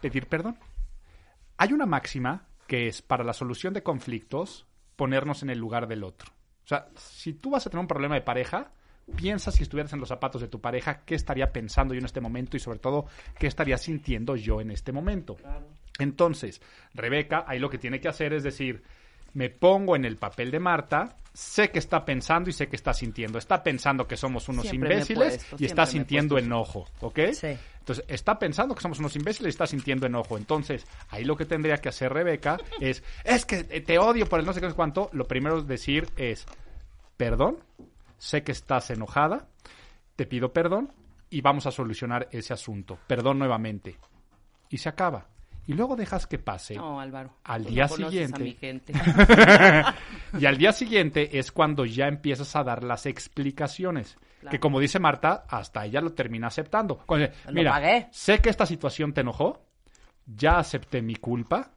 pedir 0.00 0.26
perdón. 0.28 0.58
Hay 1.58 1.72
una 1.72 1.86
máxima 1.86 2.46
que 2.66 2.88
es 2.88 3.02
para 3.02 3.24
la 3.24 3.32
solución 3.32 3.72
de 3.74 3.82
conflictos 3.82 4.66
ponernos 4.96 5.42
en 5.42 5.50
el 5.50 5.58
lugar 5.58 5.86
del 5.88 6.04
otro. 6.04 6.32
O 6.64 6.68
sea, 6.68 6.88
si 6.96 7.32
tú 7.34 7.50
vas 7.50 7.66
a 7.66 7.70
tener 7.70 7.80
un 7.80 7.86
problema 7.88 8.14
de 8.16 8.22
pareja, 8.22 8.72
piensa 9.14 9.50
si 9.50 9.62
estuvieras 9.62 9.92
en 9.92 10.00
los 10.00 10.08
zapatos 10.08 10.40
de 10.40 10.48
tu 10.48 10.60
pareja, 10.60 11.02
qué 11.04 11.14
estaría 11.14 11.52
pensando 11.52 11.94
yo 11.94 12.00
en 12.00 12.06
este 12.06 12.20
momento 12.20 12.56
y 12.56 12.60
sobre 12.60 12.78
todo, 12.78 13.06
qué 13.38 13.46
estaría 13.46 13.78
sintiendo 13.78 14.36
yo 14.36 14.60
en 14.60 14.70
este 14.70 14.92
momento. 14.92 15.36
Entonces, 15.98 16.60
Rebeca, 16.94 17.44
ahí 17.46 17.58
lo 17.58 17.70
que 17.70 17.78
tiene 17.78 18.00
que 18.00 18.08
hacer 18.08 18.32
es 18.32 18.42
decir, 18.42 18.82
me 19.34 19.50
pongo 19.50 19.96
en 19.96 20.04
el 20.04 20.16
papel 20.16 20.50
de 20.50 20.60
Marta 20.60 21.16
sé 21.36 21.70
que 21.70 21.78
está 21.78 22.02
pensando 22.02 22.48
y 22.48 22.52
sé 22.54 22.66
que 22.66 22.76
está 22.76 22.94
sintiendo. 22.94 23.38
Está 23.38 23.62
pensando 23.62 24.08
que 24.08 24.16
somos 24.16 24.48
unos 24.48 24.66
Siempre 24.66 24.94
imbéciles 24.94 25.36
puesto, 25.36 25.56
y 25.58 25.66
está 25.66 25.84
sintiendo 25.84 26.38
enojo, 26.38 26.88
¿ok? 27.00 27.18
Sí. 27.32 27.48
Entonces, 27.78 28.06
está 28.08 28.38
pensando 28.38 28.74
que 28.74 28.80
somos 28.80 28.98
unos 28.98 29.14
imbéciles 29.16 29.50
y 29.50 29.54
está 29.54 29.66
sintiendo 29.66 30.06
enojo. 30.06 30.38
Entonces, 30.38 30.86
ahí 31.10 31.24
lo 31.24 31.36
que 31.36 31.44
tendría 31.44 31.76
que 31.76 31.90
hacer 31.90 32.10
Rebeca 32.10 32.56
es, 32.80 33.04
es 33.22 33.44
que 33.44 33.64
te 33.64 33.98
odio 33.98 34.26
por 34.26 34.40
el 34.40 34.46
no 34.46 34.54
sé 34.54 34.60
qué 34.60 34.66
no 34.66 34.70
sé 34.70 34.76
cuánto. 34.76 35.10
Lo 35.12 35.28
primero 35.28 35.58
es 35.58 35.66
decir 35.66 36.08
es, 36.16 36.46
perdón, 37.18 37.58
sé 38.18 38.42
que 38.42 38.52
estás 38.52 38.90
enojada, 38.90 39.48
te 40.16 40.26
pido 40.26 40.52
perdón 40.52 40.92
y 41.30 41.40
vamos 41.40 41.66
a 41.66 41.70
solucionar 41.70 42.28
ese 42.30 42.52
asunto. 42.52 42.98
Perdón 43.06 43.38
nuevamente. 43.38 43.96
Y 44.70 44.78
se 44.78 44.88
acaba. 44.88 45.26
Y 45.66 45.72
luego 45.72 45.96
dejas 45.96 46.26
que 46.26 46.38
pase. 46.38 46.76
No, 46.76 47.00
Álvaro. 47.00 47.34
Al 47.42 47.64
tú 47.64 47.70
día 47.70 47.86
no 47.86 47.96
siguiente. 47.96 48.40
a 48.40 48.44
mi 48.44 48.54
gente. 48.54 48.92
y 50.38 50.46
al 50.46 50.56
día 50.58 50.72
siguiente 50.72 51.38
es 51.38 51.50
cuando 51.50 51.84
ya 51.84 52.06
empiezas 52.06 52.54
a 52.54 52.62
dar 52.62 52.84
las 52.84 53.06
explicaciones. 53.06 54.16
Claro. 54.40 54.50
Que 54.52 54.60
como 54.60 54.78
dice 54.78 55.00
Marta, 55.00 55.44
hasta 55.48 55.84
ella 55.84 56.00
lo 56.00 56.12
termina 56.12 56.46
aceptando. 56.46 56.98
Cuando 56.98 57.28
Mira, 57.52 57.72
pagué". 57.72 58.08
sé 58.12 58.40
que 58.40 58.48
esta 58.50 58.64
situación 58.64 59.12
te 59.12 59.22
enojó, 59.22 59.66
ya 60.24 60.58
acepté 60.58 61.02
mi 61.02 61.16
culpa. 61.16 61.72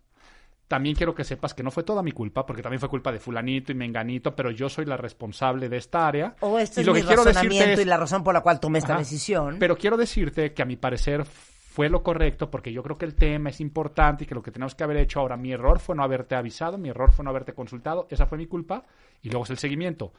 También 0.69 0.95
quiero 0.95 1.13
que 1.15 1.23
sepas 1.23 1.53
que 1.55 1.63
no 1.63 1.71
fue 1.71 1.83
toda 1.83 2.01
mi 2.03 2.11
culpa, 2.11 2.45
porque 2.45 2.61
también 2.61 2.79
fue 2.79 2.87
culpa 2.89 3.11
de 3.11 3.19
fulanito 3.19 3.71
y 3.71 3.75
menganito, 3.75 4.33
pero 4.35 4.51
yo 4.51 4.69
soy 4.69 4.85
la 4.85 4.95
responsable 4.95 5.67
de 5.67 5.77
esta 5.77 6.07
área. 6.07 6.35
O 6.41 6.57
este 6.59 6.79
Y 6.79 6.83
es 6.83 6.87
lo 6.87 6.93
mi 6.93 7.01
que 7.01 7.07
quiero 7.07 7.23
decirte 7.25 7.39
razonamiento 7.47 7.81
es- 7.81 7.85
y 7.87 7.89
la 7.89 7.97
razón 7.97 8.23
por 8.23 8.33
la 8.35 8.41
cual 8.41 8.59
tomé 8.59 8.77
esta 8.79 8.93
Ajá. 8.93 8.99
decisión. 8.99 9.57
Pero 9.59 9.75
quiero 9.75 9.97
decirte 9.97 10.53
que 10.53 10.61
a 10.61 10.65
mi 10.65 10.75
parecer 10.77 11.25
fue 11.25 11.89
lo 11.89 12.03
correcto 12.03 12.51
porque 12.51 12.71
yo 12.71 12.83
creo 12.83 12.97
que 12.99 13.05
el 13.05 13.15
tema 13.15 13.49
es 13.49 13.59
importante 13.61 14.23
y 14.25 14.27
que 14.27 14.35
lo 14.35 14.43
que 14.43 14.51
tenemos 14.51 14.75
que 14.75 14.83
haber 14.83 14.97
hecho 14.97 15.19
ahora, 15.19 15.37
mi 15.37 15.51
error 15.51 15.79
fue 15.79 15.95
no 15.95 16.03
haberte 16.03 16.35
avisado, 16.35 16.77
mi 16.77 16.89
error 16.89 17.11
fue 17.11 17.25
no 17.25 17.31
haberte 17.31 17.53
consultado, 17.53 18.05
esa 18.11 18.27
fue 18.27 18.37
mi 18.37 18.45
culpa 18.45 18.83
y 19.23 19.29
luego 19.29 19.45
es 19.45 19.49
el 19.49 19.57
seguimiento. 19.57 20.13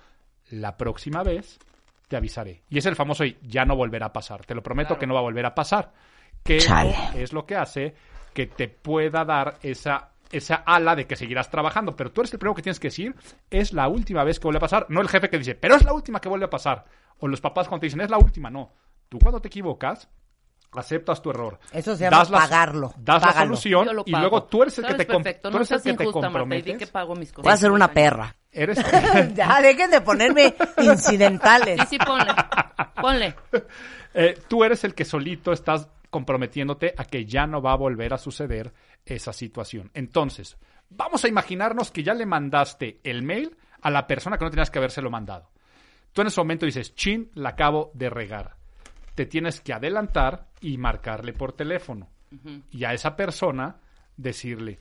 La 0.51 0.77
próxima 0.77 1.23
vez 1.23 1.61
te 2.09 2.17
avisaré. 2.17 2.63
Y 2.69 2.79
es 2.79 2.87
el 2.87 2.97
famoso 2.97 3.25
y 3.25 3.37
ya 3.43 3.65
no 3.65 3.77
volverá 3.77 4.07
a 4.07 4.13
pasar. 4.13 4.45
Te 4.45 4.57
lo 4.57 4.65
prometo 4.65 4.89
Claro. 4.89 4.99
que 5.01 5.07
no 5.07 5.15
va 5.15 5.21
a 5.21 5.23
volver 5.23 5.47
a 5.47 5.55
pasar. 5.55 5.93
Que 6.43 6.59
Chale. 6.59 6.93
es 7.15 7.33
lo 7.33 7.47
que 7.47 7.55
hace 7.55 7.95
que 8.35 8.47
te 8.49 8.67
pueda 8.69 9.25
dar 9.25 9.59
esa 9.63 10.09
esa 10.31 10.57
ala 10.57 10.95
de 10.97 11.07
que 11.07 11.17
seguirás 11.17 11.51
trabajando, 11.51 11.97
pero 11.97 12.13
tú 12.13 12.21
eres 12.21 12.33
el 12.33 12.39
primero 12.39 12.55
que 12.55 12.63
tienes 12.63 12.79
que 12.81 12.89
decir, 12.89 13.15
es 13.51 13.73
la 13.73 13.89
última 13.89 14.25
vez 14.25 14.39
que 14.39 14.45
vuelve 14.45 14.59
a 14.59 14.61
pasar, 14.61 14.87
no 14.89 15.01
el 15.01 15.09
jefe 15.09 15.29
que 15.29 15.39
dice, 15.39 15.55
pero 15.55 15.75
es 15.77 15.85
la 15.85 15.93
última 15.93 16.21
que 16.21 16.29
vuelve 16.29 16.47
a 16.47 16.51
pasar, 16.51 16.85
o 17.19 17.27
los 17.29 17.41
papás 17.41 17.69
cuando 17.69 17.81
te 17.81 17.87
dicen, 17.87 18.01
es 18.01 18.11
la 18.11 18.19
última, 18.19 18.49
no. 18.51 18.73
Tú 19.09 19.19
cuando 19.19 19.41
te 19.41 19.49
equivocas, 19.49 20.09
aceptas 20.73 21.21
tu 21.21 21.31
error. 21.31 21.59
Eso 21.73 21.97
se 21.97 22.05
llama 22.05 22.19
Das 22.19 22.31
la- 22.31 22.39
pagarlo, 22.39 22.95
Das 22.97 23.23
la 23.23 23.33
solución 23.33 23.89
y 24.07 24.13
luego 24.13 24.45
tú 24.45 24.63
eres 24.63 24.79
el 24.79 24.87
que 24.87 24.95
te, 24.95 25.07
com- 25.07 25.23
perfecto, 25.23 25.51
tú 25.51 25.57
no 25.57 25.63
el 25.63 25.69
que 25.69 25.79
te 25.81 25.91
injusta, 26.05 26.31
Marta, 26.31 26.55
y 26.55 26.63
di 26.63 26.63
que 26.63 26.87
comprometes. 26.87 26.91
pago 26.91 27.17
mis 27.17 27.33
cosas. 27.33 27.45
Voy 27.45 27.53
a 27.53 27.57
ser 27.57 27.71
una 27.73 27.89
perra. 27.93 28.37
Eres 28.53 28.79
ya, 29.35 29.61
dejen 29.61 29.91
de 29.91 30.01
ponerme 30.01 30.55
incidentales. 30.83 31.81
Sí, 31.83 31.87
sí, 31.91 31.99
ponle. 31.99 32.33
Ponle. 33.01 33.35
Eh, 34.15 34.39
tú 34.49 34.63
eres 34.65 34.85
el 34.85 34.95
que 34.95 35.05
solito 35.05 35.53
estás 35.53 35.89
comprometiéndote 36.09 36.95
a 36.97 37.05
que 37.05 37.25
ya 37.25 37.47
no 37.47 37.63
va 37.63 37.73
a 37.73 37.77
volver 37.77 38.13
a 38.13 38.19
suceder 38.19 38.73
esa 39.05 39.33
situación. 39.33 39.91
Entonces, 39.95 40.57
vamos 40.89 41.25
a 41.25 41.29
imaginarnos 41.29 41.91
que 41.91 42.03
ya 42.03 42.15
le 42.15 42.27
mandaste 42.27 43.01
el 43.05 43.23
mail 43.23 43.57
a 43.81 43.91
la 43.91 44.07
persona 44.07 44.37
que 44.37 44.45
no 44.45 44.51
tenías 44.51 44.71
que 44.71 44.79
habérselo 44.79 45.11
mandado. 45.11 45.51
Tú 46.13 46.23
en 46.23 46.27
ese 46.27 46.41
momento 46.41 46.67
dices, 46.67 46.95
chin, 46.95 47.31
la 47.35 47.51
acabo 47.51 47.91
de 47.95 48.11
regar. 48.11 48.57
Te 49.15 49.27
tienes 49.27 49.61
que 49.61 49.73
adelantar 49.73 50.49
y 50.61 50.77
marcarle 50.77 51.33
por 51.33 51.53
teléfono. 51.53 52.09
Y 52.71 52.85
a 52.85 52.93
esa 52.93 53.17
persona 53.17 53.77
decirle, 54.17 54.79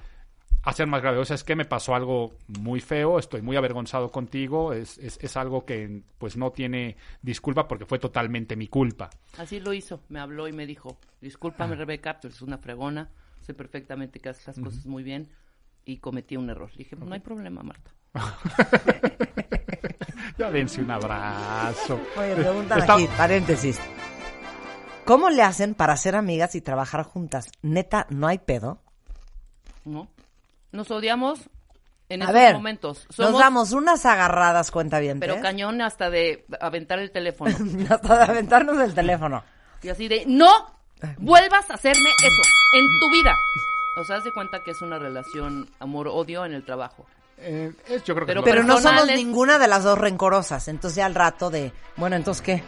hacer 0.63 0.87
más 0.87 1.01
grave, 1.01 1.17
o 1.17 1.25
sea, 1.25 1.35
es 1.35 1.43
que 1.43 1.55
me 1.55 1.65
pasó 1.65 1.95
algo 1.95 2.35
muy 2.47 2.79
feo, 2.79 3.17
estoy 3.17 3.41
muy 3.41 3.55
avergonzado 3.55 4.11
contigo, 4.11 4.73
es, 4.73 4.97
es, 4.99 5.17
es 5.21 5.37
algo 5.37 5.65
que 5.65 6.03
pues 6.17 6.37
no 6.37 6.51
tiene 6.51 6.97
disculpa 7.21 7.67
porque 7.67 7.85
fue 7.85 7.99
totalmente 7.99 8.55
mi 8.55 8.67
culpa. 8.67 9.09
Así 9.37 9.59
lo 9.59 9.73
hizo. 9.73 10.01
Me 10.09 10.19
habló 10.19 10.47
y 10.47 10.53
me 10.53 10.65
dijo, 10.65 10.97
discúlpame, 11.21 11.75
Rebeca, 11.75 12.19
tú 12.19 12.27
eres 12.27 12.41
una 12.41 12.57
fregona. 12.57 13.09
Sé 13.41 13.53
perfectamente 13.53 14.19
que 14.19 14.29
haces 14.29 14.47
las 14.47 14.59
cosas 14.59 14.85
muy 14.85 15.03
bien 15.03 15.29
y 15.85 15.97
cometí 15.97 16.37
un 16.37 16.49
error. 16.49 16.69
Le 16.71 16.77
dije, 16.79 16.95
no 16.95 17.13
hay 17.13 17.19
problema, 17.19 17.63
Marta. 17.63 17.91
Ya 20.37 20.49
dense 20.51 20.81
un 20.81 20.89
abrazo. 20.89 21.99
Oye, 22.17 22.33
preguntan 22.35 22.79
Está- 22.79 22.93
aquí, 22.93 23.07
paréntesis. 23.17 23.77
¿Cómo 25.05 25.29
le 25.29 25.41
hacen 25.43 25.73
para 25.75 25.97
ser 25.97 26.15
amigas 26.15 26.55
y 26.55 26.61
trabajar 26.61 27.03
juntas? 27.03 27.49
Neta, 27.61 28.05
¿no 28.09 28.27
hay 28.27 28.37
pedo? 28.37 28.81
¿No? 29.83 30.07
Nos 30.71 30.91
odiamos 30.91 31.49
en 32.07 32.23
A 32.23 32.31
ver, 32.31 32.53
momentos. 32.55 33.05
nos 33.17 33.37
damos 33.37 33.71
unas 33.73 34.05
agarradas, 34.05 34.71
cuenta 34.71 34.99
bien. 34.99 35.19
pero 35.19 35.41
cañón 35.41 35.81
hasta 35.81 36.09
de 36.09 36.45
aventar 36.61 36.99
el 36.99 37.11
teléfono. 37.11 37.53
Hasta 37.89 38.17
de 38.17 38.23
aventarnos 38.31 38.79
el 38.79 38.93
teléfono. 38.93 39.43
y 39.83 39.89
así 39.89 40.07
de, 40.07 40.25
no 40.25 40.49
vuelvas 41.17 41.69
a 41.69 41.73
hacerme 41.75 42.09
eso 42.09 42.41
en 42.73 42.85
tu 42.99 43.11
vida. 43.11 43.35
O 43.97 44.03
sea, 44.03 44.17
haz 44.17 44.23
de 44.23 44.31
cuenta 44.31 44.63
que 44.63 44.71
es 44.71 44.81
una 44.81 44.97
relación 44.99 45.69
amor-odio 45.79 46.45
en 46.45 46.53
el 46.53 46.63
trabajo. 46.63 47.05
Eh, 47.37 47.71
es- 47.87 48.03
yo 48.03 48.13
creo 48.15 48.25
que 48.27 48.33
Pero- 48.33 48.39
es 48.41 48.45
lo 48.45 48.51
Pero 48.51 48.63
no 48.63 48.79
somos 48.81 49.07
ninguna 49.07 49.57
de 49.59 49.67
las 49.67 49.83
dos 49.83 49.97
rencorosas. 49.97 50.67
Entonces 50.67 50.95
ya 50.97 51.05
al 51.05 51.15
rato 51.15 51.49
de, 51.49 51.71
bueno, 51.97 52.15
entonces 52.15 52.41
¿qué? 52.41 52.63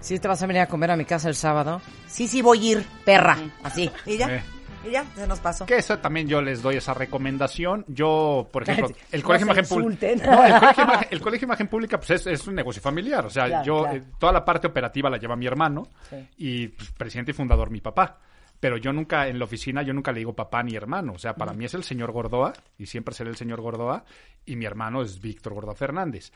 ¿Sí 0.00 0.18
te 0.18 0.28
vas 0.28 0.42
a 0.42 0.46
venir 0.46 0.62
a 0.62 0.66
comer 0.66 0.90
a 0.90 0.96
mi 0.96 1.04
casa 1.06 1.28
el 1.28 1.34
sábado? 1.34 1.80
Sí, 2.06 2.28
sí 2.28 2.42
voy 2.42 2.58
a 2.68 2.70
ir, 2.72 2.86
perra. 3.04 3.38
Así. 3.62 3.90
Y 4.06 4.18
ya. 4.18 4.28
Eh. 4.36 4.44
Y 4.86 4.90
ya, 4.90 5.04
se 5.14 5.26
nos 5.26 5.40
pasó. 5.40 5.66
Que 5.66 5.76
eso 5.76 5.98
también 5.98 6.28
yo 6.28 6.40
les 6.42 6.62
doy 6.62 6.76
esa 6.76 6.94
recomendación. 6.94 7.84
Yo, 7.88 8.48
por 8.52 8.62
ejemplo, 8.68 8.88
el 9.12 9.20
No 9.20 9.26
Colegio 9.26 9.46
Imagen 9.46 9.66
Pública. 9.66 10.06
No, 10.26 10.44
el 10.44 10.58
Colegio 10.60 10.84
Imagen, 10.84 11.08
el 11.10 11.20
Colegio 11.20 11.44
Imagen 11.46 11.68
Pública 11.68 11.96
pues 11.98 12.10
es, 12.10 12.26
es 12.26 12.46
un 12.46 12.54
negocio 12.54 12.82
familiar. 12.82 13.24
O 13.26 13.30
sea, 13.30 13.46
Claro, 13.46 13.64
yo 13.64 13.82
claro. 13.82 13.96
eh, 13.98 14.02
toda 14.18 14.32
la 14.32 14.44
parte 14.44 14.66
operativa 14.66 15.08
la 15.10 15.16
lleva 15.18 15.36
mi 15.36 15.46
hermano 15.46 15.88
Sí. 16.10 16.16
y 16.38 16.68
pues, 16.68 16.90
presidente 16.92 17.30
y 17.30 17.34
fundador 17.34 17.70
mi 17.70 17.80
papá. 17.80 18.18
Pero 18.60 18.76
yo 18.78 18.92
nunca, 18.92 19.26
en 19.28 19.38
la 19.38 19.44
oficina, 19.44 19.82
yo 19.82 19.92
nunca 19.92 20.10
le 20.12 20.20
digo 20.20 20.32
papá 20.34 20.62
ni 20.62 20.74
hermano. 20.74 21.12
O 21.14 21.18
sea, 21.18 21.34
para 21.34 21.52
mí 21.52 21.64
es 21.66 21.74
el 21.74 21.82
señor 21.84 22.12
Gordoa 22.12 22.52
y 22.78 22.86
siempre 22.86 23.14
será 23.14 23.28
el 23.28 23.36
señor 23.36 23.60
Gordoa 23.60 24.04
y 24.46 24.56
mi 24.56 24.64
hermano 24.64 25.02
es 25.02 25.20
Víctor 25.20 25.52
Gordoa 25.54 25.74
Fernández. 25.74 26.32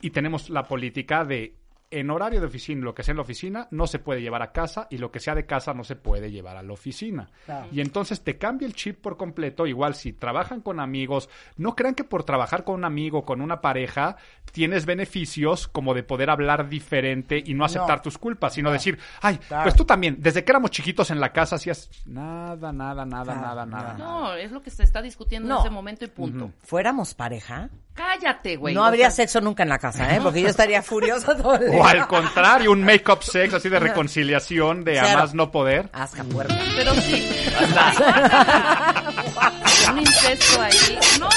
Y 0.00 0.10
tenemos 0.10 0.48
la 0.50 0.62
política 0.64 1.24
de 1.24 1.54
en 1.90 2.10
horario 2.10 2.40
de 2.40 2.46
oficina, 2.46 2.84
lo 2.84 2.94
que 2.94 3.02
sea 3.02 3.12
en 3.12 3.16
la 3.16 3.22
oficina 3.22 3.66
no 3.70 3.86
se 3.86 3.98
puede 3.98 4.20
llevar 4.20 4.42
a 4.42 4.52
casa 4.52 4.86
y 4.90 4.98
lo 4.98 5.10
que 5.10 5.20
sea 5.20 5.34
de 5.34 5.46
casa 5.46 5.72
no 5.74 5.84
se 5.84 5.96
puede 5.96 6.30
llevar 6.30 6.56
a 6.56 6.62
la 6.62 6.72
oficina. 6.72 7.30
Y 7.72 7.80
entonces 7.80 8.22
te 8.22 8.36
cambia 8.36 8.66
el 8.66 8.74
chip 8.74 9.00
por 9.00 9.16
completo. 9.16 9.66
Igual 9.66 9.94
si 9.94 10.12
trabajan 10.12 10.60
con 10.60 10.80
amigos, 10.80 11.30
no 11.56 11.74
crean 11.74 11.94
que 11.94 12.04
por 12.04 12.24
trabajar 12.24 12.64
con 12.64 12.74
un 12.76 12.84
amigo, 12.84 13.24
con 13.24 13.40
una 13.40 13.60
pareja, 13.60 14.16
tienes 14.52 14.84
beneficios 14.86 15.66
como 15.68 15.94
de 15.94 16.02
poder 16.02 16.30
hablar 16.30 16.68
diferente 16.68 17.42
y 17.44 17.54
no 17.54 17.64
aceptar 17.64 18.02
tus 18.02 18.18
culpas, 18.18 18.52
sino 18.54 18.70
decir, 18.70 18.98
ay, 19.22 19.38
Claro. 19.38 19.62
pues 19.64 19.74
tú 19.74 19.84
también, 19.84 20.16
desde 20.20 20.44
que 20.44 20.52
éramos 20.52 20.70
chiquitos 20.70 21.10
en 21.10 21.20
la 21.20 21.32
casa 21.32 21.56
hacías 21.56 21.88
nada, 22.06 22.72
nada, 22.72 23.04
nada, 23.06 23.24
Claro, 23.34 23.40
nada, 23.40 23.66
nada. 23.66 23.94
No, 23.98 24.34
es 24.34 24.52
lo 24.52 24.62
que 24.62 24.70
se 24.70 24.82
está 24.82 25.00
discutiendo 25.00 25.48
No. 25.48 25.54
en 25.56 25.60
ese 25.60 25.70
momento 25.70 26.04
y 26.04 26.08
punto. 26.08 26.50
¿Fuéramos 26.62 27.14
pareja? 27.14 27.70
Cállate, 27.98 28.54
güey. 28.56 28.74
no 28.76 28.82
o 28.82 28.84
habría 28.84 29.10
sea, 29.10 29.24
sexo 29.24 29.40
nunca 29.40 29.64
en 29.64 29.68
la 29.70 29.78
casa, 29.78 30.14
¿eh? 30.14 30.20
Porque 30.22 30.40
yo 30.40 30.48
estaría 30.48 30.82
furiosa 30.82 31.36
todo 31.36 31.56
el 31.56 31.68
día. 31.70 31.80
O 31.80 31.84
al 31.84 32.06
contrario, 32.06 32.70
un 32.70 32.84
make-up 32.84 33.24
sex 33.24 33.52
así 33.54 33.68
de 33.68 33.78
reconciliación, 33.80 34.84
de 34.84 35.00
a 35.00 35.04
Cero. 35.04 35.18
más 35.18 35.34
no 35.34 35.50
poder. 35.50 35.90
Asca 35.92 36.22
puerca. 36.22 36.54
Pero 36.76 36.94
sí. 36.94 37.28
un 39.90 39.98
incesto 39.98 40.60
ahí. 40.62 40.98
¡No! 41.18 41.28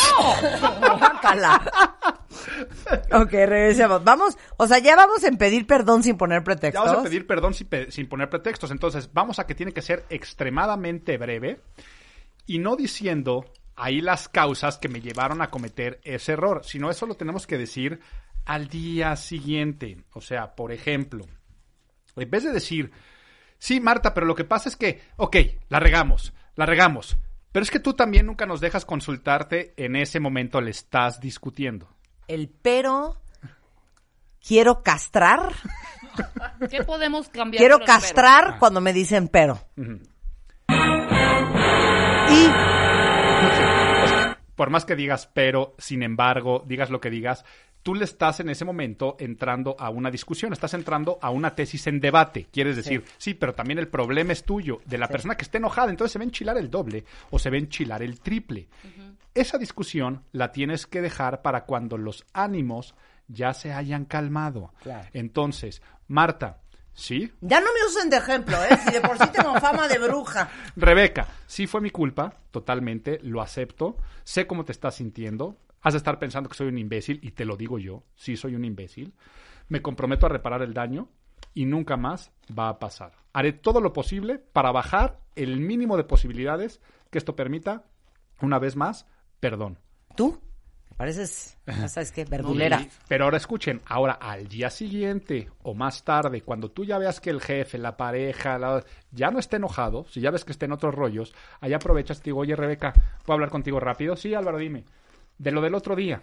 Guácala. 0.98 1.62
ok, 3.12 3.32
regresemos. 3.32 4.04
Vamos, 4.04 4.38
o 4.58 4.68
sea, 4.68 4.78
ya 4.80 4.96
vamos 4.96 5.24
en 5.24 5.38
pedir 5.38 5.66
perdón 5.66 6.04
sin 6.04 6.16
poner 6.18 6.40
Ya 6.40 6.44
pretextos. 6.44 6.86
vamos 6.86 7.00
a 7.00 7.04
pedir 7.04 7.26
perdón 7.26 7.54
sin, 7.56 7.68
pe- 7.68 7.92
sin 7.92 8.08
poner 8.08 8.30
pretextos. 8.30 8.70
Entonces, 8.72 9.10
vamos 9.12 9.40
a 9.40 9.48
que 9.48 9.56
tiene 9.56 9.72
que 9.72 9.82
ser 9.82 10.06
extremadamente 10.10 11.18
breve 11.18 11.60
y 12.46 12.60
no 12.60 12.76
diciendo 12.76 13.46
ahí 13.76 14.02
las 14.02 14.28
causas 14.30 14.78
que 14.78 14.90
me 14.90 15.02
llevaron 15.02 15.42
a 15.42 15.50
cometer 15.50 16.00
ese 16.04 16.34
error, 16.34 16.62
sino 16.64 16.90
eso 16.90 17.06
lo 17.06 17.16
tenemos 17.16 17.48
que 17.48 17.58
decir 17.58 18.00
al 18.46 18.68
día 18.68 19.16
siguiente. 19.16 20.04
O 20.14 20.22
sea, 20.22 20.56
por 20.56 20.72
ejemplo, 20.72 21.26
en 22.16 22.30
vez 22.30 22.44
de 22.44 22.52
decir, 22.52 22.92
sí, 23.58 23.80
Marta, 23.80 24.14
pero 24.14 24.26
lo 24.26 24.36
que 24.36 24.44
pasa 24.44 24.70
es 24.70 24.76
que, 24.76 25.02
ok, 25.18 25.38
la 25.70 25.80
regamos, 25.80 26.34
la 26.56 26.66
regamos, 26.66 27.18
pero 27.52 27.64
es 27.64 27.72
que 27.72 27.80
tú 27.80 27.94
también 27.94 28.26
nunca 28.26 28.46
nos 28.46 28.62
dejas 28.62 28.86
consultarte, 28.86 29.74
en 29.78 29.96
ese 29.96 30.20
momento 30.20 30.62
le 30.62 30.72
estás 30.72 31.20
discutiendo. 31.20 31.90
El 32.28 32.50
pero 32.50 33.22
quiero 34.46 34.84
castrar. 34.84 35.54
¿Qué 36.70 36.84
podemos 36.84 37.30
cambiar? 37.30 37.60
Quiero 37.60 37.80
castrar 37.80 38.58
cuando 38.60 38.82
me 38.82 38.94
dicen 38.94 39.28
pero. 39.28 39.60
Y 42.30 42.71
por 44.62 44.70
más 44.70 44.86
que 44.86 44.96
digas 44.96 45.28
pero, 45.34 45.74
sin 45.80 46.04
embargo, 46.04 46.64
digas 46.68 46.92
lo 46.92 47.02
que 47.02 47.10
digas, 47.10 47.44
tú 47.82 47.96
le 47.96 48.06
estás 48.06 48.42
en 48.42 48.50
ese 48.52 48.64
momento 48.64 49.16
entrando 49.20 49.76
a 49.80 49.90
una 49.90 50.12
discusión, 50.12 50.54
estás 50.54 50.76
entrando 50.76 51.18
a 51.20 51.32
una 51.32 51.56
tesis 51.56 51.88
en 51.88 52.00
debate. 52.00 52.46
Quieres 52.54 52.76
decir, 52.76 53.04
sí, 53.18 53.34
pero 53.34 53.56
también 53.56 53.80
el 53.80 53.88
problema 53.88 54.34
es 54.34 54.44
tuyo, 54.44 54.80
de 54.86 55.00
la 55.00 55.08
persona 55.08 55.34
que 55.34 55.42
esté 55.42 55.58
enojada, 55.58 55.90
entonces 55.90 56.14
se 56.14 56.20
a 56.20 56.24
enchilar 56.24 56.60
el 56.60 56.70
doble 56.70 57.06
o 57.32 57.40
se 57.40 57.50
a 57.50 57.54
enchilar 57.54 58.04
el 58.04 58.20
triple. 58.20 58.68
Esa 59.34 59.58
discusión 59.58 60.26
la 60.32 60.52
tienes 60.52 60.86
que 60.86 61.02
dejar 61.02 61.42
para 61.42 61.66
cuando 61.66 61.98
los 61.98 62.24
ánimos 62.32 62.94
ya 63.28 63.56
se 63.56 63.74
hayan 63.74 64.06
calmado. 64.06 64.76
Claro. 64.84 65.08
Entonces, 65.14 65.82
Marta, 66.08 66.61
¿sí? 66.94 67.32
Ya 67.42 67.60
no 67.60 67.68
me 67.74 67.86
usen 67.88 68.10
de 68.10 68.18
ejemplo, 68.18 68.56
¿eh? 68.64 68.78
Si 68.86 68.92
de 68.92 69.02
por 69.02 69.18
sí 69.18 69.26
tengo 69.32 69.60
fama 69.60 69.88
de 69.88 69.98
bruja. 69.98 70.50
Rebeca, 70.76 71.28
sí 71.48 71.68
fue 71.68 71.82
mi 71.82 71.90
culpa, 71.90 72.34
totalmente, 72.52 73.20
lo 73.24 73.42
acepto, 73.42 73.98
sé 74.24 74.48
cómo 74.48 74.66
te 74.66 74.72
estás 74.72 74.96
sintiendo, 74.96 75.58
has 75.82 75.94
de 75.94 75.98
estar 75.98 76.20
pensando 76.20 76.50
que 76.50 76.56
soy 76.56 76.68
un 76.68 76.78
imbécil 76.78 77.20
y 77.22 77.32
te 77.32 77.46
lo 77.46 77.58
digo 77.58 77.80
yo, 77.80 78.04
sí 78.16 78.38
soy 78.38 78.56
un 78.56 78.66
imbécil, 78.66 79.14
me 79.70 79.82
comprometo 79.82 80.26
a 80.26 80.30
reparar 80.30 80.62
el 80.62 80.74
daño 80.74 81.10
y 81.54 81.66
nunca 81.66 81.98
más 81.98 82.32
va 82.58 82.70
a 82.70 82.80
pasar. 82.80 83.14
Haré 83.34 83.54
todo 83.54 83.82
lo 83.82 83.94
posible 83.94 84.38
para 84.38 84.72
bajar 84.72 85.20
el 85.36 85.60
mínimo 85.60 85.98
de 85.98 86.04
posibilidades 86.04 86.82
que 87.10 87.18
esto 87.18 87.36
permita, 87.36 87.86
una 88.42 88.60
vez 88.60 88.76
más, 88.76 89.06
perdón. 89.40 89.80
¿Tú? 90.16 90.40
Pareces, 91.02 91.58
sabes 91.88 92.12
qué, 92.12 92.26
verdulera. 92.26 92.86
Pero 93.08 93.24
ahora 93.24 93.38
escuchen, 93.38 93.82
ahora 93.88 94.14
al 94.22 94.48
día 94.48 94.70
siguiente 94.70 95.50
o 95.64 95.74
más 95.74 96.04
tarde, 96.04 96.42
cuando 96.44 96.70
tú 96.70 96.86
ya 96.86 97.00
veas 97.00 97.20
que 97.20 97.32
el 97.32 97.42
jefe, 97.42 97.80
la 97.80 97.98
pareja, 97.98 98.60
la- 98.60 98.84
ya 99.10 99.32
no 99.32 99.40
esté 99.40 99.56
enojado, 99.56 100.06
si 100.08 100.22
ya 100.22 100.30
ves 100.30 100.46
que 100.46 100.52
está 100.52 100.66
en 100.66 100.74
otros 100.74 100.94
rollos, 100.94 101.34
ahí 101.60 101.74
aprovechas 101.74 102.20
y 102.20 102.26
digo, 102.26 102.42
oye 102.42 102.56
Rebeca, 102.56 102.94
¿puedo 103.26 103.34
hablar 103.34 103.50
contigo 103.50 103.80
rápido? 103.80 104.16
Sí, 104.16 104.36
Álvaro, 104.36 104.60
dime. 104.60 104.86
De 105.40 105.50
lo 105.52 105.60
del 105.60 105.74
otro 105.74 105.96
día, 105.96 106.22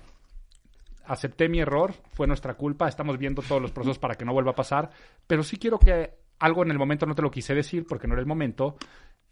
acepté 1.06 1.48
mi 1.48 1.58
error, 1.58 1.92
fue 2.12 2.28
nuestra 2.28 2.54
culpa, 2.54 2.86
estamos 2.86 3.18
viendo 3.18 3.42
todos 3.42 3.60
los 3.60 3.72
procesos 3.72 3.98
para 3.98 4.14
que 4.14 4.24
no 4.24 4.32
vuelva 4.32 4.52
a 4.52 4.54
pasar, 4.54 4.90
pero 5.26 5.42
sí 5.42 5.56
quiero 5.56 5.80
que 5.80 6.12
algo 6.38 6.62
en 6.62 6.70
el 6.70 6.78
momento 6.78 7.04
no 7.04 7.16
te 7.16 7.22
lo 7.22 7.32
quise 7.32 7.52
decir 7.52 7.84
porque 7.84 8.06
no 8.06 8.14
era 8.14 8.20
el 8.20 8.28
momento. 8.28 8.76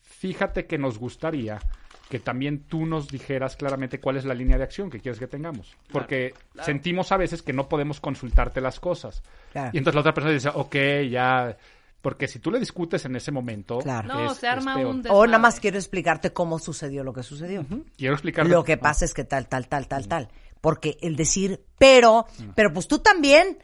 Fíjate 0.02 0.66
que 0.66 0.76
nos 0.76 0.98
gustaría 0.98 1.60
que 2.08 2.20
también 2.20 2.64
tú 2.68 2.86
nos 2.86 3.08
dijeras 3.08 3.56
claramente 3.56 3.98
cuál 4.00 4.16
es 4.16 4.24
la 4.24 4.34
línea 4.34 4.56
de 4.58 4.64
acción 4.64 4.90
que 4.90 5.00
quieres 5.00 5.18
que 5.18 5.26
tengamos. 5.26 5.76
Porque 5.90 6.34
sentimos 6.62 7.10
a 7.12 7.16
veces 7.16 7.42
que 7.42 7.52
no 7.52 7.68
podemos 7.68 8.00
consultarte 8.00 8.60
las 8.60 8.78
cosas. 8.78 9.22
Claro. 9.52 9.70
Y 9.72 9.78
entonces 9.78 9.94
la 9.96 10.00
otra 10.02 10.14
persona 10.14 10.32
dice, 10.34 10.50
ok, 10.54 10.76
ya... 11.10 11.56
Porque 12.02 12.28
si 12.28 12.38
tú 12.38 12.52
le 12.52 12.60
discutes 12.60 13.04
en 13.06 13.16
ese 13.16 13.32
momento... 13.32 13.78
Claro. 13.78 14.06
No, 14.06 14.30
es- 14.30 14.38
se 14.38 14.46
es 14.46 14.52
arma 14.52 14.76
peor. 14.76 14.86
un 14.86 15.00
O 15.00 15.02
desmadre. 15.02 15.26
nada 15.28 15.38
más 15.40 15.58
quiero 15.58 15.76
explicarte 15.78 16.32
cómo 16.32 16.60
sucedió 16.60 17.02
lo 17.02 17.12
que 17.12 17.24
sucedió. 17.24 17.64
Quiero 17.96 18.14
explicar... 18.14 18.46
Lo 18.46 18.62
que 18.62 18.76
pasa 18.76 19.04
es 19.04 19.12
que 19.12 19.24
tal, 19.24 19.48
tal, 19.48 19.66
tal, 19.66 19.88
tal, 19.88 20.06
tal. 20.06 20.28
Porque 20.60 20.96
el 21.00 21.16
decir, 21.16 21.64
pero, 21.78 22.26
pero 22.54 22.72
pues 22.72 22.86
tú 22.86 23.00
también 23.00 23.58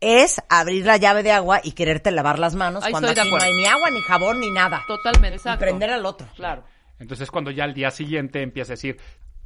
es 0.00 0.42
abrir 0.48 0.84
la 0.84 0.96
llave 0.96 1.22
de 1.22 1.30
agua 1.30 1.60
y 1.62 1.72
quererte 1.72 2.10
lavar 2.10 2.40
las 2.40 2.56
manos 2.56 2.82
Ahí 2.82 2.90
cuando 2.90 3.10
aquí 3.10 3.30
no 3.30 3.36
hay 3.36 3.52
ni 3.54 3.66
agua, 3.66 3.90
ni 3.90 4.00
jabón, 4.00 4.40
ni 4.40 4.50
nada. 4.50 4.82
Totalmente, 4.88 5.36
Y 5.36 5.38
exacto. 5.38 5.60
prender 5.60 5.90
al 5.90 6.04
otro. 6.04 6.26
Claro. 6.34 6.64
Entonces 6.98 7.30
cuando 7.30 7.50
ya 7.50 7.64
al 7.64 7.74
día 7.74 7.90
siguiente 7.90 8.42
empieza 8.42 8.72
a 8.72 8.76
decir, 8.76 8.96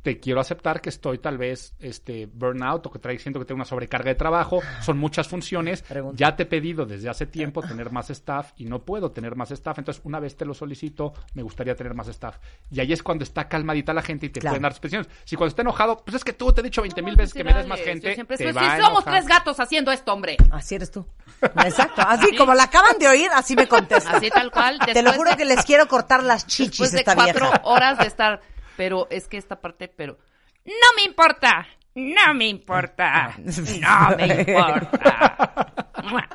te 0.02 0.20
quiero 0.20 0.40
aceptar 0.40 0.80
que 0.80 0.88
estoy 0.90 1.18
tal 1.18 1.36
vez 1.38 1.74
este 1.80 2.26
burnout 2.26 2.86
o 2.86 2.90
que 2.90 2.98
trae 2.98 3.18
siento 3.18 3.38
que 3.40 3.44
tengo 3.44 3.56
una 3.58 3.64
sobrecarga 3.64 4.08
de 4.10 4.14
trabajo, 4.14 4.60
son 4.80 4.96
muchas 4.98 5.28
funciones, 5.28 5.82
Pregunta. 5.82 6.16
ya 6.16 6.34
te 6.36 6.44
he 6.44 6.46
pedido 6.46 6.86
desde 6.86 7.08
hace 7.08 7.26
tiempo 7.26 7.62
tener 7.62 7.90
más 7.90 8.08
staff 8.10 8.52
y 8.56 8.64
no 8.64 8.80
puedo 8.84 9.10
tener 9.10 9.34
más 9.36 9.50
staff, 9.50 9.78
entonces 9.78 10.02
una 10.04 10.20
vez 10.20 10.36
te 10.36 10.44
lo 10.44 10.54
solicito, 10.54 11.12
me 11.34 11.42
gustaría 11.42 11.74
tener 11.74 11.94
más 11.94 12.08
staff. 12.08 12.38
Y 12.70 12.80
ahí 12.80 12.92
es 12.92 13.02
cuando 13.02 13.24
está 13.24 13.48
calmadita 13.48 13.92
la 13.92 14.02
gente 14.02 14.26
y 14.26 14.28
te 14.30 14.40
Claro. 14.40 14.52
pueden 14.52 14.62
dar 14.62 14.72
expresiones. 14.72 15.08
Si 15.24 15.36
cuando 15.36 15.48
está 15.50 15.62
enojado, 15.62 15.96
pues 16.04 16.14
es 16.16 16.24
que 16.24 16.32
tú 16.32 16.52
te 16.52 16.60
he 16.60 16.64
dicho 16.64 16.80
20 16.80 17.02
mil 17.02 17.16
veces 17.16 17.34
que 17.34 17.44
me 17.44 17.52
des 17.52 17.66
más 17.66 17.80
gente, 17.80 18.14
siempre 18.14 18.36
te 18.36 18.44
pues, 18.44 18.56
va 18.56 18.60
sí, 18.60 18.66
a 18.66 18.84
somos 18.86 19.04
tres 19.04 19.26
gatos 19.26 19.58
haciendo 19.60 19.90
esto, 19.92 20.12
hombre. 20.12 20.36
Así 20.50 20.74
eres 20.76 20.90
tú. 20.90 21.04
Exacto. 21.42 22.02
Así 22.06 22.36
como 22.36 22.54
la 22.54 22.64
acaban 22.64 22.98
de 22.98 23.08
oír, 23.08 23.28
así 23.34 23.54
me 23.56 23.66
contesta. 23.66 24.16
Así 24.16 24.30
tal 24.30 24.50
cual. 24.50 24.78
Te 24.92 25.02
lo 25.02 25.12
juro 25.12 25.30
de- 25.32 25.36
que 25.36 25.44
les 25.44 25.64
quiero 25.64 25.86
cortar 25.88 26.22
las 26.22 26.46
chichis 26.46 26.70
Después 26.78 26.92
de 26.92 26.98
esta 27.00 27.14
cuatro 27.14 27.46
vieja. 27.50 27.60
horas 27.64 27.98
de 27.98 28.06
estar... 28.06 28.40
Pero 28.78 29.08
es 29.10 29.26
que 29.26 29.36
esta 29.38 29.60
parte, 29.60 29.88
pero... 29.88 30.18
No 30.64 30.72
me 30.96 31.02
importa. 31.02 31.66
No 31.96 32.32
me 32.32 32.46
importa. 32.46 33.34
No 33.36 34.16
me 34.16 34.26
importa. 34.38 35.92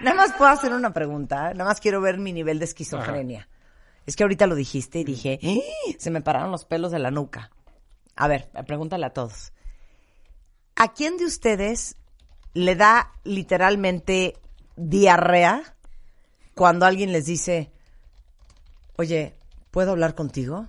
Nada 0.00 0.16
más 0.16 0.32
puedo 0.34 0.52
hacer 0.52 0.72
una 0.72 0.92
pregunta. 0.92 1.52
Nada 1.52 1.64
más 1.64 1.80
quiero 1.80 2.00
ver 2.00 2.18
mi 2.18 2.32
nivel 2.32 2.60
de 2.60 2.66
esquizofrenia. 2.66 3.48
Es 4.06 4.14
que 4.14 4.22
ahorita 4.22 4.46
lo 4.46 4.54
dijiste 4.54 5.00
y 5.00 5.04
dije, 5.04 5.40
"¡Ah!", 5.42 5.92
se 5.98 6.12
me 6.12 6.20
pararon 6.20 6.52
los 6.52 6.64
pelos 6.64 6.92
de 6.92 7.00
la 7.00 7.10
nuca. 7.10 7.50
A 8.14 8.28
ver, 8.28 8.48
pregúntale 8.68 9.06
a 9.06 9.10
todos. 9.10 9.52
¿A 10.76 10.92
quién 10.92 11.16
de 11.16 11.24
ustedes 11.24 11.96
le 12.52 12.76
da 12.76 13.10
literalmente 13.24 14.38
diarrea 14.76 15.74
cuando 16.54 16.86
alguien 16.86 17.10
les 17.10 17.26
dice, 17.26 17.72
oye, 18.94 19.34
¿puedo 19.72 19.90
hablar 19.90 20.14
contigo? 20.14 20.68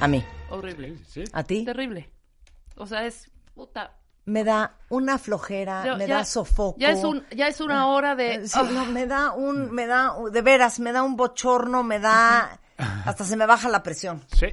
A 0.00 0.08
mí. 0.08 0.24
Horrible. 0.50 0.96
Sí, 1.06 1.24
sí. 1.24 1.30
¿A 1.32 1.42
ti? 1.44 1.64
Terrible. 1.64 2.08
O 2.76 2.86
sea, 2.86 3.04
es... 3.06 3.30
Puta. 3.54 3.96
Me 4.26 4.44
da 4.44 4.76
una 4.90 5.18
flojera, 5.18 5.84
Ya- 5.84 5.96
me 5.96 6.06
ya- 6.06 6.16
da 6.18 6.24
sofoco. 6.24 6.78
Ya 6.78 6.90
es, 6.90 7.02
un, 7.04 7.24
ya 7.34 7.48
es 7.48 7.60
una 7.60 7.88
hora 7.88 8.14
de... 8.14 8.34
Eh, 8.34 8.48
sí, 8.48 8.58
Ah. 8.60 8.68
no, 8.70 8.86
me 8.86 9.06
da 9.06 9.32
un, 9.32 9.70
me 9.72 9.86
da, 9.86 10.14
de 10.30 10.42
veras, 10.42 10.78
me 10.78 10.92
da 10.92 11.02
un 11.02 11.16
bochorno, 11.16 11.82
me 11.82 11.98
da, 11.98 12.60
hasta 12.76 13.24
se 13.24 13.36
me 13.36 13.46
baja 13.46 13.68
la 13.68 13.82
presión. 13.82 14.22
Sí. 14.36 14.46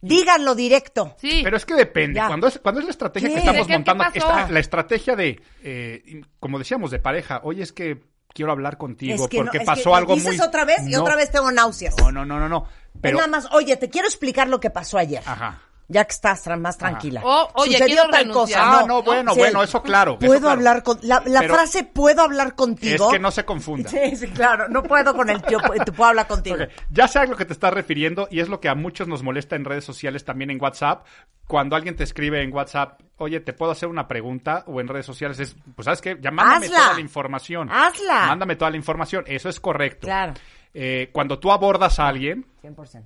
Díganlo 0.00 0.54
directo. 0.54 1.14
Sí. 1.18 1.40
Pero 1.44 1.56
es 1.56 1.64
que 1.64 1.74
depende. 1.74 2.16
Ya. 2.16 2.26
Cuando 2.26 2.48
es, 2.48 2.58
cuando 2.58 2.80
es 2.80 2.86
la 2.86 2.90
estrategia 2.90 3.28
¿Qué? 3.28 3.34
que 3.34 3.38
estamos 3.40 3.58
¿De 3.58 3.62
qué- 3.62 3.84
qué 3.84 3.92
montando, 3.94 4.52
la 4.52 4.60
estrategia 4.60 5.16
de, 5.16 5.40
eh, 5.62 6.22
como 6.40 6.58
decíamos, 6.58 6.90
de 6.90 6.98
pareja. 6.98 7.40
Oye, 7.44 7.62
es 7.62 7.72
que 7.72 8.02
quiero 8.32 8.52
hablar 8.52 8.76
contigo 8.78 9.14
es 9.24 9.28
que 9.28 9.38
porque 9.38 9.58
no, 9.58 9.62
es 9.62 9.66
pasó 9.66 9.90
que 9.90 9.96
algo 9.96 10.14
dices 10.14 10.36
muy... 10.38 10.46
otra 10.46 10.64
vez 10.64 10.86
y 10.86 10.92
No. 10.92 11.02
otra 11.02 11.16
vez 11.16 11.30
tengo 11.30 11.50
náuseas. 11.50 11.94
No, 11.98 12.10
no, 12.12 12.24
no, 12.24 12.38
no, 12.38 12.48
no. 12.48 12.66
Pero, 13.00 13.18
Es 13.18 13.26
nada 13.26 13.28
más, 13.28 13.52
oye, 13.52 13.76
te 13.76 13.88
quiero 13.88 14.06
explicar 14.08 14.48
lo 14.48 14.60
que 14.60 14.70
pasó 14.70 14.98
ayer. 14.98 15.22
Ajá. 15.26 15.60
Ya 15.92 16.04
que 16.06 16.12
estás 16.12 16.46
tra- 16.46 16.58
más 16.58 16.78
tranquila. 16.78 17.20
O, 17.22 17.50
oye, 17.54 17.72
Sucedió 17.72 18.02
tal 18.10 18.24
renunciar. 18.24 18.32
cosa. 18.64 18.80
Ah, 18.80 18.84
no, 18.88 19.02
bueno, 19.02 19.34
Sí. 19.34 19.38
bueno, 19.40 19.62
eso 19.62 19.82
claro. 19.82 20.12
eso 20.12 20.26
Puedo 20.26 20.40
claro. 20.40 20.52
hablar 20.54 20.82
con, 20.82 20.98
la, 21.02 21.20
frase 21.42 21.84
puedo 21.84 22.22
hablar 22.22 22.54
contigo. 22.54 23.06
Es 23.08 23.12
que 23.12 23.18
no 23.18 23.30
se 23.30 23.44
confunda. 23.44 23.90
Sí, 23.90 24.16
sí, 24.16 24.28
claro, 24.28 24.68
no 24.68 24.82
puedo 24.82 25.14
con 25.14 25.28
el 25.28 25.42
tío, 25.42 25.58
te 25.84 25.92
puedo 25.92 26.08
hablar 26.10 26.26
contigo. 26.26 26.56
Ya 26.90 27.06
sé 27.08 27.18
a 27.18 27.26
lo 27.26 27.36
que 27.36 27.44
te 27.44 27.52
estás 27.52 27.74
refiriendo 27.74 28.26
y 28.30 28.40
es 28.40 28.48
lo 28.48 28.58
que 28.60 28.68
a 28.70 28.74
muchos 28.74 29.06
nos 29.08 29.22
molesta 29.22 29.54
en 29.56 29.64
redes 29.64 29.84
sociales, 29.84 30.24
también 30.24 30.50
en 30.50 30.60
WhatsApp. 30.60 31.04
Cuando 31.46 31.76
alguien 31.76 31.94
te 31.96 32.04
escribe 32.04 32.42
en 32.42 32.52
WhatsApp, 32.54 33.00
oye, 33.18 33.40
¿te 33.40 33.52
puedo 33.52 33.72
hacer 33.72 33.88
una 33.88 34.08
pregunta? 34.08 34.64
O 34.66 34.80
en 34.80 34.88
redes 34.88 35.04
sociales 35.04 35.38
es, 35.40 35.54
pues, 35.74 35.84
¿sabes 35.84 36.00
qué? 36.00 36.16
Ya 36.20 36.30
mándame 36.30 36.66
Hazla. 36.66 36.78
toda 36.78 36.94
la 36.94 37.00
información. 37.00 37.68
Hazla. 37.70 38.26
Mándame 38.28 38.56
toda 38.56 38.70
la 38.70 38.76
información. 38.78 39.24
Eso 39.26 39.48
es 39.50 39.60
correcto. 39.60 40.06
Claro. 40.06 40.32
Eh, 40.72 41.10
cuando 41.12 41.38
tú 41.38 41.52
abordas 41.52 41.98
a 41.98 42.08
alguien, 42.08 42.46
100%. 42.62 43.04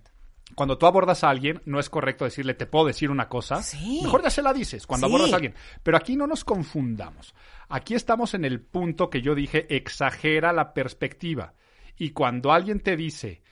Cuando 0.54 0.78
tú 0.78 0.86
abordas 0.86 1.24
a 1.24 1.30
alguien, 1.30 1.60
no 1.64 1.80
es 1.80 1.90
correcto 1.90 2.24
decirle, 2.24 2.54
te 2.54 2.66
puedo 2.66 2.86
decir 2.86 3.10
una 3.10 3.28
cosa. 3.28 3.62
Sí. 3.62 4.00
Mejor 4.02 4.22
ya 4.22 4.30
se 4.30 4.42
la 4.42 4.52
dices 4.52 4.86
cuando 4.86 5.08
Sí. 5.08 5.12
abordas 5.12 5.32
a 5.32 5.36
alguien. 5.36 5.54
Pero 5.82 5.96
aquí 5.96 6.16
no 6.16 6.26
nos 6.26 6.44
confundamos. 6.44 7.34
Aquí 7.68 7.94
estamos 7.94 8.34
en 8.34 8.44
el 8.44 8.60
punto 8.60 9.10
que 9.10 9.22
yo 9.22 9.34
dije, 9.34 9.74
exagera 9.74 10.52
la 10.52 10.72
perspectiva. 10.72 11.54
Y 11.98 12.10
cuando 12.10 12.52
alguien 12.52 12.80
te 12.80 12.96
dice, 12.96 13.42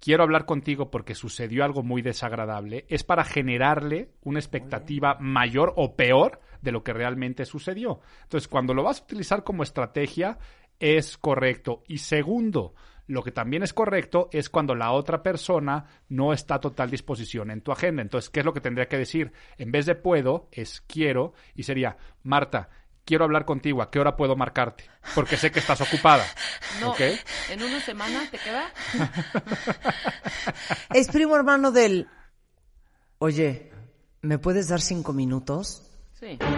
quiero 0.00 0.24
hablar 0.24 0.44
contigo 0.44 0.90
porque 0.90 1.14
sucedió 1.14 1.64
algo 1.64 1.82
muy 1.84 2.02
desagradable, 2.02 2.86
es 2.88 3.04
para 3.04 3.24
generarle 3.24 4.10
una 4.22 4.40
expectativa 4.40 5.16
mayor 5.20 5.72
o 5.76 5.94
peor 5.94 6.40
de 6.60 6.72
lo 6.72 6.82
que 6.82 6.92
realmente 6.92 7.44
sucedió. 7.44 8.00
Entonces, 8.24 8.48
cuando 8.48 8.74
lo 8.74 8.82
vas 8.82 9.00
a 9.00 9.04
utilizar 9.04 9.44
como 9.44 9.62
estrategia, 9.62 10.38
es 10.80 11.16
correcto. 11.18 11.84
Y 11.86 11.98
segundo, 11.98 12.74
lo 13.12 13.22
que 13.22 13.30
también 13.30 13.62
es 13.62 13.74
correcto 13.74 14.30
es 14.32 14.48
cuando 14.48 14.74
la 14.74 14.92
otra 14.92 15.22
persona 15.22 15.84
no 16.08 16.32
está 16.32 16.54
a 16.54 16.60
total 16.60 16.90
disposición 16.90 17.50
en 17.50 17.60
tu 17.60 17.70
agenda. 17.70 18.00
Entonces, 18.00 18.30
¿qué 18.30 18.40
es 18.40 18.46
lo 18.46 18.54
que 18.54 18.62
tendría 18.62 18.88
que 18.88 18.96
decir? 18.96 19.34
En 19.58 19.70
vez 19.70 19.84
de 19.84 19.94
puedo, 19.94 20.48
es 20.50 20.80
quiero 20.86 21.34
y 21.54 21.64
sería, 21.64 21.98
Marta, 22.22 22.70
quiero 23.04 23.24
hablar 23.24 23.44
contigo, 23.44 23.82
¿a 23.82 23.90
qué 23.90 24.00
hora 24.00 24.16
puedo 24.16 24.34
marcarte? 24.34 24.84
Porque 25.14 25.36
sé 25.36 25.50
que 25.50 25.58
estás 25.58 25.80
ocupada. 25.80 26.24
No, 26.80 26.92
¿Ok? 26.92 27.00
en 27.50 27.62
una 27.62 27.80
semana 27.80 28.22
te 28.30 28.38
queda. 28.38 28.64
Es 30.94 31.08
primo 31.08 31.36
hermano 31.36 31.70
del. 31.70 32.08
Oye, 33.18 33.70
¿me 34.22 34.38
puedes 34.38 34.68
dar 34.68 34.80
cinco 34.80 35.12
minutos? 35.12 35.82
Sí. 36.18 36.38
Pero 36.38 36.50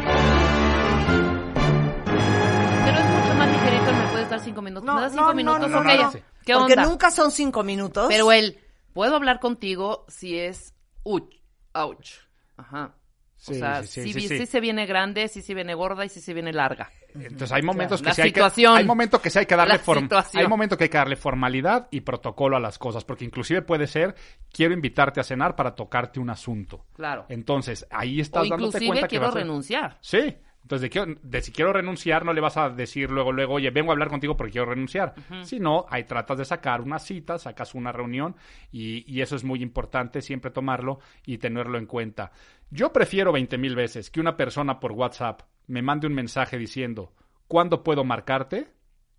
es 2.99 3.07
mucho 3.07 3.35
más 3.35 3.51
ligerito 3.51 3.93
me 3.93 4.07
puedes 4.13 4.31
dar 4.31 4.39
cinco 4.41 4.63
minutos. 4.63 4.95
¿Me 4.95 5.01
das 5.01 5.13
cinco 5.13 5.35
minutos? 5.35 5.69
no, 5.69 5.83
no, 5.83 6.13
no. 6.13 6.34
¿Qué 6.45 6.53
Porque 6.55 6.73
onda? 6.75 6.85
nunca 6.87 7.11
son 7.11 7.31
cinco 7.31 7.63
minutos. 7.63 8.07
Pero 8.09 8.31
el, 8.33 8.59
puedo 8.93 9.17
hablar 9.17 9.41
contigo 9.41 10.05
si 10.09 10.39
es 10.39 10.75
uch, 11.03 11.35
ouch. 11.75 12.11
Ajá. 12.57 12.95
Sí, 13.37 13.53
o 13.53 13.55
sea, 13.57 13.83
sí, 13.83 14.11
sí, 14.13 14.29
sí, 14.29 14.47
se 14.47 14.61
viene 14.61 14.87
grande, 14.87 15.29
sí 15.29 15.43
se 15.43 15.53
viene 15.53 15.75
gorda 15.75 16.05
y 16.05 16.09
sí 16.09 16.21
se 16.23 16.33
viene 16.33 16.51
larga. 16.53 16.91
Entonces 17.15 17.53
hay 17.53 17.63
momentos 17.63 18.01
La 18.03 18.11
que 18.11 18.15
sí 18.15 18.23
hay 18.23 18.33
que, 18.33 18.41
situación. 18.41 18.77
hay 18.79 18.85
momentos 18.85 19.21
que 19.21 19.29
sí 19.31 19.39
hay 19.39 19.47
que 19.47 19.55
darle 19.55 19.75
La 19.75 19.81
form- 19.81 20.31
hay 20.35 20.49
momentos 20.49 20.79
que 20.79 20.85
hay 20.85 20.91
que 20.91 20.97
darle 20.99 21.17
formalidad 21.17 21.87
y 21.91 22.01
protocolo 22.01 22.57
a 22.57 22.61
las 22.61 22.79
cosas, 22.79 23.05
porque 23.05 23.25
inclusive 23.27 23.61
puede 23.63 23.87
ser 23.87 24.15
quiero 24.51 24.73
invitarte 24.73 25.21
a 25.21 25.25
cenar 25.25 25.55
para 25.57 25.75
tocarte 25.75 26.19
un 26.21 26.31
asunto. 26.31 26.87
Claro. 26.95 27.27
Entonces, 27.29 27.87
ahí 27.91 28.19
O 28.19 28.23
estás 28.23 28.49
dándote 28.49 28.85
cuenta 28.87 29.03
que 29.03 29.09
quiero 29.11 29.27
vas 29.27 29.35
a- 29.37 29.39
renunciar. 29.39 29.99
Sí. 30.01 30.37
Entonces, 30.65 30.91
de, 30.91 31.19
de 31.23 31.43
si 31.43 31.53
quiero 31.53 31.75
renunciar, 31.75 32.25
no 32.25 32.33
le 32.33 32.41
vas 32.41 32.57
a 32.57 32.71
decir 32.71 33.11
luego, 33.11 33.33
luego, 33.33 33.53
oye, 33.55 33.69
vengo 33.71 33.91
a 33.91 33.93
hablar 33.93 34.09
contigo 34.09 34.35
porque 34.35 34.53
quiero 34.53 34.71
renunciar. 34.71 35.15
Sino, 35.43 35.85
ahí 35.91 36.05
tratas 36.05 36.39
de 36.39 36.47
sacar 36.47 36.81
una 36.81 36.99
cita, 36.99 37.39
sacas 37.39 37.75
una 37.75 37.93
reunión 37.93 38.35
y, 38.73 39.05
y 39.07 39.21
eso 39.21 39.37
es 39.37 39.45
muy 39.45 39.63
importante, 39.63 40.23
siempre 40.23 40.51
tomarlo 40.51 41.01
y 41.27 41.37
tenerlo 41.37 41.77
en 41.77 41.85
cuenta. 41.85 42.33
Yo 42.71 42.93
prefiero 42.95 43.31
20 43.31 43.59
mil 43.59 43.77
veces 43.77 44.11
que 44.11 44.21
una 44.21 44.39
persona 44.39 44.81
por 44.81 44.93
WhatsApp 44.93 45.43
me 45.67 45.83
mande 45.83 46.07
un 46.07 46.15
mensaje 46.15 46.57
diciendo, 46.57 47.13
¿cuándo 47.47 47.83
puedo 47.85 48.03
marcarte? 48.03 48.69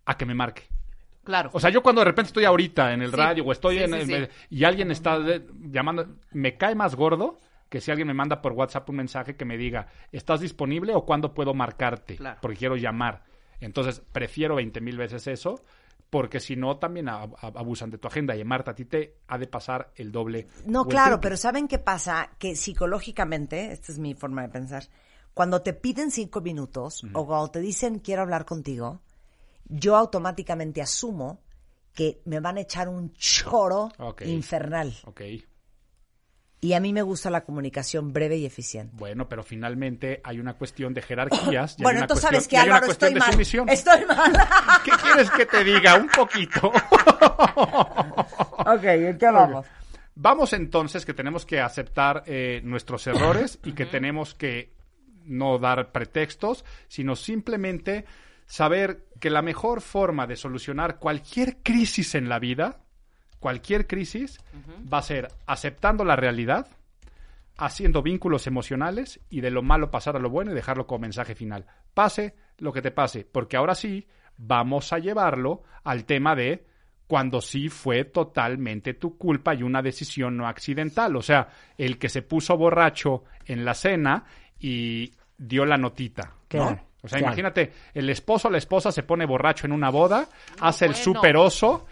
A 0.04 0.16
que 0.16 0.26
me 0.26 0.34
marque. 0.34 0.64
Claro. 1.22 1.50
O 1.52 1.60
sea, 1.60 1.70
yo 1.70 1.80
cuando 1.82 2.00
de 2.00 2.06
repente 2.06 2.28
estoy 2.28 2.44
ahorita 2.44 2.92
en 2.92 3.02
el 3.02 3.10
Sí, 3.10 3.16
radio 3.16 3.44
o 3.44 3.52
estoy 3.52 3.78
sí, 3.78 3.84
en, 3.84 3.92
sí, 4.06 4.14
sí. 4.14 4.28
y 4.50 4.64
alguien 4.64 4.90
está 4.90 5.18
de- 5.20 5.44
llamando, 5.60 6.06
me 6.32 6.56
cae 6.56 6.74
más 6.74 6.94
gordo 6.96 7.38
que 7.68 7.80
si 7.80 7.90
alguien 7.90 8.06
me 8.08 8.14
manda 8.14 8.40
por 8.42 8.52
WhatsApp 8.52 8.88
un 8.90 8.96
mensaje 8.96 9.36
que 9.36 9.44
me 9.44 9.56
diga, 9.56 9.88
¿estás 10.12 10.40
disponible 10.40 10.94
o 10.94 11.04
cuándo 11.04 11.34
puedo 11.34 11.52
marcarte? 11.54 12.16
Claro. 12.16 12.38
Porque 12.40 12.56
quiero 12.58 12.76
llamar. 12.76 13.24
Entonces, 13.60 14.00
prefiero 14.12 14.54
20 14.56 14.80
mil 14.80 14.96
veces 14.98 15.26
eso, 15.26 15.62
porque 16.10 16.38
si 16.40 16.54
no, 16.56 16.76
también 16.78 17.06
ab- 17.06 17.34
ab- 17.40 17.58
abusan 17.58 17.90
de 17.90 17.98
tu 17.98 18.06
agenda. 18.06 18.36
Y 18.36 18.44
Marta, 18.44 18.70
a 18.70 18.74
ti 18.74 18.84
te 18.84 19.16
ha 19.28 19.38
de 19.38 19.46
pasar 19.48 19.90
el 19.96 20.12
doble. 20.12 20.46
No, 20.66 20.86
claro, 20.86 21.20
pero 21.20 21.36
¿saben 21.36 21.66
qué 21.66 21.78
pasa? 21.78 22.30
Que 22.38 22.54
psicológicamente, 22.54 23.72
esta 23.72 23.92
es 23.92 23.98
mi 23.98 24.14
forma 24.14 24.42
de 24.42 24.48
pensar, 24.48 24.84
cuando 25.34 25.60
te 25.62 25.72
piden 25.72 26.10
cinco 26.10 26.40
minutos 26.40 27.02
o 27.12 27.26
cuando 27.26 27.48
te 27.50 27.60
dicen 27.60 27.98
quiero 27.98 28.22
hablar 28.22 28.44
contigo, 28.44 29.00
yo 29.68 29.96
automáticamente 29.96 30.80
asumo 30.80 31.40
que 31.92 32.20
me 32.24 32.40
van 32.40 32.58
a 32.58 32.60
echar 32.60 32.88
un 32.88 33.12
choro 33.14 33.90
infernal. 34.26 34.94
Ok, 35.04 35.22
Y 36.60 36.72
a 36.72 36.80
mí 36.80 36.92
me 36.92 37.02
gusta 37.02 37.30
la 37.30 37.44
comunicación 37.44 38.12
breve 38.12 38.36
y 38.38 38.46
eficiente. 38.46 38.96
bueno, 38.96 39.28
pero 39.28 39.42
finalmente 39.42 40.20
hay 40.24 40.40
una 40.40 40.54
cuestión 40.54 40.94
de 40.94 41.02
jerarquías. 41.02 41.76
Bueno, 41.78 42.00
entonces 42.00 42.22
sabes 42.22 42.48
que 42.48 42.56
Álvaro, 42.56 42.86
cuestión 42.86 43.08
estoy 43.08 43.14
de 43.14 43.20
mal. 43.20 43.32
sumisión. 43.32 43.68
Estoy 43.68 44.04
mal. 44.06 44.32
¿Qué 44.84 44.90
quieres 45.02 45.30
que 45.30 45.46
te 45.46 45.62
diga? 45.62 45.96
Un 45.96 46.08
poquito. 46.08 46.68
ok, 48.56 48.84
¿en 48.84 49.18
qué 49.18 49.26
vamos? 49.26 49.66
Vamos 50.14 50.54
entonces 50.54 51.04
que 51.04 51.12
tenemos 51.12 51.44
que 51.44 51.60
aceptar 51.60 52.22
eh, 52.26 52.62
nuestros 52.64 53.06
errores 53.06 53.58
y 53.62 53.72
que 53.72 53.84
tenemos 53.84 54.34
que 54.34 54.72
no 55.26 55.58
dar 55.58 55.92
pretextos, 55.92 56.64
sino 56.88 57.16
simplemente 57.16 58.06
saber 58.46 59.04
que 59.20 59.28
la 59.28 59.42
mejor 59.42 59.82
forma 59.82 60.26
de 60.26 60.36
solucionar 60.36 60.98
cualquier 60.98 61.58
crisis 61.62 62.14
en 62.14 62.30
la 62.30 62.38
vida, 62.38 62.78
cualquier 63.46 63.86
crisis, 63.86 64.40
va 64.92 64.98
a 64.98 65.02
ser 65.02 65.28
aceptando 65.46 66.04
la 66.04 66.16
realidad, 66.16 66.66
haciendo 67.56 68.02
vínculos 68.02 68.48
emocionales 68.48 69.20
y 69.30 69.40
de 69.40 69.52
lo 69.52 69.62
malo 69.62 69.88
pasar 69.88 70.16
a 70.16 70.18
lo 70.18 70.30
bueno 70.30 70.50
y 70.50 70.54
dejarlo 70.56 70.88
como 70.88 71.02
mensaje 71.02 71.36
final. 71.36 71.64
Pase 71.94 72.34
lo 72.58 72.72
que 72.72 72.82
te 72.82 72.90
pase, 72.90 73.24
porque 73.24 73.56
ahora 73.56 73.76
sí 73.76 74.08
vamos 74.36 74.92
a 74.92 74.98
llevarlo 74.98 75.62
al 75.84 76.06
tema 76.06 76.34
de 76.34 76.66
cuando 77.06 77.40
sí 77.40 77.68
fue 77.68 78.02
totalmente 78.02 78.94
tu 78.94 79.16
culpa 79.16 79.54
y 79.54 79.62
una 79.62 79.80
decisión 79.80 80.36
no 80.36 80.48
accidental. 80.48 81.14
O 81.14 81.22
sea, 81.22 81.46
el 81.78 81.98
que 82.00 82.08
se 82.08 82.22
puso 82.22 82.56
borracho 82.56 83.22
en 83.44 83.64
la 83.64 83.74
cena 83.74 84.24
y 84.58 85.12
dio 85.38 85.64
la 85.64 85.76
notita. 85.76 86.24
¿no? 86.24 86.48
Claro, 86.48 86.80
O 87.00 87.06
sea, 87.06 87.20
claro. 87.20 87.26
imagínate, 87.26 87.72
el 87.94 88.10
esposo 88.10 88.48
o 88.48 88.50
la 88.50 88.58
esposa 88.58 88.90
se 88.90 89.04
pone 89.04 89.24
borracho 89.24 89.66
en 89.66 89.72
una 89.72 89.90
boda, 89.90 90.26
hace 90.60 90.86
el 90.86 90.94
bueno. 90.94 91.04
super 91.04 91.36
oso 91.36 91.86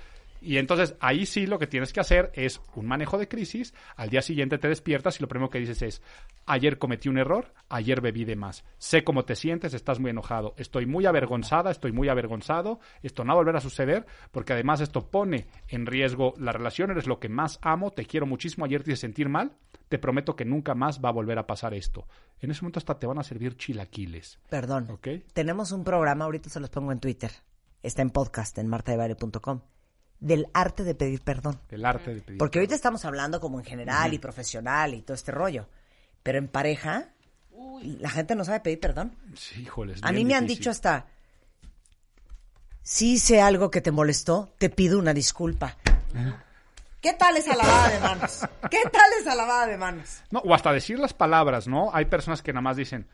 y 0.44 0.58
entonces 0.58 0.94
ahí 1.00 1.26
sí 1.26 1.46
lo 1.46 1.58
que 1.58 1.66
tienes 1.66 1.92
que 1.92 2.00
hacer 2.00 2.30
es 2.34 2.60
un 2.74 2.86
manejo 2.86 3.18
de 3.18 3.28
crisis. 3.28 3.74
Al 3.96 4.10
día 4.10 4.22
siguiente 4.22 4.58
te 4.58 4.68
despiertas 4.68 5.18
y 5.18 5.22
lo 5.22 5.28
primero 5.28 5.50
que 5.50 5.58
dices 5.58 5.80
es, 5.82 6.02
ayer 6.46 6.78
cometí 6.78 7.08
un 7.08 7.18
error, 7.18 7.52
ayer 7.68 8.00
bebí 8.00 8.24
de 8.24 8.36
más. 8.36 8.64
Sé 8.78 9.04
cómo 9.04 9.24
te 9.24 9.36
sientes, 9.36 9.74
estás 9.74 10.00
muy 10.00 10.10
enojado. 10.10 10.54
Estoy 10.58 10.86
muy 10.86 11.06
avergonzada, 11.06 11.70
estoy 11.70 11.92
muy 11.92 12.08
avergonzado. 12.08 12.80
Esto 13.02 13.24
no 13.24 13.28
va 13.28 13.34
a 13.34 13.42
volver 13.42 13.56
a 13.56 13.60
suceder 13.60 14.06
porque 14.30 14.52
además 14.52 14.80
esto 14.80 15.10
pone 15.10 15.46
en 15.68 15.86
riesgo 15.86 16.34
la 16.38 16.52
relación. 16.52 16.90
Eres 16.90 17.06
lo 17.06 17.18
que 17.18 17.28
más 17.28 17.58
amo, 17.62 17.92
te 17.92 18.04
quiero 18.04 18.26
muchísimo. 18.26 18.64
Ayer 18.64 18.82
te 18.82 18.92
hice 18.92 19.00
sentir 19.00 19.28
mal. 19.28 19.52
Te 19.88 19.98
prometo 19.98 20.36
que 20.36 20.44
nunca 20.44 20.74
más 20.74 21.00
va 21.02 21.10
a 21.10 21.12
volver 21.12 21.38
a 21.38 21.46
pasar 21.46 21.74
esto. 21.74 22.06
En 22.40 22.50
ese 22.50 22.62
momento 22.62 22.78
hasta 22.78 22.98
te 22.98 23.06
van 23.06 23.18
a 23.18 23.22
servir 23.22 23.56
chilaquiles. 23.56 24.38
Perdón. 24.50 24.98
Tenemos 25.32 25.72
un 25.72 25.84
programa, 25.84 26.24
ahorita 26.24 26.50
se 26.50 26.60
los 26.60 26.70
pongo 26.70 26.92
en 26.92 27.00
Twitter. 27.00 27.30
Está 27.82 28.02
en 28.02 28.10
podcast 28.10 28.58
en 28.58 28.68
martadebaile.com. 28.68 29.60
Del 30.20 30.46
arte 30.54 30.84
de 30.84 30.94
pedir 30.94 31.20
perdón. 31.20 31.60
El 31.70 31.84
arte 31.84 32.14
de 32.14 32.20
pedir. 32.22 32.38
Porque 32.38 32.58
ahorita 32.58 32.74
estamos 32.74 33.04
hablando 33.04 33.40
como 33.40 33.58
en 33.58 33.64
general 33.64 34.14
y 34.14 34.18
profesional 34.18 34.94
y 34.94 35.02
todo 35.02 35.14
este 35.14 35.32
rollo. 35.32 35.68
Pero 36.22 36.38
en 36.38 36.48
pareja, 36.48 37.08
la 37.82 38.08
gente 38.10 38.34
no 38.34 38.44
sabe 38.44 38.60
pedir 38.60 38.80
perdón. 38.80 39.14
Sí, 39.36 39.62
híjoles, 39.62 40.00
A 40.02 40.12
mí 40.12 40.24
me 40.24 40.34
han 40.34 40.46
dicho 40.46 40.70
hasta, 40.70 41.06
si 42.82 43.14
hice 43.14 43.40
algo 43.40 43.70
que 43.70 43.80
te 43.80 43.90
molestó, 43.90 44.52
te 44.58 44.70
pido 44.70 44.98
una 44.98 45.12
disculpa. 45.14 45.76
¿Qué 47.00 47.12
tal 47.14 47.36
esa 47.36 47.54
lavada 47.54 47.88
de 47.90 48.00
manos? 48.00 48.40
¿Qué 48.70 48.80
tal 48.90 49.10
esa 49.20 49.34
lavada 49.34 49.66
de 49.66 49.76
manos? 49.76 50.22
No, 50.30 50.38
o 50.40 50.54
hasta 50.54 50.72
decir 50.72 50.98
las 50.98 51.12
palabras, 51.12 51.66
¿no? 51.68 51.90
Hay 51.92 52.06
personas 52.06 52.40
que 52.40 52.52
nada 52.52 52.62
más 52.62 52.76
dicen, 52.78 53.06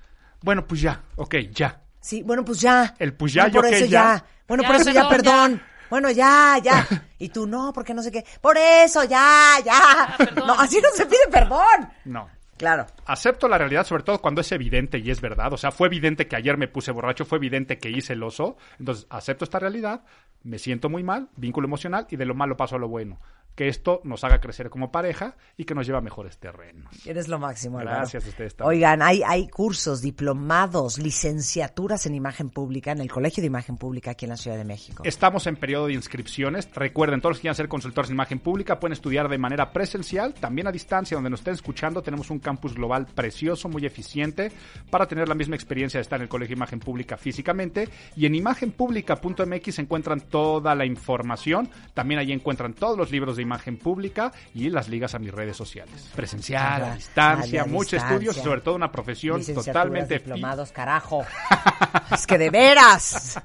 bueno, 0.43 0.67
pues 0.67 0.81
ya, 0.81 1.03
ok, 1.17 1.35
ya. 1.53 1.81
Sí, 2.01 2.23
bueno, 2.23 2.45
pues 2.45 2.61
ya. 2.61 2.95
El 2.99 3.15
pues 3.15 3.33
ya, 3.33 3.43
Bueno, 3.49 3.55
yo 3.55 3.61
por 3.63 3.75
eso 3.75 3.85
ya. 3.87 3.91
ya. 3.91 4.25
Bueno, 4.47 4.63
Ya, 4.63 4.69
por 4.69 4.77
eso 4.81 4.91
ya, 4.91 5.09
perdón. 5.09 5.63
Bueno, 5.91 6.11
ya, 6.11 6.59
ya. 6.63 6.87
Y 7.19 7.29
tú 7.29 7.47
no, 7.47 7.71
porque 7.75 7.93
no 7.93 8.03
sé 8.03 8.11
qué. 8.11 8.25
Por 8.41 8.57
eso, 8.57 9.05
ya, 9.05 9.57
ya. 9.63 10.15
perdón. 10.17 10.47
No, 10.47 10.55
así 10.55 10.81
no 10.81 10.89
se 10.95 11.05
pide 11.05 11.29
perdón. 11.31 11.91
No. 12.07 12.31
Claro. 12.57 12.87
Acepto 13.07 13.49
la 13.49 13.57
realidad, 13.57 13.87
sobre 13.87 14.03
todo 14.03 14.21
cuando 14.21 14.43
es 14.43 14.53
evidente 14.53 14.99
y 14.99 15.11
es 15.11 15.23
verdad. 15.23 15.51
O 15.53 15.57
sea, 15.57 15.71
fue 15.71 15.89
evidente 15.89 16.29
que 16.29 16.37
ayer 16.37 16.59
me 16.59 16.69
puse 16.69 16.93
borracho, 16.93 17.25
fue 17.25 17.39
evidente 17.39 17.79
que 17.79 17.89
hice 17.89 18.13
el 18.13 18.23
oso. 18.23 18.59
Entonces, 18.79 19.07
acepto 19.09 19.45
esta 19.45 19.59
realidad, 19.59 20.03
me 20.43 20.59
siento 20.59 20.91
muy 20.91 21.03
mal, 21.03 21.29
vínculo 21.37 21.67
emocional 21.67 22.07
y 22.11 22.17
de 22.17 22.27
lo 22.27 22.35
malo 22.35 22.59
paso 22.59 22.77
a 22.77 22.79
lo 22.79 22.89
bueno. 22.89 23.19
Que 23.55 23.69
esto 23.69 24.01
nos 24.05 24.25
haga 24.25 24.41
crecer 24.41 24.71
como 24.71 24.91
pareja 24.91 25.37
y 25.57 25.65
que 25.65 25.75
nos 25.75 25.87
lleve 25.87 25.99
a 25.99 26.01
mejores 26.01 26.39
terrenos. 26.39 27.07
Eres 27.07 27.29
lo 27.29 27.39
máximo, 27.39 27.79
Álvaro. 27.79 27.99
Gracias 27.99 28.25
a 28.25 28.29
ustedes 28.29 28.57
también. 28.57 28.77
Oigan, 28.77 29.03
hay, 29.03 29.23
hay 29.23 29.49
cursos, 29.49 30.01
diplomados, 30.01 30.99
licenciaturas 30.99 32.07
en 32.07 32.15
imagen 32.15 32.49
pública 32.51 32.93
en 32.93 33.01
el 33.01 33.11
Colegio 33.11 33.43
de 33.43 33.49
Imagen 33.49 33.77
Pública 33.77 34.13
aquí 34.13 34.25
en 34.25 34.31
la 34.31 34.37
Ciudad 34.37 34.57
de 34.57 34.65
México. 34.65 35.03
Estamos 35.05 35.47
en 35.47 35.57
periodo 35.57 35.87
de 35.87 35.95
inscripciones. 35.95 36.69
Recuerden, 36.75 37.21
todos 37.21 37.33
los 37.33 37.39
que 37.39 37.43
quieran 37.43 37.57
ser 37.57 37.69
consultores 37.69 38.11
en 38.11 38.17
imagen 38.17 38.39
pública 38.39 38.81
pueden 38.81 38.93
estudiar 38.93 39.29
de 39.29 39.39
manera 39.39 39.73
presencial, 39.73 40.35
también 40.35 40.67
a 40.67 40.73
distancia, 40.73 41.17
donde 41.17 41.31
nos 41.31 41.41
estén 41.41 41.55
escuchando. 41.55 42.03
Tenemos 42.03 42.31
un 42.31 42.39
campus 42.39 42.75
global 42.75 43.07
precioso, 43.07 43.69
muy 43.69 43.85
eficiente, 43.85 44.53
para 44.91 45.07
tener 45.07 45.29
la 45.29 45.35
misma 45.35 45.57
experiencia 45.57 45.99
de 45.99 46.03
estar 46.03 46.19
en 46.19 46.25
el 46.25 46.29
Colegio 46.29 46.55
de 46.55 46.59
Imagen 46.59 46.81
Pública 46.81 47.17
físicamente. 47.17 47.89
Y 48.17 48.27
en 48.27 48.35
imagenpublica.mx 48.35 49.79
encuentran 49.79 50.21
toda 50.23 50.75
la 50.75 50.85
información. 50.85 51.69
También 51.95 52.21
allí 52.21 52.33
encuentran 52.33 52.75
todos 52.75 52.97
los 52.97 53.11
libros 53.11 53.37
de 53.37 53.40
imagen 53.43 53.77
pública 53.77 54.33
y 54.55 54.71
las 54.71 54.89
ligas 54.89 55.15
a 55.15 55.19
mis 55.19 55.33
redes 55.33 55.57
sociales. 55.57 56.11
Presencial, 56.15 56.83
a 56.85 56.95
distancia, 56.97 57.65
distancia. 57.65 57.99
estudios 57.99 58.37
y 58.37 58.41
sobre 58.41 58.61
todo 58.61 58.75
una 58.75 58.91
profesión 58.93 59.45
totalmente 59.45 60.15
diplomados, 60.15 60.73
carajo. 60.73 61.25
es 62.15 62.27
que 62.27 62.39
de 62.39 62.51
veras. 62.51 63.41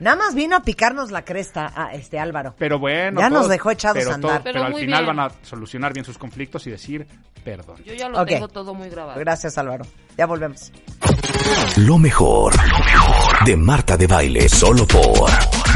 Nada 0.00 0.16
más 0.16 0.34
vino 0.34 0.56
a 0.56 0.60
picarnos 0.62 1.10
la 1.10 1.24
cresta 1.24 1.72
a 1.74 1.94
este 1.94 2.18
Álvaro. 2.18 2.54
Pero 2.58 2.78
bueno, 2.78 3.20
Ya 3.20 3.30
nos 3.30 3.48
dejó 3.48 3.70
echados 3.70 3.98
pero 3.98 4.10
a 4.12 4.14
andar. 4.14 4.42
Pero 4.42 4.60
pero 4.60 4.64
al 4.66 4.74
final 4.74 5.04
bien. 5.04 5.16
van 5.16 5.26
a 5.26 5.32
solucionar 5.42 5.92
bien 5.92 6.04
sus 6.04 6.18
conflictos 6.18 6.66
y 6.66 6.70
decir 6.70 7.06
perdón. 7.44 7.76
Yo 7.84 7.94
ya 7.94 8.08
lo 8.08 8.20
Ok. 8.22 8.28
tengo 8.28 8.48
todo 8.48 8.74
muy 8.74 8.88
grabado. 8.90 9.18
Gracias, 9.18 9.56
Álvaro. 9.58 9.84
Ya 10.16 10.26
volvemos. 10.26 10.70
Lo 11.76 11.98
mejor, 11.98 12.54
lo 12.56 12.78
mejor 12.84 13.44
de 13.44 13.56
Marta 13.56 13.96
de 13.96 14.06
Baile, 14.06 14.48
solo 14.48 14.86
por 14.86 15.30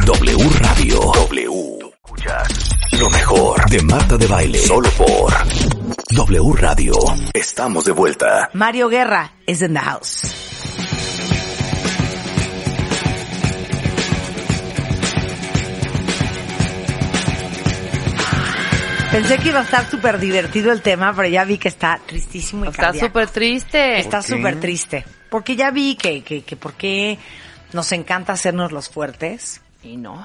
W 0.04 0.50
Radio. 0.60 1.00
W. 1.28 1.78
Lo 3.02 3.10
mejor 3.10 3.68
de 3.68 3.82
Marta 3.82 4.16
de 4.16 4.28
Baile, 4.28 4.58
solo 4.60 4.88
por 4.90 5.32
W 6.10 6.52
Radio. 6.56 6.92
Estamos 7.34 7.84
de 7.84 7.90
vuelta. 7.90 8.48
Mario 8.52 8.88
Guerra 8.88 9.32
is 9.44 9.60
in 9.60 9.74
the 9.74 9.80
house. 9.80 10.32
Pensé 19.10 19.38
que 19.38 19.48
iba 19.48 19.58
a 19.58 19.64
estar 19.64 19.90
súper 19.90 20.20
divertido 20.20 20.70
el 20.70 20.80
tema, 20.80 21.12
pero 21.12 21.26
ya 21.26 21.42
vi 21.42 21.58
que 21.58 21.66
está 21.66 22.00
tristísimo 22.06 22.66
y 22.66 22.68
Está 22.68 22.92
súper 22.92 23.28
triste. 23.30 23.98
Está 23.98 24.22
súper 24.22 24.60
triste. 24.60 25.04
Porque 25.28 25.56
ya 25.56 25.72
vi 25.72 25.96
que, 25.96 26.22
que, 26.22 26.44
que 26.44 26.54
por 26.54 26.74
qué 26.74 27.18
nos 27.72 27.90
encanta 27.90 28.34
hacernos 28.34 28.70
los 28.70 28.88
fuertes. 28.88 29.60
Y 29.82 29.96
no. 29.96 30.24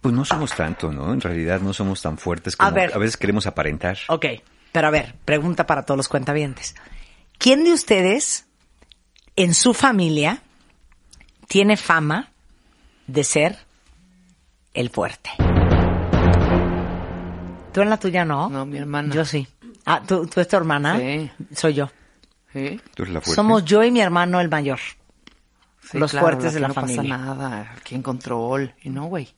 Pues 0.00 0.14
no 0.14 0.24
somos 0.24 0.54
tanto, 0.54 0.90
¿no? 0.92 1.12
En 1.12 1.20
realidad 1.20 1.60
no 1.60 1.72
somos 1.74 2.00
tan 2.00 2.16
fuertes 2.18 2.56
como 2.56 2.68
A 2.68 2.70
a, 2.70 2.74
ver. 2.74 2.98
veces 2.98 3.16
queremos 3.16 3.46
aparentar. 3.46 3.98
Ok, 4.08 4.26
pero 4.72 4.88
a 4.88 4.90
ver, 4.90 5.14
pregunta 5.24 5.66
para 5.66 5.84
todos 5.84 5.98
los 5.98 6.08
cuentavientes. 6.08 6.74
¿Quién 7.38 7.64
de 7.64 7.72
ustedes 7.72 8.46
en 9.36 9.54
su 9.54 9.74
familia 9.74 10.42
tiene 11.48 11.76
fama 11.76 12.30
de 13.06 13.24
ser 13.24 13.58
el 14.72 14.88
fuerte. 14.90 15.30
¿Tú 17.72 17.80
en 17.82 17.90
la 17.90 17.96
tuya 17.98 18.24
no? 18.24 18.48
No, 18.48 18.66
mi 18.66 18.78
hermana. 18.78 19.12
Yo 19.14 19.24
sí. 19.24 19.46
Ah, 19.86 20.02
¿tú, 20.06 20.26
tú 20.26 20.40
es 20.40 20.48
tu 20.48 20.56
hermana? 20.56 20.98
Sí. 20.98 21.30
Soy 21.54 21.74
yo. 21.74 21.90
¿Sí? 22.52 22.80
Tú 22.94 23.02
eres 23.04 23.14
la 23.14 23.20
fuerte. 23.20 23.34
Somos 23.36 23.64
yo 23.64 23.82
y 23.84 23.90
mi 23.90 24.00
hermano 24.00 24.40
el 24.40 24.48
mayor. 24.48 24.78
Sí, 25.82 25.98
Los 25.98 26.10
claro, 26.10 26.26
fuertes 26.26 26.54
de 26.54 26.60
la 26.60 26.68
no 26.68 26.74
familia. 26.74 27.02
pasa 27.02 27.16
nada, 27.34 27.74
aquí 27.76 27.94
en 27.94 28.02
control. 28.02 28.74
Y 28.82 28.90
no, 28.90 29.06
güey. 29.06 29.28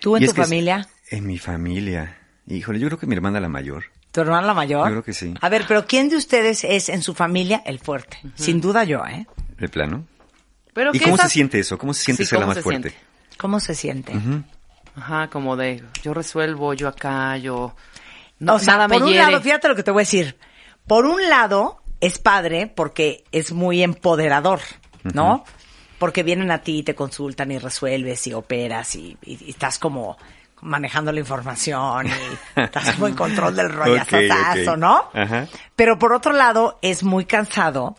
¿Tú 0.00 0.16
en 0.16 0.22
Y 0.22 0.26
tu 0.26 0.32
es- 0.32 0.36
familia? 0.36 0.88
En 1.10 1.26
mi 1.26 1.38
familia. 1.38 2.16
Híjole, 2.46 2.78
yo 2.78 2.88
creo 2.88 2.98
que 2.98 3.06
mi 3.06 3.14
hermana 3.14 3.40
la 3.40 3.48
mayor. 3.48 3.84
¿Tu 4.12 4.20
hermana 4.20 4.46
la 4.46 4.54
mayor? 4.54 4.86
Yo 4.86 4.90
creo 4.92 5.04
que 5.04 5.12
sí. 5.12 5.34
A 5.40 5.48
ver, 5.48 5.64
pero 5.68 5.86
¿quién 5.86 6.08
de 6.08 6.16
ustedes 6.16 6.64
es 6.64 6.88
en 6.88 7.02
su 7.02 7.14
familia 7.14 7.62
el 7.64 7.78
fuerte? 7.78 8.18
Sin 8.34 8.60
duda 8.60 8.82
yo, 8.84 9.04
¿eh? 9.06 9.26
¿De 9.58 9.68
plano? 9.68 10.04
Pero 10.72 10.90
¿Y 10.92 10.98
cómo 11.00 11.16
se 11.16 11.28
siente 11.28 11.58
eso? 11.60 11.78
¿Cómo 11.78 11.94
se 11.94 12.02
siente 12.04 12.24
Sí, 12.24 12.30
ser 12.30 12.38
la 12.38 12.44
¿cómo 12.44 12.48
más 12.50 12.56
se 12.56 12.62
fuerte? 12.62 12.90
siente? 12.90 13.06
¿Cómo 13.38 13.60
se 13.60 13.74
siente? 13.74 14.12
Ajá, 14.96 15.28
como 15.30 15.56
de 15.56 15.82
yo 16.02 16.12
resuelvo, 16.14 16.74
yo 16.74 16.88
acá, 16.88 17.36
yo. 17.36 17.74
No, 18.38 18.54
o 18.54 18.58
sea, 18.58 18.74
nada 18.74 18.88
me 18.88 18.94
por 18.94 19.04
un 19.04 19.12
hiere. 19.12 19.24
lado, 19.30 19.40
fíjate 19.42 19.68
lo 19.68 19.76
que 19.76 19.82
te 19.82 19.90
voy 19.90 20.00
a 20.00 20.04
decir. 20.04 20.36
Por 20.86 21.06
un 21.06 21.28
lado, 21.28 21.82
es 22.00 22.18
padre 22.18 22.66
porque 22.66 23.24
es 23.32 23.52
muy 23.52 23.82
empoderador, 23.82 24.60
¿no? 25.14 25.44
Porque 26.00 26.24
vienen 26.24 26.50
a 26.50 26.62
ti 26.62 26.78
y 26.78 26.82
te 26.82 26.96
consultan 26.96 27.52
y 27.52 27.58
resuelves 27.58 28.26
y 28.26 28.32
operas 28.32 28.96
y, 28.96 29.16
y- 29.24 29.38
y 29.44 29.50
estás 29.50 29.78
como 29.78 30.16
manejando 30.62 31.12
la 31.12 31.20
información 31.20 32.08
y 32.08 32.10
estás 32.60 32.94
como 32.94 33.06
en 33.06 33.14
control 33.14 33.54
del 33.54 33.66
ok. 33.78 34.76
¿no? 34.76 35.08
Ajá. 35.14 35.46
Pero 35.76 35.98
por 35.98 36.12
otro 36.12 36.32
lado, 36.32 36.78
es 36.82 37.02
muy 37.04 37.24
cansado 37.26 37.96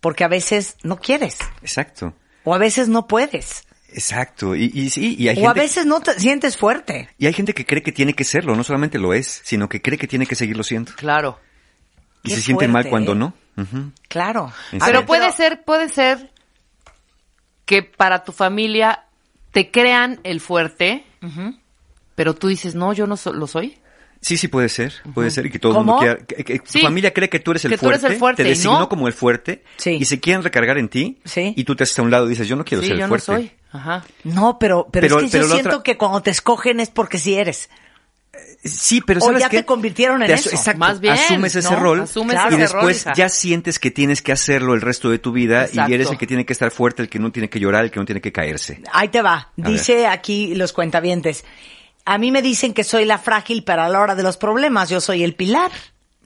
porque 0.00 0.24
a 0.24 0.28
veces 0.28 0.76
no 0.82 0.96
quieres 0.98 1.38
Exacto. 1.62 2.14
o 2.44 2.54
a 2.54 2.58
veces 2.58 2.88
no 2.88 3.06
puedes 3.06 3.64
Exacto. 3.92 4.54
Y, 4.54 4.70
y 4.74 4.90
sí, 4.90 5.16
y 5.18 5.26
hay, 5.28 5.44
o 5.44 5.48
a 5.48 5.52
veces 5.52 5.84
no 5.86 6.00
te 6.00 6.18
sientes 6.20 6.56
fuerte. 6.56 7.08
y 7.18 7.26
hay 7.26 7.32
gente 7.32 7.54
que 7.54 7.66
cree 7.66 7.82
que 7.82 7.90
tiene 7.90 8.12
que 8.14 8.22
serlo. 8.22 8.54
No 8.54 8.62
solamente 8.62 8.98
lo 8.98 9.14
es, 9.14 9.40
sino 9.44 9.68
que 9.68 9.82
cree 9.82 9.98
que 9.98 10.06
tiene 10.06 10.26
que 10.26 10.36
seguirlo 10.36 10.62
siendo. 10.62 10.92
Claro. 10.94 11.40
Y 12.22 12.28
Qué 12.28 12.34
se 12.36 12.42
siente 12.42 12.68
mal 12.68 12.88
cuando 12.88 13.12
¿eh? 13.12 13.16
no. 13.16 13.34
Claro. 14.08 14.52
Pero 14.84 15.04
puede 15.06 15.32
ser, 15.32 15.64
puede 15.64 15.88
ser 15.88 16.29
que 17.70 17.84
para 17.84 18.24
tu 18.24 18.32
familia 18.32 19.04
te 19.52 19.70
crean 19.70 20.18
el 20.24 20.40
fuerte, 20.40 21.04
pero 22.16 22.34
tú 22.34 22.48
dices, 22.48 22.74
no, 22.74 22.92
yo 22.92 23.06
no 23.06 23.16
so- 23.16 23.32
lo 23.32 23.46
soy. 23.46 23.78
Sí, 24.20 24.36
sí 24.36 24.48
puede 24.48 24.68
ser, 24.68 24.92
puede 25.14 25.30
ser 25.30 25.46
y 25.46 25.50
que 25.50 25.60
todo 25.60 25.78
el 25.78 25.84
mundo 25.84 25.98
quiera, 26.00 26.16
que, 26.18 26.42
que 26.44 26.58
tu 26.58 26.78
familia 26.80 27.12
cree 27.14 27.28
que 27.30 27.38
tú 27.38 27.52
eres 27.52 27.64
el 27.64 27.70
Que 27.70 27.78
tú 27.78 27.86
eres 27.86 28.00
fuerte, 28.00 28.14
el 28.14 28.18
fuerte, 28.18 28.42
te 28.42 28.48
designó 28.50 28.80
no. 28.80 28.88
como 28.88 29.06
el 29.06 29.14
fuerte 29.14 29.62
Sí. 29.76 29.96
y 30.00 30.04
se 30.04 30.18
quieren 30.18 30.42
recargar 30.42 30.76
en 30.78 30.88
ti 30.88 31.20
Sí. 31.24 31.54
y 31.56 31.62
tú 31.64 31.76
te 31.76 31.84
haces 31.84 31.96
a 32.00 32.02
un 32.02 32.10
lado 32.10 32.26
y 32.26 32.30
dices, 32.30 32.48
yo 32.48 32.56
no 32.56 32.64
quiero 32.64 32.82
sí, 32.82 32.88
ser 32.88 32.96
yo 32.98 33.04
el 33.04 33.10
no 33.10 33.16
fuerte. 33.18 33.48
soy. 33.48 33.52
Ajá. 33.72 34.04
No, 34.24 34.58
pero, 34.58 34.88
pero, 34.90 35.06
Pero- 35.06 35.18
es 35.20 35.24
que 35.26 35.30
pero 35.30 35.44
yo 35.46 35.52
siento 35.54 35.68
otra- 35.76 35.82
que 35.84 35.96
cuando 35.96 36.20
te 36.22 36.30
escogen 36.30 36.80
es 36.80 36.90
porque 36.90 37.18
sí 37.18 37.34
eres. 37.34 37.70
Sí, 38.62 39.00
pero 39.00 39.20
O 39.20 39.24
¿sabes 39.26 39.40
ya 39.40 39.48
qué? 39.48 39.58
te 39.58 39.64
convirtieron 39.64 40.20
en 40.22 40.28
Te 40.28 40.34
eso. 40.34 40.50
Exacto. 40.50 40.78
Más 40.80 41.00
bien, 41.00 41.14
asumes 41.14 41.56
ese 41.56 41.70
¿no? 41.70 41.80
rol 41.80 42.00
Asumes 42.00 42.34
y 42.34 42.38
ese 42.38 42.48
rol, 42.50 42.58
después 42.60 43.06
ya 43.16 43.28
sientes 43.30 43.78
que 43.78 43.90
tienes 43.90 44.20
que 44.20 44.32
hacerlo 44.32 44.74
el 44.74 44.82
resto 44.82 45.08
de 45.08 45.18
tu 45.18 45.32
vida 45.32 45.66
y 45.72 45.92
eres 45.94 46.10
el 46.10 46.18
que 46.18 46.26
tiene 46.26 46.44
que 46.44 46.52
estar 46.52 46.70
fuerte, 46.70 47.00
el 47.02 47.08
que 47.08 47.18
no 47.18 47.32
tiene 47.32 47.48
que 47.48 47.58
llorar, 47.58 47.84
el 47.84 47.90
que 47.90 47.98
no 48.00 48.04
tiene 48.04 48.20
que 48.20 48.32
caerse. 48.32 48.82
Ahí 48.92 49.08
te 49.08 49.22
va. 49.22 49.34
A 49.34 49.50
Dice 49.56 50.06
aquí 50.06 50.54
los 50.54 50.72
cuentavientes. 50.74 51.44
A 52.04 52.18
mí 52.18 52.30
me 52.30 52.42
dicen 52.42 52.74
que 52.74 52.84
soy 52.84 53.04
la 53.06 53.18
frágil, 53.18 53.64
pero 53.64 53.82
a 53.82 53.88
la 53.88 54.00
hora 54.00 54.14
de 54.14 54.22
los 54.22 54.36
problemas 54.36 54.88
yo 54.90 55.00
soy 55.00 55.22
el 55.24 55.34
pilar. 55.34 55.70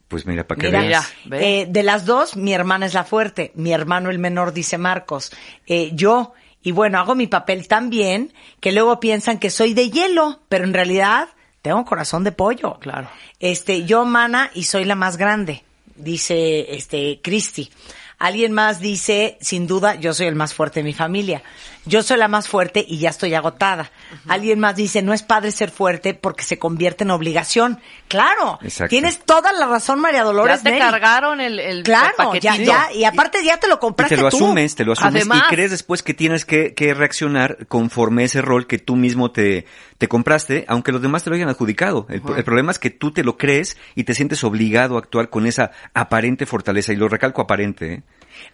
Pues 0.09 0.27
mira, 0.27 0.47
para 0.47 0.61
que 0.61 0.67
Mira, 0.69 0.81
veas. 0.81 1.13
Mira. 1.25 1.37
ve. 1.39 1.61
eh, 1.61 1.67
de 1.69 1.83
las 1.83 2.05
dos, 2.05 2.37
mi 2.37 2.53
hermana 2.53 2.87
es 2.87 2.95
la 2.95 3.05
fuerte, 3.05 3.53
mi 3.55 3.73
hermano 3.73 4.11
el 4.11 4.19
menor, 4.19 4.53
dice 4.53 4.77
Marcos. 4.79 5.33
Eh, 5.67 5.91
yo, 5.95 6.33
y 6.63 6.73
bueno, 6.73 6.99
hago 6.99 7.15
mi 7.15 7.27
papel 7.27 7.67
tan 7.69 7.91
bien 7.91 8.33
que 8.61 8.71
luego 8.73 9.01
piensan 9.01 9.39
que 9.39 9.51
soy 9.51 9.73
de 9.75 9.91
hielo, 9.91 10.41
pero 10.49 10.65
en 10.65 10.75
realidad 10.75 11.29
tengo 11.65 11.83
corazón 11.87 12.25
de 12.25 12.33
pollo. 12.33 12.79
Claro. 12.79 13.09
Este, 13.41 13.87
yo 13.87 14.05
mana 14.05 14.51
y 14.53 14.65
soy 14.65 14.85
la 14.85 14.97
más 14.97 15.17
grande, 15.17 15.65
dice 15.97 16.75
este 16.77 17.21
Cristi. 17.23 17.71
Alguien 18.19 18.53
más 18.53 18.81
dice, 18.81 19.39
sin 19.41 19.67
duda, 19.67 19.95
yo 19.95 20.13
soy 20.13 20.27
el 20.27 20.35
más 20.35 20.53
fuerte 20.53 20.81
de 20.81 20.85
mi 20.85 20.93
familia. 20.93 21.43
Yo 21.87 22.03
soy 22.03 22.17
la 22.17 22.29
más 22.29 22.49
fuerte 22.49 22.85
y 22.89 22.99
ya 22.99 23.11
estoy 23.11 23.35
agotada. 23.35 23.91
Alguien 24.27 24.59
más 24.59 24.75
dice, 24.75 25.03
no 25.03 25.13
es 25.13 25.23
padre 25.23 25.51
ser 25.53 25.71
fuerte 25.71 26.15
porque 26.15 26.43
se 26.43 26.59
convierte 26.59 27.05
en 27.05 27.11
obligación. 27.11 27.79
Claro, 28.09 28.59
Exacto. 28.63 28.89
tienes 28.91 29.19
toda 29.19 29.53
la 29.53 29.67
razón, 29.67 30.01
María 30.01 30.23
Dolores. 30.25 30.59
ya 30.59 30.63
te 30.63 30.71
Mary. 30.79 30.81
cargaron 30.81 31.41
el, 31.41 31.61
el 31.61 31.83
Claro, 31.83 32.35
ya, 32.41 32.57
ya, 32.57 32.91
y 32.93 33.05
aparte 33.05 33.45
ya 33.45 33.59
te 33.59 33.69
lo 33.69 33.75
Y 33.75 33.79
compraste 33.79 34.17
te 34.17 34.23
lo 34.23 34.31
tú. 34.31 34.37
asumes, 34.37 34.75
te 34.75 34.85
lo 34.85 34.93
asumes 34.93 35.15
Además. 35.15 35.43
y 35.47 35.55
crees 35.55 35.71
después 35.73 36.03
que 36.03 36.15
tienes 36.15 36.45
que, 36.45 36.75
que 36.75 36.95
reaccionar 36.95 37.67
conforme 37.67 38.25
ese 38.25 38.41
rol 38.41 38.67
que 38.67 38.79
tú 38.79 38.97
mismo 38.97 39.31
te, 39.31 39.67
te 39.99 40.09
compraste, 40.09 40.65
aunque 40.69 40.91
los 40.93 41.03
demás 41.03 41.23
te 41.25 41.31
lo 41.31 41.37
hayan 41.37 41.49
adjudicado. 41.51 42.07
El, 42.09 42.23
el 42.37 42.45
problema 42.45 42.73
es 42.73 42.79
que 42.79 42.91
tú 42.91 43.11
te 43.13 43.25
lo 43.25 43.37
crees 43.37 43.77
y 43.95 44.05
te 44.05 44.15
sientes 44.15 44.43
obligado 44.45 44.97
a 44.97 45.01
actuar 45.01 45.29
con 45.29 45.47
esa 45.47 45.71
aparente 45.93 46.47
fortaleza, 46.47 46.93
y 46.93 46.97
lo 46.97 47.09
recalco 47.09 47.43
aparente. 47.43 47.93
¿eh? 47.93 48.03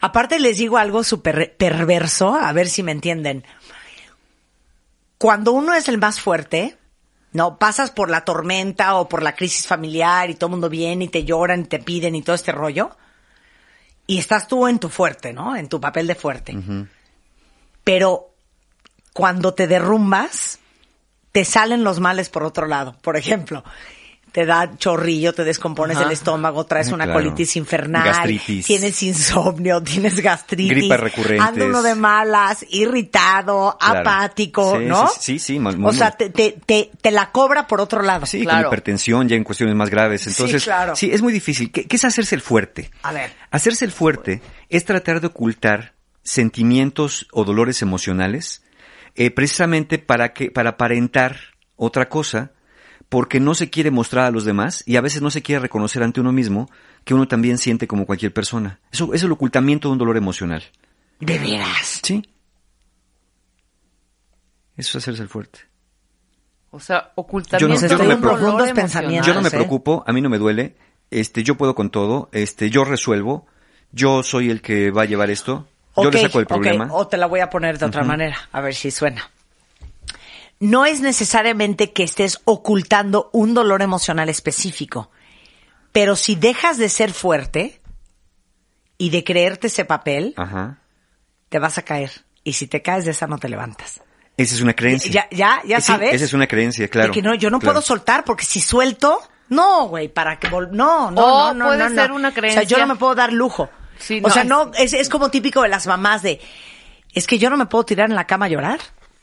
Aparte 0.01 0.39
les 0.39 0.59
digo 0.59 0.79
algo 0.79 1.05
súper 1.05 1.57
perverso, 1.57 2.35
a 2.35 2.53
ver 2.53 2.69
si 2.69 2.83
me 2.83 2.93
entienden. 2.93 3.45
Cuando 5.19 5.53
uno 5.53 5.75
es 5.75 5.89
el 5.89 5.99
más 5.99 6.21
fuerte, 6.21 6.77
no 7.33 7.59
pasas 7.59 7.91
por 7.91 8.11
la 8.11 8.25
tormenta 8.25 8.95
o 8.97 9.09
por 9.09 9.23
la 9.23 9.35
crisis 9.35 9.67
familiar 9.67 10.31
y 10.31 10.35
todo 10.35 10.49
el 10.49 10.53
mundo 10.53 10.69
viene 10.69 11.05
y 11.05 11.09
te 11.09 11.25
lloran 11.25 11.61
y 11.61 11.65
te 11.65 11.79
piden 11.79 12.15
y 12.15 12.23
todo 12.23 12.35
este 12.35 12.53
rollo, 12.53 12.97
y 14.07 14.19
estás 14.19 14.49
tú 14.49 14.67
en 14.67 14.79
tu 14.79 14.89
fuerte, 14.89 15.33
¿no? 15.33 15.55
En 15.55 15.69
tu 15.69 15.81
papel 15.81 16.07
de 16.07 16.15
fuerte. 16.15 16.57
Pero 17.85 18.31
cuando 19.13 19.55
te 19.55 19.67
derrumbas, 19.67 20.59
te 21.33 21.45
salen 21.45 21.85
los 21.85 22.01
males 22.01 22.29
por 22.29 22.43
otro 22.43 22.67
lado. 22.67 22.97
Por 23.03 23.17
ejemplo, 23.17 23.63
te 24.33 24.47
da 24.47 24.71
chorrillo, 24.79 25.33
te 25.33 25.45
descompones 25.45 25.97
Ajá. 25.97 26.07
el 26.07 26.13
estómago, 26.13 26.65
traes 26.67 26.91
Ah, 26.91 26.95
una 26.95 27.05
claro. 27.05 27.21
colitis 27.21 27.57
infernal, 27.57 28.05
Gastritis. 28.05 28.65
tienes 28.67 29.03
insomnio, 29.03 29.83
tienes 29.85 30.21
gastritis, 30.21 30.71
Gripas 30.77 31.01
recurrentes. 31.01 31.41
anda 31.49 31.65
uno 31.67 31.83
de 31.83 31.95
malas, 31.95 32.65
irritado, 32.71 33.77
Claro. 33.81 34.01
apático, 34.01 34.79
Sí, 34.79 34.85
¿no? 34.87 35.09
sí, 35.09 35.15
sí, 35.21 35.39
sí, 35.39 35.59
mal- 35.59 35.75
o 35.75 35.79
muy- 35.79 35.95
sea, 35.97 36.13
te, 36.13 36.31
te, 36.31 36.59
te, 36.65 36.91
te 37.01 37.11
la 37.11 37.31
cobra 37.33 37.67
por 37.67 37.81
otro 37.81 38.03
lado. 38.03 38.27
Sí, 38.27 38.43
Claro. 38.43 38.65
con 38.65 38.69
hipertensión 38.69 39.29
ya 39.29 39.37
en 39.37 39.45
cuestiones 39.45 39.75
más 39.75 39.91
graves. 39.91 40.27
Entonces, 40.27 40.63
claro. 40.65 40.95
sí, 40.97 41.11
es 41.13 41.23
muy 41.23 41.33
difícil. 41.33 41.71
¿Qué, 41.73 41.87
qué 41.87 41.97
es 41.97 42.05
hacerse 42.05 42.35
el 42.35 42.41
fuerte? 42.41 42.91
A 43.03 43.13
ver. 43.13 43.33
Hacerse 43.51 43.85
el 43.85 43.91
fuerte 43.93 44.41
es 44.69 44.85
tratar 44.85 45.21
de 45.21 45.27
ocultar 45.29 45.95
sentimientos 46.23 47.27
o 47.33 47.45
dolores 47.45 47.83
emocionales, 47.83 48.63
eh, 49.17 49.31
precisamente 49.31 49.99
para 49.99 50.33
que, 50.33 50.51
para 50.51 50.71
aparentar 50.71 51.37
otra 51.77 52.09
cosa, 52.09 52.53
porque 53.11 53.41
no 53.41 53.55
se 53.55 53.69
quiere 53.69 53.91
mostrar 53.91 54.25
a 54.25 54.31
los 54.31 54.45
demás 54.47 54.83
y 54.87 54.97
a 54.97 55.03
veces 55.03 55.21
no 55.21 55.31
se 55.31 55.43
quiere 55.43 55.59
reconocer 55.61 56.03
ante 56.03 56.21
uno 56.21 56.33
mismo 56.33 56.71
que 57.05 57.13
uno 57.13 57.29
también 57.29 57.59
siente 57.59 57.87
como 57.87 58.07
cualquier 58.07 58.33
persona. 58.33 58.81
Eso, 58.93 59.13
es 59.13 59.23
el 59.23 59.33
ocultamiento 59.33 59.89
de 59.89 59.93
un 59.93 59.99
dolor 59.99 60.17
emocional. 60.17 60.63
De 61.19 61.39
veras. 61.39 62.01
Sí. 62.03 62.23
Eso 64.77 64.97
es 64.99 65.05
hacerse 65.05 65.23
el 65.23 65.29
fuerte. 65.29 65.61
O 66.71 66.79
sea, 66.81 67.13
ocultamiento 67.17 67.59
Yo 67.75 67.81
no- 67.81 67.89
yo 67.89 67.97
no 67.99 68.03
de 68.05 68.09
me 68.09 68.15
un 68.15 68.21
preocupo. 68.21 68.41
dolor 68.41 68.57
Profundos 68.57 68.73
pensamientos. 68.81 69.27
Yo 69.27 69.35
no 69.35 69.43
me 69.43 69.49
¿eh? 69.49 69.51
preocupo, 69.51 70.05
a 70.07 70.13
mí 70.13 70.21
no 70.21 70.31
me 70.31 70.39
duele, 70.39 70.77
este, 71.11 71.43
yo 71.43 71.57
puedo 71.57 71.75
con 71.75 71.91
todo, 71.91 72.29
este, 72.33 72.71
yo 72.71 72.85
resuelvo, 72.85 73.47
yo 73.91 74.23
soy 74.23 74.51
el 74.51 74.63
que 74.63 74.93
va 74.93 75.03
a 75.03 75.07
llevar 75.07 75.31
esto, 75.31 75.67
yo 75.97 76.11
le 76.13 76.21
saco 76.21 76.39
el 76.39 76.47
problema. 76.47 76.89
O 76.93 77.09
te 77.09 77.17
la 77.17 77.27
voy 77.27 77.41
a 77.41 77.51
poner 77.51 77.77
de 77.79 77.87
otra 77.87 78.05
manera, 78.05 78.37
a 78.53 78.61
ver 78.61 78.75
si 78.75 78.93
suena. 78.93 79.29
No 80.61 80.85
es 80.85 81.01
necesariamente 81.01 81.93
que 81.93 82.03
estés 82.03 82.41
ocultando 82.45 83.31
un 83.33 83.55
dolor 83.55 83.81
emocional 83.83 84.29
específico, 84.29 85.11
pero 85.93 86.17
si 86.17 86.35
dejas 86.37 86.77
de 86.79 86.89
ser 86.91 87.13
fuerte 87.13 87.81
y 88.99 89.09
de 89.11 89.25
creerte 89.25 89.69
ese 89.69 89.85
papel, 89.87 90.35
Ajá. 90.37 90.79
te 91.49 91.59
vas 91.59 91.79
a 91.79 91.83
caer. 91.83 92.11
Y 92.45 92.53
si 92.55 92.67
te 92.67 92.83
caes 92.83 93.05
de 93.07 93.13
esa, 93.13 93.27
no 93.27 93.39
te 93.39 93.49
levantas. 93.49 94.03
Esa 94.37 94.55
es 94.55 94.61
una 94.61 94.75
creencia. 94.75 95.11
Ya, 95.11 95.29
ya, 95.31 95.63
ya 95.67 95.81
Sí, 95.81 95.87
sabes. 95.89 96.15
Esa 96.15 96.25
es 96.27 96.33
una 96.35 96.47
creencia, 96.47 96.89
claro. 96.89 97.09
De 97.09 97.15
que 97.15 97.23
no, 97.23 97.35
yo 97.35 97.51
no 97.51 97.59
claro. 97.59 97.75
puedo 97.75 97.83
soltar 97.87 98.25
porque 98.25 98.45
si 98.45 98.61
suelto, 98.61 99.19
no, 99.49 99.89
güey, 99.89 100.09
para 100.09 100.39
que 100.39 100.49
vol 100.49 100.69
no, 100.73 101.11
no, 101.11 101.21
O 101.23 101.53
no, 101.53 101.55
no, 101.55 101.65
puede 101.67 101.79
no, 101.79 101.89
no. 101.89 102.03
ser 102.03 102.13
una 102.13 102.29
O 102.29 102.33
sea, 102.33 102.41
creencia. 102.41 102.63
yo 102.65 102.79
no 102.79 102.87
me 102.87 102.97
puedo 102.97 103.15
dar 103.15 103.33
lujo. 103.33 103.69
Sí, 103.99 104.19
o 104.23 104.29
no, 104.29 104.31
sea, 104.35 104.43
es- 104.43 104.49
no, 104.49 104.71
es, 104.79 104.93
es 104.93 105.09
como 105.09 105.31
típico 105.31 105.63
de 105.63 105.69
las 105.69 105.87
mamás 105.87 106.23
de, 106.23 106.41
es 107.13 107.27
que 107.27 107.39
yo 107.39 107.49
no 107.51 107.57
me 107.57 107.67
puedo 107.67 107.85
tirar 107.85 108.09
en 108.11 108.17
la 108.17 108.27
cama 108.27 108.47
a 108.47 108.49
llorar. 108.49 108.79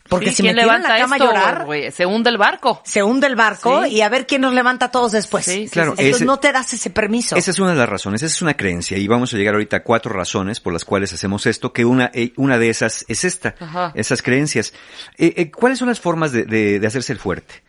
Porque 0.10 0.30
Sí, 0.30 0.36
si 0.38 0.44
me 0.44 0.50
¿quién 0.54 0.64
tiro 0.66 0.76
en 0.76 0.82
la 0.84 0.88
levanta 0.98 0.98
cama 1.04 1.16
a 1.16 1.20
llorar, 1.20 1.66
güey? 1.66 1.92
Se 1.92 2.06
hunde 2.06 2.30
el 2.30 2.38
barco. 2.38 2.82
se 2.86 3.04
hunde 3.04 3.28
el 3.28 3.36
barco 3.36 3.84
Sí. 3.86 3.96
y 3.96 4.02
a 4.02 4.10
ver 4.10 4.26
quién 4.28 4.42
nos 4.42 4.54
levanta 4.54 4.86
a 4.86 4.92
todos 4.92 5.12
después. 5.12 5.46
Sí, 5.46 5.66
sí, 5.66 5.70
Claro, 5.70 5.92
Entonces 5.92 6.16
ese- 6.18 6.26
no 6.26 6.38
te 6.40 6.52
das 6.52 6.74
ese 6.74 6.90
permiso. 6.90 7.36
Esa 7.36 7.52
es 7.52 7.60
una 7.60 7.72
de 7.72 7.78
las 7.78 7.90
razones, 7.90 8.24
esa 8.24 8.34
es 8.34 8.42
una 8.42 8.56
creencia 8.56 8.98
y 8.98 9.08
vamos 9.08 9.34
a 9.34 9.38
llegar 9.38 9.54
ahorita 9.56 9.78
a 9.78 9.84
cuatro 9.84 10.14
razones 10.14 10.60
por 10.60 10.74
las 10.74 10.86
cuales 10.86 11.12
hacemos 11.14 11.46
esto, 11.46 11.74
que 11.74 11.86
una, 11.86 12.10
eh, 12.14 12.34
una 12.38 12.58
de 12.58 12.70
esas 12.70 13.06
es 13.08 13.24
esta, 13.24 13.56
Ajá. 13.60 13.92
esas 13.96 14.22
creencias. 14.22 14.74
Eh, 15.18 15.34
eh, 15.38 15.52
¿Cuáles 15.52 15.80
son 15.80 15.88
las 15.90 16.00
formas 16.00 16.32
de, 16.32 16.46
de- 16.46 16.80
de 16.80 16.88
hacerse 16.88 17.12
el 17.14 17.20
fuerte? 17.20 17.64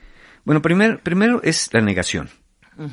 Bueno, 0.44 0.62
primer- 0.62 1.00
primero 1.00 1.40
es 1.42 1.68
la 1.72 1.80
negación. 1.80 2.30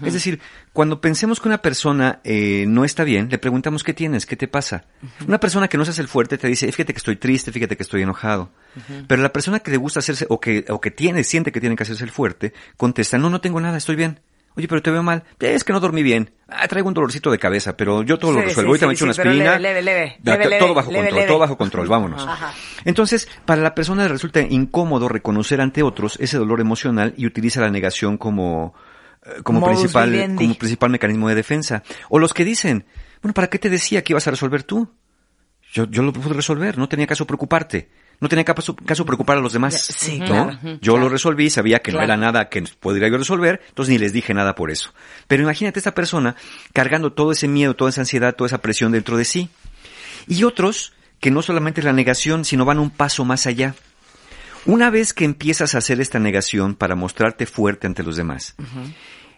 Es 0.03 0.13
decir, 0.13 0.39
cuando 0.73 0.99
pensemos 0.99 1.39
que 1.39 1.47
una 1.47 1.59
persona 1.59 2.19
eh, 2.23 2.65
no 2.67 2.85
está 2.85 3.03
bien, 3.03 3.29
le 3.29 3.37
preguntamos 3.37 3.83
qué 3.83 3.93
tienes, 3.93 4.25
qué 4.25 4.35
te 4.35 4.47
pasa. 4.47 4.85
Una 5.27 5.39
persona 5.39 5.67
que 5.67 5.77
no 5.77 5.85
se 5.85 5.91
hace 5.91 6.01
el 6.01 6.07
fuerte 6.07 6.37
te 6.37 6.47
dice, 6.47 6.71
fíjate 6.71 6.93
que 6.93 6.97
estoy 6.97 7.15
triste, 7.17 7.51
fíjate 7.51 7.77
que 7.77 7.83
estoy 7.83 8.01
enojado. 8.01 8.49
Pero 9.07 9.21
la 9.21 9.31
persona 9.31 9.59
que 9.59 9.71
le 9.71 9.77
gusta 9.77 9.99
hacerse, 9.99 10.25
o 10.29 10.39
que, 10.39 10.65
o 10.69 10.81
que 10.81 10.91
tiene, 10.91 11.23
siente 11.23 11.51
que 11.51 11.59
tiene 11.59 11.75
que 11.75 11.83
hacerse 11.83 12.03
el 12.03 12.11
fuerte, 12.11 12.53
contesta, 12.77 13.17
no, 13.17 13.29
no 13.29 13.41
tengo 13.41 13.61
nada, 13.61 13.77
estoy 13.77 13.95
bien. 13.95 14.19
Oye, 14.57 14.67
pero 14.69 14.81
te 14.81 14.89
veo 14.89 15.03
mal. 15.03 15.23
Es 15.39 15.65
que 15.65 15.73
no 15.73 15.81
dormí 15.81 16.01
bien. 16.01 16.31
Ah, 16.47 16.67
traigo 16.67 16.87
un 16.87 16.93
dolorcito 16.93 17.29
de 17.29 17.37
cabeza, 17.37 17.75
pero 17.75 18.03
yo 18.03 18.17
todo 18.17 18.31
lo 18.31 18.41
resuelvo. 18.41 18.73
sí, 18.75 18.83
Ahorita 18.83 18.87
me 18.87 18.93
sí, 18.93 18.95
echo 18.95 19.05
una 19.05 19.11
aspirina. 19.11 19.59
leve, 19.59 19.81
leve, 19.81 20.17
leve, 20.23 20.59
todo 20.59 20.73
bajo 20.73 20.91
leve, 20.91 21.03
control, 21.03 21.15
leve. 21.19 21.27
todo 21.27 21.39
bajo 21.39 21.57
control, 21.57 21.87
vámonos. 21.87 22.25
Ajá. 22.25 22.53
Entonces, 22.85 23.27
para 23.45 23.61
la 23.61 23.75
persona 23.75 24.03
le 24.03 24.09
resulta 24.09 24.39
incómodo 24.41 25.09
reconocer 25.09 25.59
ante 25.59 25.83
otros 25.83 26.17
ese 26.21 26.37
dolor 26.37 26.61
emocional 26.61 27.13
y 27.17 27.25
utiliza 27.25 27.59
la 27.59 27.69
negación 27.69 28.17
como, 28.17 28.73
como 29.43 29.60
Modus 29.60 29.77
principal, 29.80 30.11
vivendi. 30.11 30.43
como 30.45 30.57
principal 30.57 30.89
mecanismo 30.89 31.30
de 31.30 31.35
defensa. 31.35 31.84
O 32.10 32.19
los 32.19 32.34
que 32.34 32.45
dicen, 32.45 32.85
bueno, 33.22 33.34
¿para 33.34 33.47
qué 33.47 33.60
te 33.60 33.69
decía 33.69 34.03
que 34.03 34.14
ibas 34.14 34.27
a 34.27 34.31
resolver 34.31 34.64
tú? 34.64 34.89
Yo, 35.73 35.85
yo 35.89 36.03
lo 36.03 36.14
pude 36.14 36.34
resolver, 36.34 36.77
no 36.77 36.88
tenía 36.88 37.07
caso 37.07 37.26
preocuparte. 37.26 37.89
No 38.22 38.30
tenía 38.30 38.45
caso, 38.45 38.76
caso 38.77 39.06
preocupar 39.06 39.38
a 39.38 39.41
los 39.41 39.52
demás. 39.52 39.73
Sí, 39.77 40.19
¿no? 40.19 40.26
claro. 40.26 40.60
Yo 40.80 40.97
lo 40.97 41.10
resolví, 41.10 41.49
sabía 41.49 41.80
que 41.80 41.91
Claro. 41.91 42.07
no 42.07 42.14
era 42.14 42.18
nada 42.18 42.47
que 42.47 42.61
podría 42.80 43.10
yo 43.10 43.18
resolver, 43.18 43.61
entonces 43.68 43.91
ni 43.91 43.97
les 43.97 44.14
dije 44.14 44.34
nada 44.34 44.56
por 44.56 44.72
eso. 44.72 44.93
Pero 45.27 45.43
imagínate 45.43 45.80
esta 45.80 45.93
persona 45.93 46.38
cargando 46.72 47.11
todo 47.11 47.34
ese 47.34 47.49
miedo, 47.49 47.76
toda 47.76 47.89
esa 47.89 48.02
ansiedad, 48.02 48.34
toda 48.34 48.47
esa 48.47 48.60
presión 48.60 48.93
dentro 48.93 49.18
de 49.18 49.26
sí. 49.26 49.49
Y 50.27 50.43
otros 50.45 50.93
que 51.19 51.30
no 51.30 51.41
solamente 51.41 51.81
es 51.81 51.85
la 51.85 51.91
negación, 51.91 52.45
sino 52.45 52.64
van 52.64 52.80
un 52.80 52.89
paso 52.89 53.26
más 53.26 53.47
allá. 53.47 53.76
Una 54.65 54.89
vez 54.89 55.14
que 55.14 55.26
empiezas 55.26 55.76
a 55.76 55.80
hacer 55.80 55.99
esta 55.99 56.18
negación 56.18 56.73
para 56.76 56.95
mostrarte 56.95 57.45
fuerte 57.45 57.85
ante 57.85 58.02
los 58.03 58.15
demás, 58.15 58.56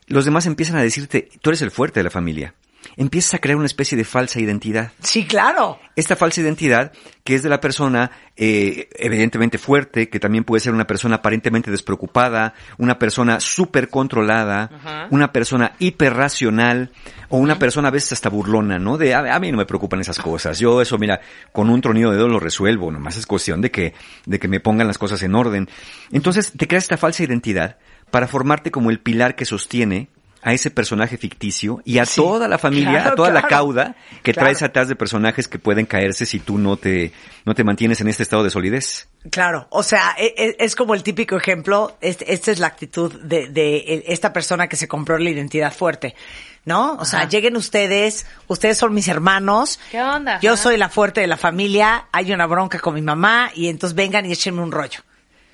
los 0.08 0.26
demás 0.26 0.46
empiezan 0.46 0.78
a 0.78 0.82
decirte, 0.82 1.30
tú 1.42 1.50
eres 1.50 1.62
el 1.62 1.72
fuerte 1.72 2.00
de 2.00 2.06
la 2.06 2.10
familia. 2.10 2.54
Empiezas 2.96 3.34
a 3.34 3.40
crear 3.40 3.58
una 3.58 3.66
especie 3.66 3.98
de 3.98 4.06
falsa 4.06 4.40
identidad. 4.40 4.92
Sí, 5.02 5.26
claro. 5.26 5.78
Esta 5.96 6.16
falsa 6.16 6.42
identidad, 6.42 6.94
que 7.24 7.36
es 7.36 7.44
de 7.44 7.50
la 7.50 7.60
persona 7.60 8.12
eh, 8.38 8.88
evidentemente 8.96 9.58
fuerte, 9.58 10.10
que 10.10 10.20
también 10.20 10.46
puede 10.46 10.62
ser 10.62 10.74
una 10.74 10.88
persona 10.88 11.18
aparentemente 11.18 11.70
despreocupada, 11.70 12.54
una 12.78 12.98
persona 12.98 13.40
súper 13.40 13.90
controlada, 13.90 15.08
una 15.12 15.34
persona 15.34 15.74
hiperracional, 15.80 16.92
o 17.30 17.38
una 17.38 17.60
persona 17.60 17.90
a 17.90 17.92
veces 17.92 18.14
hasta 18.14 18.30
burlona, 18.30 18.80
¿no? 18.80 18.98
De, 18.98 19.14
a, 19.14 19.36
a 19.36 19.40
mí 19.40 19.52
no 19.52 19.58
me 19.58 19.66
preocupan 19.66 20.00
esas 20.00 20.20
cosas. 20.20 20.58
Yo 20.60 20.82
eso, 20.82 20.98
mira, 20.98 21.20
con 21.52 21.70
un 21.70 21.82
tronido 21.82 22.12
de 22.12 22.18
dedo 22.18 22.30
lo 22.30 22.40
resuelvo, 22.40 22.90
nomás 22.92 23.18
es 23.18 23.26
cuestión 23.26 23.60
de 23.60 23.70
que, 23.70 23.94
de 24.26 24.40
que 24.40 24.48
me 24.48 24.60
pongan 24.62 24.88
las 24.88 24.98
cosas 24.98 25.22
en 25.24 25.36
orden. 25.36 25.68
Entonces, 26.12 26.54
te 26.56 26.68
creas 26.68 26.86
esta 26.86 26.98
falsa 26.98 27.24
identidad 27.24 27.78
para 28.12 28.28
formarte 28.28 28.72
como 28.72 28.90
el 28.90 29.00
pilar 29.00 29.36
que 29.36 29.46
sostiene 29.46 30.08
a 30.44 30.54
ese 30.54 30.72
personaje 30.72 31.18
ficticio 31.18 31.82
y 31.84 31.98
a 31.98 32.06
Sí, 32.06 32.22
toda 32.22 32.48
la 32.48 32.58
familia, 32.58 32.92
claro, 32.92 33.10
a 33.12 33.16
toda 33.16 33.32
la 33.32 33.42
cauda 33.42 33.96
que 34.24 34.32
Claro. 34.34 34.46
traes 34.46 34.62
atrás 34.62 34.88
de 34.88 34.96
personajes 34.96 35.48
que 35.50 35.60
pueden 35.60 35.86
caerse 35.86 36.26
si 36.26 36.40
tú 36.40 36.58
no 36.58 36.78
te, 36.78 37.12
no 37.44 37.54
te 37.54 37.66
mantienes 37.66 38.00
en 38.00 38.08
este 38.08 38.24
estado 38.24 38.44
de 38.44 38.50
solidez. 38.52 39.10
Claro, 39.30 39.68
o 39.72 39.84
sea, 39.84 40.16
e- 40.18 40.34
e- 40.38 40.56
es, 40.60 40.76
como 40.76 40.94
el 40.94 41.04
típico 41.04 41.36
ejemplo, 41.36 41.98
este- 42.00 42.32
esta 42.32 42.52
es 42.52 42.60
la 42.60 42.68
actitud 42.68 43.12
de, 43.24 43.50
de 43.50 43.78
el- 43.80 44.04
esta 44.08 44.32
persona 44.32 44.68
que 44.70 44.78
se 44.78 44.88
compró 44.88 45.18
la 45.18 45.30
identidad 45.32 45.74
fuerte, 45.74 46.16
¿no? 46.64 46.94
O 46.94 47.04
sea, 47.04 47.28
lleguen 47.28 47.58
ustedes, 47.58 48.26
ustedes 48.48 48.78
son 48.78 48.94
mis 48.94 49.08
hermanos, 49.10 49.80
¿Qué 49.92 50.02
onda? 50.02 50.40
yo 50.40 50.54
Ajá. 50.54 50.62
soy 50.64 50.78
la 50.78 50.88
fuerte 50.88 51.20
de 51.20 51.28
la 51.28 51.38
familia, 51.38 52.06
hay 52.14 52.32
una 52.32 52.46
bronca 52.46 52.80
con 52.80 52.94
mi 52.94 53.02
mamá 53.02 53.50
y 53.54 53.68
entonces 53.68 53.96
vengan 53.96 54.26
y 54.26 54.32
échenme 54.32 54.62
un 54.62 54.72
rollo. 54.72 55.02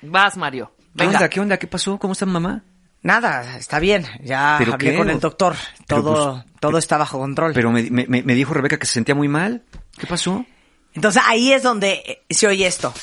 Vas, 0.02 0.36
Mario. 0.36 0.70
¿Qué 0.96 1.04
Venga. 1.04 1.18
onda? 1.18 1.28
¿Qué 1.28 1.40
onda? 1.40 1.56
¿Qué 1.58 1.66
pasó? 1.66 1.98
¿Cómo 1.98 2.12
está 2.12 2.24
mamá? 2.26 2.62
Nada, 3.02 3.58
está 3.58 3.78
bien, 3.80 4.06
ya 4.22 4.56
¿Pero 4.58 4.74
hablé 4.74 4.92
qué? 4.92 4.96
con 4.96 5.10
el 5.10 5.20
doctor, 5.20 5.54
Pero, 5.86 6.02
todo, 6.02 6.32
pues, 6.44 6.60
todo 6.60 6.78
está 6.78 6.96
bajo 6.96 7.18
control. 7.18 7.52
Pero 7.52 7.70
me, 7.70 7.82
me, 7.90 8.06
me- 8.08 8.22
me 8.22 8.34
dijo 8.34 8.54
Rebeca 8.54 8.78
que 8.78 8.86
se 8.86 8.94
sentía 8.94 9.14
muy 9.14 9.28
mal. 9.28 9.62
¿Qué 9.98 10.06
pasó? 10.06 10.46
Entonces 10.94 11.22
ahí 11.26 11.52
es 11.52 11.62
donde 11.62 12.02
eh, 12.06 12.24
se 12.30 12.46
oye 12.46 12.66
esto. 12.66 12.94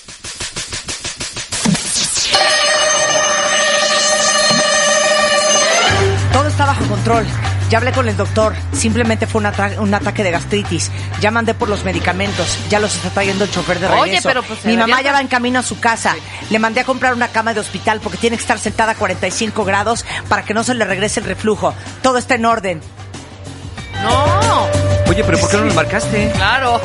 Todo 6.33 6.47
está 6.47 6.65
bajo 6.65 6.85
control. 6.87 7.25
Ya 7.71 7.77
hablé 7.77 7.91
con 7.93 8.07
el 8.09 8.15
doctor. 8.17 8.53
Simplemente 8.73 9.25
fue 9.25 9.39
un, 9.39 9.45
ata- 9.47 9.79
un 9.79 9.93
ataque 9.93 10.23
de 10.23 10.29
gastritis. 10.31 10.91
Ya 11.21 11.31
mandé 11.31 11.53
por 11.53 11.69
los 11.69 11.83
medicamentos. 11.85 12.57
Ya 12.69 12.79
los 12.79 12.93
está 12.95 13.09
trayendo 13.09 13.45
el 13.45 13.49
chofer 13.51 13.79
de 13.79 13.87
Oye, 13.87 14.03
regreso. 14.03 14.27
pero, 14.27 14.43
pues, 14.43 14.63
Mi 14.65 14.75
mamá 14.77 15.01
ya 15.01 15.13
va 15.13 15.21
en 15.21 15.27
camino 15.29 15.57
a 15.59 15.63
su 15.63 15.79
casa. 15.79 16.13
Le 16.49 16.59
mandé 16.59 16.81
a 16.81 16.83
comprar 16.83 17.13
una 17.13 17.29
cama 17.29 17.53
de 17.53 17.61
hospital 17.61 18.01
porque 18.01 18.17
tiene 18.17 18.35
que 18.35 18.41
estar 18.41 18.59
sentada 18.59 18.91
a 18.91 18.95
45 18.95 19.63
grados 19.65 20.05
para 20.27 20.43
que 20.43 20.53
no 20.53 20.63
se 20.65 20.73
le 20.75 20.83
regrese 20.85 21.21
el 21.21 21.25
reflujo. 21.25 21.73
Todo 22.03 22.17
está 22.17 22.35
en 22.35 22.45
orden. 22.45 22.81
No, 24.03 24.67
Oye, 25.09 25.23
pero 25.23 25.37
¿por 25.39 25.49
qué 25.49 25.57
no 25.57 25.65
nos 25.65 25.75
marcaste? 25.75 26.31
claro. 26.35 26.81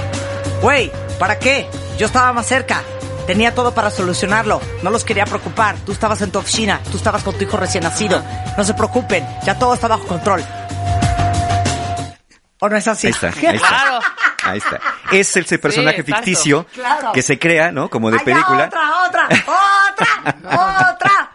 Güey, 0.62 0.90
¿para 1.18 1.38
qué? 1.38 1.68
Yo 1.98 2.06
estaba 2.06 2.32
más 2.32 2.46
cerca. 2.46 2.82
Tenía 3.26 3.54
todo 3.54 3.74
para 3.74 3.90
solucionarlo. 3.90 4.60
No 4.82 4.90
los 4.90 5.02
quería 5.04 5.24
preocupar. 5.24 5.74
Tú 5.84 5.92
estabas 5.92 6.22
en 6.22 6.30
tu 6.30 6.38
oficina. 6.38 6.80
Tú 6.90 6.96
estabas 6.96 7.22
con 7.24 7.34
tu 7.34 7.42
hijo 7.42 7.56
recién 7.56 7.82
nacido. 7.84 8.22
No 8.56 8.62
se 8.64 8.74
preocupen. 8.74 9.26
Ya 9.44 9.58
todo 9.58 9.74
está 9.74 9.88
bajo 9.88 10.06
control. 10.06 10.44
¿O 12.60 12.68
no 12.68 12.76
es 12.76 12.88
así? 12.88 13.06
Ahí 13.06 13.12
está, 13.12 13.26
ahí 13.36 13.56
está. 13.56 13.68
Claro. 13.68 14.00
Ahí 14.44 14.58
está. 14.58 14.80
Es 15.12 15.36
ese 15.36 15.58
personaje 15.58 16.00
exacto. 16.00 16.24
ficticio 16.24 16.66
Claro. 16.72 17.12
que 17.12 17.22
se 17.22 17.38
crea, 17.38 17.72
¿no? 17.72 17.90
Como 17.90 18.10
de 18.10 18.18
ya, 18.18 18.24
película. 18.24 18.66
otra, 18.66 19.02
otra, 19.06 19.28
otra, 19.28 20.90
otra. 20.92 21.32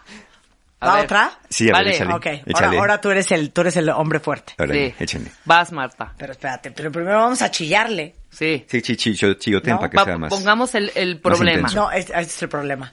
A 0.83 0.87
¿Va 0.87 0.95
ver. 0.95 1.03
otra? 1.05 1.31
Sí, 1.47 1.65
a 1.65 1.73
ver, 1.73 1.73
Vale. 1.73 1.95
échale. 1.95 2.13
Ok, 2.15 2.25
ahora, 2.25 2.41
échale. 2.47 2.79
ahora 2.79 3.01
tú 3.01 3.11
eres 3.11 3.31
el, 3.31 3.51
tú 3.51 3.61
eres 3.61 3.75
el 3.75 3.89
hombre 3.89 4.19
fuerte. 4.19 4.53
Órale, 4.57 4.89
Sí. 4.97 5.03
échenle. 5.03 5.31
Vas, 5.45 5.71
Marta. 5.71 6.13
Pero 6.17 6.31
espérate, 6.31 6.71
pero 6.71 6.91
primero 6.91 7.17
vamos 7.19 7.41
a 7.43 7.51
chillarle. 7.51 8.15
Sí. 8.31 8.65
Sí, 8.67 8.81
chi, 8.81 8.95
chi, 8.95 9.15
cho- 9.15 9.33
chilloten 9.35 9.73
No, 9.73 9.79
para 9.79 9.89
que 9.91 9.97
Va- 9.97 10.05
sea 10.05 10.17
más. 10.17 10.29
pongamos 10.31 10.73
el, 10.73 10.91
el 10.95 11.19
problema. 11.19 11.69
No, 11.75 11.91
este, 11.91 12.13
este 12.13 12.33
es 12.33 12.41
el 12.41 12.49
problema. 12.49 12.91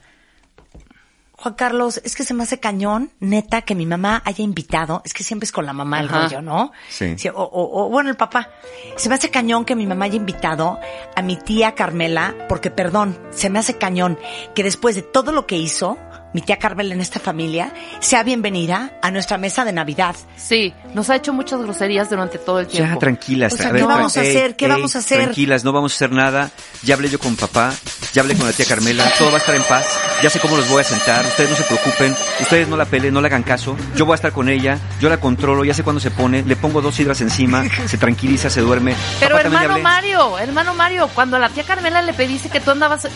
Juan 1.41 1.53
Carlos, 1.55 2.01
es 2.03 2.15
que 2.15 2.23
se 2.23 2.33
me 2.33 2.43
hace 2.43 2.59
cañón, 2.59 3.11
neta, 3.19 3.61
que 3.61 3.73
mi 3.75 3.85
mamá 3.85 4.21
haya 4.25 4.43
invitado, 4.43 5.01
es 5.05 5.13
que 5.13 5.23
siempre 5.23 5.45
es 5.45 5.51
con 5.53 5.65
la 5.65 5.71
mamá 5.73 6.01
el 6.01 6.07
Ajá. 6.09 6.23
rollo, 6.23 6.41
¿no? 6.41 6.71
Sí. 6.89 7.15
o, 7.33 7.41
o- 7.41 7.85
o, 7.85 7.89
bueno, 7.89 8.09
el 8.09 8.17
papá. 8.17 8.49
Se 8.97 9.07
me 9.09 9.15
hace 9.15 9.29
cañón 9.31 9.63
que 9.63 9.75
mi 9.75 9.87
mamá 9.87 10.05
haya 10.05 10.15
invitado 10.17 10.79
a 11.15 11.21
mi 11.21 11.37
tía 11.37 11.75
Carmela, 11.75 12.35
porque 12.49 12.71
perdón, 12.71 13.17
se 13.31 13.49
me 13.49 13.59
hace 13.59 13.77
cañón 13.77 14.19
que 14.53 14.63
después 14.63 14.95
de 14.95 15.01
todo 15.01 15.31
lo 15.31 15.47
que 15.47 15.55
hizo 15.57 15.97
mi 16.33 16.41
tía 16.41 16.57
Carmela 16.57 16.93
en 16.93 17.01
esta 17.01 17.19
familia, 17.19 17.73
sea 17.99 18.23
bienvenida 18.23 18.91
a 19.01 19.11
nuestra 19.11 19.37
mesa 19.37 19.65
de 19.65 19.71
Navidad. 19.71 20.15
Sí, 20.35 20.73
nos 20.93 21.09
ha 21.09 21.15
hecho 21.15 21.33
muchas 21.33 21.61
groserías 21.61 22.09
durante 22.09 22.37
todo 22.37 22.59
el 22.59 22.67
tiempo. 22.67 22.93
Ya, 22.93 22.99
tranquilas. 22.99 23.53
O 23.53 23.57
sea, 23.57 23.69
a 23.69 23.71
ver, 23.71 23.81
¿qué 23.81 23.87
vamos 23.87 24.17
a 24.17 24.21
hacer? 24.21 24.55
¿Qué 24.55 24.65
ey, 24.65 24.71
vamos 24.71 24.95
a 24.95 24.99
hacer? 24.99 25.23
Tranquilas, 25.23 25.63
no 25.63 25.71
vamos 25.71 25.93
a 25.93 25.95
hacer 25.95 26.11
nada. 26.11 26.51
Ya 26.83 26.95
hablé 26.95 27.09
yo 27.09 27.19
con 27.19 27.35
papá, 27.35 27.73
ya 28.13 28.21
hablé 28.21 28.35
con 28.35 28.45
la 28.45 28.53
tía 28.53 28.65
Carmela, 28.65 29.11
todo 29.17 29.29
va 29.29 29.35
a 29.35 29.39
estar 29.39 29.55
en 29.55 29.63
paz. 29.63 29.99
Ya 30.21 30.29
sé 30.29 30.39
cómo 30.39 30.57
los 30.57 30.69
voy 30.69 30.81
a 30.81 30.83
sentar, 30.83 31.25
ustedes 31.25 31.49
no 31.49 31.55
se 31.55 31.63
preocupen, 31.63 32.15
ustedes 32.41 32.67
no 32.67 32.77
la 32.77 32.85
peleen, 32.85 33.13
no 33.13 33.21
le 33.21 33.27
hagan 33.27 33.43
caso. 33.43 33.75
Yo 33.95 34.05
voy 34.05 34.13
a 34.13 34.15
estar 34.15 34.31
con 34.31 34.49
ella, 34.49 34.77
yo 34.99 35.09
la 35.09 35.17
controlo, 35.17 35.63
ya 35.63 35.73
sé 35.73 35.83
cuándo 35.83 35.99
se 35.99 36.11
pone, 36.11 36.43
le 36.43 36.55
pongo 36.55 36.81
dos 36.81 36.99
hidras 36.99 37.21
encima, 37.21 37.63
se 37.87 37.97
tranquiliza, 37.97 38.49
se 38.49 38.61
duerme. 38.61 38.95
Pero 39.19 39.35
Papá, 39.35 39.63
hermano. 39.63 39.79
Mario, 39.79 40.37
hermano 40.37 40.73
Mario, 40.75 41.09
cuando 41.15 41.37
a 41.37 41.39
la 41.39 41.49
tía 41.49 41.63
Carmela 41.63 42.01
le 42.01 42.13
pediste 42.13 42.49
que 42.49 42.59
tú 42.59 42.71
andabas, 42.71 43.05
eh, 43.05 43.09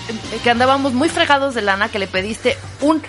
que 0.44 0.50
andábamos 0.50 0.94
muy 0.94 1.10
fregados 1.10 1.54
de 1.54 1.62
lana, 1.62 1.90
que 1.90 2.00
le 2.00 2.08
pediste 2.08 2.58
un 2.82 3.03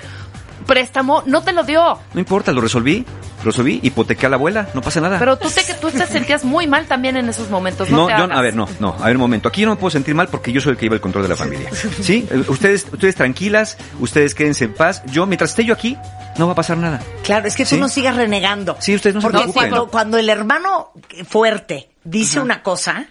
préstamo, 0.65 1.23
no 1.27 1.43
te 1.43 1.53
lo 1.53 1.63
dio. 1.65 1.99
No 2.13 2.21
importa, 2.21 2.53
lo 2.53 2.61
resolví, 2.61 3.05
lo 3.39 3.45
resolví, 3.45 3.81
hipotequé 3.83 4.27
a 4.27 4.29
la 4.31 4.37
abuela, 4.37 4.69
no 4.75 4.81
pasa 4.81 5.01
nada. 5.01 5.19
Pero 5.19 5.37
tú 5.39 5.49
te, 5.51 5.63
tú 5.75 5.91
te 5.91 6.07
sentías 6.07 6.45
muy 6.45 6.67
mal 6.67 6.87
también 6.87 7.17
en 7.17 7.29
esos 7.29 7.51
momentos, 7.51 7.91
no, 7.91 7.97
No, 7.99 8.07
te 8.07 8.13
yo, 8.17 8.25
hagas. 8.25 8.39
a 8.39 8.41
ver, 8.43 8.55
no, 8.57 8.69
no, 8.81 8.97
a 8.99 9.07
ver 9.07 9.17
un 9.17 9.21
momento. 9.21 9.49
Aquí 9.49 9.61
yo 9.63 9.67
no 9.69 9.75
me 9.75 9.81
puedo 9.81 9.91
sentir 9.91 10.15
mal 10.15 10.29
porque 10.29 10.53
yo 10.53 10.61
soy 10.61 10.73
el 10.73 10.77
que 10.79 10.87
lleva 10.87 10.95
el 10.97 11.01
control 11.01 11.23
de 11.25 11.29
la 11.29 11.37
familia. 11.37 11.69
¿Sí? 12.01 12.27
Eh, 12.31 12.45
Ustedes, 12.49 12.87
ustedes 12.93 13.15
tranquilas, 13.15 13.77
ustedes 14.01 14.35
quédense 14.35 14.65
en 14.65 14.75
paz. 14.75 15.03
Yo, 15.07 15.27
mientras 15.27 15.51
esté 15.51 15.65
yo 15.65 15.75
aquí, 15.75 15.97
no 16.39 16.47
va 16.47 16.53
a 16.53 16.57
pasar 16.57 16.77
nada. 16.79 17.01
Claro, 17.23 17.47
es 17.47 17.55
que 17.57 17.65
tú 17.65 17.75
Sí. 17.75 17.81
no 17.81 17.89
sigas 17.89 18.17
renegando. 18.17 18.77
Sí, 18.81 18.95
ustedes 18.95 19.15
no 19.15 19.21
se 19.21 19.25
Porque 19.27 19.39
preocupen. 19.39 19.71
cuando, 19.71 19.91
cuando 19.91 20.19
el 20.19 20.29
hermano 20.29 20.93
fuerte 21.29 21.91
dice 22.05 22.41
una 22.41 22.63
cosa, 22.63 23.07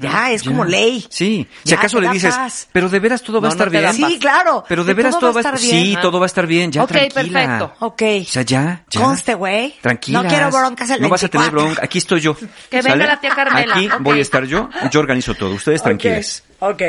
ya 0.00 0.30
es 0.30 0.42
Ya. 0.42 0.50
como 0.50 0.64
ley. 0.64 1.06
Sí, 1.10 1.46
si 1.62 1.70
Ya, 1.70 1.76
acaso 1.78 1.98
te 1.98 2.06
le 2.06 2.12
dices, 2.12 2.34
paz. 2.34 2.68
pero 2.72 2.88
de 2.88 2.98
veras 3.00 3.22
todo 3.22 3.40
va 3.40 3.48
a 3.48 3.50
No, 3.50 3.56
no 3.56 3.64
estar 3.64 3.82
da 3.82 3.92
bien. 3.92 4.10
Sí, 4.10 4.18
claro. 4.18 4.64
Pero 4.68 4.84
de 4.84 4.94
veras 4.94 5.18
todo 5.18 5.32
va 5.32 5.40
a 5.40 5.42
estar 5.42 5.60
bien. 5.60 5.70
Sí, 5.84 5.96
todo 6.00 6.18
va 6.18 6.24
a 6.24 6.26
estar 6.26 6.46
bien, 6.46 6.72
ya 6.72 6.82
Ok, 6.84 6.88
tranquila. 6.90 7.40
perfecto. 7.40 7.74
Ok. 7.80 8.02
O 8.22 8.24
sea, 8.24 8.42
ya, 8.42 8.84
ya. 8.90 9.00
Conste, 9.00 9.34
güey. 9.34 9.74
Tranquila. 9.80 10.22
No 10.22 10.28
quiero 10.28 10.50
broncas 10.50 10.90
el 10.90 11.02
No 11.02 11.08
vas 11.08 11.22
a 11.24 11.28
tener 11.28 11.44
24. 11.50 11.66
bronca. 11.66 11.84
Aquí 11.84 11.98
estoy 11.98 12.20
yo. 12.20 12.36
Que 12.70 12.80
venga 12.82 13.06
la 13.06 13.20
tía 13.20 13.30
Carmela, 13.34 13.74
Aquí 13.74 13.86
ok. 13.88 14.00
voy 14.00 14.18
a 14.18 14.22
estar 14.22 14.44
yo. 14.44 14.70
Yo 14.90 15.00
organizo 15.00 15.34
todo. 15.34 15.54
Ustedes 15.54 15.82
tranquiles. 15.82 16.42
Ok, 16.60 16.82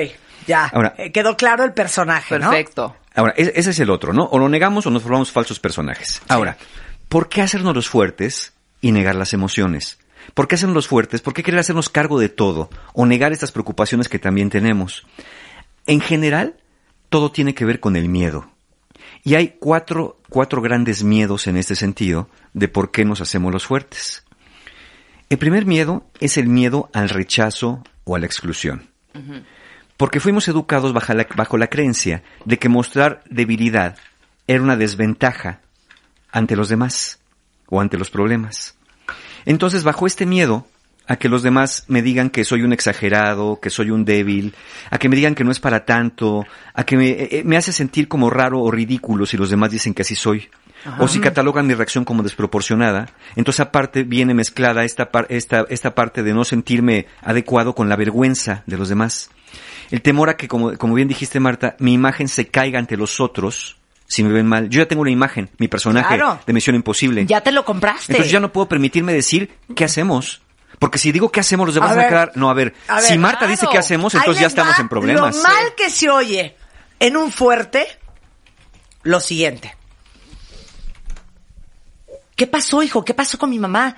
ya. 0.47 0.65
Ahora- 0.73 0.93
Eh, 0.97 1.11
quedó 1.11 1.35
claro 1.35 1.63
el 1.65 1.73
personaje, 1.73 2.39
¿no? 2.39 2.49
Perfecto. 2.49 2.95
Ahora, 3.13 3.34
e- 3.38 3.51
ese 3.55 3.72
es 3.72 3.80
el 3.80 3.89
otro, 3.89 4.13
¿no? 4.13 4.23
O 4.26 4.39
lo 4.39 4.47
negamos 4.49 4.85
o 4.85 4.89
nos 4.89 5.01
formamos 5.03 5.31
falsos 5.31 5.59
personajes. 5.59 6.22
Ahora, 6.27 6.57
¿por 7.09 7.30
qué 7.30 7.41
hacernos 7.41 7.73
los 7.76 7.88
fuertes 7.89 8.53
y 8.81 8.91
negar 8.91 9.15
las 9.15 9.34
emociones? 9.34 9.97
¿Por 10.35 10.49
qué 10.49 10.55
hacernos 10.55 10.75
los 10.75 10.87
fuertes? 10.89 11.21
¿Por 11.21 11.33
qué 11.33 11.43
querer 11.43 11.61
hacernos 11.61 11.89
cargo 11.89 12.19
de 12.19 12.27
todo? 12.27 12.69
O 12.93 13.05
negar 13.05 13.31
estas 13.31 13.53
preocupaciones 13.53 14.09
que 14.09 14.19
también 14.19 14.49
tenemos. 14.49 15.07
En 15.87 16.01
general, 16.01 16.57
todo 17.09 17.31
tiene 17.31 17.55
que 17.55 17.63
ver 17.63 17.79
con 17.79 17.95
el 17.95 18.09
miedo. 18.09 18.51
Y 19.23 19.35
hay 19.35 19.55
cuatro, 19.59 20.19
cuatro 20.29 20.61
grandes 20.61 21.03
miedos 21.03 21.47
en 21.47 21.55
este 21.55 21.75
sentido 21.75 22.29
de 22.53 22.67
por 22.67 22.91
qué 22.91 23.05
nos 23.05 23.21
hacemos 23.21 23.53
los 23.53 23.65
fuertes. 23.65 24.25
El 25.29 25.37
primer 25.37 25.65
miedo 25.65 26.05
es 26.19 26.37
el 26.37 26.47
miedo 26.49 26.89
al 26.93 27.07
rechazo 27.07 27.81
o 28.03 28.17
a 28.17 28.19
la 28.19 28.25
exclusión. 28.25 28.89
Porque 29.95 30.19
fuimos 30.19 30.49
educados 30.49 30.91
bajo 30.91 31.13
la, 31.13 31.25
bajo 31.33 31.57
la 31.57 31.67
creencia 31.67 32.23
de 32.43 32.59
que 32.59 32.67
mostrar 32.67 33.23
debilidad 33.29 33.97
era 34.47 34.61
una 34.61 34.75
desventaja 34.75 35.61
ante 36.29 36.57
los 36.57 36.67
demás 36.67 37.21
o 37.67 37.79
ante 37.79 37.97
los 37.97 38.09
problemas. 38.09 38.75
Entonces, 39.45 39.84
bajo 39.84 40.07
este 40.07 40.26
miedo 40.26 40.65
a 41.07 41.17
que 41.17 41.30
los 41.30 41.43
demás 41.43 41.84
me 41.88 42.01
digan 42.01 42.31
que 42.31 42.43
soy 42.45 42.63
un 42.63 42.73
exagerado, 42.73 43.59
que 43.61 43.69
soy 43.69 43.91
un 43.91 44.05
débil, 44.05 44.55
a 44.89 44.97
que 44.97 45.07
me 45.07 45.15
digan 45.15 45.35
que 45.35 45.43
no 45.43 45.51
es 45.51 45.59
para 45.59 45.85
tanto, 45.85 46.45
a 46.73 46.84
que 46.84 46.97
me, 46.97 47.09
eh, 47.11 47.43
me 47.45 47.57
hace 47.57 47.72
sentir 47.72 48.07
como 48.07 48.31
raro 48.31 48.59
o 48.61 48.72
ridículo 48.72 49.26
si 49.27 49.38
los 49.38 49.51
demás 49.51 49.69
dicen 49.72 49.93
que 49.93 50.01
así 50.01 50.15
soy. 50.15 50.49
O 50.99 51.07
si 51.07 51.19
catalogan 51.19 51.65
mi 51.65 51.73
reacción 51.73 52.05
como 52.05 52.22
desproporcionada, 52.22 53.09
entonces 53.35 53.59
aparte 53.59 54.03
viene 54.03 54.35
mezclada 54.35 54.84
esta, 54.84 55.09
par- 55.09 55.26
esta, 55.30 55.65
esta 55.69 55.95
parte 55.95 56.22
de 56.22 56.34
no 56.34 56.43
sentirme 56.43 57.07
adecuado 57.22 57.73
con 57.73 57.89
la 57.89 57.95
vergüenza 57.95 58.61
de 58.67 58.77
los 58.77 58.89
demás. 58.89 59.31
El 59.89 60.01
temor 60.03 60.30
a 60.30 60.38
que, 60.38 60.47
como, 60.47 60.77
como 60.77 60.93
bien 60.93 61.07
dijiste 61.07 61.39
Marta, 61.39 61.76
mi 61.80 61.93
imagen 61.93 62.27
se 62.27 62.47
caiga 62.49 62.77
ante 62.77 62.97
los 62.97 63.19
otros 63.19 63.77
si 64.07 64.23
me 64.23 64.32
ven 64.32 64.45
mal. 64.48 64.69
Yo 64.69 64.80
ya 64.82 64.88
tengo 64.88 65.02
una 65.02 65.11
imagen, 65.11 65.49
mi 65.57 65.68
personaje 65.68 66.15
Claro. 66.15 66.40
de 66.45 66.53
Misión 66.53 66.76
Imposible. 66.76 67.26
Ya 67.26 67.41
te 67.41 67.52
lo 67.52 67.65
compraste. 67.65 68.14
Entonces 68.14 68.32
ya 68.32 68.40
no 68.40 68.52
puedo 68.52 68.68
permitirme 68.68 69.14
decir 69.14 69.57
qué 69.76 69.84
hacemos. 69.86 70.41
Porque 70.80 70.98
si 70.98 71.11
digo 71.11 71.32
qué 71.32 71.40
hacemos, 71.40 71.65
los 71.68 71.76
demás 71.76 71.91
A 71.91 71.95
van 71.95 72.06
a 72.06 72.10
quedar. 72.10 72.32
No, 72.36 72.49
a 72.49 72.53
ver, 72.53 72.73
A 72.88 72.99
si 73.02 73.18
Marta 73.18 73.40
claro. 73.40 73.52
dice 73.52 73.68
qué 73.72 73.77
hacemos, 73.77 74.14
entonces 74.14 74.41
ya 74.41 74.48
estamos 74.48 74.77
en 74.80 74.90
problemas. 74.90 75.36
Lo 75.38 75.44
mal 75.44 75.73
que 75.77 75.90
se 75.90 76.10
oye 76.10 76.56
en 76.99 77.15
un 77.18 77.32
fuerte, 77.32 77.88
lo 79.03 79.19
siguiente. 79.22 79.76
¿Qué 82.36 82.48
pasó, 82.48 82.84
hijo? 82.84 83.06
¿Qué 83.06 83.14
pasó 83.14 83.38
con 83.38 83.49
mi 83.49 83.60
mamá? 83.60 83.95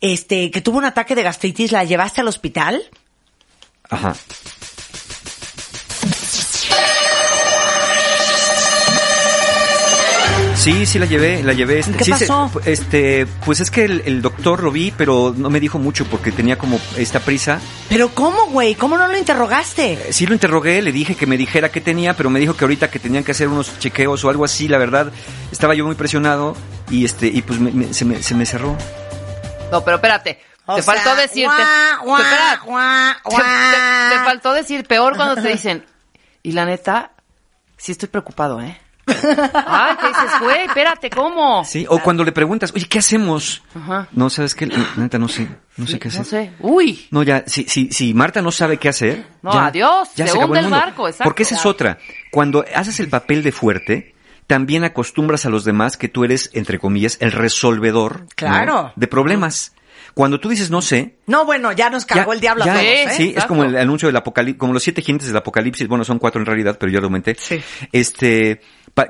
Este, 0.00 0.50
que 0.50 0.60
tuvo 0.60 0.78
un 0.78 0.84
ataque 0.84 1.14
de 1.14 1.22
gastritis, 1.22 1.72
¿la 1.72 1.84
llevaste 1.84 2.20
al 2.20 2.28
hospital? 2.28 2.82
Ajá. 3.88 4.16
Sí, 10.60 10.84
sí 10.84 10.98
la 10.98 11.06
llevé, 11.06 11.42
la 11.42 11.54
llevé. 11.54 11.78
Este, 11.78 11.96
¿Qué 11.96 12.04
sí, 12.04 12.12
se- 12.12 12.26
pasó? 12.26 12.50
este, 12.66 13.26
pues 13.46 13.60
es 13.60 13.70
que 13.70 13.84
el, 13.84 14.02
el 14.04 14.20
doctor 14.20 14.62
lo 14.62 14.70
vi, 14.70 14.90
pero 14.94 15.32
no 15.34 15.48
me 15.48 15.58
dijo 15.58 15.78
mucho 15.78 16.04
porque 16.04 16.32
tenía 16.32 16.58
como 16.58 16.78
esta 16.98 17.20
prisa. 17.20 17.58
¿Pero 17.88 18.10
cómo, 18.14 18.44
güey? 18.48 18.74
¿Cómo 18.74 18.98
no 18.98 19.08
lo 19.08 19.16
interrogaste? 19.16 19.92
Eh, 19.94 20.12
Sí 20.12 20.26
lo 20.26 20.34
interrogué, 20.34 20.82
le 20.82 20.92
dije 20.92 21.14
que 21.14 21.26
me 21.26 21.38
dijera 21.38 21.70
qué 21.70 21.80
tenía, 21.80 22.14
pero 22.14 22.28
me 22.28 22.40
dijo 22.40 22.54
que 22.56 22.64
ahorita 22.64 22.90
que 22.90 22.98
tenían 22.98 23.24
que 23.24 23.32
hacer 23.32 23.48
unos 23.48 23.78
chequeos 23.78 24.22
o 24.24 24.28
algo 24.28 24.44
así, 24.44 24.68
la 24.68 24.76
verdad, 24.76 25.10
estaba 25.50 25.74
yo 25.74 25.86
muy 25.86 25.94
presionado 25.94 26.54
y 26.90 27.06
este, 27.06 27.28
y 27.28 27.40
pues 27.40 27.58
me- 27.58 27.72
me- 27.72 27.94
se, 27.94 28.04
me, 28.04 28.22
se 28.22 28.34
me 28.34 28.44
cerró. 28.44 28.76
No, 29.72 29.82
pero 29.82 29.96
espérate. 29.96 30.40
O 30.66 30.74
te 30.76 30.82
sea, 30.82 30.92
faltó 30.94 31.16
decirte. 31.16 31.56
te- 31.56 32.06
te 34.18 34.24
faltó 34.24 34.52
decir 34.52 34.84
peor 34.86 35.16
cuando 35.16 35.40
te 35.40 35.48
dicen. 35.52 35.86
Y 36.42 36.52
la 36.52 36.66
neta, 36.66 37.12
sí 37.78 37.92
estoy 37.92 38.10
preocupado, 38.10 38.60
¿eh? 38.60 38.78
Ay, 39.66 39.96
te 40.00 40.08
dices, 40.08 40.30
güey, 40.40 40.64
espérate, 40.66 41.10
¿cómo? 41.10 41.64
Sí, 41.64 41.86
o 41.88 41.98
cuando 42.00 42.24
le 42.24 42.32
preguntas, 42.32 42.72
oye, 42.74 42.86
¿qué 42.86 42.98
hacemos? 42.98 43.62
Ajá. 43.74 44.08
No, 44.12 44.30
¿sabes 44.30 44.54
qué? 44.54 44.66
Neta, 44.96 45.18
no 45.18 45.28
sé, 45.28 45.48
no 45.76 45.86
sé 45.86 45.98
qué 45.98 46.08
hacer. 46.08 46.20
No 46.20 46.24
sé. 46.26 46.52
Uy. 46.60 47.06
No, 47.10 47.22
ya, 47.22 47.44
si, 47.46 47.64
si, 47.64 47.90
si 47.92 48.14
Marta 48.14 48.42
no 48.42 48.52
sabe 48.52 48.76
qué 48.78 48.88
hacer. 48.88 49.26
No, 49.42 49.52
ya, 49.52 49.66
adiós, 49.66 50.08
se 50.14 50.22
acabó 50.24 50.46
hunde 50.46 50.58
el 50.58 50.64
mundo. 50.66 50.78
barco, 50.78 51.08
exacto. 51.08 51.24
Porque 51.24 51.42
esa 51.44 51.54
es 51.56 51.66
otra. 51.66 51.98
Cuando 52.30 52.64
haces 52.74 53.00
el 53.00 53.08
papel 53.08 53.42
de 53.42 53.52
fuerte, 53.52 54.14
también 54.46 54.84
acostumbras 54.84 55.46
a 55.46 55.50
los 55.50 55.64
demás 55.64 55.96
que 55.96 56.08
tú 56.08 56.24
eres, 56.24 56.50
entre 56.54 56.78
comillas, 56.78 57.18
el 57.20 57.32
resolvedor 57.32 58.20
¿no? 58.22 58.26
Claro. 58.34 58.92
de 58.96 59.06
problemas. 59.06 59.72
Cuando 60.12 60.40
tú 60.40 60.48
dices 60.48 60.70
no 60.72 60.82
sé, 60.82 61.18
No, 61.28 61.44
bueno, 61.44 61.70
ya 61.70 61.88
nos 61.88 62.04
cargó 62.04 62.32
ya- 62.32 62.34
el 62.34 62.40
diablo 62.40 62.64
a 62.64 62.66
ya- 62.66 62.72
todos, 62.72 62.84
¿eh? 62.84 63.08
Sí, 63.16 63.32
es 63.36 63.44
como 63.44 63.62
el 63.62 63.76
anuncio 63.76 64.08
del 64.08 64.16
apocalipsis, 64.16 64.58
como 64.58 64.72
los 64.72 64.82
siete 64.82 65.02
jinetes 65.02 65.28
del 65.28 65.36
apocalipsis, 65.36 65.86
bueno, 65.86 66.04
son 66.04 66.18
cuatro 66.18 66.40
en 66.40 66.46
realidad, 66.46 66.76
pero 66.80 66.90
yo 66.90 66.98
lo 67.00 67.06
aumenté. 67.06 67.36
Sí. 67.38 67.62
Este, 67.92 68.60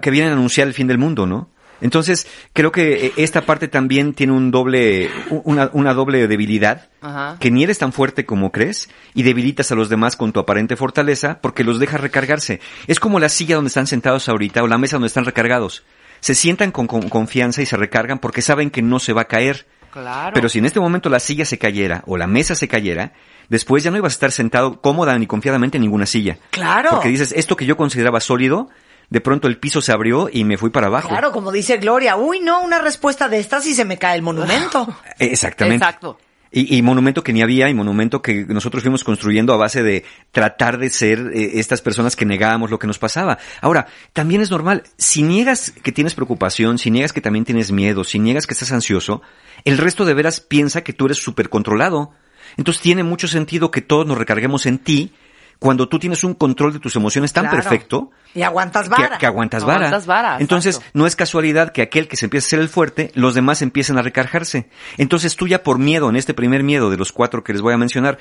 que 0.00 0.10
vienen 0.10 0.30
a 0.30 0.34
anunciar 0.34 0.66
el 0.68 0.74
fin 0.74 0.86
del 0.86 0.98
mundo, 0.98 1.26
¿no? 1.26 1.48
Entonces, 1.80 2.26
creo 2.52 2.72
que 2.72 3.06
eh, 3.06 3.12
esta 3.16 3.42
parte 3.42 3.68
también 3.68 4.12
tiene 4.12 4.32
un 4.32 4.50
doble, 4.50 5.10
una, 5.30 5.70
una 5.72 5.94
doble 5.94 6.26
debilidad, 6.28 6.88
Ajá. 7.00 7.36
que 7.40 7.50
ni 7.50 7.64
eres 7.64 7.78
tan 7.78 7.92
fuerte 7.92 8.26
como 8.26 8.52
crees 8.52 8.90
y 9.14 9.22
debilitas 9.22 9.72
a 9.72 9.74
los 9.74 9.88
demás 9.88 10.16
con 10.16 10.32
tu 10.32 10.40
aparente 10.40 10.76
fortaleza 10.76 11.38
porque 11.40 11.64
los 11.64 11.78
dejas 11.78 12.00
recargarse. 12.00 12.60
Es 12.86 13.00
como 13.00 13.18
la 13.18 13.28
silla 13.28 13.56
donde 13.56 13.68
están 13.68 13.86
sentados 13.86 14.28
ahorita 14.28 14.62
o 14.62 14.66
la 14.66 14.78
mesa 14.78 14.96
donde 14.96 15.08
están 15.08 15.24
recargados. 15.24 15.84
Se 16.20 16.34
sientan 16.34 16.70
con, 16.70 16.86
con 16.86 17.08
confianza 17.08 17.62
y 17.62 17.66
se 17.66 17.76
recargan 17.78 18.18
porque 18.18 18.42
saben 18.42 18.70
que 18.70 18.82
no 18.82 18.98
se 18.98 19.14
va 19.14 19.22
a 19.22 19.28
caer. 19.28 19.66
Claro. 19.90 20.32
Pero 20.34 20.48
si 20.48 20.58
en 20.58 20.66
este 20.66 20.80
momento 20.80 21.08
la 21.08 21.18
silla 21.18 21.44
se 21.44 21.58
cayera 21.58 22.04
o 22.06 22.16
la 22.16 22.26
mesa 22.26 22.54
se 22.54 22.68
cayera, 22.68 23.12
después 23.48 23.82
ya 23.82 23.90
no 23.90 23.96
ibas 23.96 24.12
a 24.12 24.16
estar 24.16 24.32
sentado 24.32 24.80
cómoda 24.82 25.18
ni 25.18 25.26
confiadamente 25.26 25.78
en 25.78 25.82
ninguna 25.82 26.06
silla. 26.06 26.36
Claro. 26.50 26.90
Porque 26.90 27.08
dices, 27.08 27.32
esto 27.34 27.56
que 27.56 27.64
yo 27.64 27.76
consideraba 27.78 28.20
sólido, 28.20 28.68
de 29.10 29.20
pronto 29.20 29.48
el 29.48 29.58
piso 29.58 29.82
se 29.82 29.92
abrió 29.92 30.28
y 30.32 30.44
me 30.44 30.56
fui 30.56 30.70
para 30.70 30.86
abajo. 30.86 31.08
Claro, 31.08 31.32
como 31.32 31.50
dice 31.52 31.76
Gloria, 31.76 32.16
uy, 32.16 32.40
no, 32.40 32.62
una 32.62 32.78
respuesta 32.78 33.28
de 33.28 33.38
estas 33.38 33.66
y 33.66 33.74
se 33.74 33.84
me 33.84 33.98
cae 33.98 34.16
el 34.16 34.22
monumento. 34.22 34.88
Eh, 35.18 35.26
Exactamente. 35.32 35.84
Exacto. 35.84 36.18
Y, 36.52 36.76
y 36.76 36.82
monumento 36.82 37.22
que 37.22 37.32
ni 37.32 37.42
había 37.42 37.68
y 37.68 37.74
monumento 37.74 38.22
que 38.22 38.46
nosotros 38.46 38.82
fuimos 38.82 39.04
construyendo 39.04 39.52
a 39.52 39.56
base 39.56 39.82
de 39.82 40.04
tratar 40.32 40.78
de 40.78 40.88
ser 40.88 41.30
eh, 41.34 41.52
estas 41.54 41.82
personas 41.82 42.16
que 42.16 42.24
negábamos 42.24 42.70
lo 42.70 42.78
que 42.78 42.86
nos 42.86 42.98
pasaba. 42.98 43.38
Ahora, 43.60 43.86
también 44.12 44.40
es 44.40 44.50
normal, 44.50 44.84
si 44.96 45.22
niegas 45.22 45.70
que 45.70 45.92
tienes 45.92 46.14
preocupación, 46.14 46.78
si 46.78 46.90
niegas 46.90 47.12
que 47.12 47.20
también 47.20 47.44
tienes 47.44 47.70
miedo, 47.70 48.04
si 48.04 48.18
niegas 48.18 48.46
que 48.46 48.54
estás 48.54 48.72
ansioso, 48.72 49.20
el 49.64 49.78
resto 49.78 50.04
de 50.04 50.14
veras 50.14 50.40
piensa 50.40 50.82
que 50.82 50.92
tú 50.92 51.06
eres 51.06 51.18
súper 51.18 51.50
controlado. 51.50 52.12
Entonces 52.56 52.82
tiene 52.82 53.04
mucho 53.04 53.28
sentido 53.28 53.70
que 53.70 53.82
todos 53.82 54.06
nos 54.06 54.18
recarguemos 54.18 54.66
en 54.66 54.78
ti 54.78 55.12
cuando 55.60 55.88
tú 55.88 55.98
tienes 56.00 56.24
un 56.24 56.34
control 56.34 56.72
de 56.72 56.80
tus 56.80 56.96
emociones 56.96 57.32
tan 57.32 57.44
Claro. 57.44 57.58
perfecto 57.58 58.10
Y 58.34 58.42
aguantas 58.42 58.88
que, 58.88 59.02
vara. 59.02 59.18
que 59.18 59.26
aguantas 59.26 59.62
vara. 59.62 59.76
Aguantas 59.86 60.06
vara, 60.06 60.36
Entonces, 60.40 60.76
exacto. 60.76 60.98
no 60.98 61.06
es 61.06 61.14
casualidad 61.14 61.70
que 61.70 61.82
aquel 61.82 62.08
que 62.08 62.16
se 62.16 62.26
empieza 62.26 62.46
a 62.46 62.50
ser 62.50 62.58
el 62.60 62.68
fuerte, 62.68 63.12
los 63.14 63.34
demás 63.34 63.60
empiezan 63.62 63.98
a 63.98 64.02
recargarse. 64.02 64.68
Entonces, 64.96 65.36
tú 65.36 65.46
ya 65.46 65.62
por 65.62 65.78
miedo, 65.78 66.08
en 66.08 66.16
este 66.16 66.34
primer 66.34 66.62
miedo 66.64 66.90
de 66.90 66.96
los 66.96 67.12
cuatro 67.12 67.44
que 67.44 67.52
les 67.52 67.62
voy 67.62 67.74
a 67.74 67.78
mencionar, 67.78 68.18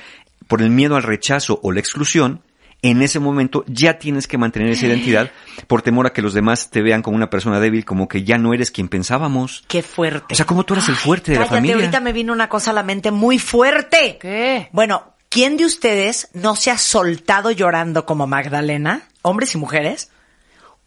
por 0.47 0.61
el 0.61 0.69
miedo 0.69 0.95
al 0.97 1.03
rechazo 1.03 1.59
o 1.63 1.71
la 1.71 1.79
exclusión, 1.79 2.41
en 2.81 3.01
ese 3.01 3.19
momento 3.19 3.63
ya 3.67 3.99
tienes 3.99 4.25
que 4.27 4.37
mantener 4.37 4.69
esa 4.69 4.87
identidad 4.87 5.31
por 5.67 5.81
temor 5.81 6.07
a 6.07 6.13
que 6.13 6.21
los 6.21 6.33
demás 6.33 6.69
te 6.69 6.81
vean 6.81 7.01
como 7.01 7.15
una 7.17 7.29
persona 7.29 7.59
débil, 7.59 7.83
como 7.85 8.07
que 8.07 8.23
ya 8.23 8.37
no 8.37 8.53
eres 8.53 8.71
quien 8.71 8.87
pensábamos. 8.89 9.63
Qué 9.67 9.81
fuerte. 9.81 10.33
O 10.33 10.35
sea, 10.35 10.45
como 10.45 10.63
tú 10.65 10.73
eres 10.75 10.87
el 10.89 10.95
fuerte 10.95 11.31
de 11.31 11.39
la 11.39 11.43
Cállate, 11.45 11.55
familia. 11.57 11.75
ahorita 11.75 11.99
me 11.99 12.13
vino 12.13 12.31
una 12.33 12.49
cosa 12.49 12.71
a 12.71 12.73
la 12.73 12.83
mente 12.83 13.11
muy 13.11 13.37
fuerte. 13.39 14.17
¿Qué? 14.19 14.69
Bueno, 14.71 15.03
¿quién 15.30 15.57
de 15.57 15.65
ustedes 15.65 16.30
no 16.34 16.56
se 16.56 16.72
ha 16.72 16.77
soltado 16.77 17.51
llorando 17.51 18.06
como 18.06 18.27
Magdalena, 18.27 19.07
hombres 19.22 19.53
y 19.56 19.57
mujeres, 19.57 20.10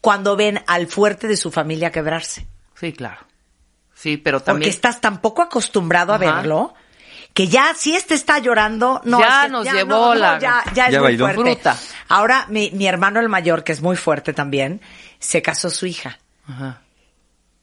cuando 0.01 0.35
ven 0.35 0.61
al 0.67 0.87
fuerte 0.87 1.27
de 1.27 1.37
su 1.37 1.51
familia 1.51 1.91
quebrarse? 1.91 2.45
Sí, 2.79 2.93
claro. 2.93 3.21
Sí, 3.95 4.17
pero 4.17 4.39
Porque 4.39 4.45
también. 4.45 4.69
estás 4.69 4.99
tan 5.01 5.21
poco 5.21 5.41
acostumbrado 5.41 6.11
a 6.13 6.17
Ajá. 6.17 6.25
verlo 6.25 6.73
que 7.33 7.47
ya 7.47 7.73
si 7.73 7.95
este 7.95 8.13
está 8.13 8.37
llorando, 8.39 9.01
no, 9.05 9.19
Ya 9.19 9.39
es 9.39 9.45
que 9.45 9.51
nos 9.51 9.65
ya 9.65 9.73
llevó 9.73 9.89
no, 9.89 10.07
no, 10.09 10.15
la- 10.15 10.39
ya, 10.39 10.63
ya 10.75 10.85
es 10.87 10.91
Ya 10.91 10.99
muy 10.99 11.07
bailó. 11.17 11.25
fuerte. 11.25 11.41
Bruta. 11.41 11.77
Ahora 12.09 12.45
mi, 12.49 12.69
mi 12.71 12.85
hermano 12.85 13.19
el 13.19 13.29
mayor, 13.29 13.63
que 13.63 13.71
es 13.71 13.81
muy 13.81 13.95
fuerte 13.95 14.33
también, 14.33 14.81
se 15.19 15.41
casó 15.41 15.69
su 15.71 15.85
hija 15.87 16.19
Ajá. 16.47 16.81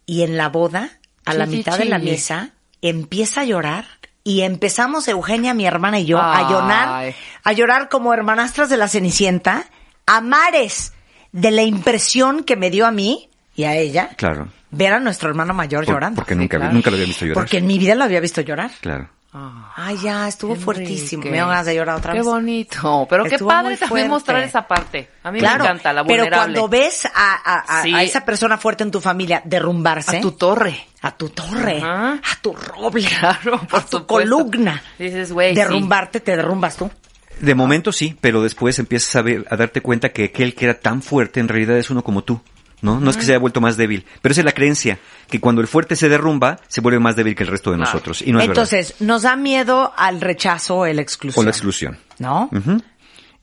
y 0.06 0.22
en 0.22 0.36
la 0.36 0.48
boda, 0.48 0.98
a 1.24 1.34
la 1.34 1.44
Chille, 1.44 1.58
mitad 1.58 1.78
de 1.78 1.84
la 1.84 1.98
misa, 1.98 2.50
empieza 2.82 3.42
a 3.42 3.44
llorar 3.44 3.86
y 4.24 4.42
empezamos 4.42 5.08
Eugenia, 5.08 5.54
mi 5.54 5.66
hermana 5.66 5.98
y 6.00 6.04
yo 6.06 6.20
a 6.20 6.48
llorar, 6.50 7.14
a 7.44 7.52
llorar 7.52 7.88
como 7.88 8.12
hermanastras 8.14 8.68
de 8.68 8.76
la 8.76 8.88
Cenicienta, 8.88 9.64
a 10.06 10.20
mares 10.20 10.92
de 11.32 11.50
la 11.50 11.62
impresión 11.62 12.44
que 12.44 12.56
me 12.56 12.70
dio 12.70 12.86
a 12.86 12.90
mí 12.90 13.30
y 13.54 13.64
a 13.64 13.76
ella 13.76 14.10
Claro. 14.16 14.48
ver 14.70 14.92
a 14.94 15.00
nuestro 15.00 15.28
hermano 15.28 15.54
mayor 15.54 15.84
Por- 15.84 15.94
llorando. 15.94 16.16
porque 16.16 16.34
nunca, 16.34 16.58
claro. 16.58 16.72
nunca 16.72 16.90
lo 16.90 16.96
había 16.96 17.06
visto 17.06 17.24
llorar. 17.24 17.42
Porque 17.44 17.58
en 17.58 17.66
mi 17.66 17.78
vida 17.78 17.94
lo 17.94 18.04
había 18.04 18.20
visto 18.20 18.40
llorar. 18.40 18.70
Claro. 18.80 19.08
Ay, 19.32 19.96
ya, 20.02 20.26
estuvo 20.26 20.54
Qué 20.54 20.60
fuertísimo. 20.60 21.22
Me 21.24 21.30
dio 21.32 21.46
ganas 21.46 21.64
de 21.66 21.76
llorar 21.76 21.98
otra 21.98 22.12
Qué 22.12 22.18
vez. 22.18 22.26
bonito. 22.26 23.06
Pero 23.08 23.24
qué 23.24 23.36
Estuvo 23.36 23.48
padre 23.48 23.68
muy 23.70 23.76
también 23.76 24.08
mostrar 24.08 24.42
esa 24.42 24.66
parte. 24.66 25.08
A 25.22 25.30
mí 25.30 25.38
Claro, 25.38 25.58
me 25.62 25.64
encanta, 25.70 25.92
la 25.92 26.02
pero 26.04 26.22
vulnerable. 26.24 26.54
cuando 26.54 26.68
ves 26.68 27.06
a, 27.06 27.10
a- 27.14 27.78
a- 27.78 27.82
Sí. 27.84 27.94
a 27.94 28.02
esa 28.02 28.24
persona 28.24 28.58
fuerte 28.58 28.82
en 28.82 28.90
tu 28.90 29.00
familia 29.00 29.40
derrumbarse, 29.44 30.18
A 30.18 30.20
tu 30.20 30.32
torre. 30.32 30.86
a 31.02 31.12
tu 31.16 31.28
torre, 31.28 31.80
a 31.80 32.18
tu 32.42 32.52
roble, 32.54 33.06
Claro, 33.20 33.60
por 33.68 33.78
a 33.80 33.82
tu 33.84 33.98
supuesto. 33.98 34.06
columna, 34.06 34.82
Dices, 34.98 35.30
güey. 35.32 35.50
sí. 35.50 35.54
derrumbarte, 35.54 36.18
te 36.18 36.36
derrumbas 36.36 36.76
tú. 36.76 36.90
De 37.38 37.54
momento 37.54 37.92
sí, 37.92 38.16
pero 38.20 38.42
después 38.42 38.78
empiezas 38.80 39.14
a, 39.14 39.22
ver, 39.22 39.46
a 39.48 39.56
darte 39.56 39.80
cuenta 39.80 40.08
que 40.10 40.24
aquel 40.24 40.54
que 40.56 40.64
era 40.64 40.74
tan 40.80 41.02
fuerte 41.02 41.38
en 41.40 41.46
realidad 41.48 41.78
es 41.78 41.88
uno 41.88 42.02
como 42.02 42.24
tú. 42.24 42.40
¿No? 42.82 42.98
No 42.98 43.10
es 43.10 43.16
que 43.16 43.24
se 43.24 43.32
haya 43.32 43.38
vuelto 43.38 43.60
más 43.60 43.76
débil, 43.76 44.06
pero 44.22 44.32
esa 44.32 44.40
es 44.40 44.44
la 44.44 44.52
creencia, 44.52 44.98
que 45.28 45.38
cuando 45.40 45.60
el 45.60 45.66
fuerte 45.68 45.96
se 45.96 46.08
derrumba, 46.08 46.58
se 46.68 46.80
vuelve 46.80 46.98
más 46.98 47.14
débil 47.16 47.34
que 47.34 47.42
el 47.42 47.50
resto 47.50 47.70
de 47.70 47.76
nosotros. 47.76 48.22
Y 48.22 48.32
no 48.32 48.40
es 48.40 48.46
Entonces, 48.46 48.94
nos 49.00 49.22
da 49.22 49.36
miedo 49.36 49.92
al 49.96 50.20
rechazo 50.20 50.76
o 50.76 50.84
la 50.84 50.88
verdad. 50.88 51.02
exclusión. 51.02 51.42
O 51.42 51.44
la 51.44 51.50
exclusión. 51.50 51.98
¿No? 52.18 52.48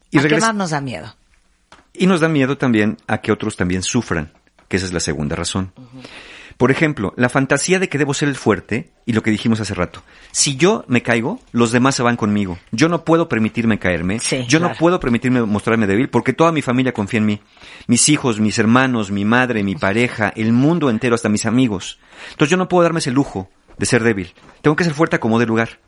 Y, 0.10 0.18
¿A 0.20 0.24
qué 0.24 0.40
más 0.40 0.56
nos 0.56 0.72
da 0.72 0.82
miedo? 0.82 1.14
y 1.94 2.08
nos 2.08 2.22
da 2.22 2.28
miedo 2.30 2.58
también 2.58 2.98
a 3.08 3.20
que 3.20 3.32
otros 3.32 3.56
también 3.58 3.84
sufran. 3.84 4.32
que 4.68 4.78
esa 4.78 4.86
es 4.86 4.94
la 4.94 5.00
segunda 5.00 5.36
razón. 5.36 5.72
Por 6.58 6.72
ejemplo, 6.72 7.14
la 7.18 7.30
fantasía 7.30 7.78
de 7.78 7.88
que 7.88 8.00
debo 8.00 8.16
ser 8.16 8.30
el 8.30 8.36
fuerte 8.36 8.90
y 9.06 9.14
lo 9.14 9.22
que 9.22 9.30
dijimos 9.30 9.62
hace 9.62 9.76
rato. 9.76 10.02
Si 10.32 10.56
yo 10.56 10.84
me 10.88 11.04
caigo, 11.04 11.40
los 11.52 11.72
demás 11.72 11.94
se 11.94 12.02
van 12.02 12.18
conmigo. 12.18 12.58
Yo 12.72 12.90
no 12.90 13.06
puedo 13.06 13.30
permitirme 13.30 13.78
caerme. 13.78 14.20
Sí, 14.20 14.44
yo 14.48 14.60
no 14.60 14.74
puedo 14.74 15.00
permitirme 15.00 15.44
mostrarme 15.44 15.86
débil 15.86 16.10
porque 16.10 16.34
toda 16.34 16.52
mi 16.52 16.64
familia 16.64 16.94
confía 16.94 17.20
en 17.20 17.28
mí. 17.28 17.42
Mis 17.86 18.10
hijos, 18.10 18.40
mis 18.40 18.58
hermanos, 18.58 19.12
mi 19.12 19.24
madre, 19.24 19.62
mi 19.62 19.76
pareja, 19.76 20.34
el 20.36 20.52
mundo 20.52 20.90
entero, 20.90 21.14
hasta 21.14 21.30
mis 21.30 21.46
amigos. 21.46 22.00
Entonces 22.32 22.50
yo 22.50 22.58
no 22.58 22.68
puedo 22.68 22.84
darme 22.84 23.00
ese 23.00 23.12
lujo 23.12 23.52
de 23.78 23.86
ser 23.86 24.04
débil. 24.04 24.34
Tengo 24.64 24.76
que 24.76 24.84
ser 24.84 24.94
fuerte 24.96 25.18
a 25.18 25.20
como 25.20 25.38
de 25.38 25.46
lugar. 25.46 25.80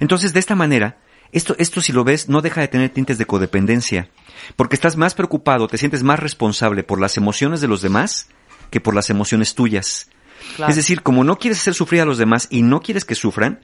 Entonces, 0.00 0.34
de 0.34 0.40
esta 0.40 0.54
manera, 0.54 0.98
esto, 1.32 1.56
esto 1.58 1.80
si 1.80 1.92
lo 1.92 2.04
ves, 2.04 2.28
no 2.28 2.42
deja 2.42 2.60
de 2.60 2.68
tener 2.68 2.90
tintes 2.90 3.16
de 3.16 3.24
codependencia. 3.24 4.10
Porque 4.56 4.74
estás 4.74 4.98
más 4.98 5.14
preocupado, 5.14 5.66
te 5.66 5.78
sientes 5.78 6.02
más 6.02 6.18
responsable 6.18 6.82
por 6.82 7.00
las 7.00 7.16
emociones 7.16 7.62
de 7.62 7.68
los 7.68 7.80
demás 7.80 8.28
que 8.70 8.80
por 8.80 8.94
las 8.94 9.10
emociones 9.10 9.54
tuyas. 9.54 10.08
Claro. 10.56 10.70
Es 10.70 10.76
decir, 10.76 11.02
como 11.02 11.24
no 11.24 11.38
quieres 11.38 11.60
hacer 11.60 11.74
sufrir 11.74 12.00
a 12.00 12.04
los 12.04 12.18
demás 12.18 12.48
y 12.50 12.62
no 12.62 12.80
quieres 12.80 13.04
que 13.04 13.14
sufran, 13.14 13.60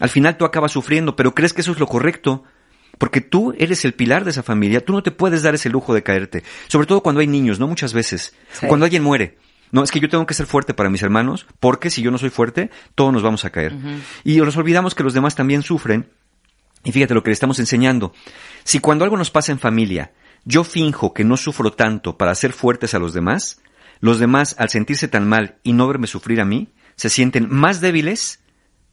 al 0.00 0.08
final 0.08 0.36
tú 0.36 0.44
acabas 0.44 0.72
sufriendo, 0.72 1.16
pero 1.16 1.34
crees 1.34 1.52
que 1.52 1.60
eso 1.60 1.72
es 1.72 1.78
lo 1.78 1.86
correcto. 1.86 2.44
Porque 2.98 3.20
tú 3.20 3.54
eres 3.58 3.84
el 3.84 3.92
pilar 3.92 4.24
de 4.24 4.30
esa 4.30 4.42
familia, 4.42 4.82
tú 4.82 4.94
no 4.94 5.02
te 5.02 5.10
puedes 5.10 5.42
dar 5.42 5.54
ese 5.54 5.68
lujo 5.68 5.92
de 5.92 6.02
caerte. 6.02 6.42
Sobre 6.66 6.86
todo 6.86 7.02
cuando 7.02 7.20
hay 7.20 7.26
niños, 7.26 7.60
¿no? 7.60 7.66
Muchas 7.66 7.92
veces. 7.92 8.34
Sí. 8.52 8.66
Cuando 8.66 8.84
alguien 8.86 9.02
muere. 9.02 9.36
No, 9.70 9.82
es 9.82 9.90
que 9.90 10.00
yo 10.00 10.08
tengo 10.08 10.26
que 10.26 10.34
ser 10.34 10.46
fuerte 10.46 10.74
para 10.74 10.88
mis 10.88 11.02
hermanos, 11.02 11.46
porque 11.60 11.90
si 11.90 12.00
yo 12.00 12.10
no 12.10 12.18
soy 12.18 12.30
fuerte, 12.30 12.70
todos 12.94 13.12
nos 13.12 13.22
vamos 13.22 13.44
a 13.44 13.50
caer. 13.50 13.74
Y 14.24 14.38
nos 14.38 14.56
olvidamos 14.56 14.94
que 14.94 15.02
los 15.02 15.12
demás 15.12 15.34
también 15.34 15.62
sufren. 15.62 16.08
Y 16.84 16.92
fíjate 16.92 17.14
lo 17.14 17.22
que 17.22 17.30
le 17.30 17.34
estamos 17.34 17.58
enseñando. 17.58 18.14
Si 18.64 18.78
cuando 18.78 19.04
algo 19.04 19.16
nos 19.16 19.30
pasa 19.30 19.52
en 19.52 19.58
familia, 19.58 20.12
yo 20.44 20.62
finjo 20.62 21.12
que 21.12 21.24
no 21.24 21.36
sufro 21.36 21.72
tanto 21.72 22.16
para 22.16 22.34
ser 22.34 22.52
fuertes 22.52 22.94
a 22.94 23.00
los 23.00 23.12
demás, 23.12 23.60
los 24.00 24.18
demás, 24.18 24.56
al 24.58 24.68
sentirse 24.68 25.08
tan 25.08 25.28
mal 25.28 25.58
y 25.62 25.72
no 25.72 25.86
verme 25.86 26.06
sufrir 26.06 26.40
a 26.40 26.44
mí, 26.44 26.72
se 26.96 27.08
sienten 27.08 27.48
más 27.50 27.80
débiles 27.80 28.42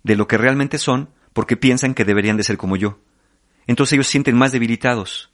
de 0.03 0.15
lo 0.15 0.27
que 0.27 0.37
realmente 0.37 0.77
son 0.77 1.09
porque 1.33 1.57
piensan 1.57 1.93
que 1.93 2.05
deberían 2.05 2.37
de 2.37 2.43
ser 2.43 2.57
como 2.57 2.75
yo. 2.75 2.99
Entonces 3.67 3.93
ellos 3.93 4.07
se 4.07 4.13
sienten 4.13 4.37
más 4.37 4.51
debilitados. 4.51 5.31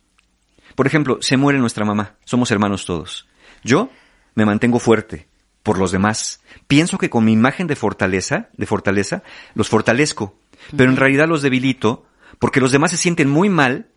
Por 0.76 0.88
ejemplo, 0.88 1.18
se 1.22 1.38
muere 1.38 1.60
nuestra 1.60 1.86
mamá, 1.86 2.18
somos 2.26 2.52
hermanos 2.52 2.86
todos. 2.86 3.28
Yo 3.64 3.90
me 4.36 4.46
mantengo 4.46 4.80
fuerte 4.80 5.28
por 5.64 5.78
los 5.78 5.92
demás. 5.92 6.42
Pienso 6.68 6.98
que 6.98 7.10
con 7.10 7.26
mi 7.26 7.34
imagen 7.34 7.68
de 7.68 7.76
fortaleza, 7.76 8.50
de 8.56 8.66
fortaleza, 8.66 9.24
los 9.56 9.70
fortalezco, 9.70 10.40
pero 10.76 10.90
en 10.90 10.98
realidad 10.98 11.28
los 11.28 11.42
debilito 11.42 12.06
porque 12.40 12.62
los 12.62 12.72
demás 12.72 12.92
se 12.92 12.98
sienten 12.98 13.30
muy 13.30 13.50
mal 13.50 13.90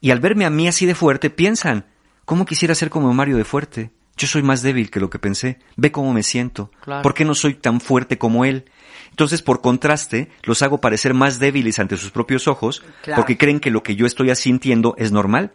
y 0.00 0.10
al 0.10 0.20
verme 0.20 0.44
a 0.44 0.50
mí 0.50 0.68
así 0.68 0.84
de 0.84 0.94
fuerte 0.94 1.30
piensan, 1.30 1.86
¿cómo 2.24 2.44
quisiera 2.44 2.74
ser 2.74 2.90
como 2.90 3.12
Mario 3.14 3.36
de 3.36 3.44
fuerte? 3.44 3.90
Yo 4.16 4.26
soy 4.26 4.42
más 4.42 4.62
débil 4.62 4.90
que 4.90 5.00
lo 5.00 5.10
que 5.10 5.18
pensé. 5.18 5.58
Ve 5.76 5.92
cómo 5.92 6.12
me 6.12 6.22
siento. 6.22 6.70
Claro. 6.80 7.02
¿Por 7.02 7.12
qué 7.14 7.24
no 7.24 7.34
soy 7.34 7.54
tan 7.54 7.80
fuerte 7.80 8.16
como 8.18 8.44
él? 8.44 8.64
Entonces, 9.10 9.42
por 9.42 9.60
contraste, 9.60 10.30
los 10.42 10.62
hago 10.62 10.80
parecer 10.80 11.12
más 11.14 11.38
débiles 11.38 11.78
ante 11.78 11.96
sus 11.96 12.10
propios 12.10 12.48
ojos 12.48 12.82
Claro. 13.02 13.20
porque 13.20 13.36
creen 13.36 13.60
que 13.60 13.70
lo 13.70 13.82
que 13.82 13.94
yo 13.96 14.06
estoy 14.06 14.34
sintiendo 14.34 14.94
es 14.98 15.12
normal. 15.12 15.52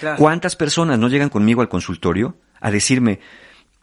Claro. 0.00 0.16
¿Cuántas 0.16 0.56
personas 0.56 0.98
no 0.98 1.08
llegan 1.08 1.28
conmigo 1.28 1.60
al 1.60 1.68
consultorio 1.68 2.36
a 2.60 2.70
decirme, 2.70 3.20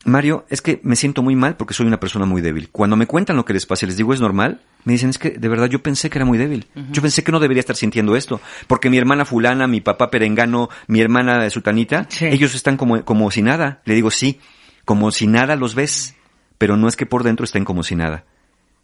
Mario, 0.06 0.46
es 0.50 0.62
que 0.62 0.80
me 0.84 0.96
siento 0.96 1.22
muy 1.24 1.36
mal 1.36 1.58
porque 1.58 1.74
soy 1.74 1.86
una 1.88 2.00
persona 2.00 2.26
muy 2.26 2.42
débil? 2.42 2.70
Cuando 2.72 2.96
me 2.96 3.08
cuentan 3.08 3.36
lo 3.36 3.44
que 3.46 3.54
les 3.54 3.66
pasa 3.66 3.86
y 3.86 3.88
les 3.88 3.98
digo 3.98 4.14
es 4.14 4.22
normal, 4.22 4.62
me 4.84 4.94
dicen, 4.94 5.10
es 5.10 5.18
que 5.18 5.32
de 5.32 5.48
verdad 5.50 5.68
yo 5.68 5.82
pensé 5.82 6.10
que 6.12 6.18
era 6.20 6.26
muy 6.26 6.38
débil. 6.38 6.68
Yo 6.92 7.02
pensé 7.02 7.24
que 7.24 7.32
no 7.32 7.40
debería 7.40 7.60
estar 7.60 7.76
sintiendo 7.76 8.16
esto. 8.16 8.40
Porque 8.68 8.90
mi 8.92 8.98
hermana 8.98 9.26
fulana, 9.26 9.68
mi 9.68 9.82
papá 9.82 10.12
perengano, 10.12 10.70
mi 10.88 11.02
hermana 11.02 11.50
sutanita, 11.50 12.06
Sí. 12.10 12.26
ellos 12.28 12.54
están 12.54 12.78
como, 12.78 13.04
como 13.04 13.32
si 13.32 13.42
nada. 13.42 13.82
Le 13.86 13.96
digo, 13.96 14.12
sí, 14.12 14.40
como 14.86 15.12
si 15.12 15.26
nada 15.28 15.56
los 15.56 15.74
ves. 15.74 16.14
Pero 16.60 16.78
no 16.78 16.88
es 16.88 16.96
que 16.96 17.06
por 17.08 17.24
dentro 17.24 17.44
estén 17.44 17.66
como 17.66 17.82
si 17.84 17.96
nada. 17.96 18.24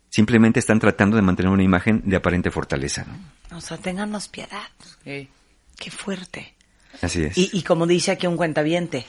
Simplemente 0.10 0.60
están 0.60 0.80
tratando 0.80 1.16
de 1.16 1.22
mantener 1.22 1.52
una 1.52 1.64
imagen 1.64 2.02
de 2.04 2.16
aparente 2.18 2.52
fortaleza. 2.52 3.06
¿no? 3.50 3.58
O 3.58 3.62
sea, 3.62 3.78
téngannos 3.78 4.28
piedad. 4.28 4.68
Sí. 5.04 5.30
Qué 5.78 5.92
fuerte. 5.92 6.54
Así 7.02 7.24
es. 7.24 7.38
Y, 7.38 7.50
y 7.54 7.62
como 7.62 7.88
dice 7.88 8.12
aquí 8.12 8.28
un 8.28 8.36
cuentaviente, 8.38 9.06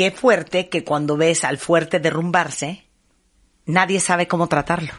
qué 0.00 0.10
fuerte 0.10 0.70
que 0.70 0.82
cuando 0.82 1.18
ves 1.18 1.44
al 1.44 1.58
fuerte 1.58 1.98
derrumbarse, 2.00 2.86
nadie 3.66 4.00
sabe 4.00 4.26
cómo 4.26 4.46
tratarlo. 4.46 4.92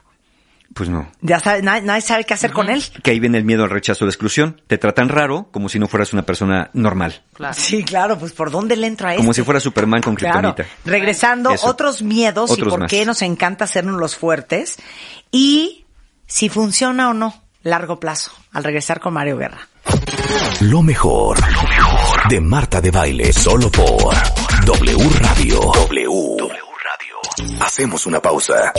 Pues 0.75 0.89
no. 0.89 1.11
Ya 1.21 1.39
sabe, 1.39 1.63
nadie, 1.63 1.81
nadie 1.81 2.01
sabe 2.01 2.23
qué 2.23 2.35
hacer 2.35 2.51
con 2.51 2.69
él. 2.69 2.83
Que 3.01 3.09
ahí 3.09 3.19
viene 3.19 3.39
el 3.39 3.43
miedo 3.43 3.63
al 3.63 3.71
rechazo 3.71 4.05
o 4.05 4.07
la 4.07 4.11
exclusión. 4.11 4.61
Te 4.67 4.77
tratan 4.77 5.09
raro 5.09 5.47
como 5.51 5.69
si 5.69 5.79
no 5.79 5.87
fueras 5.87 6.13
una 6.13 6.21
persona 6.21 6.69
normal. 6.73 7.23
Claro. 7.33 7.55
Sí, 7.57 7.83
claro, 7.83 8.19
pues 8.19 8.31
por 8.33 8.51
dónde 8.51 8.75
le 8.77 8.85
entra 8.85 9.15
Como 9.15 9.31
este? 9.31 9.41
si 9.41 9.45
fuera 9.45 9.59
Superman 9.59 10.03
con 10.03 10.13
Claro. 10.13 10.55
Regresando, 10.85 11.49
Eso. 11.49 11.65
otros 11.65 12.03
miedos 12.03 12.55
y 12.55 12.61
por 12.61 12.81
más. 12.81 12.89
qué 12.91 13.03
nos 13.03 13.23
encanta 13.23 13.65
hacernos 13.65 13.99
los 13.99 14.15
fuertes 14.15 14.77
y 15.31 15.83
si 16.27 16.47
funciona 16.47 17.09
o 17.09 17.15
no, 17.15 17.41
largo 17.63 17.99
plazo, 17.99 18.31
al 18.53 18.63
regresar 18.63 18.99
con 18.99 19.15
Mario 19.15 19.37
Guerra. 19.37 19.67
Lo 20.59 20.83
mejor, 20.83 21.39
lo 21.39 21.63
mejor 21.63 22.29
de 22.29 22.39
Marta 22.39 22.79
de 22.79 22.91
Baile, 22.91 23.33
solo 23.33 23.71
por 23.71 24.13
W 24.65 25.09
Radio. 25.19 25.59
W. 25.59 26.37
W 26.37 26.61
Radio. 26.85 27.61
Hacemos 27.61 28.05
una 28.05 28.21
pausa. 28.21 28.71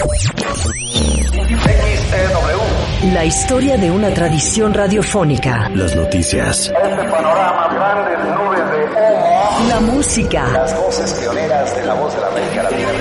La 3.12 3.24
historia 3.24 3.76
de 3.76 3.90
una 3.90 4.14
tradición 4.14 4.72
radiofónica. 4.72 5.68
Las 5.70 5.96
noticias. 5.96 6.68
Este 6.68 6.72
panorama, 6.72 7.68
grandes 7.74 8.18
nubes 8.36 8.70
de 8.70 8.84
humo. 8.84 9.68
La 9.68 9.80
música. 9.80 10.48
Las 10.52 10.76
voces 10.78 11.12
pioneras 11.14 11.74
de 11.74 11.86
la 11.86 11.94
voz 11.94 12.14
de 12.14 12.20
la 12.20 12.26
América 12.28 12.62
Latina 12.62 12.91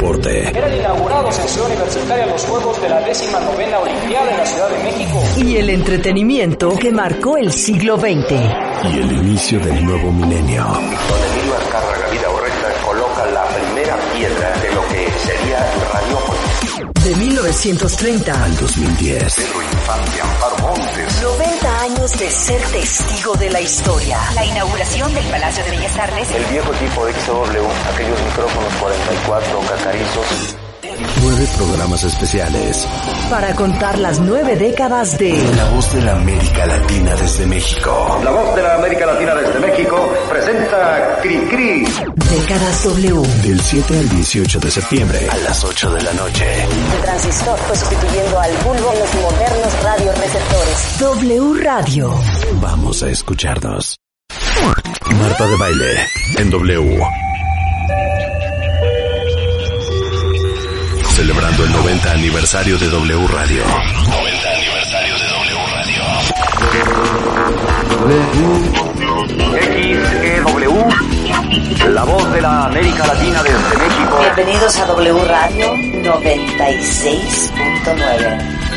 deporte. 0.00 0.48
Eran 0.56 0.74
inaugurados 0.74 1.38
en 1.38 1.48
Ciudad 1.48 1.68
Universitaria 1.68 2.26
los 2.26 2.44
Juegos 2.46 2.80
de 2.80 2.88
la 2.88 3.00
décima 3.00 3.38
novena 3.40 3.78
Olimpiada 3.78 4.30
en 4.30 4.36
la 4.38 4.46
Ciudad 4.46 4.70
de 4.70 4.82
México. 4.82 5.22
Y 5.36 5.56
el 5.56 5.70
entretenimiento 5.70 6.76
que 6.78 6.90
marcó 6.90 7.36
el 7.36 7.52
siglo 7.52 7.98
XX. 7.98 8.32
Y 8.92 8.98
el 8.98 9.12
inicio 9.12 9.60
del 9.60 9.84
nuevo 9.84 10.10
milenio. 10.10 10.64
Don 10.64 10.74
Emilio 10.74 11.54
Azcárraga 11.58 11.89
De 17.10 17.16
1930 17.16 18.44
Al 18.44 18.56
2010. 18.56 19.36
90 21.20 21.80
años 21.80 22.12
de 22.12 22.30
ser 22.30 22.62
testigo 22.68 23.34
de 23.34 23.50
la 23.50 23.60
historia. 23.60 24.16
La 24.36 24.44
inauguración 24.44 25.12
del 25.12 25.24
Palacio 25.24 25.64
de 25.64 25.70
Bellas 25.72 25.96
Artes 25.96 26.30
El 26.30 26.44
viejo 26.44 26.70
tipo 26.70 27.04
de 27.04 27.12
XW, 27.14 27.66
aquellos 27.92 28.22
micrófonos 28.22 28.74
44 28.74 29.60
cacarizos. 29.60 30.69
Nueve 31.22 31.46
programas 31.56 32.04
especiales. 32.04 32.86
Para 33.30 33.54
contar 33.54 33.98
las 33.98 34.20
nueve 34.20 34.56
décadas 34.56 35.18
de 35.18 35.32
La 35.56 35.70
voz 35.70 35.92
de 35.94 36.02
la 36.02 36.16
América 36.16 36.66
Latina 36.66 37.14
desde 37.16 37.46
México. 37.46 38.20
La 38.22 38.30
voz 38.30 38.54
de 38.54 38.62
la 38.62 38.74
América 38.74 39.06
Latina 39.06 39.34
desde 39.34 39.60
México 39.60 40.12
presenta 40.28 41.18
Cri-Cri. 41.22 41.84
Décadas 42.16 42.84
W. 42.84 43.22
Del 43.42 43.60
7 43.60 43.98
al 43.98 44.08
18 44.08 44.60
de 44.60 44.70
septiembre 44.70 45.28
a 45.30 45.36
las 45.38 45.64
8 45.64 45.90
de 45.94 46.02
la 46.02 46.12
noche. 46.12 46.46
El 46.96 47.02
transistor 47.02 47.58
fue 47.58 47.76
sustituyendo 47.76 48.40
al 48.40 48.52
bulbo 48.58 48.92
en 48.92 48.98
los 48.98 49.14
modernos 49.14 49.82
radioreceptores. 49.82 50.98
W 50.98 51.62
Radio. 51.62 52.14
Vamos 52.60 53.02
a 53.02 53.08
escucharnos. 53.08 53.96
Marta 55.18 55.46
de 55.46 55.56
Baile 55.56 56.06
en 56.38 56.50
W. 56.50 57.00
Celebrando 61.20 61.64
el 61.64 61.72
90 61.72 62.12
aniversario 62.12 62.78
de 62.78 62.88
W 62.88 63.26
Radio. 63.28 63.62
90 63.62 64.52
aniversario 64.54 65.18
de 65.18 65.28
W 65.28 65.66
Radio. 65.74 66.02
XEW, 70.46 70.88
la 71.92 72.04
voz 72.04 72.32
de 72.32 72.40
la 72.40 72.64
América 72.64 73.06
Latina 73.06 73.42
desde 73.42 73.76
México. 73.76 74.18
Bienvenidos 74.18 74.78
a 74.78 74.86
W 74.86 75.24
Radio 75.26 75.74
96.9. 75.74 78.69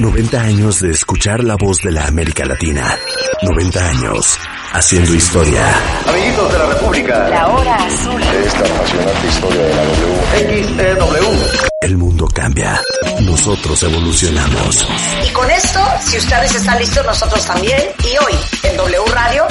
90 0.00 0.40
años 0.40 0.80
de 0.80 0.90
escuchar 0.90 1.42
la 1.44 1.56
voz 1.56 1.78
de 1.82 1.92
la 1.92 2.06
América 2.06 2.44
Latina. 2.44 2.96
90 3.42 3.88
años 3.88 4.38
haciendo 4.72 5.14
historia. 5.14 5.62
Amiguitos 6.08 6.52
de 6.52 6.58
la 6.58 6.66
República, 6.66 7.28
La 7.28 7.48
hora 7.48 7.74
azul. 7.76 8.20
esta 8.22 8.58
apasionante 8.60 9.26
historia 9.28 9.62
de 9.62 9.74
la 9.74 9.84
W. 9.84 10.64
XEW. 10.64 11.38
El 11.80 11.96
mundo 11.98 12.26
cambia. 12.32 12.80
Nosotros 13.22 13.82
evolucionamos. 13.84 14.86
Y 15.28 15.32
con 15.32 15.50
esto, 15.50 15.80
si 16.00 16.18
ustedes 16.18 16.54
están 16.54 16.78
listos, 16.78 17.04
nosotros 17.06 17.44
también. 17.46 17.80
Y 18.02 18.16
hoy, 18.18 18.34
en 18.64 18.76
W 18.76 18.98
Radio, 19.12 19.44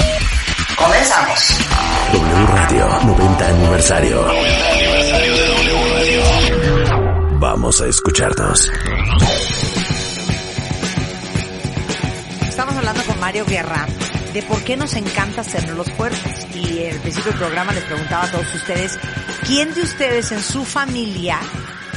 comenzamos. 0.76 1.58
W 2.12 2.46
Radio 2.46 2.88
90 3.06 3.46
aniversario. 3.48 4.26
Vamos 7.38 7.80
a 7.80 7.86
escucharnos. 7.86 8.70
Estamos 12.54 12.76
hablando 12.76 13.02
con 13.02 13.18
Mario 13.18 13.44
Guerra 13.46 13.84
de 14.32 14.40
por 14.44 14.62
qué 14.62 14.76
nos 14.76 14.94
encanta 14.94 15.42
ser 15.42 15.68
los 15.70 15.90
fuertes. 15.90 16.46
Y 16.54 16.84
el 16.84 17.00
principio 17.00 17.32
del 17.32 17.40
programa 17.40 17.72
les 17.72 17.82
preguntaba 17.82 18.26
a 18.26 18.30
todos 18.30 18.54
ustedes, 18.54 18.96
¿quién 19.44 19.74
de 19.74 19.82
ustedes 19.82 20.30
en 20.30 20.40
su 20.40 20.64
familia 20.64 21.40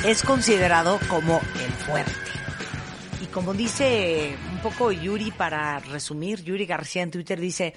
es 0.04 0.24
considerado 0.24 1.00
como 1.10 1.40
el 1.64 1.72
fuerte? 1.86 2.12
Y 3.22 3.28
como 3.28 3.54
dice 3.54 4.36
un 4.52 4.58
poco 4.64 4.92
Yuri 4.92 5.30
para 5.30 5.78
resumir, 5.78 6.44
Yuri 6.44 6.66
García 6.66 7.04
en 7.04 7.12
Twitter 7.12 7.40
dice, 7.40 7.76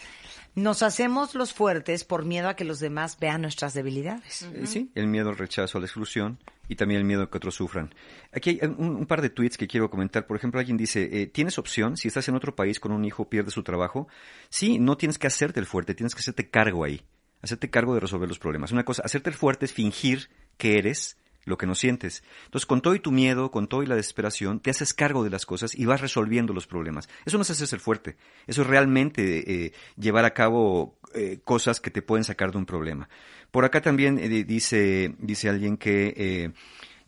nos 0.55 0.83
hacemos 0.83 1.35
los 1.35 1.53
fuertes 1.53 2.05
por 2.05 2.25
miedo 2.25 2.49
a 2.49 2.57
que 2.57 2.65
los 2.65 2.81
demás 2.81 3.19
vean 3.21 3.43
nuestras 3.43 3.75
debilidades. 3.75 4.41
Eh, 4.55 4.67
Sí, 4.67 4.91
el 4.95 5.07
miedo 5.07 5.29
al 5.29 5.37
rechazo, 5.37 5.77
a 5.77 5.83
la 5.83 5.87
exclusión 5.87 6.39
y 6.71 6.77
también 6.77 7.01
el 7.01 7.05
miedo 7.05 7.29
que 7.29 7.37
otros 7.37 7.57
sufran. 7.57 7.93
Aquí 8.33 8.61
hay 8.63 8.69
un, 8.69 8.95
un 8.95 9.07
par 9.07 9.23
de 9.23 9.29
tweets 9.29 9.59
que 9.59 9.67
quiero 9.67 9.91
comentar. 9.91 10.29
Por 10.29 10.37
ejemplo, 10.37 10.61
alguien 10.61 10.77
dice, 10.77 11.09
eh, 11.21 11.27
¿tienes 11.27 11.59
opción 11.59 11.97
si 11.97 12.07
estás 12.07 12.29
en 12.29 12.37
otro 12.37 12.55
país 12.55 12.79
con 12.79 12.93
un 12.93 13.05
hijo, 13.05 13.29
pierde 13.29 13.51
su 13.51 13.65
trabajo? 13.65 14.07
Sí, 14.51 14.79
no 14.79 14.97
tienes 14.97 15.19
que 15.19 15.27
hacerte 15.27 15.59
el 15.59 15.67
fuerte, 15.67 15.97
tienes 15.97 16.15
que 16.15 16.21
hacerte 16.21 16.49
cargo 16.49 16.85
ahí, 16.85 17.03
hacerte 17.43 17.71
cargo 17.71 17.95
de 17.95 18.01
resolver 18.01 18.29
los 18.29 18.39
problemas. 18.39 18.71
Una 18.71 18.85
cosa, 18.85 19.03
hacerte 19.05 19.31
el 19.31 19.37
fuerte 19.37 19.65
es 19.65 19.73
fingir 19.73 20.31
que 20.59 20.79
eres 20.79 21.17
lo 21.45 21.59
que 21.59 21.67
no 21.67 21.75
sientes. 21.75 22.23
Entonces, 22.45 22.67
con 22.67 22.81
todo 22.81 22.95
y 22.95 23.01
tu 23.01 23.11
miedo, 23.11 23.51
con 23.51 23.67
todo 23.67 23.83
y 23.83 23.87
la 23.87 23.97
desesperación, 23.97 24.61
te 24.61 24.71
haces 24.71 24.95
cargo 24.95 25.25
de 25.25 25.31
las 25.31 25.47
cosas 25.47 25.75
y 25.75 25.87
vas 25.87 26.01
resolviendo 26.01 26.53
los 26.53 26.67
problemas. 26.67 27.09
Eso 27.25 27.37
no 27.37 27.43
es 27.43 27.51
hacerse 27.51 27.75
el 27.75 27.81
fuerte. 27.81 28.17
Eso 28.47 28.63
es 28.63 28.69
realmente 28.69 29.65
eh, 29.67 29.73
llevar 29.97 30.25
a 30.25 30.35
cabo 30.35 30.99
eh, 31.15 31.41
cosas 31.45 31.81
que 31.81 31.91
te 31.91 32.03
pueden 32.03 32.25
sacar 32.25 32.53
de 32.53 32.59
un 32.59 32.67
problema. 32.67 33.09
Por 33.51 33.65
acá 33.65 33.81
también 33.81 34.19
eh, 34.19 34.29
dice, 34.45 35.15
dice 35.19 35.49
alguien 35.49 35.77
que 35.77 36.15
eh, 36.17 36.51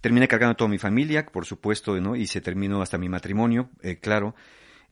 terminé 0.01 0.29
cargando 0.29 0.53
a 0.53 0.57
toda 0.57 0.69
mi 0.69 0.79
familia, 0.79 1.25
por 1.25 1.47
supuesto, 1.47 1.99
¿no? 2.01 2.17
Y 2.17 2.27
se 2.27 2.41
terminó 2.41 2.83
hasta 2.83 2.99
mi 2.99 3.09
matrimonio, 3.09 3.71
eh, 3.83 3.97
claro. 3.97 4.35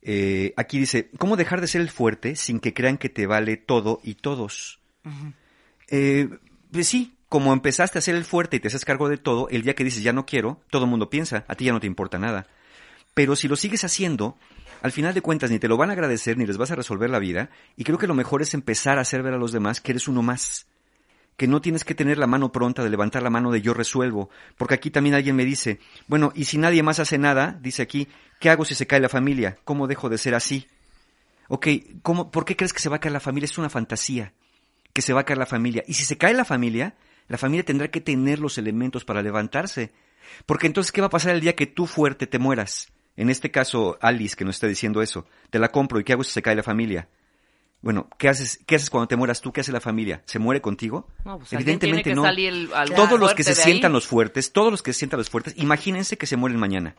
Eh, 0.02 0.54
aquí 0.56 0.78
dice, 0.78 1.10
¿cómo 1.18 1.36
dejar 1.36 1.60
de 1.60 1.66
ser 1.66 1.82
el 1.82 1.90
fuerte 1.90 2.36
sin 2.36 2.60
que 2.60 2.72
crean 2.72 2.96
que 2.96 3.08
te 3.08 3.26
vale 3.26 3.56
todo 3.56 4.00
y 4.02 4.14
todos? 4.14 4.80
Eh, 5.88 6.28
pues 6.72 6.88
sí, 6.88 7.16
como 7.28 7.52
empezaste 7.52 7.98
a 7.98 8.02
ser 8.02 8.14
el 8.14 8.24
fuerte 8.24 8.56
y 8.56 8.60
te 8.60 8.68
haces 8.68 8.84
cargo 8.84 9.08
de 9.08 9.18
todo, 9.18 9.48
el 9.50 9.62
día 9.62 9.74
que 9.74 9.84
dices 9.84 10.02
ya 10.02 10.12
no 10.12 10.24
quiero, 10.24 10.60
todo 10.70 10.84
el 10.84 10.90
mundo 10.90 11.10
piensa, 11.10 11.44
a 11.48 11.54
ti 11.54 11.66
ya 11.66 11.72
no 11.72 11.80
te 11.80 11.86
importa 11.86 12.18
nada. 12.18 12.46
Pero 13.12 13.34
si 13.34 13.48
lo 13.48 13.56
sigues 13.56 13.84
haciendo, 13.84 14.38
al 14.80 14.92
final 14.92 15.12
de 15.12 15.22
cuentas 15.22 15.50
ni 15.50 15.58
te 15.58 15.68
lo 15.68 15.76
van 15.76 15.90
a 15.90 15.94
agradecer 15.94 16.38
ni 16.38 16.46
les 16.46 16.56
vas 16.56 16.70
a 16.70 16.76
resolver 16.76 17.10
la 17.10 17.18
vida, 17.18 17.50
y 17.76 17.84
creo 17.84 17.98
que 17.98 18.06
lo 18.06 18.14
mejor 18.14 18.42
es 18.42 18.54
empezar 18.54 18.98
a 18.98 19.02
hacer 19.02 19.22
ver 19.22 19.34
a 19.34 19.38
los 19.38 19.52
demás 19.52 19.80
que 19.80 19.90
eres 19.92 20.06
uno 20.06 20.22
más. 20.22 20.66
Que 21.40 21.48
no 21.48 21.62
tienes 21.62 21.84
que 21.84 21.94
tener 21.94 22.18
la 22.18 22.26
mano 22.26 22.52
pronta 22.52 22.84
de 22.84 22.90
levantar 22.90 23.22
la 23.22 23.30
mano 23.30 23.50
de 23.50 23.62
yo 23.62 23.72
resuelvo. 23.72 24.28
Porque 24.58 24.74
aquí 24.74 24.90
también 24.90 25.14
alguien 25.14 25.34
me 25.36 25.46
dice, 25.46 25.80
bueno, 26.06 26.32
y 26.34 26.44
si 26.44 26.58
nadie 26.58 26.82
más 26.82 26.98
hace 26.98 27.16
nada, 27.16 27.58
dice 27.62 27.80
aquí, 27.80 28.08
¿qué 28.40 28.50
hago 28.50 28.66
si 28.66 28.74
se 28.74 28.86
cae 28.86 29.00
la 29.00 29.08
familia? 29.08 29.56
¿Cómo 29.64 29.86
dejo 29.86 30.10
de 30.10 30.18
ser 30.18 30.34
así? 30.34 30.66
Ok, 31.48 31.66
¿cómo, 32.02 32.30
¿por 32.30 32.44
qué 32.44 32.56
crees 32.56 32.74
que 32.74 32.80
se 32.80 32.90
va 32.90 32.96
a 32.96 33.00
caer 33.00 33.14
la 33.14 33.20
familia? 33.20 33.46
Es 33.46 33.56
una 33.56 33.70
fantasía 33.70 34.34
que 34.92 35.00
se 35.00 35.14
va 35.14 35.22
a 35.22 35.24
caer 35.24 35.38
la 35.38 35.46
familia. 35.46 35.82
Y 35.86 35.94
si 35.94 36.04
se 36.04 36.18
cae 36.18 36.34
la 36.34 36.44
familia, 36.44 36.94
la 37.26 37.38
familia 37.38 37.64
tendrá 37.64 37.88
que 37.88 38.02
tener 38.02 38.38
los 38.38 38.58
elementos 38.58 39.06
para 39.06 39.22
levantarse. 39.22 39.92
Porque 40.44 40.66
entonces, 40.66 40.92
¿qué 40.92 41.00
va 41.00 41.06
a 41.06 41.10
pasar 41.10 41.34
el 41.34 41.40
día 41.40 41.56
que 41.56 41.66
tú 41.66 41.86
fuerte 41.86 42.26
te 42.26 42.38
mueras? 42.38 42.92
En 43.16 43.30
este 43.30 43.50
caso, 43.50 43.96
Alice, 44.02 44.36
que 44.36 44.44
nos 44.44 44.56
está 44.56 44.66
diciendo 44.66 45.00
eso. 45.00 45.26
Te 45.48 45.58
la 45.58 45.68
compro 45.68 45.98
y 46.00 46.04
¿qué 46.04 46.12
hago 46.12 46.22
si 46.22 46.32
se 46.32 46.42
cae 46.42 46.54
la 46.54 46.62
familia? 46.62 47.08
Bueno, 47.82 48.08
¿qué 48.18 48.28
haces, 48.28 48.60
¿qué 48.66 48.76
haces 48.76 48.90
cuando 48.90 49.08
te 49.08 49.16
mueras 49.16 49.40
tú? 49.40 49.52
¿Qué 49.52 49.62
hace 49.62 49.72
la 49.72 49.80
familia? 49.80 50.22
¿Se 50.26 50.38
muere 50.38 50.60
contigo? 50.60 51.08
No, 51.24 51.38
pues 51.38 51.50
que 51.50 52.14
no. 52.14 52.22
salir 52.22 52.48
el- 52.48 52.70
al- 52.74 52.90
todos 52.94 53.18
los 53.18 53.34
que 53.34 53.42
se 53.42 53.50
ahí. 53.50 53.56
sientan 53.56 53.92
los 53.92 54.06
fuertes, 54.06 54.52
todos 54.52 54.70
los 54.70 54.82
que 54.82 54.92
se 54.92 54.98
sientan 55.00 55.18
los 55.18 55.30
fuertes, 55.30 55.54
imagínense 55.56 56.18
que 56.18 56.26
se 56.26 56.36
mueren 56.36 56.58
mañana. 56.58 56.94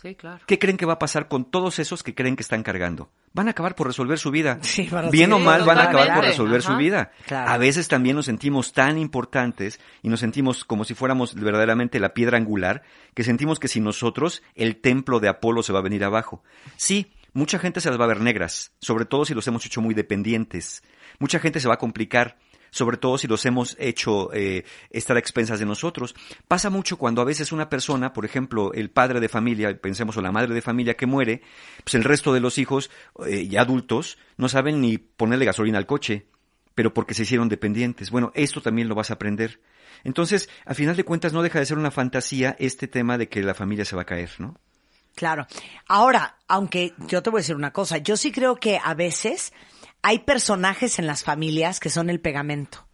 Sí, 0.00 0.14
claro. 0.14 0.40
¿Qué 0.46 0.58
creen 0.58 0.78
que 0.78 0.86
va 0.86 0.94
a 0.94 0.98
pasar 0.98 1.28
con 1.28 1.44
todos 1.50 1.78
esos 1.78 2.02
que 2.02 2.14
creen 2.14 2.34
que 2.34 2.42
están 2.42 2.62
cargando? 2.62 3.10
Van 3.34 3.48
a 3.48 3.50
acabar 3.50 3.74
por 3.74 3.86
resolver 3.86 4.18
su 4.18 4.30
vida. 4.30 4.58
Sí, 4.62 4.88
van 4.90 5.06
a 5.06 5.10
Bien 5.10 5.30
o 5.34 5.38
mal 5.38 5.62
van 5.64 5.76
a 5.78 5.82
acabar 5.82 6.14
por 6.14 6.24
resolver 6.24 6.62
su 6.62 6.74
vida. 6.76 7.10
Claro. 7.26 7.50
A 7.50 7.58
veces 7.58 7.88
también 7.88 8.16
nos 8.16 8.24
sentimos 8.24 8.72
tan 8.72 8.96
importantes 8.96 9.78
y 10.02 10.08
nos 10.08 10.20
sentimos 10.20 10.64
como 10.64 10.84
si 10.84 10.94
fuéramos 10.94 11.34
verdaderamente 11.34 12.00
la 12.00 12.14
piedra 12.14 12.38
angular, 12.38 12.82
que 13.14 13.24
sentimos 13.24 13.58
que 13.58 13.68
sin 13.68 13.84
nosotros 13.84 14.42
el 14.54 14.76
templo 14.80 15.20
de 15.20 15.28
Apolo 15.28 15.62
se 15.62 15.72
va 15.74 15.80
a 15.80 15.82
venir 15.82 16.02
abajo. 16.02 16.42
Sí, 16.78 17.12
mucha 17.32 17.58
gente 17.58 17.80
se 17.80 17.90
las 17.90 18.00
va 18.00 18.04
a 18.04 18.08
ver 18.08 18.20
negras, 18.20 18.72
sobre 18.80 19.04
todo 19.04 19.24
si 19.24 19.34
los 19.34 19.46
hemos 19.46 19.64
hecho 19.66 19.80
muy 19.80 19.94
dependientes. 19.94 20.82
Mucha 21.18 21.38
gente 21.38 21.60
se 21.60 21.68
va 21.68 21.74
a 21.74 21.78
complicar 21.78 22.36
sobre 22.70 22.96
todo 22.96 23.18
si 23.18 23.26
los 23.26 23.44
hemos 23.46 23.76
hecho 23.78 24.32
eh, 24.32 24.64
estar 24.90 25.16
a 25.16 25.20
expensas 25.20 25.58
de 25.58 25.66
nosotros. 25.66 26.14
Pasa 26.48 26.70
mucho 26.70 26.96
cuando 26.96 27.20
a 27.20 27.24
veces 27.24 27.52
una 27.52 27.68
persona, 27.68 28.12
por 28.12 28.24
ejemplo, 28.24 28.72
el 28.72 28.90
padre 28.90 29.20
de 29.20 29.28
familia, 29.28 29.76
pensemos 29.80 30.16
o 30.16 30.22
la 30.22 30.32
madre 30.32 30.54
de 30.54 30.62
familia 30.62 30.94
que 30.94 31.06
muere, 31.06 31.42
pues 31.84 31.94
el 31.94 32.04
resto 32.04 32.32
de 32.32 32.40
los 32.40 32.58
hijos 32.58 32.90
eh, 33.26 33.48
ya 33.48 33.62
adultos 33.62 34.18
no 34.36 34.48
saben 34.48 34.80
ni 34.80 34.98
ponerle 34.98 35.44
gasolina 35.44 35.78
al 35.78 35.86
coche, 35.86 36.26
pero 36.74 36.94
porque 36.94 37.14
se 37.14 37.22
hicieron 37.22 37.48
dependientes. 37.48 38.10
Bueno, 38.10 38.32
esto 38.34 38.60
también 38.60 38.88
lo 38.88 38.94
vas 38.94 39.10
a 39.10 39.14
aprender. 39.14 39.60
Entonces, 40.04 40.48
a 40.64 40.74
final 40.74 40.96
de 40.96 41.04
cuentas, 41.04 41.32
no 41.32 41.42
deja 41.42 41.58
de 41.58 41.66
ser 41.66 41.76
una 41.76 41.90
fantasía 41.90 42.56
este 42.58 42.88
tema 42.88 43.18
de 43.18 43.28
que 43.28 43.42
la 43.42 43.54
familia 43.54 43.84
se 43.84 43.96
va 43.96 44.02
a 44.02 44.06
caer, 44.06 44.30
¿no? 44.38 44.56
Claro. 45.14 45.46
Ahora, 45.86 46.36
aunque 46.48 46.94
yo 47.08 47.22
te 47.22 47.30
voy 47.30 47.38
a 47.38 47.42
decir 47.42 47.56
una 47.56 47.72
cosa, 47.72 47.98
yo 47.98 48.16
sí 48.16 48.32
creo 48.32 48.56
que 48.56 48.78
a 48.82 48.94
veces 48.94 49.52
hay 50.02 50.20
personajes 50.20 50.98
en 50.98 51.06
las 51.06 51.24
familias 51.24 51.78
que 51.80 51.90
son 51.90 52.08
el 52.10 52.20
pegamento. 52.20 52.86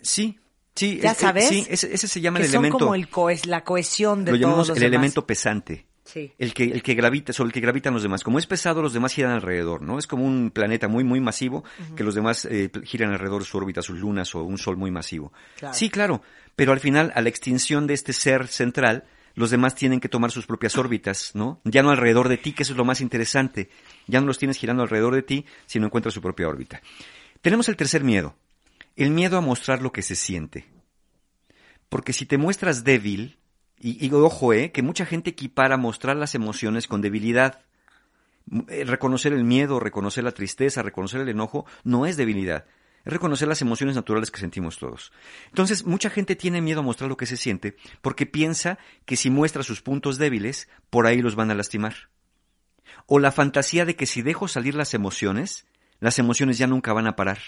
Sí, 0.00 0.38
sí. 0.74 0.98
¿Ya 1.00 1.12
es- 1.12 1.18
sabes? 1.18 1.48
Sí, 1.48 1.66
ese, 1.68 1.94
ese 1.94 2.08
se 2.08 2.20
llama 2.20 2.38
que 2.38 2.46
el 2.46 2.50
son 2.50 2.64
elemento. 2.64 2.78
como 2.78 2.94
el 2.94 3.08
coes- 3.08 3.46
la 3.46 3.62
cohesión 3.64 4.24
de 4.24 4.32
lo 4.32 4.36
todos 4.38 4.40
llamamos 4.40 4.68
los 4.68 4.76
el 4.76 4.82
demás. 4.82 4.92
elemento 4.94 5.26
pesante. 5.26 5.86
Sí. 6.04 6.32
El 6.36 6.52
que, 6.52 6.64
el 6.64 6.82
que 6.82 6.94
gravita, 6.94 7.32
sobre 7.32 7.48
el 7.48 7.52
que 7.52 7.60
gravitan 7.60 7.94
los 7.94 8.02
demás. 8.02 8.24
Como 8.24 8.38
es 8.40 8.46
pesado, 8.48 8.82
los 8.82 8.92
demás 8.92 9.14
giran 9.14 9.30
alrededor, 9.30 9.82
¿no? 9.82 10.00
Es 10.00 10.08
como 10.08 10.24
un 10.26 10.50
planeta 10.50 10.88
muy, 10.88 11.04
muy 11.04 11.20
masivo, 11.20 11.62
que 11.96 12.02
los 12.02 12.16
demás 12.16 12.44
eh, 12.44 12.70
giran 12.82 13.12
alrededor 13.12 13.42
de 13.42 13.46
su 13.48 13.56
órbita, 13.56 13.82
sus 13.82 13.98
lunas 14.00 14.34
o 14.34 14.42
un 14.42 14.58
sol 14.58 14.76
muy 14.76 14.90
masivo. 14.90 15.32
Claro. 15.56 15.74
Sí, 15.74 15.88
claro. 15.90 16.20
Pero 16.56 16.72
al 16.72 16.80
final, 16.80 17.12
a 17.14 17.20
la 17.22 17.28
extinción 17.28 17.86
de 17.86 17.94
este 17.94 18.12
ser 18.12 18.48
central, 18.48 19.04
los 19.34 19.50
demás 19.50 19.74
tienen 19.74 20.00
que 20.00 20.08
tomar 20.08 20.30
sus 20.30 20.46
propias 20.46 20.76
órbitas, 20.76 21.32
¿no? 21.34 21.60
Ya 21.64 21.82
no 21.82 21.90
alrededor 21.90 22.28
de 22.28 22.38
ti, 22.38 22.52
que 22.52 22.62
eso 22.62 22.72
es 22.72 22.76
lo 22.76 22.84
más 22.84 23.00
interesante. 23.00 23.70
Ya 24.06 24.20
no 24.20 24.26
los 24.26 24.38
tienes 24.38 24.58
girando 24.58 24.82
alrededor 24.82 25.14
de 25.14 25.22
ti, 25.22 25.46
sino 25.66 25.86
encuentras 25.86 26.14
su 26.14 26.20
propia 26.20 26.48
órbita. 26.48 26.82
Tenemos 27.40 27.68
el 27.68 27.76
tercer 27.76 28.04
miedo. 28.04 28.34
El 28.96 29.10
miedo 29.10 29.38
a 29.38 29.40
mostrar 29.40 29.80
lo 29.82 29.92
que 29.92 30.02
se 30.02 30.16
siente. 30.16 30.66
Porque 31.88 32.12
si 32.12 32.26
te 32.26 32.38
muestras 32.38 32.84
débil, 32.84 33.38
y, 33.78 34.12
ojo, 34.12 34.52
eh, 34.52 34.70
que 34.70 34.82
mucha 34.82 35.06
gente 35.06 35.30
equipara 35.30 35.76
mostrar 35.76 36.16
las 36.16 36.34
emociones 36.34 36.86
con 36.86 37.00
debilidad. 37.00 37.60
Eh, 38.68 38.84
Reconocer 38.84 39.32
el 39.32 39.44
miedo, 39.44 39.80
reconocer 39.80 40.24
la 40.24 40.32
tristeza, 40.32 40.82
reconocer 40.82 41.20
el 41.20 41.28
enojo, 41.28 41.66
no 41.82 42.06
es 42.06 42.16
debilidad. 42.16 42.66
Es 43.04 43.12
reconocer 43.12 43.48
las 43.48 43.62
emociones 43.62 43.96
naturales 43.96 44.30
que 44.30 44.40
sentimos 44.40 44.78
todos. 44.78 45.12
Entonces, 45.48 45.84
mucha 45.84 46.10
gente 46.10 46.36
tiene 46.36 46.60
miedo 46.60 46.80
a 46.80 46.84
mostrar 46.84 47.10
lo 47.10 47.16
que 47.16 47.26
se 47.26 47.36
siente 47.36 47.76
porque 48.00 48.26
piensa 48.26 48.78
que 49.04 49.16
si 49.16 49.30
muestra 49.30 49.62
sus 49.62 49.82
puntos 49.82 50.18
débiles, 50.18 50.68
por 50.90 51.06
ahí 51.06 51.20
los 51.20 51.34
van 51.34 51.50
a 51.50 51.54
lastimar. 51.54 51.94
O 53.06 53.18
la 53.18 53.32
fantasía 53.32 53.84
de 53.84 53.96
que 53.96 54.06
si 54.06 54.22
dejo 54.22 54.46
salir 54.48 54.74
las 54.74 54.94
emociones, 54.94 55.66
las 55.98 56.18
emociones 56.18 56.58
ya 56.58 56.66
nunca 56.66 56.92
van 56.92 57.06
a 57.06 57.16
parar. 57.16 57.38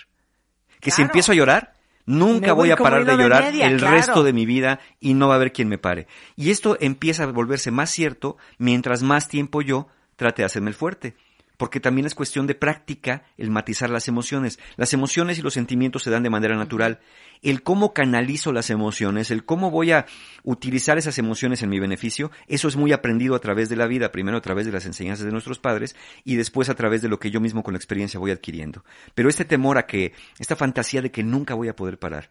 Que 0.80 0.90
si 0.90 1.02
empiezo 1.02 1.32
a 1.32 1.34
llorar, 1.34 1.74
nunca 2.06 2.52
voy 2.52 2.68
voy 2.68 2.70
a 2.72 2.76
parar 2.76 3.04
de 3.04 3.16
llorar 3.16 3.44
media, 3.44 3.66
el 3.66 3.78
claro. 3.78 3.96
resto 3.96 4.22
de 4.22 4.32
mi 4.32 4.46
vida 4.46 4.80
y 5.00 5.14
no 5.14 5.28
va 5.28 5.34
a 5.34 5.36
haber 5.36 5.52
quien 5.52 5.68
me 5.68 5.78
pare. 5.78 6.06
Y 6.36 6.50
esto 6.50 6.76
empieza 6.80 7.24
a 7.24 7.26
volverse 7.26 7.70
más 7.70 7.90
cierto 7.90 8.36
mientras 8.58 9.02
más 9.02 9.28
tiempo 9.28 9.62
yo 9.62 9.88
trate 10.16 10.42
de 10.42 10.46
hacerme 10.46 10.70
el 10.70 10.76
fuerte. 10.76 11.16
Porque 11.64 11.80
también 11.80 12.04
es 12.06 12.14
cuestión 12.14 12.46
de 12.46 12.54
práctica 12.54 13.22
el 13.38 13.50
matizar 13.50 13.88
las 13.88 14.06
emociones. 14.06 14.58
Las 14.76 14.92
emociones 14.92 15.38
y 15.38 15.40
los 15.40 15.54
sentimientos 15.54 16.02
se 16.02 16.10
dan 16.10 16.22
de 16.22 16.28
manera 16.28 16.58
natural. 16.58 17.00
El 17.40 17.62
cómo 17.62 17.94
canalizo 17.94 18.52
las 18.52 18.68
emociones, 18.68 19.30
el 19.30 19.46
cómo 19.46 19.70
voy 19.70 19.90
a 19.92 20.04
utilizar 20.42 20.98
esas 20.98 21.16
emociones 21.16 21.62
en 21.62 21.70
mi 21.70 21.80
beneficio, 21.80 22.30
eso 22.48 22.68
es 22.68 22.76
muy 22.76 22.92
aprendido 22.92 23.34
a 23.34 23.38
través 23.38 23.70
de 23.70 23.76
la 23.76 23.86
vida, 23.86 24.12
primero 24.12 24.36
a 24.36 24.42
través 24.42 24.66
de 24.66 24.72
las 24.72 24.84
enseñanzas 24.84 25.24
de 25.24 25.32
nuestros 25.32 25.58
padres 25.58 25.96
y 26.22 26.36
después 26.36 26.68
a 26.68 26.74
través 26.74 27.00
de 27.00 27.08
lo 27.08 27.18
que 27.18 27.30
yo 27.30 27.40
mismo 27.40 27.62
con 27.62 27.72
la 27.72 27.78
experiencia 27.78 28.20
voy 28.20 28.30
adquiriendo. 28.30 28.84
Pero 29.14 29.30
este 29.30 29.46
temor 29.46 29.78
a 29.78 29.86
que, 29.86 30.12
esta 30.38 30.56
fantasía 30.56 31.00
de 31.00 31.10
que 31.10 31.22
nunca 31.22 31.54
voy 31.54 31.68
a 31.68 31.76
poder 31.76 31.98
parar, 31.98 32.30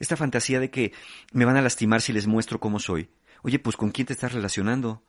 esta 0.00 0.16
fantasía 0.16 0.58
de 0.58 0.72
que 0.72 0.92
me 1.30 1.44
van 1.44 1.56
a 1.56 1.62
lastimar 1.62 2.02
si 2.02 2.12
les 2.12 2.26
muestro 2.26 2.58
cómo 2.58 2.80
soy. 2.80 3.10
Oye, 3.44 3.60
pues 3.60 3.76
¿con 3.76 3.92
quién 3.92 4.08
te 4.08 4.12
estás 4.12 4.32
relacionando? 4.32 5.04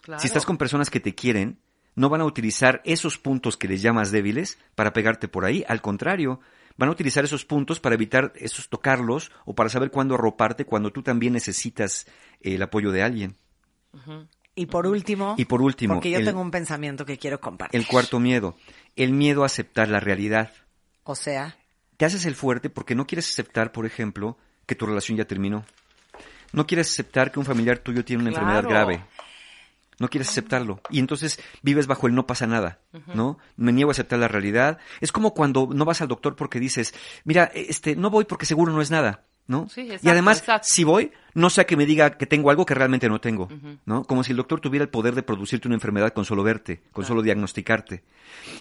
Claro. 0.00 0.20
Si 0.20 0.26
estás 0.26 0.44
con 0.44 0.58
personas 0.58 0.90
que 0.90 0.98
te 0.98 1.14
quieren, 1.14 1.60
no 1.94 2.08
van 2.08 2.20
a 2.20 2.24
utilizar 2.24 2.80
esos 2.84 3.18
puntos 3.18 3.56
que 3.56 3.68
les 3.68 3.82
llamas 3.82 4.10
débiles 4.10 4.58
para 4.74 4.92
pegarte 4.92 5.28
por 5.28 5.44
ahí. 5.44 5.64
Al 5.68 5.80
contrario, 5.82 6.40
van 6.76 6.88
a 6.88 6.92
utilizar 6.92 7.24
esos 7.24 7.44
puntos 7.44 7.80
para 7.80 7.94
evitar 7.94 8.32
esos 8.36 8.68
tocarlos 8.68 9.30
o 9.44 9.54
para 9.54 9.68
saber 9.68 9.90
cuándo 9.90 10.14
arroparte 10.14 10.64
cuando 10.64 10.90
tú 10.90 11.02
también 11.02 11.32
necesitas 11.34 12.06
eh, 12.40 12.54
el 12.54 12.62
apoyo 12.62 12.90
de 12.92 13.02
alguien. 13.02 13.36
Y 14.54 14.66
por 14.66 14.86
último, 14.86 15.34
Y 15.38 15.44
por 15.46 15.62
último, 15.62 15.94
porque 15.94 16.10
yo 16.10 16.18
el- 16.18 16.24
tengo 16.24 16.40
un 16.40 16.50
pensamiento 16.50 17.04
que 17.06 17.18
quiero 17.18 17.40
compartir. 17.40 17.78
El 17.80 17.86
cuarto 17.86 18.20
miedo, 18.20 18.56
el 18.96 19.12
miedo 19.12 19.42
a 19.42 19.46
aceptar 19.46 19.88
la 19.88 20.00
realidad. 20.00 20.50
O 21.04 21.14
sea, 21.14 21.56
Te 21.98 22.06
haces 22.06 22.24
el 22.26 22.34
fuerte 22.34 22.68
porque 22.68 22.94
no 22.96 23.06
quieres 23.06 23.28
aceptar, 23.30 23.70
por 23.70 23.86
ejemplo, 23.86 24.36
que 24.66 24.74
tu 24.74 24.86
relación 24.86 25.16
ya 25.18 25.24
terminó. 25.24 25.64
No 26.52 26.66
quieres 26.66 26.90
aceptar 26.90 27.30
que 27.30 27.38
un 27.38 27.44
familiar 27.44 27.78
tuyo 27.78 28.04
tiene 28.04 28.22
una 28.24 28.32
Claro. 28.32 28.46
enfermedad 28.50 28.68
grave. 28.70 29.04
No 30.02 30.08
quieres 30.08 30.28
aceptarlo. 30.28 30.80
Y 30.90 30.98
entonces 30.98 31.38
vives 31.62 31.86
bajo 31.86 32.08
el 32.08 32.14
no 32.14 32.26
pasa 32.26 32.48
nada, 32.48 32.80
¿no? 33.14 33.38
Me 33.56 33.72
niego 33.72 33.90
a 33.90 33.92
aceptar 33.92 34.18
la 34.18 34.26
realidad. 34.26 34.78
Es 35.00 35.12
como 35.12 35.32
cuando 35.32 35.68
no 35.72 35.84
vas 35.84 36.02
al 36.02 36.08
doctor 36.08 36.34
porque 36.34 36.58
dices, 36.58 36.92
mira, 37.24 37.44
este, 37.54 37.94
no 37.94 38.10
voy 38.10 38.24
porque 38.24 38.44
seguro 38.44 38.72
no 38.72 38.82
es 38.82 38.90
nada. 38.90 39.24
¿no? 39.46 39.68
Sí, 39.68 39.82
exacto, 39.82 40.06
y 40.06 40.10
además, 40.10 40.38
exacto. 40.38 40.68
si 40.70 40.84
voy, 40.84 41.12
no 41.34 41.50
sea 41.50 41.66
que 41.66 41.76
me 41.76 41.84
diga 41.84 42.16
que 42.16 42.26
tengo 42.26 42.50
algo 42.50 42.64
que 42.64 42.74
realmente 42.74 43.08
no 43.08 43.20
tengo, 43.20 43.48
¿no? 43.84 44.04
Como 44.04 44.22
si 44.22 44.30
el 44.30 44.36
doctor 44.36 44.60
tuviera 44.60 44.84
el 44.84 44.88
poder 44.88 45.14
de 45.14 45.22
producirte 45.22 45.66
una 45.68 45.74
enfermedad 45.74 46.12
con 46.12 46.24
solo 46.24 46.42
verte, 46.42 46.82
con 46.92 47.04
solo 47.04 47.22
diagnosticarte. 47.22 48.04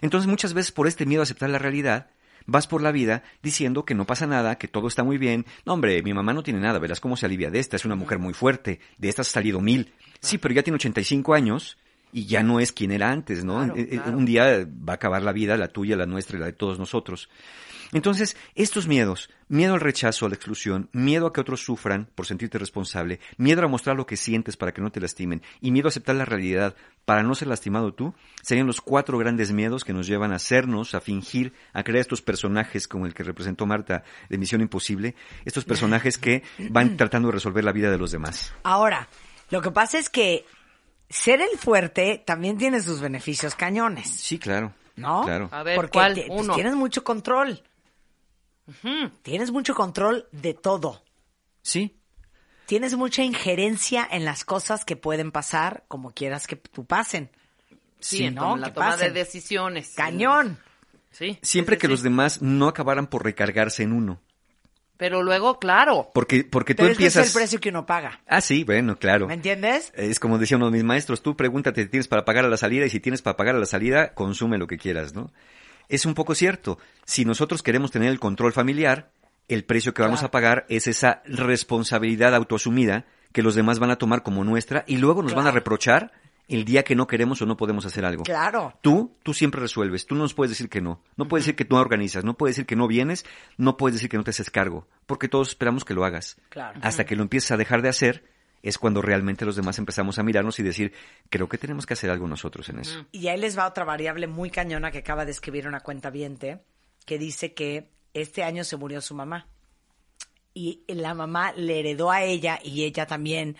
Entonces, 0.01 0.27
muchas 0.27 0.53
veces 0.53 0.71
por 0.71 0.87
este 0.87 1.05
miedo 1.05 1.21
a 1.21 1.23
aceptar 1.23 1.49
la 1.49 1.59
realidad, 1.59 2.07
vas 2.45 2.67
por 2.67 2.81
la 2.81 2.91
vida 2.91 3.23
diciendo 3.41 3.85
que 3.85 3.95
no 3.95 4.05
pasa 4.05 4.27
nada, 4.27 4.57
que 4.57 4.67
todo 4.67 4.87
está 4.87 5.03
muy 5.03 5.17
bien. 5.17 5.45
No, 5.65 5.73
hombre, 5.73 6.01
mi 6.03 6.13
mamá 6.13 6.33
no 6.33 6.43
tiene 6.43 6.59
nada, 6.59 6.79
verás 6.79 6.99
cómo 6.99 7.17
se 7.17 7.25
alivia 7.25 7.49
de 7.51 7.59
esta, 7.59 7.75
es 7.75 7.85
una 7.85 7.95
mujer 7.95 8.19
muy 8.19 8.33
fuerte, 8.33 8.79
de 8.97 9.09
esta 9.09 9.21
has 9.21 9.27
salido 9.27 9.61
mil. 9.61 9.93
Sí, 10.19 10.37
pero 10.37 10.53
ya 10.53 10.63
tiene 10.63 10.75
85 10.75 11.33
años 11.33 11.77
y 12.13 12.25
ya 12.25 12.43
no 12.43 12.59
es 12.59 12.71
quien 12.71 12.91
era 12.91 13.11
antes, 13.11 13.43
¿no? 13.43 13.57
Claro, 13.57 13.75
Eh, 13.77 13.87
eh, 13.91 13.97
claro. 13.97 14.17
Un 14.17 14.25
día 14.25 14.67
va 14.67 14.93
a 14.93 14.95
acabar 14.95 15.21
la 15.21 15.31
vida, 15.31 15.57
la 15.57 15.69
tuya, 15.69 15.95
la 15.95 16.05
nuestra 16.05 16.37
y 16.37 16.39
la 16.39 16.47
de 16.47 16.53
todos 16.53 16.77
nosotros. 16.77 17.29
Entonces, 17.93 18.37
estos 18.55 18.87
miedos, 18.87 19.29
miedo 19.49 19.73
al 19.73 19.81
rechazo, 19.81 20.25
a 20.25 20.29
la 20.29 20.35
exclusión, 20.35 20.89
miedo 20.93 21.27
a 21.27 21.33
que 21.33 21.41
otros 21.41 21.61
sufran 21.63 22.07
por 22.15 22.25
sentirte 22.25 22.57
responsable, 22.57 23.19
miedo 23.37 23.63
a 23.63 23.67
mostrar 23.67 23.97
lo 23.97 24.05
que 24.05 24.15
sientes 24.17 24.55
para 24.57 24.73
que 24.73 24.81
no 24.81 24.91
te 24.91 25.01
lastimen 25.01 25.41
y 25.59 25.71
miedo 25.71 25.87
a 25.87 25.89
aceptar 25.89 26.15
la 26.15 26.25
realidad 26.25 26.75
para 27.05 27.23
no 27.23 27.35
ser 27.35 27.49
lastimado 27.49 27.93
tú, 27.93 28.13
serían 28.41 28.67
los 28.67 28.79
cuatro 28.79 29.17
grandes 29.17 29.51
miedos 29.51 29.83
que 29.83 29.91
nos 29.93 30.07
llevan 30.07 30.31
a 30.31 30.35
hacernos, 30.37 30.95
a 30.95 31.01
fingir, 31.01 31.53
a 31.73 31.83
crear 31.83 31.99
estos 31.99 32.21
personajes 32.21 32.87
como 32.87 33.05
el 33.05 33.13
que 33.13 33.23
representó 33.23 33.65
Marta 33.65 34.03
de 34.29 34.37
Misión 34.37 34.61
Imposible, 34.61 35.15
estos 35.43 35.65
personajes 35.65 36.17
que 36.17 36.43
van 36.69 36.95
tratando 36.97 37.27
de 37.27 37.33
resolver 37.33 37.63
la 37.63 37.71
vida 37.73 37.91
de 37.91 37.97
los 37.97 38.11
demás. 38.11 38.53
Ahora, 38.63 39.09
lo 39.49 39.61
que 39.61 39.71
pasa 39.71 39.97
es 39.99 40.09
que 40.09 40.45
ser 41.09 41.41
el 41.41 41.57
fuerte 41.57 42.23
también 42.25 42.57
tiene 42.57 42.79
sus 42.81 43.01
beneficios 43.01 43.55
cañones, 43.55 44.09
Sí, 44.09 44.39
claro. 44.39 44.73
¿no? 44.95 45.23
Claro. 45.23 45.49
A 45.51 45.63
ver, 45.63 45.75
Porque 45.75 45.91
¿cuál? 45.91 46.13
te- 46.13 46.25
pues, 46.27 46.41
Uno. 46.41 46.53
tienes 46.55 46.75
mucho 46.75 47.03
control. 47.03 47.61
Tienes 49.21 49.51
mucho 49.51 49.75
control 49.75 50.27
de 50.31 50.53
todo. 50.53 51.03
Sí, 51.61 52.01
Tienes 52.71 52.95
mucha 52.95 53.21
injerencia 53.21 54.07
en 54.09 54.23
las 54.23 54.45
cosas 54.45 54.85
que 54.85 54.95
pueden 54.95 55.33
pasar 55.33 55.83
como 55.89 56.11
quieras 56.11 56.47
que 56.47 56.55
tú 56.55 56.85
pasen. 56.85 57.29
Sí, 57.99 58.29
¿no? 58.29 58.55
la 58.55 58.67
Que 58.67 58.73
toma 58.75 58.91
pasen. 58.91 59.13
de 59.13 59.19
decisiones. 59.19 59.93
Cañón. 59.93 60.57
Sí. 61.11 61.37
siempre 61.41 61.75
sí, 61.75 61.81
que 61.81 61.89
los 61.89 62.01
demás 62.01 62.41
no 62.41 62.69
acabaran 62.69 63.07
por 63.07 63.25
recargarse 63.25 63.83
en 63.83 63.91
uno. 63.91 64.21
Pero 64.95 65.21
luego, 65.21 65.59
claro. 65.59 66.11
Porque, 66.13 66.45
porque 66.45 66.73
tú 66.73 66.83
Pero 66.83 66.91
empiezas... 66.93 67.25
es 67.25 67.35
el 67.35 67.41
precio 67.41 67.59
que 67.59 67.67
uno 67.67 67.85
paga. 67.85 68.21
Ah, 68.25 68.39
sí, 68.39 68.63
bueno, 68.63 68.97
claro. 68.97 69.27
¿Me 69.27 69.33
entiendes? 69.33 69.91
Es 69.93 70.21
como 70.21 70.37
decía 70.37 70.55
uno 70.55 70.67
de 70.67 70.71
mis 70.71 70.85
maestros, 70.85 71.21
tú 71.21 71.35
pregúntate 71.35 71.83
si 71.83 71.89
tienes 71.89 72.07
para 72.07 72.23
pagar 72.23 72.45
a 72.45 72.49
la 72.49 72.55
salida 72.55 72.85
y 72.85 72.89
si 72.89 73.01
tienes 73.01 73.21
para 73.21 73.35
pagar 73.35 73.55
a 73.55 73.59
la 73.59 73.65
salida, 73.65 74.13
consume 74.13 74.57
lo 74.57 74.67
que 74.67 74.77
quieras, 74.77 75.13
¿no? 75.13 75.29
Es 75.91 76.05
un 76.05 76.13
poco 76.15 76.33
cierto. 76.35 76.79
Si 77.05 77.25
nosotros 77.25 77.61
queremos 77.61 77.91
tener 77.91 78.09
el 78.09 78.19
control 78.19 78.53
familiar, 78.53 79.11
el 79.47 79.65
precio 79.65 79.93
que 79.93 80.01
vamos 80.01 80.19
Claro. 80.21 80.27
a 80.27 80.31
pagar 80.31 80.65
es 80.69 80.87
esa 80.87 81.21
responsabilidad 81.25 82.33
autoasumida 82.33 83.05
que 83.33 83.43
los 83.43 83.55
demás 83.55 83.79
van 83.79 83.91
a 83.91 83.97
tomar 83.97 84.23
como 84.23 84.43
nuestra 84.43 84.83
y 84.87 84.97
luego 84.97 85.21
nos 85.21 85.33
van 85.33 85.47
a 85.47 85.51
reprochar 85.51 86.11
el 86.47 86.65
día 86.65 86.83
que 86.83 86.95
no 86.95 87.07
queremos 87.07 87.41
o 87.41 87.45
no 87.45 87.55
podemos 87.57 87.85
hacer 87.85 88.03
algo. 88.05 88.23
Claro. 88.23 88.73
Tú, 88.81 89.15
tú 89.23 89.33
siempre 89.33 89.61
resuelves. 89.61 90.05
Tú 90.05 90.15
no 90.15 90.21
nos 90.21 90.33
puedes 90.33 90.49
decir 90.51 90.69
que 90.69 90.81
no. 90.81 91.01
No 91.15 91.27
puedes 91.27 91.45
decir 91.45 91.55
que 91.55 91.63
tú 91.65 91.75
no 91.75 91.81
organizas. 91.81 92.23
No 92.25 92.33
puedes 92.35 92.55
decir 92.55 92.65
que 92.65 92.75
no 92.75 92.87
vienes. 92.87 93.25
No 93.57 93.77
puedes 93.77 93.95
decir 93.95 94.09
que 94.09 94.17
no 94.17 94.23
te 94.23 94.31
haces 94.31 94.49
cargo. 94.49 94.85
Porque 95.05 95.29
todos 95.29 95.49
esperamos 95.49 95.85
que 95.85 95.93
lo 95.93 96.03
hagas. 96.03 96.37
Claro. 96.49 96.79
Hasta 96.83 97.05
que 97.05 97.15
lo 97.15 97.23
empieces 97.23 97.51
a 97.51 97.57
dejar 97.57 97.81
de 97.81 97.89
hacer, 97.89 98.25
es 98.61 98.77
cuando 98.77 99.01
realmente 99.01 99.45
los 99.45 99.55
demás 99.55 99.77
empezamos 99.79 100.19
a 100.19 100.23
mirarnos 100.23 100.59
y 100.59 100.63
decir, 100.63 100.93
creo 101.29 101.49
que 101.49 101.57
tenemos 101.57 101.85
que 101.85 101.93
hacer 101.93 102.09
algo 102.09 102.27
nosotros 102.27 102.69
en 102.69 102.79
eso. 102.79 103.05
Y 103.11 103.27
ahí 103.27 103.39
les 103.39 103.57
va 103.57 103.67
otra 103.67 103.85
variable 103.85 104.27
muy 104.27 104.49
cañona 104.49 104.91
que 104.91 104.99
acaba 104.99 105.25
de 105.25 105.31
escribir 105.31 105.67
una 105.67 105.79
cuenta 105.79 106.09
viente 106.09 106.61
que 107.05 107.17
dice 107.17 107.53
que 107.53 107.89
este 108.13 108.43
año 108.43 108.63
se 108.63 108.77
murió 108.77 109.01
su 109.01 109.15
mamá. 109.15 109.47
Y 110.53 110.83
la 110.87 111.13
mamá 111.13 111.53
le 111.53 111.79
heredó 111.79 112.11
a 112.11 112.23
ella 112.23 112.59
y 112.61 112.83
ella 112.83 113.07
también, 113.07 113.55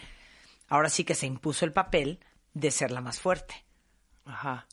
ahora 0.68 0.90
sí 0.90 1.04
que 1.04 1.16
se 1.16 1.26
impuso 1.26 1.64
el 1.66 1.72
papel 1.72 2.20
de 2.54 2.70
ser 2.70 2.92
la 2.92 3.02
más 3.02 3.20
fuerte. 3.20 3.56
Ajá. 4.26 4.68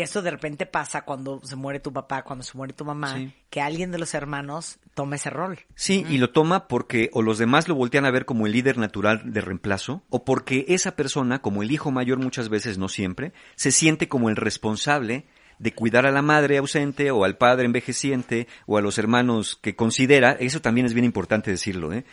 Que 0.00 0.04
eso 0.04 0.22
de 0.22 0.30
repente 0.30 0.64
pasa 0.64 1.02
cuando 1.02 1.42
se 1.44 1.56
muere 1.56 1.78
tu 1.78 1.92
papá, 1.92 2.22
cuando 2.22 2.42
se 2.42 2.56
muere 2.56 2.72
tu 2.72 2.86
mamá, 2.86 3.18
Sí. 3.18 3.34
que 3.50 3.60
alguien 3.60 3.92
de 3.92 3.98
los 3.98 4.14
hermanos 4.14 4.78
tome 4.94 5.16
ese 5.16 5.28
rol. 5.28 5.58
Sí, 5.74 6.06
y 6.08 6.16
lo 6.16 6.30
toma 6.30 6.68
porque 6.68 7.10
o 7.12 7.20
los 7.20 7.36
demás 7.36 7.68
lo 7.68 7.74
voltean 7.74 8.06
a 8.06 8.10
ver 8.10 8.24
como 8.24 8.46
el 8.46 8.52
líder 8.52 8.78
natural 8.78 9.20
de 9.30 9.42
reemplazo, 9.42 10.02
o 10.08 10.24
porque 10.24 10.64
esa 10.68 10.96
persona, 10.96 11.42
como 11.42 11.62
el 11.62 11.70
hijo 11.70 11.90
mayor 11.90 12.16
muchas 12.18 12.48
veces, 12.48 12.78
no 12.78 12.88
siempre, 12.88 13.34
se 13.56 13.72
siente 13.72 14.08
como 14.08 14.30
el 14.30 14.36
responsable 14.36 15.26
de 15.58 15.74
cuidar 15.74 16.06
a 16.06 16.12
la 16.12 16.22
madre 16.22 16.56
ausente 16.56 17.10
o 17.10 17.24
al 17.26 17.36
padre 17.36 17.66
envejeciente 17.66 18.48
o 18.64 18.78
a 18.78 18.80
los 18.80 18.96
hermanos 18.96 19.58
que 19.60 19.76
considera, 19.76 20.32
eso 20.32 20.62
también 20.62 20.86
es 20.86 20.94
bien 20.94 21.04
importante 21.04 21.50
decirlo, 21.50 21.92
¿eh? 21.92 22.06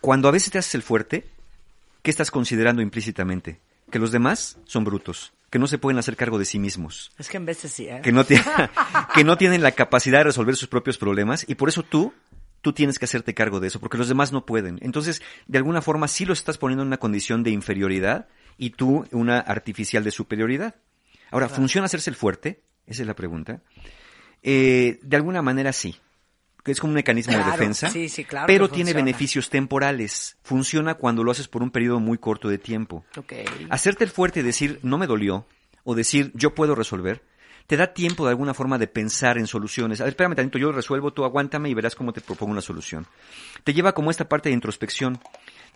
Cuando 0.00 0.26
a 0.26 0.32
veces 0.32 0.52
te 0.52 0.56
haces 0.56 0.74
el 0.74 0.82
fuerte, 0.82 1.26
¿qué 2.00 2.10
estás 2.10 2.30
considerando 2.30 2.80
implícitamente? 2.80 3.60
Que 3.90 3.98
los 3.98 4.10
demás 4.10 4.56
son 4.64 4.84
brutos, 4.84 5.34
que 5.50 5.58
no 5.58 5.66
se 5.66 5.78
pueden 5.78 5.98
hacer 5.98 6.16
cargo 6.16 6.38
de 6.38 6.44
sí 6.44 6.58
mismos 6.58 7.10
Es 7.18 7.28
que 7.28 7.36
en 7.38 7.46
veces 7.46 7.72
sí, 7.72 7.88
¿eh? 7.88 8.00
que 8.02 8.12
no, 8.12 8.24
tie- 8.24 8.42
que 9.14 9.24
no 9.24 9.36
tienen 9.38 9.62
la 9.62 9.72
capacidad 9.72 10.18
de 10.18 10.24
resolver 10.24 10.56
sus 10.56 10.68
propios 10.68 10.98
problemas 10.98 11.44
y 11.48 11.54
por 11.54 11.68
eso 11.68 11.82
tú, 11.82 12.12
tú 12.60 12.72
tienes 12.72 12.98
que 12.98 13.04
hacerte 13.06 13.34
cargo 13.34 13.60
de 13.60 13.68
eso, 13.68 13.80
porque 13.80 13.96
los 13.98 14.08
demás 14.08 14.32
no 14.32 14.44
pueden. 14.44 14.78
Entonces, 14.82 15.22
de 15.46 15.58
alguna 15.58 15.80
forma 15.80 16.08
sí 16.08 16.24
los 16.24 16.38
estás 16.38 16.58
poniendo 16.58 16.82
en 16.82 16.88
una 16.88 16.98
condición 16.98 17.42
de 17.42 17.50
inferioridad 17.50 18.28
y 18.58 18.70
tú 18.70 19.06
una 19.12 19.38
artificial 19.38 20.04
de 20.04 20.10
superioridad. 20.10 20.74
Ahora, 21.30 21.48
¿funciona 21.48 21.86
hacerse 21.86 22.10
el 22.10 22.16
fuerte? 22.16 22.60
Esa 22.86 23.02
es 23.02 23.06
la 23.08 23.14
pregunta. 23.14 23.60
Eh, 24.42 24.98
de 25.02 25.16
alguna 25.16 25.42
manera 25.42 25.72
sí, 25.72 25.96
que 26.68 26.72
es 26.72 26.80
como 26.80 26.90
un 26.90 26.96
mecanismo 26.96 27.32
Claro, 27.32 27.46
de 27.46 27.52
defensa, 27.52 27.90
sí, 27.90 28.08
sí, 28.08 28.24
claro 28.24 28.46
pero 28.46 28.68
tiene 28.68 28.92
beneficios 28.92 29.50
temporales. 29.50 30.36
Funciona 30.42 30.94
cuando 30.94 31.24
lo 31.24 31.30
haces 31.30 31.48
por 31.48 31.62
un 31.62 31.70
periodo 31.70 32.00
muy 32.00 32.18
corto 32.18 32.48
de 32.48 32.58
tiempo. 32.58 33.04
Ok. 33.16 33.32
Hacerte 33.70 34.04
el 34.04 34.10
fuerte 34.10 34.40
y 34.40 34.42
decir 34.42 34.78
no 34.82 34.98
me 34.98 35.06
dolió 35.06 35.46
o 35.84 35.94
decir 35.94 36.30
yo 36.34 36.54
puedo 36.54 36.74
resolver, 36.74 37.22
te 37.66 37.76
da 37.76 37.92
tiempo 37.92 38.24
de 38.24 38.30
alguna 38.30 38.54
forma 38.54 38.78
de 38.78 38.86
pensar 38.86 39.38
en 39.38 39.46
soluciones. 39.46 40.00
A 40.00 40.04
ver, 40.04 40.10
espérame 40.10 40.34
tantito, 40.34 40.58
yo 40.58 40.68
lo 40.68 40.72
resuelvo, 40.72 41.12
tú 41.12 41.24
aguántame 41.24 41.68
y 41.68 41.74
verás 41.74 41.94
cómo 41.94 42.12
te 42.12 42.20
propongo 42.20 42.52
una 42.52 42.60
solución. 42.60 43.06
Te 43.64 43.74
lleva 43.74 43.92
como 43.92 44.10
esta 44.10 44.28
parte 44.28 44.48
de 44.48 44.54
introspección. 44.54 45.20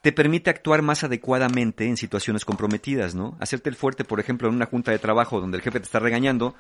Te 0.01 0.11
permite 0.11 0.51
actuar 0.51 0.83
más 0.83 1.05
adecuadamente 1.05 1.87
en 1.87 1.97
situaciones 1.97 2.45
comprometidas, 2.45 3.15
¿no? 3.15 3.37
Hacerte 3.41 3.69
el 3.69 3.77
fuerte, 3.77 4.05
por 4.05 4.21
ejemplo, 4.21 4.49
en 4.49 4.55
una 4.55 4.67
junta 4.67 4.91
de 4.91 4.99
trabajo 4.99 5.41
donde 5.41 5.59
el 5.59 5.63
jefe 5.63 5.81
te 5.81 5.85
está 5.85 5.99
regañando, 5.99 6.55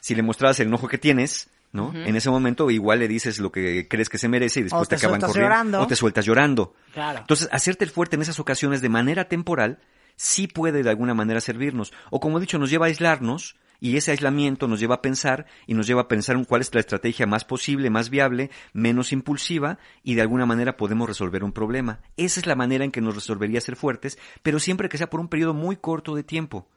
si 0.00 0.14
le 0.14 0.22
mostrabas 0.22 0.60
el 0.60 0.68
enojo 0.68 0.88
que 0.88 0.98
tienes, 0.98 1.48
¿no? 1.72 1.92
En 1.94 2.16
ese 2.16 2.30
momento 2.30 2.70
igual 2.70 3.00
le 3.00 3.08
dices 3.08 3.38
lo 3.38 3.52
que 3.52 3.86
crees 3.88 4.08
que 4.08 4.18
se 4.18 4.28
merece 4.28 4.60
y 4.60 4.62
después 4.64 4.82
O 4.82 4.86
te 4.86 4.96
acaban 4.96 5.20
corriendo. 5.20 5.40
llorando. 5.42 5.80
O 5.82 5.86
te 5.86 5.96
sueltas 5.96 6.24
llorando. 6.24 6.74
Claro. 6.92 7.20
Entonces, 7.20 7.48
hacerte 7.52 7.84
el 7.84 7.90
fuerte 7.90 8.16
en 8.16 8.22
esas 8.22 8.40
ocasiones 8.40 8.80
de 8.80 8.88
manera 8.88 9.28
temporal 9.28 9.80
sí 10.16 10.46
puede 10.46 10.82
de 10.82 10.90
alguna 10.90 11.14
manera 11.14 11.40
servirnos. 11.40 11.92
O 12.10 12.20
como 12.20 12.38
he 12.38 12.40
dicho, 12.40 12.58
nos 12.58 12.70
lleva 12.70 12.86
a 12.86 12.88
aislarnos 12.88 13.56
y 13.78 13.96
ese 13.96 14.12
aislamiento 14.12 14.68
nos 14.68 14.80
lleva 14.80 14.96
a 14.96 15.02
pensar 15.02 15.46
y 15.66 15.74
nos 15.74 15.86
lleva 15.86 16.02
a 16.02 16.08
pensar 16.08 16.36
en 16.36 16.44
cuál 16.44 16.62
es 16.62 16.74
la 16.74 16.80
estrategia 16.80 17.26
más 17.26 17.44
posible, 17.44 17.90
más 17.90 18.08
viable, 18.10 18.50
menos 18.72 19.12
impulsiva 19.12 19.78
y 20.02 20.14
de 20.14 20.22
alguna 20.22 20.46
manera 20.46 20.76
podemos 20.76 21.08
resolver 21.08 21.44
un 21.44 21.52
problema. 21.52 22.00
Esa 22.16 22.40
es 22.40 22.46
la 22.46 22.56
manera 22.56 22.84
en 22.84 22.90
que 22.90 23.02
nos 23.02 23.14
resolvería 23.14 23.60
ser 23.60 23.76
fuertes, 23.76 24.18
pero 24.42 24.58
siempre 24.58 24.88
que 24.88 24.98
sea 24.98 25.10
por 25.10 25.20
un 25.20 25.28
periodo 25.28 25.52
muy 25.52 25.76
corto 25.76 26.14
de 26.14 26.22
tiempo. 26.22 26.68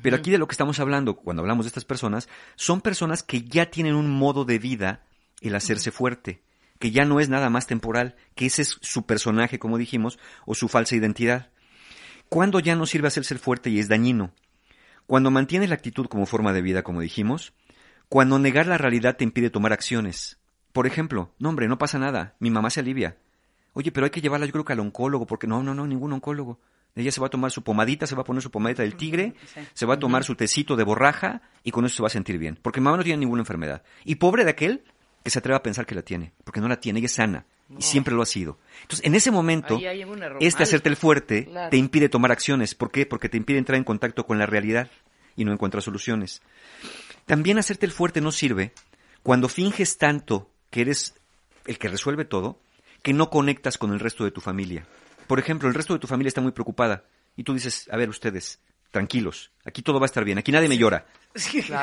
Pero 0.00 0.16
aquí 0.16 0.30
de 0.30 0.38
lo 0.38 0.46
que 0.46 0.52
estamos 0.52 0.80
hablando, 0.80 1.16
cuando 1.16 1.42
hablamos 1.42 1.66
de 1.66 1.68
estas 1.68 1.84
personas, 1.84 2.28
son 2.56 2.80
personas 2.80 3.22
que 3.22 3.42
ya 3.42 3.66
tienen 3.66 3.94
un 3.94 4.10
modo 4.10 4.44
de 4.44 4.58
vida 4.58 5.04
el 5.40 5.54
hacerse 5.54 5.90
fuerte, 5.90 6.42
que 6.78 6.90
ya 6.90 7.04
no 7.04 7.20
es 7.20 7.28
nada 7.28 7.50
más 7.50 7.66
temporal, 7.66 8.16
que 8.34 8.46
ese 8.46 8.62
es 8.62 8.78
su 8.80 9.06
personaje, 9.06 9.58
como 9.58 9.78
dijimos, 9.78 10.18
o 10.46 10.54
su 10.54 10.68
falsa 10.68 10.96
identidad. 10.96 11.50
¿Cuándo 12.28 12.60
ya 12.60 12.76
no 12.76 12.86
sirve 12.86 13.08
hacerse 13.08 13.36
fuerte 13.36 13.70
y 13.70 13.78
es 13.78 13.88
dañino? 13.88 14.32
Cuando 15.06 15.30
mantienes 15.30 15.68
la 15.68 15.74
actitud 15.74 16.06
como 16.06 16.26
forma 16.26 16.52
de 16.52 16.62
vida, 16.62 16.82
como 16.82 17.00
dijimos, 17.00 17.52
cuando 18.08 18.38
negar 18.38 18.66
la 18.66 18.78
realidad 18.78 19.16
te 19.16 19.24
impide 19.24 19.50
tomar 19.50 19.72
acciones. 19.72 20.38
Por 20.72 20.86
ejemplo, 20.86 21.34
no 21.38 21.50
hombre, 21.50 21.68
no 21.68 21.78
pasa 21.78 21.98
nada, 21.98 22.36
mi 22.38 22.50
mamá 22.50 22.70
se 22.70 22.80
alivia. 22.80 23.18
Oye, 23.74 23.92
pero 23.92 24.04
hay 24.04 24.10
que 24.10 24.20
llevarla 24.20 24.46
yo 24.46 24.52
creo 24.52 24.64
que 24.64 24.72
al 24.72 24.80
oncólogo, 24.80 25.26
porque 25.26 25.46
no, 25.46 25.62
no, 25.62 25.74
no, 25.74 25.86
ningún 25.86 26.12
oncólogo. 26.12 26.60
Ella 26.94 27.10
se 27.10 27.20
va 27.20 27.28
a 27.28 27.30
tomar 27.30 27.50
su 27.50 27.62
pomadita, 27.62 28.06
se 28.06 28.14
va 28.14 28.22
a 28.22 28.24
poner 28.24 28.42
su 28.42 28.50
pomadita 28.50 28.82
del 28.82 28.96
tigre, 28.96 29.34
se 29.72 29.86
va 29.86 29.94
a 29.94 29.98
tomar 29.98 30.24
su 30.24 30.34
tecito 30.34 30.76
de 30.76 30.84
borraja 30.84 31.40
y 31.64 31.70
con 31.70 31.86
eso 31.86 31.96
se 31.96 32.02
va 32.02 32.08
a 32.08 32.10
sentir 32.10 32.38
bien. 32.38 32.58
Porque 32.60 32.80
mamá 32.80 32.98
no 32.98 33.04
tiene 33.04 33.18
ninguna 33.20 33.40
enfermedad. 33.42 33.82
Y 34.04 34.16
pobre 34.16 34.44
de 34.44 34.50
aquel 34.50 34.84
que 35.24 35.30
se 35.30 35.38
atreva 35.38 35.58
a 35.58 35.62
pensar 35.62 35.86
que 35.86 35.94
la 35.94 36.02
tiene, 36.02 36.32
porque 36.44 36.60
no 36.60 36.68
la 36.68 36.80
tiene, 36.80 36.98
ella 36.98 37.06
es 37.06 37.12
sana 37.12 37.46
y 37.78 37.82
siempre 37.82 38.14
lo 38.14 38.22
ha 38.22 38.26
sido. 38.26 38.58
Entonces, 38.82 39.06
en 39.06 39.14
ese 39.14 39.30
momento, 39.30 39.80
este 40.40 40.62
hacerte 40.62 40.88
el 40.88 40.96
fuerte 40.96 41.46
Claro. 41.46 41.70
te 41.70 41.76
impide 41.76 42.08
tomar 42.08 42.30
acciones. 42.32 42.74
¿Por 42.74 42.90
qué? 42.90 43.06
Porque 43.06 43.28
te 43.28 43.36
impide 43.38 43.58
entrar 43.58 43.76
en 43.78 43.84
contacto 43.84 44.26
con 44.26 44.38
la 44.38 44.46
realidad 44.46 44.90
y 45.36 45.44
no 45.44 45.52
encontrar 45.52 45.82
soluciones. 45.82 46.42
También 47.24 47.58
hacerte 47.58 47.86
el 47.86 47.92
fuerte 47.92 48.20
no 48.20 48.32
sirve 48.32 48.72
cuando 49.22 49.48
finges 49.48 49.96
tanto 49.96 50.50
que 50.70 50.82
eres 50.82 51.14
el 51.66 51.78
que 51.78 51.88
resuelve 51.88 52.24
todo 52.24 52.60
que 53.02 53.12
no 53.12 53.30
conectas 53.30 53.78
con 53.78 53.92
el 53.92 54.00
resto 54.00 54.24
de 54.24 54.30
tu 54.30 54.40
familia. 54.40 54.86
Por 55.26 55.38
ejemplo, 55.38 55.68
el 55.68 55.74
resto 55.74 55.92
de 55.94 55.98
tu 55.98 56.06
familia 56.06 56.28
está 56.28 56.40
muy 56.40 56.52
preocupada 56.52 57.04
y 57.36 57.44
tú 57.44 57.54
dices, 57.54 57.88
a 57.90 57.96
ver 57.96 58.08
ustedes, 58.08 58.60
tranquilos. 58.92 59.50
Aquí 59.64 59.82
todo 59.82 59.98
va 59.98 60.04
a 60.04 60.06
estar 60.06 60.24
bien. 60.24 60.38
Aquí 60.38 60.52
nadie 60.52 60.68
me 60.68 60.78
llora. 60.78 61.06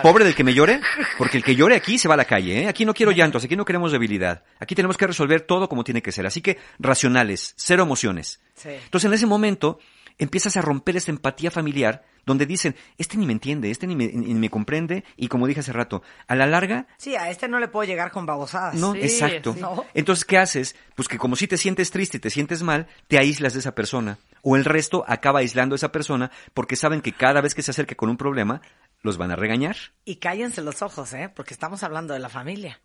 Pobre 0.03 0.23
del 0.23 0.35
que 0.35 0.43
me 0.43 0.53
llore, 0.53 0.79
porque 1.17 1.37
el 1.37 1.43
que 1.43 1.55
llore 1.55 1.75
aquí 1.75 1.97
se 1.97 2.07
va 2.07 2.13
a 2.13 2.17
la 2.17 2.25
calle. 2.25 2.61
¿eh? 2.63 2.67
Aquí 2.67 2.85
no 2.85 2.93
quiero 2.93 3.11
llantos, 3.11 3.43
aquí 3.43 3.55
no 3.55 3.65
queremos 3.65 3.91
debilidad. 3.91 4.43
Aquí 4.59 4.75
tenemos 4.75 4.95
que 4.95 5.07
resolver 5.07 5.41
todo 5.41 5.67
como 5.67 5.83
tiene 5.83 6.01
que 6.01 6.11
ser. 6.11 6.25
Así 6.25 6.41
que 6.41 6.57
racionales, 6.77 7.55
cero 7.57 7.83
emociones. 7.83 8.39
Entonces 8.63 9.07
en 9.07 9.13
ese 9.13 9.25
momento 9.25 9.79
empiezas 10.19 10.55
a 10.57 10.61
romper 10.61 10.97
esa 10.97 11.11
empatía 11.11 11.49
familiar 11.49 12.03
donde 12.25 12.45
dicen, 12.45 12.75
este 12.97 13.17
ni 13.17 13.25
me 13.25 13.33
entiende, 13.33 13.71
este 13.71 13.87
ni 13.87 13.95
me, 13.95 14.07
ni 14.07 14.35
me 14.35 14.49
comprende 14.49 15.03
y 15.17 15.29
como 15.29 15.47
dije 15.47 15.61
hace 15.61 15.73
rato, 15.73 16.03
a 16.27 16.35
la 16.35 16.45
larga 16.45 16.85
Sí, 16.97 17.15
a 17.15 17.29
este 17.31 17.47
no 17.47 17.59
le 17.59 17.69
puedo 17.69 17.87
llegar 17.87 18.11
con 18.11 18.27
babosadas. 18.27 18.75
no, 18.75 18.93
exacto. 18.93 19.55
¿No? 19.59 19.85
Entonces, 19.95 20.25
¿qué 20.25 20.37
haces? 20.37 20.75
Pues 20.95 21.07
que 21.07 21.17
como 21.17 21.35
si 21.35 21.47
te 21.47 21.57
sientes 21.57 21.89
triste 21.89 22.17
y 22.17 22.19
te 22.19 22.29
sientes 22.29 22.61
mal, 22.61 22.87
te 23.07 23.17
aíslas 23.17 23.53
de 23.53 23.59
esa 23.59 23.73
persona. 23.73 24.19
O 24.43 24.55
el 24.55 24.65
resto 24.65 25.03
acaba 25.07 25.39
aislando 25.39 25.73
a 25.73 25.77
esa 25.77 25.91
persona 25.91 26.29
porque 26.53 26.75
saben 26.75 27.01
que 27.01 27.13
cada 27.13 27.41
vez 27.41 27.55
que 27.55 27.63
se 27.63 27.71
acerque 27.71 27.95
con 27.95 28.09
un 28.09 28.17
problema, 28.17 28.61
los 29.01 29.17
van 29.17 29.31
a 29.31 29.35
regañar. 29.35 29.75
Y 30.05 30.17
cállense 30.17 30.61
los 30.61 30.81
ojos, 30.81 31.13
¿eh? 31.13 31.31
Porque 31.33 31.53
estamos 31.53 31.81
hablando 31.83 32.13
de 32.13 32.19
la 32.19 32.29
familia. 32.29 32.79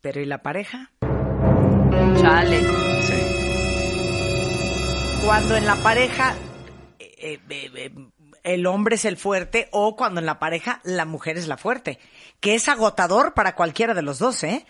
Pero 0.00 0.20
¿y 0.20 0.26
la 0.26 0.42
pareja? 0.42 0.90
Chale. 2.20 2.62
Cuando 5.24 5.56
en 5.56 5.66
la 5.66 5.76
pareja 5.76 6.34
eh, 7.20 7.40
eh, 7.48 7.70
eh, 7.74 7.92
el 8.42 8.66
hombre 8.66 8.96
es 8.96 9.04
el 9.04 9.16
fuerte 9.16 9.68
o 9.72 9.96
cuando 9.96 10.20
en 10.20 10.26
la 10.26 10.38
pareja 10.38 10.80
la 10.84 11.04
mujer 11.04 11.36
es 11.38 11.46
la 11.48 11.56
fuerte. 11.56 11.98
Que 12.40 12.54
es 12.54 12.68
agotador 12.68 13.34
para 13.34 13.54
cualquiera 13.54 13.94
de 13.94 14.02
los 14.02 14.18
dos, 14.18 14.42
¿eh? 14.44 14.66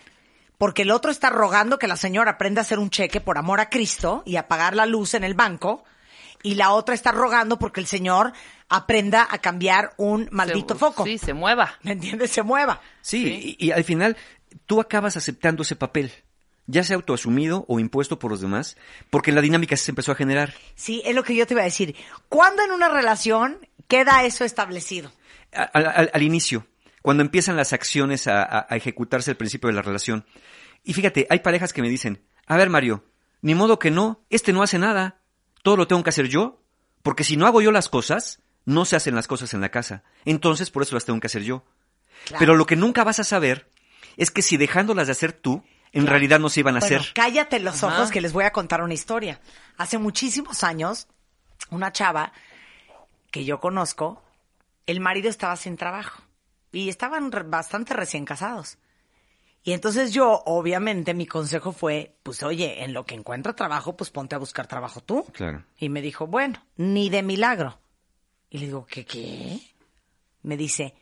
Porque 0.57 0.83
el 0.83 0.91
otro 0.91 1.09
está 1.09 1.29
rogando 1.29 1.79
que 1.79 1.87
la 1.87 1.95
señora 1.97 2.31
aprenda 2.31 2.61
a 2.61 2.63
hacer 2.63 2.77
un 2.79 2.89
cheque 2.91 3.19
por 3.21 3.37
amor 3.37 3.59
a 3.59 3.69
Cristo 3.69 4.21
y 4.25 4.35
a 4.35 4.47
pagar 4.47 4.75
la 4.75 4.85
luz 4.85 5.13
en 5.15 5.23
el 5.23 5.33
banco. 5.33 5.83
Y 6.43 6.55
la 6.55 6.71
otra 6.73 6.93
está 6.95 7.11
rogando 7.11 7.57
porque 7.59 7.79
el 7.79 7.87
señor 7.87 8.33
aprenda 8.67 9.27
a 9.29 9.37
cambiar 9.39 9.93
un 9.97 10.27
maldito 10.31 10.73
Se- 10.75 10.79
foco. 10.79 11.03
Sí, 11.05 11.17
se 11.17 11.33
mueva. 11.33 11.75
¿Me 11.83 11.91
entiendes? 11.93 12.31
Se 12.31 12.43
mueva. 12.43 12.81
Sí, 13.01 13.55
Y, 13.59 13.67
y 13.67 13.71
al 13.71 13.83
final 13.83 14.17
tú 14.65 14.79
acabas 14.81 15.17
aceptando 15.17 15.61
ese 15.63 15.75
papel, 15.75 16.11
ya 16.67 16.83
sea 16.83 16.95
autoasumido 16.95 17.65
o 17.67 17.79
impuesto 17.79 18.19
por 18.19 18.31
los 18.31 18.41
demás, 18.41 18.77
porque 19.09 19.31
la 19.31 19.41
dinámica 19.41 19.75
se 19.75 19.91
empezó 19.91 20.11
a 20.11 20.15
generar. 20.15 20.53
Sí, 20.75 21.01
es 21.05 21.15
lo 21.15 21.23
que 21.23 21.35
yo 21.35 21.45
te 21.47 21.53
iba 21.53 21.61
a 21.61 21.65
decir. 21.65 21.95
¿Cuándo 22.29 22.63
en 22.63 22.71
una 22.71 22.87
relación 22.89 23.67
queda 23.87 24.23
eso 24.23 24.45
establecido? 24.45 25.11
Al, 25.51 25.85
al- 25.87 26.11
al 26.13 26.23
inicio, 26.23 26.65
cuando 27.01 27.23
empiezan 27.23 27.57
las 27.57 27.73
acciones 27.73 28.27
a, 28.27 28.43
a- 28.43 28.67
a 28.69 28.75
ejecutarse 28.75 29.31
al 29.31 29.37
principio 29.37 29.67
de 29.67 29.73
la 29.75 29.81
relación. 29.81 30.25
Y 30.83 30.93
fíjate, 30.93 31.27
hay 31.29 31.39
parejas 31.39 31.73
que 31.73 31.81
me 31.81 31.89
dicen, 31.89 32.23
a 32.47 32.57
ver 32.57 32.69
Mario, 32.69 33.03
ni 33.41 33.53
modo 33.55 33.79
que 33.79 33.91
no, 33.91 34.23
este 34.29 34.53
no 34.53 34.63
hace 34.63 34.79
nada, 34.79 35.19
todo 35.63 35.75
lo 35.77 35.87
tengo 35.87 36.03
que 36.03 36.09
hacer 36.09 36.27
yo, 36.27 36.61
porque 37.03 37.23
si 37.23 37.35
no 37.37 37.47
hago 37.47 37.61
yo 37.61 37.71
las 37.71 37.89
cosas, 37.89 38.39
no 38.65 38.85
se 38.85 38.95
hacen 38.95 39.15
las 39.15 39.27
cosas 39.27 39.53
en 39.53 39.61
la 39.61 39.69
casa, 39.69 40.03
entonces 40.25 40.69
por 40.69 40.83
eso 40.83 40.95
las 40.95 41.05
tengo 41.05 41.19
que 41.19 41.27
hacer 41.27 41.43
yo. 41.43 41.65
Pero 42.39 42.55
lo 42.55 42.65
que 42.67 42.75
nunca 42.75 43.03
vas 43.03 43.19
a 43.19 43.23
saber 43.23 43.67
es 44.17 44.29
que 44.31 44.41
si 44.43 44.57
dejándolas 44.57 45.07
de 45.07 45.11
hacer 45.13 45.33
tú, 45.33 45.63
en 45.93 46.07
realidad 46.07 46.39
no 46.39 46.49
se 46.49 46.61
iban 46.61 46.75
a 46.77 46.79
Bueno, 46.79 46.97
hacer. 46.97 47.13
cállate 47.13 47.59
los 47.59 47.83
Ajá. 47.83 47.95
ojos 47.95 48.11
que 48.11 48.21
les 48.21 48.33
voy 48.33 48.43
a 48.45 48.51
contar 48.51 48.81
una 48.81 48.93
historia. 48.93 49.39
Hace 49.77 49.97
muchísimos 49.97 50.63
años, 50.63 51.07
una 51.69 51.91
chava 51.91 52.31
que 53.31 53.45
yo 53.45 53.59
conozco, 53.59 54.21
el 54.87 54.99
marido 54.99 55.29
estaba 55.29 55.55
sin 55.55 55.77
trabajo 55.77 56.21
y 56.71 56.89
estaban 56.89 57.31
re- 57.31 57.43
bastante 57.43 57.93
recién 57.93 58.25
casados. 58.25 58.77
Y 59.63 59.73
entonces 59.73 60.11
yo, 60.11 60.41
obviamente, 60.45 61.13
mi 61.13 61.27
consejo 61.27 61.71
fue, 61.71 62.15
pues 62.23 62.41
oye, 62.41 62.83
en 62.83 62.93
lo 62.93 63.05
que 63.05 63.13
encuentro 63.13 63.53
trabajo, 63.53 63.95
pues 63.95 64.09
ponte 64.09 64.33
a 64.33 64.39
buscar 64.39 64.65
trabajo 64.67 65.01
tú. 65.01 65.23
Claro. 65.33 65.63
Y 65.77 65.89
me 65.89 66.01
dijo, 66.01 66.25
bueno, 66.25 66.63
ni 66.77 67.09
de 67.11 67.21
milagro. 67.21 67.79
Y 68.49 68.57
le 68.57 68.65
digo, 68.65 68.87
¿qué 68.89 69.05
qué? 69.05 69.59
Me 70.41 70.57
dice, 70.57 70.95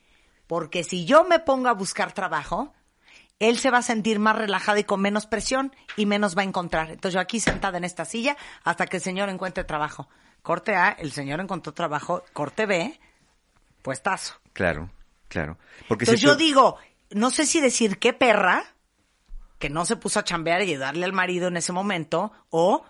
porque 0.45 0.84
si 0.84 1.06
yo 1.06 1.24
me 1.24 1.40
pongo 1.40 1.70
a 1.70 1.74
buscar 1.74 2.11
trabajo, 2.14 2.74
él 3.40 3.57
se 3.57 3.72
va 3.72 3.80
a 3.80 3.82
sentir 3.82 4.20
más 4.20 4.36
relajado 4.36 4.78
y 4.80 4.84
con 4.84 5.02
menos 5.02 5.26
presión 5.26 5.74
y 5.95 6.06
menos 6.06 6.38
va 6.38 6.41
a 6.41 6.45
encontrar. 6.45 6.90
Entonces 6.91 7.14
yo 7.14 7.20
aquí 7.20 7.40
sentada 7.40 7.78
en 7.78 7.84
esta 7.86 8.06
silla 8.06 8.36
hasta 8.64 8.86
que 8.86 8.98
el 8.98 9.03
señor 9.03 9.30
encuentre 9.30 9.64
trabajo. 9.64 10.07
Corte 10.41 10.76
A, 10.76 10.90
el 10.90 11.11
señor 11.11 11.40
encontró 11.40 11.74
trabajo. 11.74 12.24
Corte 12.34 12.66
B, 12.66 12.99
puestazo. 13.82 14.36
Claro, 14.53 14.90
claro. 15.28 15.57
Porque 15.88 16.03
Entonces 16.06 16.20
si 16.22 16.26
yo 16.26 16.34
tú- 16.34 16.40
digo, 16.40 16.78
no 17.11 17.30
sé 17.30 17.45
si 17.45 17.61
decir 17.61 17.98
qué 17.99 18.14
perra, 18.14 18.64
que 19.57 19.70
no 19.70 19.86
se 19.86 19.95
puso 19.95 20.20
a 20.20 20.24
chambear 20.24 20.61
y 20.61 20.72
ayudarle 20.72 21.06
al 21.06 21.14
marido 21.14 21.48
en 21.49 21.57
ese 21.57 21.74
momento, 21.74 22.32
o 22.49 22.84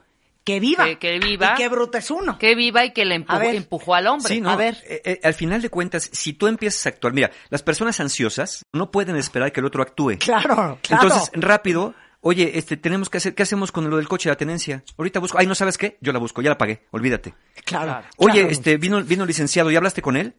que 0.43 0.59
viva. 0.59 0.85
Que, 0.85 0.97
que 0.97 1.19
viva. 1.19 1.53
Y 1.53 1.57
qué 1.57 1.69
bruto 1.69 1.97
es 1.97 2.09
uno. 2.11 2.37
Que 2.39 2.55
viva 2.55 2.83
y 2.85 2.91
que 2.93 3.05
le 3.05 3.15
empujó, 3.15 3.39
ver. 3.39 3.55
empujó 3.55 3.95
al 3.95 4.07
hombre. 4.07 4.33
Sí, 4.33 4.41
no, 4.41 4.49
A 4.49 4.55
ver. 4.55 4.77
eh, 4.87 5.01
eh, 5.05 5.19
al 5.23 5.33
final 5.33 5.61
de 5.61 5.69
cuentas, 5.69 6.09
si 6.11 6.33
tú 6.33 6.47
empiezas 6.47 6.85
a 6.85 6.89
actuar, 6.89 7.13
mira, 7.13 7.31
las 7.49 7.61
personas 7.63 7.99
ansiosas 7.99 8.63
no 8.73 8.91
pueden 8.91 9.15
esperar 9.15 9.51
que 9.51 9.59
el 9.59 9.65
otro 9.65 9.83
actúe. 9.83 10.17
Claro, 10.19 10.79
claro. 10.81 11.03
Entonces, 11.03 11.29
rápido, 11.33 11.93
oye, 12.21 12.57
este, 12.57 12.77
tenemos 12.77 13.09
que 13.09 13.17
hacer, 13.17 13.35
¿qué 13.35 13.43
hacemos 13.43 13.71
con 13.71 13.89
lo 13.89 13.97
del 13.97 14.07
coche 14.07 14.29
de 14.29 14.33
la 14.33 14.37
tenencia? 14.37 14.83
Ahorita 14.97 15.19
busco, 15.19 15.37
ay, 15.37 15.45
¿no 15.47 15.55
sabes 15.55 15.77
qué? 15.77 15.97
Yo 16.01 16.11
la 16.13 16.19
busco, 16.19 16.41
ya 16.41 16.49
la 16.49 16.57
pagué, 16.57 16.85
olvídate. 16.91 17.33
claro. 17.65 18.03
Oye, 18.17 18.33
claro. 18.39 18.49
este, 18.49 18.77
vino, 18.77 19.03
vino 19.03 19.23
el 19.23 19.27
licenciado, 19.27 19.69
¿y 19.71 19.75
hablaste 19.75 20.01
con 20.01 20.17
él? 20.17 20.33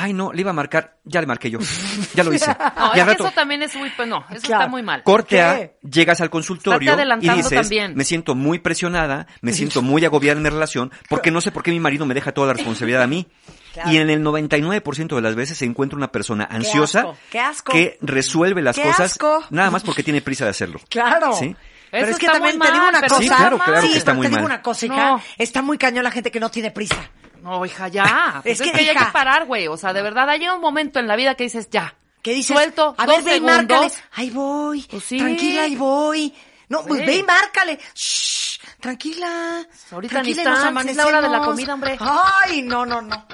Ay, 0.00 0.12
no, 0.12 0.32
le 0.32 0.42
iba 0.42 0.50
a 0.50 0.54
marcar, 0.54 0.96
ya 1.04 1.20
le 1.20 1.26
marqué 1.26 1.50
yo, 1.50 1.58
ya 2.14 2.22
lo 2.22 2.32
hice. 2.32 2.46
No, 2.76 2.92
Y 2.94 3.00
es 3.00 3.04
que 3.06 3.12
eso 3.14 3.30
también 3.32 3.62
es 3.62 3.74
muy, 3.74 3.90
pues 3.90 4.06
no, 4.06 4.18
eso 4.30 4.42
Claro. 4.46 4.62
está 4.62 4.68
muy 4.68 4.82
mal. 4.82 5.02
Corte. 5.02 5.40
A, 5.42 5.72
llegas 5.82 6.20
al 6.20 6.30
consultorio 6.30 6.96
y 7.20 7.28
dices, 7.28 7.50
también. 7.50 7.94
me 7.96 8.04
siento 8.04 8.36
muy 8.36 8.60
presionada, 8.60 9.26
me 9.40 9.52
siento 9.52 9.82
muy 9.82 10.04
agobiada 10.04 10.36
en 10.36 10.44
mi 10.44 10.50
relación, 10.50 10.92
porque 11.08 11.32
no 11.32 11.40
sé 11.40 11.50
por 11.50 11.64
qué 11.64 11.72
mi 11.72 11.80
marido 11.80 12.06
me 12.06 12.14
deja 12.14 12.30
toda 12.32 12.46
la 12.46 12.52
responsabilidad 12.52 13.02
a 13.02 13.06
mí. 13.08 13.26
Claro. 13.74 13.90
Y 13.90 13.96
en 13.98 14.08
el 14.10 14.22
99% 14.22 15.14
de 15.16 15.20
las 15.22 15.34
veces 15.34 15.58
se 15.58 15.64
encuentra 15.64 15.96
una 15.96 16.10
persona 16.12 16.44
ansiosa 16.50 17.00
asco, 17.00 17.16
qué 17.30 17.40
asco. 17.40 17.72
que 17.72 17.98
resuelve 18.00 18.62
las 18.62 18.76
Qué 18.76 18.82
cosas 18.82 19.12
asco. 19.12 19.44
nada 19.50 19.70
más 19.70 19.82
porque 19.82 20.02
tiene 20.02 20.20
prisa 20.22 20.44
de 20.44 20.50
hacerlo. 20.50 20.80
Claro. 20.88 21.32
¿Sí? 21.34 21.54
Pero 21.90 22.04
Eso 22.04 22.12
es 22.12 22.18
que 22.18 22.26
también 22.26 22.58
muy 22.58 22.66
te 22.66 22.72
digo 22.72 22.84
mal, 22.84 22.94
una 22.96 23.08
cosa. 23.08 23.20
Sí, 23.22 23.28
claro, 23.28 23.58
claro 23.58 23.80
Sí, 23.82 23.92
que 23.92 23.98
está 23.98 24.10
pero 24.12 24.16
muy 24.18 24.26
te 24.26 24.28
digo 24.30 24.42
mal. 24.42 24.46
una 24.52 24.62
cosa, 24.62 24.86
hija. 24.86 24.96
No. 25.10 25.22
Está 25.38 25.62
muy 25.62 25.78
cañón 25.78 26.04
la 26.04 26.10
gente 26.10 26.30
que 26.30 26.38
no 26.38 26.50
tiene 26.50 26.70
prisa. 26.70 26.96
No, 27.42 27.64
hija, 27.64 27.88
ya. 27.88 28.40
Pues 28.42 28.60
Es 28.60 28.66
es, 28.66 28.72
que, 28.72 28.84
ya 28.84 28.92
hay 28.92 28.96
que 28.98 29.12
parar, 29.12 29.46
güey. 29.46 29.68
O 29.68 29.76
sea, 29.76 29.92
de 29.92 30.02
verdad, 30.02 30.28
hay 30.28 30.46
un 30.48 30.60
momento 30.60 30.98
en 30.98 31.06
la 31.06 31.16
vida 31.16 31.34
que 31.34 31.44
dices, 31.44 31.68
ya. 31.70 31.94
Que 32.22 32.32
dices, 32.34 32.54
Suelto, 32.54 32.94
a 32.98 33.06
dos 33.06 33.24
ver, 33.24 33.24
ve 33.24 33.36
y 33.36 33.40
márcale. 33.40 33.90
Ahí 34.12 34.30
voy. 34.30 34.82
Pues 34.90 35.04
sí. 35.04 35.18
Tranquila, 35.18 35.62
ahí 35.62 35.76
voy. 35.76 36.34
No, 36.68 36.82
pues 36.84 37.00
Sí. 37.00 37.06
ve 37.06 37.16
y 37.16 37.22
márcale. 37.22 37.78
Shh, 37.94 38.37
tranquila. 38.80 39.66
Ahorita 39.90 40.22
ni 40.22 40.34
tranquila, 40.34 40.50
nos 40.50 40.58
están, 40.64 40.88
es 40.88 40.96
la 40.96 41.06
hora 41.06 41.20
de 41.20 41.28
la 41.28 41.40
comida, 41.40 41.74
hombre. 41.74 41.96
Ay, 42.00 42.62
no, 42.62 42.86
no, 42.86 43.02
no. 43.02 43.26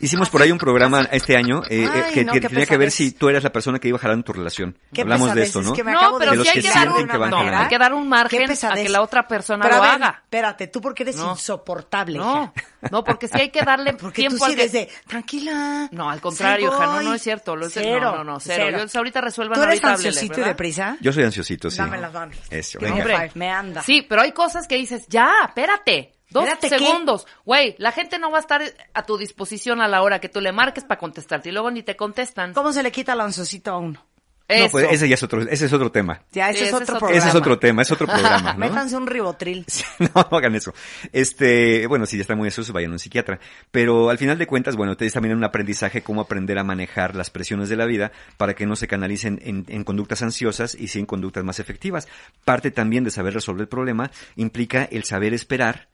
Hicimos 0.00 0.30
por 0.30 0.42
ahí 0.42 0.52
un 0.52 0.58
programa 0.58 1.08
este 1.10 1.36
año 1.36 1.62
eh, 1.68 1.82
eh, 1.84 1.90
Ay, 2.06 2.12
que, 2.14 2.24
no, 2.24 2.32
que 2.32 2.40
tenía 2.40 2.66
que 2.66 2.76
ver 2.76 2.90
si 2.92 3.12
tú 3.12 3.28
eres 3.28 3.42
la 3.42 3.50
persona 3.50 3.78
que 3.80 3.88
iba 3.88 3.98
jalando 3.98 4.24
tu 4.24 4.32
relación. 4.32 4.78
Qué 4.92 5.00
Hablamos 5.02 5.34
de 5.34 5.42
esto, 5.42 5.60
es 5.60 5.66
¿no? 5.66 5.72
que 5.72 5.82
me 5.82 5.92
No, 5.92 6.18
pero 6.18 6.30
De 6.32 6.36
de 6.36 6.36
los 6.36 6.46
sí 6.46 6.52
hay 6.58 6.62
que 6.62 6.68
que 6.68 6.74
dar 6.74 6.88
un, 6.92 7.08
que 7.08 7.16
van 7.16 7.30
no, 7.30 7.38
hay 7.38 7.68
que 7.68 7.78
dar 7.78 7.92
un 7.94 8.08
margen 8.08 8.50
a 8.50 8.74
que 8.74 8.88
la 8.88 9.02
otra 9.02 9.26
persona 9.26 9.64
Pero 9.64 9.76
lo 9.78 9.82
a 9.82 9.86
ver, 9.86 9.94
haga. 10.02 10.20
Espérate, 10.22 10.66
tú 10.68 10.80
porque 10.80 11.02
eres 11.02 11.16
No. 11.16 11.32
insoportable, 11.32 12.18
No, 12.18 12.52
hija. 12.54 12.88
no, 12.92 13.02
porque 13.02 13.26
sí 13.28 13.40
hay 13.40 13.50
que 13.50 13.62
darle 13.62 13.94
Porque 14.00 14.22
tiempo 14.22 14.38
tú 14.38 14.44
sí 14.44 14.50
al 14.52 14.56
que- 14.56 14.62
desde, 14.62 14.88
tranquila. 15.06 15.88
No, 15.90 16.08
al 16.10 16.20
contrario, 16.20 16.68
hija, 16.72 16.86
no, 16.86 17.00
no 17.02 17.14
es 17.14 17.22
cierto. 17.22 17.56
Lo 17.56 17.66
es- 17.66 17.72
Cero, 17.74 18.00
no, 18.12 18.16
no, 18.18 18.24
no, 18.34 18.40
cero. 18.40 18.78
Yo- 18.92 18.98
ahorita 18.98 19.20
resuelvan 19.20 19.58
¿Tú 19.58 19.64
eres 19.64 19.82
ansiosito 19.82 20.40
y 20.40 20.44
deprisa? 20.44 20.96
Yo 21.00 21.12
soy 21.12 21.24
ansiosito, 21.24 21.70
sí. 21.70 21.78
Dame 21.78 21.98
las 21.98 22.12
manos. 22.12 22.36
Eso, 22.50 22.78
venga. 22.80 23.28
Me 23.34 23.50
anda. 23.50 23.82
Sí, 23.82 24.06
pero 24.08 24.22
hay 24.22 24.32
cosas 24.32 24.68
que 24.68 24.76
dices, 24.88 25.06
ya, 25.08 25.32
espérate. 25.46 26.14
Dos 26.30 26.46
segundos. 26.60 27.26
Güey, 27.44 27.74
la 27.78 27.90
gente 27.90 28.18
no 28.18 28.30
va 28.30 28.38
a 28.38 28.40
estar 28.40 28.62
a 28.92 29.06
tu 29.06 29.16
disposición 29.16 29.80
a 29.80 29.88
la 29.88 30.02
hora 30.02 30.20
que 30.20 30.28
tú 30.28 30.40
le 30.40 30.52
marques 30.52 30.84
para 30.84 30.98
contestarte 30.98 31.48
y 31.48 31.52
luego 31.52 31.70
ni 31.70 31.82
te 31.82 31.96
contestan. 31.96 32.52
¿Cómo 32.52 32.72
se 32.72 32.82
le 32.82 32.92
quita 32.92 33.14
el 33.14 33.20
ansiosito 33.22 33.70
a 33.70 33.78
uno? 33.78 34.04
No, 34.48 34.68
pues 34.70 34.86
ese 34.90 35.06
ya 35.08 35.14
es 35.14 35.22
otro, 35.22 35.42
ese 35.42 35.66
es 35.66 35.72
otro 35.74 35.92
tema. 35.92 36.22
Ya, 36.32 36.48
ese 36.50 36.60
Sí, 36.60 36.64
es 36.64 36.68
ese 36.68 36.74
otro 36.76 36.84
es 36.84 36.88
otro- 36.90 36.98
programa. 37.00 37.18
Ese 37.18 37.28
es 37.28 37.34
otro 37.34 37.58
tema, 37.58 37.82
es 37.82 37.92
otro 37.92 38.06
programa, 38.12 38.52
¿no? 38.54 38.58
Métanse 38.58 38.96
un 38.96 39.06
ribotril. 39.06 39.66
no, 39.98 40.08
no 40.30 40.36
hagan 40.38 40.54
eso. 40.54 40.72
Este, 41.12 41.86
bueno, 41.86 42.06
si 42.06 42.16
ya 42.16 42.22
está 42.22 42.34
muy 42.34 42.48
ansiosos, 42.48 42.72
vayan 42.72 42.90
a 42.90 42.94
un 42.94 42.98
psiquiatra. 42.98 43.38
Pero 43.70 44.08
al 44.08 44.16
final 44.18 44.38
de 44.38 44.46
cuentas, 44.46 44.76
bueno, 44.76 44.92
ustedes 44.92 45.12
también 45.12 45.36
un 45.36 45.44
aprendizaje 45.44 46.02
cómo 46.02 46.20
aprender 46.22 46.58
a 46.58 46.64
manejar 46.64 47.14
las 47.14 47.28
presiones 47.30 47.68
de 47.68 47.76
la 47.76 47.84
vida 47.84 48.10
para 48.36 48.54
que 48.54 48.66
no 48.66 48.74
se 48.76 48.86
canalicen 48.88 49.38
en, 49.44 49.66
en 49.68 49.84
conductas 49.84 50.22
ansiosas 50.22 50.74
y 50.74 50.88
sí 50.88 50.98
en 50.98 51.06
conductas 51.06 51.44
más 51.44 51.58
efectivas. 51.60 52.08
Parte 52.44 52.70
también 52.70 53.04
de 53.04 53.10
saber 53.10 53.34
resolver 53.34 53.62
el 53.62 53.68
problema 53.68 54.10
implica 54.36 54.84
el 54.90 55.04
saber 55.04 55.34
esperar. 55.34 55.88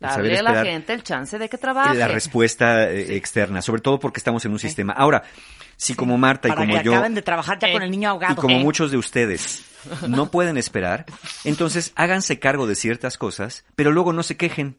Darle 0.00 0.38
a 0.38 0.42
la 0.42 0.64
gente 0.64 0.94
el 0.94 1.02
chance 1.02 1.38
de 1.38 1.48
que 1.50 1.58
trabaje. 1.58 1.94
la 1.94 2.08
respuesta 2.08 2.90
eh, 2.90 3.16
externa, 3.16 3.60
sobre 3.60 3.82
todo 3.82 4.00
porque 4.00 4.18
estamos 4.18 4.42
en 4.46 4.52
un 4.52 4.58
sistema. 4.58 4.94
Ahora, 4.94 5.22
si 5.82 5.94
como 5.94 6.18
Marta 6.18 6.48
y 6.48 6.50
Para 6.50 6.60
como 6.66 6.76
que 6.76 6.84
yo 6.84 6.92
acaben 6.92 7.14
de 7.14 7.22
trabajar 7.22 7.58
ya 7.58 7.72
con 7.72 7.82
el 7.82 7.90
niño 7.90 8.10
ahogado. 8.10 8.34
y 8.34 8.36
como 8.36 8.56
Eh. 8.56 8.62
muchos 8.62 8.90
de 8.90 8.98
ustedes 8.98 9.62
no 10.06 10.30
pueden 10.30 10.58
esperar, 10.58 11.06
entonces 11.44 11.92
háganse 11.96 12.38
cargo 12.38 12.66
de 12.66 12.74
ciertas 12.74 13.16
cosas, 13.16 13.64
pero 13.76 13.90
luego 13.90 14.12
no 14.12 14.22
se 14.22 14.36
quejen. 14.36 14.78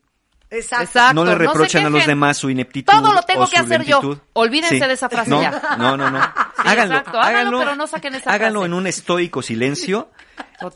Exacto. 0.52 0.84
Exacto, 0.84 1.14
no 1.16 1.24
le 1.26 1.32
se 1.32 1.38
reprochen 1.40 1.86
a 1.86 1.90
los 1.90 2.06
demás 2.06 2.38
su 2.38 2.50
ineptitud. 2.52 2.92
Todo 2.94 3.14
lo 3.14 3.22
tengo 3.24 3.46
o 3.46 3.48
que 3.50 3.58
su 3.58 3.64
hacer 3.64 3.84
yo. 3.84 4.00
lentitud. 4.02 4.18
Olvídense 4.34 4.86
de 4.86 4.94
esa 4.94 5.10
frase 5.10 5.30
no, 5.32 5.42
ya. 5.42 5.76
No, 5.80 5.98
no, 5.98 6.12
no. 6.12 6.20
háganlo, 6.58 6.98
exacto, 6.98 7.20
háganlo, 7.20 7.60
pero 7.60 7.76
no 7.78 7.88
saquen 7.88 8.14
esa 8.16 8.30
Háganlo 8.32 8.60
frase. 8.60 8.68
en 8.72 8.74
un 8.78 8.86
estoico 8.86 9.42
silencio 9.42 10.12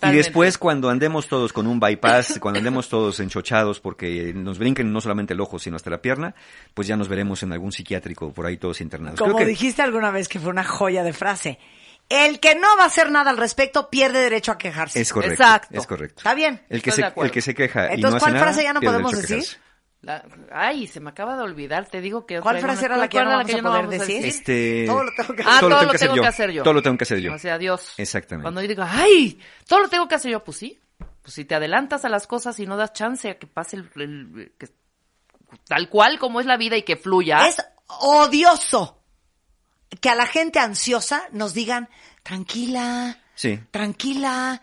Y 0.03 0.11
después 0.11 0.57
cuando 0.57 0.89
andemos 0.89 1.27
todos 1.27 1.53
con 1.53 1.67
un 1.67 1.79
bypass, 1.79 2.39
cuando 2.39 2.59
andemos 2.59 2.89
todos 2.89 3.19
enchochados 3.19 3.79
porque 3.79 4.33
nos 4.33 4.57
brinquen 4.57 4.91
no 4.91 5.01
solamente 5.01 5.33
el 5.33 5.41
ojo, 5.41 5.59
sino 5.59 5.75
hasta 5.75 5.89
la 5.89 6.01
pierna, 6.01 6.35
pues 6.73 6.87
ya 6.87 6.97
nos 6.97 7.07
veremos 7.07 7.43
en 7.43 7.51
algún 7.53 7.71
psiquiátrico 7.71 8.31
por 8.31 8.45
ahí 8.45 8.57
todos 8.57 8.81
internados. 8.81 9.19
Como 9.19 9.35
Creo 9.35 9.45
que 9.45 9.51
dijiste 9.51 9.81
alguna 9.81 10.11
vez 10.11 10.27
que 10.27 10.39
fue 10.39 10.49
una 10.49 10.63
joya 10.63 11.03
de 11.03 11.13
frase. 11.13 11.59
El 12.07 12.39
que 12.39 12.53
no 12.53 12.67
va 12.77 12.83
a 12.83 12.87
hacer 12.87 13.09
nada 13.09 13.31
al 13.31 13.37
respecto 13.37 13.89
pierde 13.89 14.19
derecho 14.19 14.51
a 14.51 14.57
quejarse. 14.57 15.01
es 15.01 15.11
correcto. 15.11 15.41
Exacto. 15.41 15.79
Es 15.79 15.87
correcto. 15.87 16.19
Está 16.19 16.35
bien. 16.35 16.61
El 16.69 16.81
que, 16.81 16.91
se, 16.91 17.03
el 17.15 17.31
que 17.31 17.41
se 17.41 17.55
queja 17.55 17.91
y 17.91 17.95
Entonces, 17.95 18.17
hace 18.17 18.23
¿cuál 18.23 18.33
nada, 18.33 18.45
frase 18.45 18.63
ya 18.63 18.73
no 18.73 18.81
podemos 18.81 19.11
decir? 19.11 19.37
quejarse. 19.39 19.57
La- 20.05 20.23
ay, 20.51 20.85
se 20.85 20.99
me 20.99 21.09
acaba 21.09 21.35
de 21.35 21.41
olvidar, 21.41 21.87
te 21.87 21.99
digo 21.99 22.27
que... 22.27 22.39
¿Cuál 22.39 22.59
frase 22.59 22.85
era 22.85 22.95
la 22.95 23.07
que 23.09 23.17
ya 23.17 23.23
¿cuál 23.23 23.25
no 23.25 23.37
vamos 23.39 23.51
a 23.51 23.55
que 23.55 23.61
no 23.61 23.69
poder 23.69 23.85
vamos 23.87 23.95
a 23.95 23.97
decir? 24.05 24.25
Este... 24.25 24.85
Todo 24.87 25.03
lo 25.03 25.11
tengo 25.17 25.33
que 25.35 25.43
Ah, 25.43 25.57
todo, 25.59 25.69
lo 25.69 25.75
hacer 25.77 25.99
tengo 25.99 26.15
yo. 26.15 26.21
que 26.21 26.27
hacer 26.27 26.51
yo. 26.51 26.63
Todo 26.63 26.73
lo 26.75 26.81
tengo 26.83 26.97
que 26.97 27.03
hacer 27.05 27.19
yo. 27.19 27.33
O 27.33 27.39
sea, 27.39 27.57
Dios. 27.57 27.93
Exactamente. 27.97 28.43
Cuando 28.43 28.61
yo 28.61 28.67
digo, 28.67 28.83
ay, 28.87 29.39
todo 29.67 29.79
lo 29.79 29.89
tengo 29.89 30.07
que 30.07 30.13
hacer 30.13 30.31
yo, 30.31 30.43
pues 30.43 30.57
sí. 30.57 30.79
Pues 31.23 31.33
si 31.33 31.43
te 31.43 31.55
adelantas 31.55 32.05
a 32.05 32.09
las 32.09 32.27
cosas 32.27 32.59
y 32.59 32.67
no 32.67 32.77
das 32.77 32.93
chance 32.93 33.27
a 33.31 33.39
que 33.39 33.47
pase 33.47 33.77
el, 33.77 33.89
el- 33.95 34.53
que- 34.59 34.69
tal 35.67 35.89
cual 35.89 36.19
como 36.19 36.39
es 36.39 36.45
la 36.45 36.55
vida 36.57 36.77
y 36.77 36.83
que 36.83 36.97
fluya. 36.97 37.47
Es 37.47 37.65
odioso 37.87 39.01
que 40.01 40.09
a 40.09 40.15
la 40.15 40.27
gente 40.27 40.59
ansiosa 40.59 41.23
nos 41.31 41.55
digan, 41.55 41.89
tranquila, 42.21 43.17
Sí. 43.33 43.59
tranquila, 43.71 44.61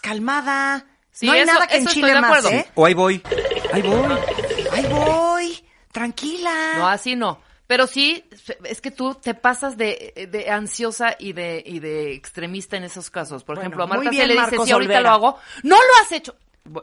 calmada. 0.00 0.86
Sí, 1.10 1.26
no 1.26 1.32
hay 1.32 1.40
eso- 1.40 1.52
nada 1.52 1.66
que 1.66 1.76
enchile 1.76 2.14
de 2.14 2.20
más. 2.22 2.44
¿eh? 2.46 2.66
O 2.74 2.86
ahí 2.86 2.94
voy. 2.94 3.22
Ahí 3.72 3.82
voy. 3.82 4.16
Ahí 4.78 4.86
voy, 4.92 5.64
tranquila. 5.92 6.74
No, 6.78 6.88
así 6.88 7.16
no. 7.16 7.40
Pero 7.66 7.86
sí, 7.86 8.24
es 8.64 8.80
que 8.80 8.90
tú 8.90 9.14
te 9.14 9.34
pasas 9.34 9.76
de, 9.76 10.28
de 10.30 10.50
ansiosa 10.50 11.16
y 11.18 11.34
de, 11.34 11.62
y 11.66 11.80
de 11.80 12.14
extremista 12.14 12.78
en 12.78 12.84
esos 12.84 13.10
casos. 13.10 13.44
Por 13.44 13.56
Bueno, 13.56 13.66
ejemplo, 13.68 13.84
a 13.84 13.86
Marta 13.86 14.08
bien, 14.10 14.22
se 14.22 14.26
le 14.26 14.32
dice, 14.34 14.42
Marcos 14.46 14.66
si 14.66 14.72
ahorita 14.72 14.92
Olvera. 14.94 15.00
lo 15.10 15.14
hago, 15.14 15.38
no 15.64 15.76
lo 15.76 16.02
has 16.02 16.12
hecho. 16.12 16.34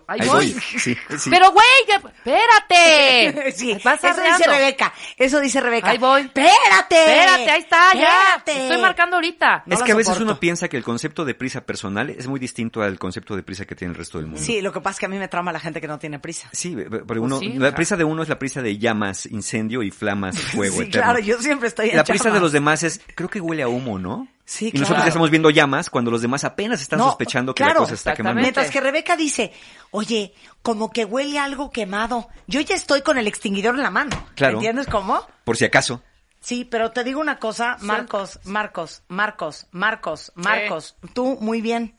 Ahí, 0.07 0.19
Ahí 0.21 0.27
voy. 0.27 0.51
voy. 0.53 0.61
Sí, 0.79 0.97
sí. 1.17 1.29
Pero 1.29 1.51
güey, 1.51 1.65
ya- 1.87 1.95
espérate. 1.95 3.51
Sí, 3.55 3.71
eso 3.71 4.21
dice. 4.23 4.47
Rebeca, 4.47 4.93
eso 5.17 5.39
dice 5.39 5.61
Rebeca. 5.61 5.89
Ahí 5.89 5.97
voy. 5.97 6.21
Espérate. 6.21 6.95
Espérate, 6.99 7.49
ahí 7.51 7.61
está, 7.61 7.93
ya. 7.93 8.01
Espérate. 8.37 8.63
Estoy 8.63 8.81
marcando 8.81 9.15
ahorita. 9.17 9.63
No 9.65 9.75
es 9.75 9.83
que 9.83 9.91
a 9.91 9.95
veces 9.95 10.13
soporto. 10.13 10.31
uno 10.31 10.39
piensa 10.39 10.67
que 10.67 10.77
el 10.77 10.83
concepto 10.83 11.25
de 11.25 11.35
prisa 11.35 11.61
personal 11.65 12.09
es 12.09 12.27
muy 12.27 12.39
distinto 12.39 12.81
al 12.81 12.97
concepto 12.99 13.35
de 13.35 13.43
prisa 13.43 13.65
que 13.65 13.75
tiene 13.75 13.91
el 13.93 13.97
resto 13.97 14.17
del 14.17 14.27
mundo. 14.27 14.41
Sí, 14.41 14.61
lo 14.61 14.71
que 14.73 14.81
pasa 14.81 14.95
es 14.95 14.99
que 14.99 15.05
a 15.05 15.09
mí 15.09 15.17
me 15.17 15.27
trama 15.27 15.51
la 15.51 15.59
gente 15.59 15.81
que 15.81 15.87
no 15.87 15.99
tiene 15.99 16.19
prisa. 16.19 16.49
Sí, 16.51 16.75
pero 17.07 17.21
uno, 17.21 17.39
sí, 17.39 17.53
la 17.53 17.73
prisa 17.73 17.95
de 17.95 18.03
uno 18.03 18.23
es 18.23 18.29
la 18.29 18.39
prisa 18.39 18.61
de 18.61 18.77
llamas, 18.77 19.25
incendio 19.25 19.83
y 19.83 19.91
flamas, 19.91 20.39
fuego 20.53 20.77
sí, 20.77 20.83
eterno. 20.83 21.01
claro, 21.03 21.19
yo 21.19 21.41
siempre 21.41 21.67
estoy 21.67 21.89
en 21.91 21.97
La 21.97 22.03
prisa 22.03 22.29
de 22.31 22.39
los 22.39 22.51
demás 22.51 22.83
es, 22.83 23.01
creo 23.15 23.29
que 23.29 23.39
huele 23.41 23.63
a 23.63 23.67
humo, 23.67 23.99
¿no? 23.99 24.27
Sí, 24.45 24.69
Y 24.71 24.77
nosotros 24.77 25.03
ya 25.03 25.07
estamos 25.07 25.31
viendo 25.31 25.49
llamas 25.49 25.89
cuando 25.89 26.11
los 26.11 26.21
demás 26.21 26.43
apenas 26.43 26.79
están 26.79 26.99
No, 26.99 27.05
sospechando 27.07 27.55
que 27.55 27.63
claro, 27.63 27.79
la 27.79 27.79
cosa 27.79 27.93
está 27.95 28.13
quemando. 28.13 28.41
Mientras 28.41 28.69
que 28.69 28.79
Rebeca 28.79 29.15
dice, 29.15 29.51
oye, 29.89 30.33
como 30.61 30.91
que 30.91 31.03
huele 31.03 31.39
algo 31.39 31.71
quemado. 31.71 32.29
Yo 32.45 32.61
ya 32.61 32.75
estoy 32.75 33.01
con 33.01 33.17
el 33.17 33.27
extinguidor 33.27 33.75
en 33.75 33.81
la 33.81 33.89
mano. 33.89 34.27
Claro. 34.35 34.57
¿Entiendes 34.57 34.85
cómo? 34.85 35.25
Por 35.43 35.57
si 35.57 35.65
acaso. 35.65 36.03
Sí, 36.41 36.63
pero 36.63 36.91
te 36.91 37.03
digo 37.03 37.19
una 37.19 37.39
cosa, 37.39 37.77
Marcos, 37.81 38.39
Marcos, 38.43 39.01
Marcos, 39.07 39.65
Marcos, 39.71 40.31
Marcos, 40.35 40.95
tú 41.15 41.39
muy 41.41 41.59
bien. 41.59 41.95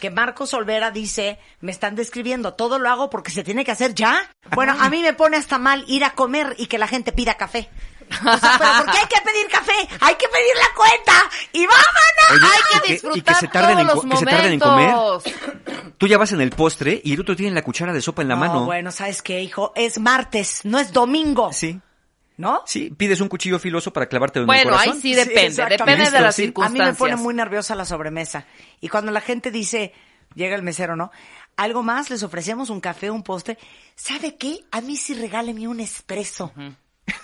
Que 0.00 0.10
Marcos 0.10 0.52
Olvera 0.52 0.90
dice, 0.90 1.38
me 1.60 1.72
están 1.72 1.94
describiendo, 1.94 2.52
todo 2.52 2.78
lo 2.78 2.90
hago 2.90 3.08
porque 3.08 3.30
se 3.30 3.42
tiene 3.42 3.64
que 3.64 3.70
hacer 3.70 3.94
ya. 3.94 4.30
Bueno, 4.54 4.76
a 4.78 4.90
mí 4.90 5.00
me 5.00 5.14
pone 5.14 5.38
hasta 5.38 5.58
mal 5.58 5.84
ir 5.88 6.04
a 6.04 6.10
comer 6.14 6.54
y 6.58 6.66
que 6.66 6.76
la 6.76 6.88
gente 6.88 7.12
pida 7.12 7.34
café. 7.34 7.70
O 8.10 8.38
sea, 8.38 8.56
pero 8.58 8.84
¿por 8.84 8.92
qué 8.92 8.98
hay 8.98 9.06
que 9.06 9.20
pedir 9.24 9.48
café? 9.48 9.72
Hay 10.00 10.14
que 10.16 10.28
pedir 10.28 10.56
la 10.56 10.74
cuenta 10.76 11.12
y 11.52 11.66
vámonos. 11.66 12.30
Oye, 12.30 12.46
Hay 12.46 12.60
y 12.60 12.62
que 12.72 12.80
que- 12.86 12.88
y 12.90 12.92
disfrutar 12.94 13.34
que 13.34 13.40
se 13.40 13.48
tarden 13.48 13.78
en 13.80 13.86
todos 13.88 14.04
los 14.04 14.12
que 14.12 14.18
se 14.18 14.26
tarden 14.26 14.52
en 14.52 14.60
comer. 14.60 14.90
momentos. 14.90 15.24
Tú 15.98 16.06
ya 16.06 16.18
vas 16.18 16.32
en 16.32 16.40
el 16.40 16.50
postre 16.50 17.00
y 17.04 17.12
el 17.14 17.20
otro 17.20 17.36
tiene 17.36 17.54
la 17.54 17.62
cuchara 17.62 17.92
de 17.92 18.00
sopa 18.00 18.22
en 18.22 18.28
la 18.28 18.34
No, 18.34 18.40
mano. 18.40 18.64
bueno, 18.64 18.90
¿sabes 18.92 19.22
qué, 19.22 19.40
hijo? 19.42 19.72
Es 19.76 19.98
martes, 19.98 20.60
no 20.64 20.78
es 20.78 20.92
domingo. 20.92 21.52
Sí. 21.52 21.80
¿No? 22.36 22.62
Sí, 22.64 22.90
pides 22.96 23.20
un 23.20 23.28
cuchillo 23.28 23.58
filoso 23.58 23.92
para 23.92 24.06
clavártelo 24.08 24.44
en 24.44 24.50
el 24.50 24.56
Bueno, 24.64 24.70
corazón. 24.70 24.94
ahí 24.94 25.00
sí 25.02 25.14
depende, 25.14 25.62
depende 25.66 26.10
de 26.10 26.20
las 26.22 26.34
sí. 26.34 26.42
A 26.42 26.44
mí 26.44 26.46
circunstancias. 26.48 26.88
me 26.88 26.94
pone 26.94 27.16
muy 27.16 27.34
nerviosa 27.34 27.74
la 27.74 27.84
sobremesa. 27.84 28.46
Y 28.80 28.88
cuando 28.88 29.12
la 29.12 29.20
gente 29.20 29.50
dice, 29.50 29.92
llega 30.34 30.56
el 30.56 30.62
mesero, 30.62 30.96
¿no? 30.96 31.10
Algo 31.58 31.82
más, 31.82 32.08
les 32.08 32.22
ofrecemos 32.22 32.70
un 32.70 32.80
café, 32.80 33.10
un 33.10 33.22
postre. 33.22 33.58
¿Sabe 33.94 34.36
qué? 34.36 34.60
A 34.70 34.80
mí 34.80 34.96
sí 34.96 35.12
regáleme 35.12 35.68
un 35.68 35.80
espresso. 35.80 36.52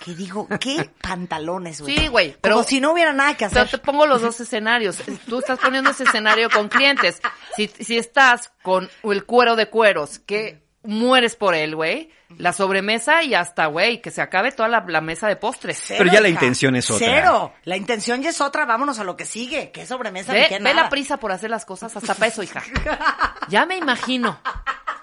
Que 0.03 0.13
digo, 0.15 0.47
¿qué 0.59 0.89
pantalones, 1.01 1.81
güey? 1.81 1.97
Sí, 1.97 2.07
güey, 2.07 2.31
Como 2.33 2.39
pero- 2.41 2.63
si 2.63 2.79
no 2.79 2.91
hubiera 2.93 3.13
nada 3.13 3.35
que 3.35 3.47
Pero 3.49 3.61
hacer. 3.61 3.79
te 3.79 3.85
pongo 3.85 4.05
los 4.05 4.21
dos 4.21 4.39
escenarios. 4.39 4.97
Tú 5.27 5.39
estás 5.39 5.59
poniendo 5.59 5.89
ese 5.91 6.03
escenario 6.03 6.49
con 6.49 6.69
clientes. 6.69 7.21
Si, 7.55 7.67
si 7.67 7.97
estás 7.97 8.51
con 8.63 8.89
el 9.03 9.25
cuero 9.25 9.55
de 9.55 9.69
cueros, 9.69 10.19
que 10.19 10.66
mueres 10.83 11.35
por 11.35 11.53
él, 11.55 11.75
güey, 11.75 12.09
la 12.37 12.53
sobremesa 12.53 13.23
y 13.23 13.33
hasta, 13.33 13.65
güey, 13.67 14.01
que 14.01 14.11
se 14.11 14.21
acabe 14.21 14.51
toda 14.51 14.69
la, 14.69 14.85
la 14.87 15.01
mesa 15.01 15.27
de 15.27 15.35
postres. 15.35 15.81
Cero, 15.85 15.97
Pero 15.99 16.13
ya 16.13 16.21
la 16.21 16.29
hija. 16.29 16.35
intención 16.39 16.75
es 16.75 16.89
otra. 16.89 17.05
Cero. 17.07 17.53
La 17.63 17.75
intención 17.77 18.21
ya 18.21 18.29
es 18.29 18.39
otra. 18.41 18.65
Vámonos 18.65 18.99
a 18.99 19.03
lo 19.03 19.15
que 19.17 19.25
sigue. 19.25 19.71
¿Qué 19.71 19.85
sobremesa 19.85 20.33
ni 20.33 20.39
Ve, 20.39 20.45
qué 20.49 20.55
ve 20.55 20.59
nada? 20.61 20.83
la 20.83 20.89
prisa 20.89 21.17
por 21.17 21.31
hacer 21.31 21.49
las 21.49 21.65
cosas 21.65 21.95
hasta 21.95 22.13
para 22.15 22.27
eso, 22.27 22.43
hija. 22.43 22.63
Ya 23.49 23.65
me 23.65 23.77
imagino. 23.77 24.39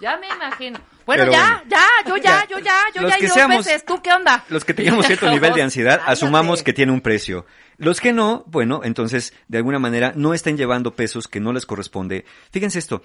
Ya 0.00 0.16
me 0.18 0.26
imagino. 0.28 0.80
Bueno, 1.06 1.22
Pero 1.24 1.32
ya, 1.32 1.62
bueno. 1.66 1.70
ya, 1.70 1.82
yo 2.08 2.16
ya, 2.16 2.46
yo 2.48 2.58
ya, 2.58 2.74
yo 2.94 3.02
Los 3.02 3.10
ya, 3.10 3.16
y 3.18 3.20
que 3.20 3.26
dos 3.28 3.34
seamos- 3.36 3.64
veces. 3.66 3.84
¿Tú 3.84 4.00
qué 4.02 4.12
onda? 4.12 4.44
Los 4.48 4.64
que 4.64 4.74
tengamos 4.74 5.06
cierto 5.06 5.30
nivel 5.30 5.52
de 5.54 5.62
ansiedad, 5.62 5.96
Cállate. 5.98 6.12
asumamos 6.12 6.62
que 6.62 6.72
tiene 6.72 6.92
un 6.92 7.00
precio. 7.00 7.46
Los 7.76 8.00
que 8.00 8.12
no, 8.12 8.44
bueno, 8.46 8.80
entonces, 8.84 9.34
de 9.48 9.58
alguna 9.58 9.78
manera, 9.78 10.12
no 10.16 10.34
estén 10.34 10.56
llevando 10.56 10.94
pesos 10.94 11.28
que 11.28 11.40
no 11.40 11.52
les 11.52 11.66
corresponde. 11.66 12.24
Fíjense 12.52 12.78
esto, 12.78 13.02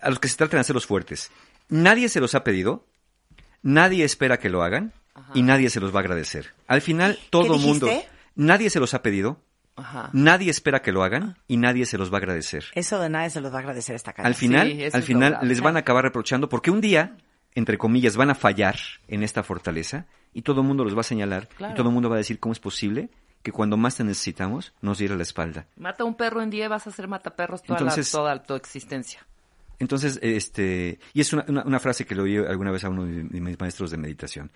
a 0.00 0.10
los 0.10 0.18
que 0.18 0.28
se 0.28 0.36
traten 0.36 0.58
de 0.58 0.60
hacer 0.62 0.74
los 0.74 0.86
fuertes. 0.86 1.30
Nadie 1.70 2.08
se 2.08 2.20
los 2.20 2.34
ha 2.34 2.44
pedido, 2.44 2.86
nadie 3.62 4.04
espera 4.04 4.38
que 4.38 4.48
lo 4.50 4.62
hagan 4.62 4.92
y 5.34 5.42
nadie 5.42 5.70
se 5.70 5.80
los 5.80 5.94
va 5.94 5.98
a 5.98 6.02
agradecer. 6.02 6.52
Al 6.66 6.80
final, 6.80 7.18
todo 7.30 7.54
el 7.56 7.60
mundo, 7.60 7.88
nadie 8.34 8.70
se 8.70 8.80
los 8.80 8.94
ha 8.94 9.02
pedido, 9.02 9.40
Ajá. 9.76 10.10
nadie 10.12 10.50
espera 10.50 10.82
que 10.82 10.92
lo 10.92 11.02
hagan 11.02 11.36
y 11.46 11.56
nadie 11.56 11.86
se 11.86 11.98
los 11.98 12.10
va 12.12 12.16
a 12.16 12.18
agradecer. 12.18 12.64
Eso 12.74 12.98
de 13.00 13.08
nadie 13.08 13.30
se 13.30 13.40
los 13.40 13.52
va 13.52 13.56
a 13.56 13.60
agradecer 13.60 13.94
esta 13.94 14.12
cara. 14.12 14.26
Al 14.28 14.34
final, 14.34 14.68
Sí, 14.70 14.84
al 14.92 15.02
final 15.02 15.38
les 15.42 15.60
van 15.60 15.76
a 15.76 15.80
acabar 15.80 16.04
reprochando 16.04 16.48
porque 16.48 16.70
un 16.70 16.80
día, 16.80 17.16
entre 17.54 17.78
comillas, 17.78 18.16
van 18.16 18.30
a 18.30 18.34
fallar 18.34 18.76
en 19.08 19.22
esta 19.22 19.42
fortaleza 19.42 20.06
y 20.32 20.42
todo 20.42 20.60
el 20.60 20.66
mundo 20.66 20.84
los 20.84 20.96
va 20.96 21.00
a 21.00 21.04
señalar 21.04 21.48
Claro. 21.48 21.72
y 21.72 21.76
todo 21.76 21.88
el 21.88 21.94
mundo 21.94 22.08
va 22.08 22.16
a 22.16 22.18
decir 22.18 22.38
cómo 22.38 22.52
es 22.52 22.60
posible 22.60 23.10
que 23.42 23.52
cuando 23.52 23.76
más 23.76 23.96
te 23.96 24.04
necesitamos 24.04 24.72
nos 24.82 24.98
diera 24.98 25.16
la 25.16 25.22
espalda. 25.22 25.66
Mata 25.76 26.04
un 26.04 26.14
perro 26.14 26.42
en 26.42 26.50
día 26.50 26.66
y 26.66 26.68
vas 26.68 26.86
a 26.86 26.90
ser 26.90 27.08
mataperros 27.08 27.62
toda, 27.62 27.78
Entonces- 27.78 28.12
la, 28.12 28.18
toda 28.20 28.42
tu 28.42 28.54
existencia. 28.54 29.26
Entonces, 29.80 30.20
este, 30.22 31.00
y 31.14 31.20
es 31.22 31.32
una, 31.32 31.80
frase 31.80 32.04
que 32.06 32.14
le 32.14 32.22
oí 32.22 32.36
alguna 32.36 32.70
vez 32.70 32.84
a 32.84 32.90
uno 32.90 33.04
de, 33.04 33.24
mis 33.40 33.58
maestros 33.58 33.90
de 33.90 33.96
meditación. 33.96 34.52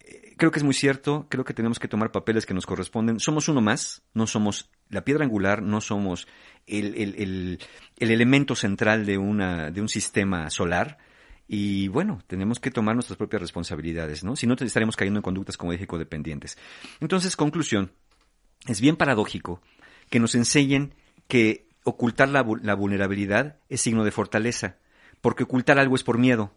Eh, 0.00 0.34
Creo 0.36 0.50
que 0.50 0.58
es 0.58 0.64
muy 0.64 0.74
cierto, 0.74 1.26
creo 1.28 1.44
que 1.44 1.54
tenemos 1.54 1.78
que 1.78 1.86
tomar 1.86 2.10
papeles 2.10 2.46
que 2.46 2.54
nos 2.54 2.66
corresponden. 2.66 3.20
Somos 3.20 3.48
uno 3.48 3.60
más, 3.60 4.02
no 4.14 4.26
somos 4.26 4.70
la 4.88 5.04
piedra 5.04 5.24
angular, 5.24 5.62
no 5.62 5.80
somos 5.82 6.26
el, 6.66 6.94
el- 6.96 7.14
el- 7.16 7.58
el 7.98 8.10
elemento 8.10 8.56
central 8.56 9.04
de, 9.06 9.18
una, 9.18 9.70
de 9.70 9.80
un 9.82 9.88
sistema 9.88 10.48
solar. 10.50 10.96
Y 11.46 11.88
bueno, 11.88 12.22
tenemos 12.26 12.60
que 12.60 12.70
tomar 12.70 12.94
nuestras 12.94 13.18
propias 13.18 13.42
responsabilidades, 13.42 14.24
¿no? 14.24 14.36
Si 14.36 14.46
no, 14.46 14.54
estaremos 14.54 14.96
cayendo 14.96 15.18
en 15.18 15.22
conductas, 15.22 15.56
como 15.56 15.72
dije, 15.72 15.86
codependientes. 15.86 16.56
Entonces, 17.00 17.36
conclusión, 17.36 17.92
es 18.66 18.80
bien 18.80 18.96
paradójico 18.96 19.60
que 20.08 20.20
nos 20.20 20.34
enseñen 20.34 20.94
que 21.28 21.66
ocultar 21.84 22.28
la, 22.28 22.44
vu- 22.44 22.60
la 22.62 22.74
vulnerabilidad 22.74 23.56
es 23.68 23.80
signo 23.80 24.04
de 24.04 24.10
fortaleza, 24.10 24.76
porque 25.20 25.44
ocultar 25.44 25.78
algo 25.78 25.94
es 25.96 26.02
por 26.02 26.18
miedo. 26.18 26.52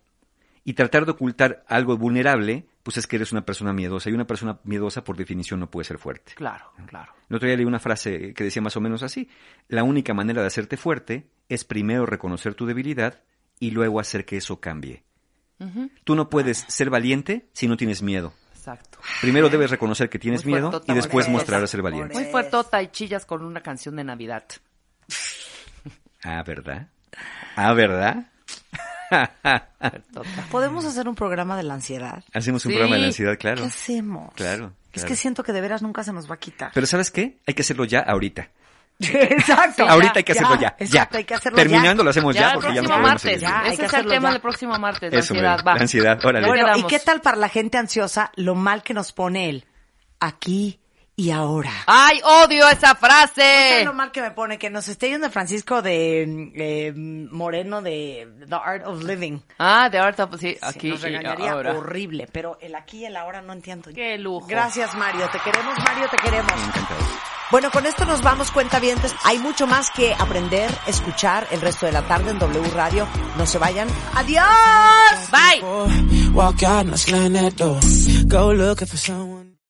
Y 0.65 0.73
tratar 0.75 1.03
de 1.05 1.11
ocultar 1.11 1.65
algo 1.67 1.97
vulnerable, 1.97 2.65
pues 2.83 2.95
es 2.95 3.05
que 3.05 3.17
eres 3.17 3.33
una 3.33 3.43
persona 3.45 3.73
miedosa. 3.73 4.09
Y 4.09 4.13
una 4.13 4.25
persona 4.25 4.59
miedosa, 4.63 5.03
por 5.03 5.17
definición, 5.17 5.59
no 5.59 5.69
puede 5.69 5.83
ser 5.83 5.97
fuerte. 5.97 6.33
Claro, 6.35 6.71
claro. 6.85 7.11
El 7.29 7.35
otro 7.35 7.47
día 7.47 7.57
leí 7.57 7.65
una 7.65 7.79
frase 7.79 8.33
que 8.33 8.45
decía 8.45 8.61
más 8.61 8.77
o 8.77 8.81
menos 8.81 9.03
así. 9.03 9.27
La 9.67 9.83
única 9.83 10.13
manera 10.13 10.39
de 10.41 10.47
hacerte 10.47 10.77
fuerte 10.77 11.27
es 11.49 11.65
primero 11.65 12.05
reconocer 12.05 12.55
tu 12.55 12.65
debilidad 12.65 13.19
y 13.59 13.71
luego 13.71 13.99
hacer 13.99 14.23
que 14.25 14.37
eso 14.37 14.61
cambie. 14.61 15.03
Tú 16.05 16.15
no 16.15 16.29
puedes 16.29 16.59
ser 16.67 16.89
valiente 16.89 17.47
si 17.53 17.67
no 17.67 17.75
tienes 17.77 18.01
miedo. 18.01 18.33
Exacto. 18.53 18.99
Primero 19.21 19.49
debes 19.49 19.69
reconocer 19.71 20.09
que 20.09 20.19
tienes 20.19 20.43
Muy 20.45 20.53
miedo 20.53 20.69
fuertota, 20.71 20.91
y 20.93 20.95
después 20.95 21.27
mostrar 21.29 21.61
a 21.63 21.67
ser 21.67 21.81
valiente. 21.81 22.13
Muy 22.13 22.25
fuertota 22.25 22.81
y 22.81 22.87
chillas 22.87 23.25
con 23.25 23.43
una 23.43 23.59
canción 23.61 23.95
de 23.97 24.03
Navidad. 24.05 24.45
Ah, 26.25 26.41
¿verdad? 26.43 26.87
Ah, 27.57 27.73
¿verdad? 27.73 28.27
¿Podemos 30.51 30.85
hacer 30.85 31.07
un 31.07 31.15
programa 31.15 31.57
de 31.57 31.63
la 31.63 31.73
ansiedad? 31.73 32.23
Hacemos 32.33 32.65
un 32.65 32.71
Sí. 32.71 32.75
programa 32.77 32.95
de 32.95 33.01
la 33.01 33.07
ansiedad, 33.07 33.37
claro. 33.37 33.61
¿Qué 33.61 33.67
hacemos? 33.67 34.33
Claro, 34.35 34.71
Es 34.91 35.01
claro. 35.01 35.07
que 35.09 35.15
siento 35.15 35.43
que 35.43 35.51
de 35.51 35.61
veras 35.61 35.81
nunca 35.81 36.03
se 36.03 36.13
nos 36.13 36.29
va 36.29 36.35
a 36.35 36.39
quitar. 36.39 36.71
Pero 36.73 36.87
¿sabes 36.87 37.11
qué? 37.11 37.37
Hay 37.45 37.53
que 37.53 37.61
hacerlo 37.61 37.85
ya 37.85 37.99
ahorita. 37.99 38.49
Exacto. 38.99 39.85
ahorita 39.87 40.13
hay 40.19 40.23
que 40.23 40.31
hacerlo 40.31 40.55
ya. 40.59 40.75
Exacto, 40.79 41.13
ya. 41.13 41.17
hay 41.17 41.23
que 41.25 41.33
hacerlo 41.33 41.57
Terminando 41.57 42.01
ya. 42.01 42.05
lo 42.05 42.09
hacemos 42.11 42.35
ya, 42.35 42.41
Ya, 42.41 42.47
el 42.47 42.53
porque 42.53 42.73
ya 42.75 42.97
martes. 42.99 43.43
hay 43.43 43.67
Ese 43.73 43.77
que 43.81 43.85
es 43.87 43.93
el 43.93 44.07
tema 44.07 44.27
ya. 44.29 44.31
del 44.33 44.41
próximo 44.41 44.79
martes, 44.79 45.11
la 45.13 45.19
Eso, 45.19 45.33
ansiedad. 45.33 45.59
Va. 45.67 45.75
La 45.75 45.81
ansiedad, 45.81 46.19
órale. 46.25 46.47
Bueno, 46.47 46.77
¿y 46.77 46.83
qué 46.83 46.99
tal 46.99 47.19
para 47.21 47.37
la 47.37 47.49
gente 47.49 47.77
ansiosa 47.77 48.31
lo 48.35 48.55
mal 48.55 48.81
que 48.83 48.93
nos 48.93 49.11
pone 49.11 49.49
él? 49.49 49.65
Aquí 50.19 50.79
y 51.15 51.29
ahora. 51.31 51.71
¡Ay, 51.85 52.19
odio 52.23 52.67
esa 52.69 52.95
¿Sabes 52.95 52.99
frase! 52.99 53.85
lo 53.85 53.93
mal 53.93 54.11
que 54.11 54.21
me 54.21 54.31
pone? 54.31 54.57
Que 54.57 54.69
nos 54.69 54.87
esté 54.87 55.09
yendo 55.09 55.29
Francisco 55.29 55.81
de 55.81 56.23
eh, 56.55 56.93
Moreno 56.95 57.81
de 57.81 58.27
The 58.47 58.55
Art 58.55 58.85
of 58.87 59.03
Living. 59.03 59.39
Ah, 59.59 59.89
de 59.89 59.99
ahorita, 59.99 60.27
pues 60.29 60.41
sí, 60.41 60.53
Sí, 60.53 60.59
aquí 60.61 60.89
nos 60.89 60.99
y 61.01 61.03
regañaría 61.03 61.51
ahora. 61.51 61.73
horrible, 61.73 62.27
pero 62.31 62.57
el 62.61 62.73
aquí 62.75 62.99
y 62.99 63.05
el 63.05 63.15
ahora 63.15 63.41
no 63.41 63.53
entiendo. 63.53 63.91
Qué 63.93 64.17
lujo. 64.17 64.47
Gracias, 64.47 64.95
Mario. 64.95 65.29
Te 65.31 65.39
queremos, 65.39 65.77
Mario, 65.79 66.07
te 66.09 66.17
queremos. 66.17 66.51
Bueno, 67.51 67.69
con 67.69 67.85
esto 67.85 68.05
nos 68.05 68.23
vamos, 68.23 68.49
cuentavientes. 68.49 69.13
Hay 69.23 69.37
mucho 69.37 69.67
más 69.67 69.91
que 69.91 70.15
aprender, 70.17 70.71
escuchar 70.87 71.45
el 71.51 71.61
resto 71.61 71.85
de 71.85 71.91
la 71.91 72.01
tarde 72.07 72.31
en 72.31 72.39
W 72.39 72.67
Radio. 72.71 73.07
No 73.37 73.45
se 73.45 73.59
vayan. 73.59 73.87
¡Adiós! 74.15 74.43
Bye. 75.31 75.61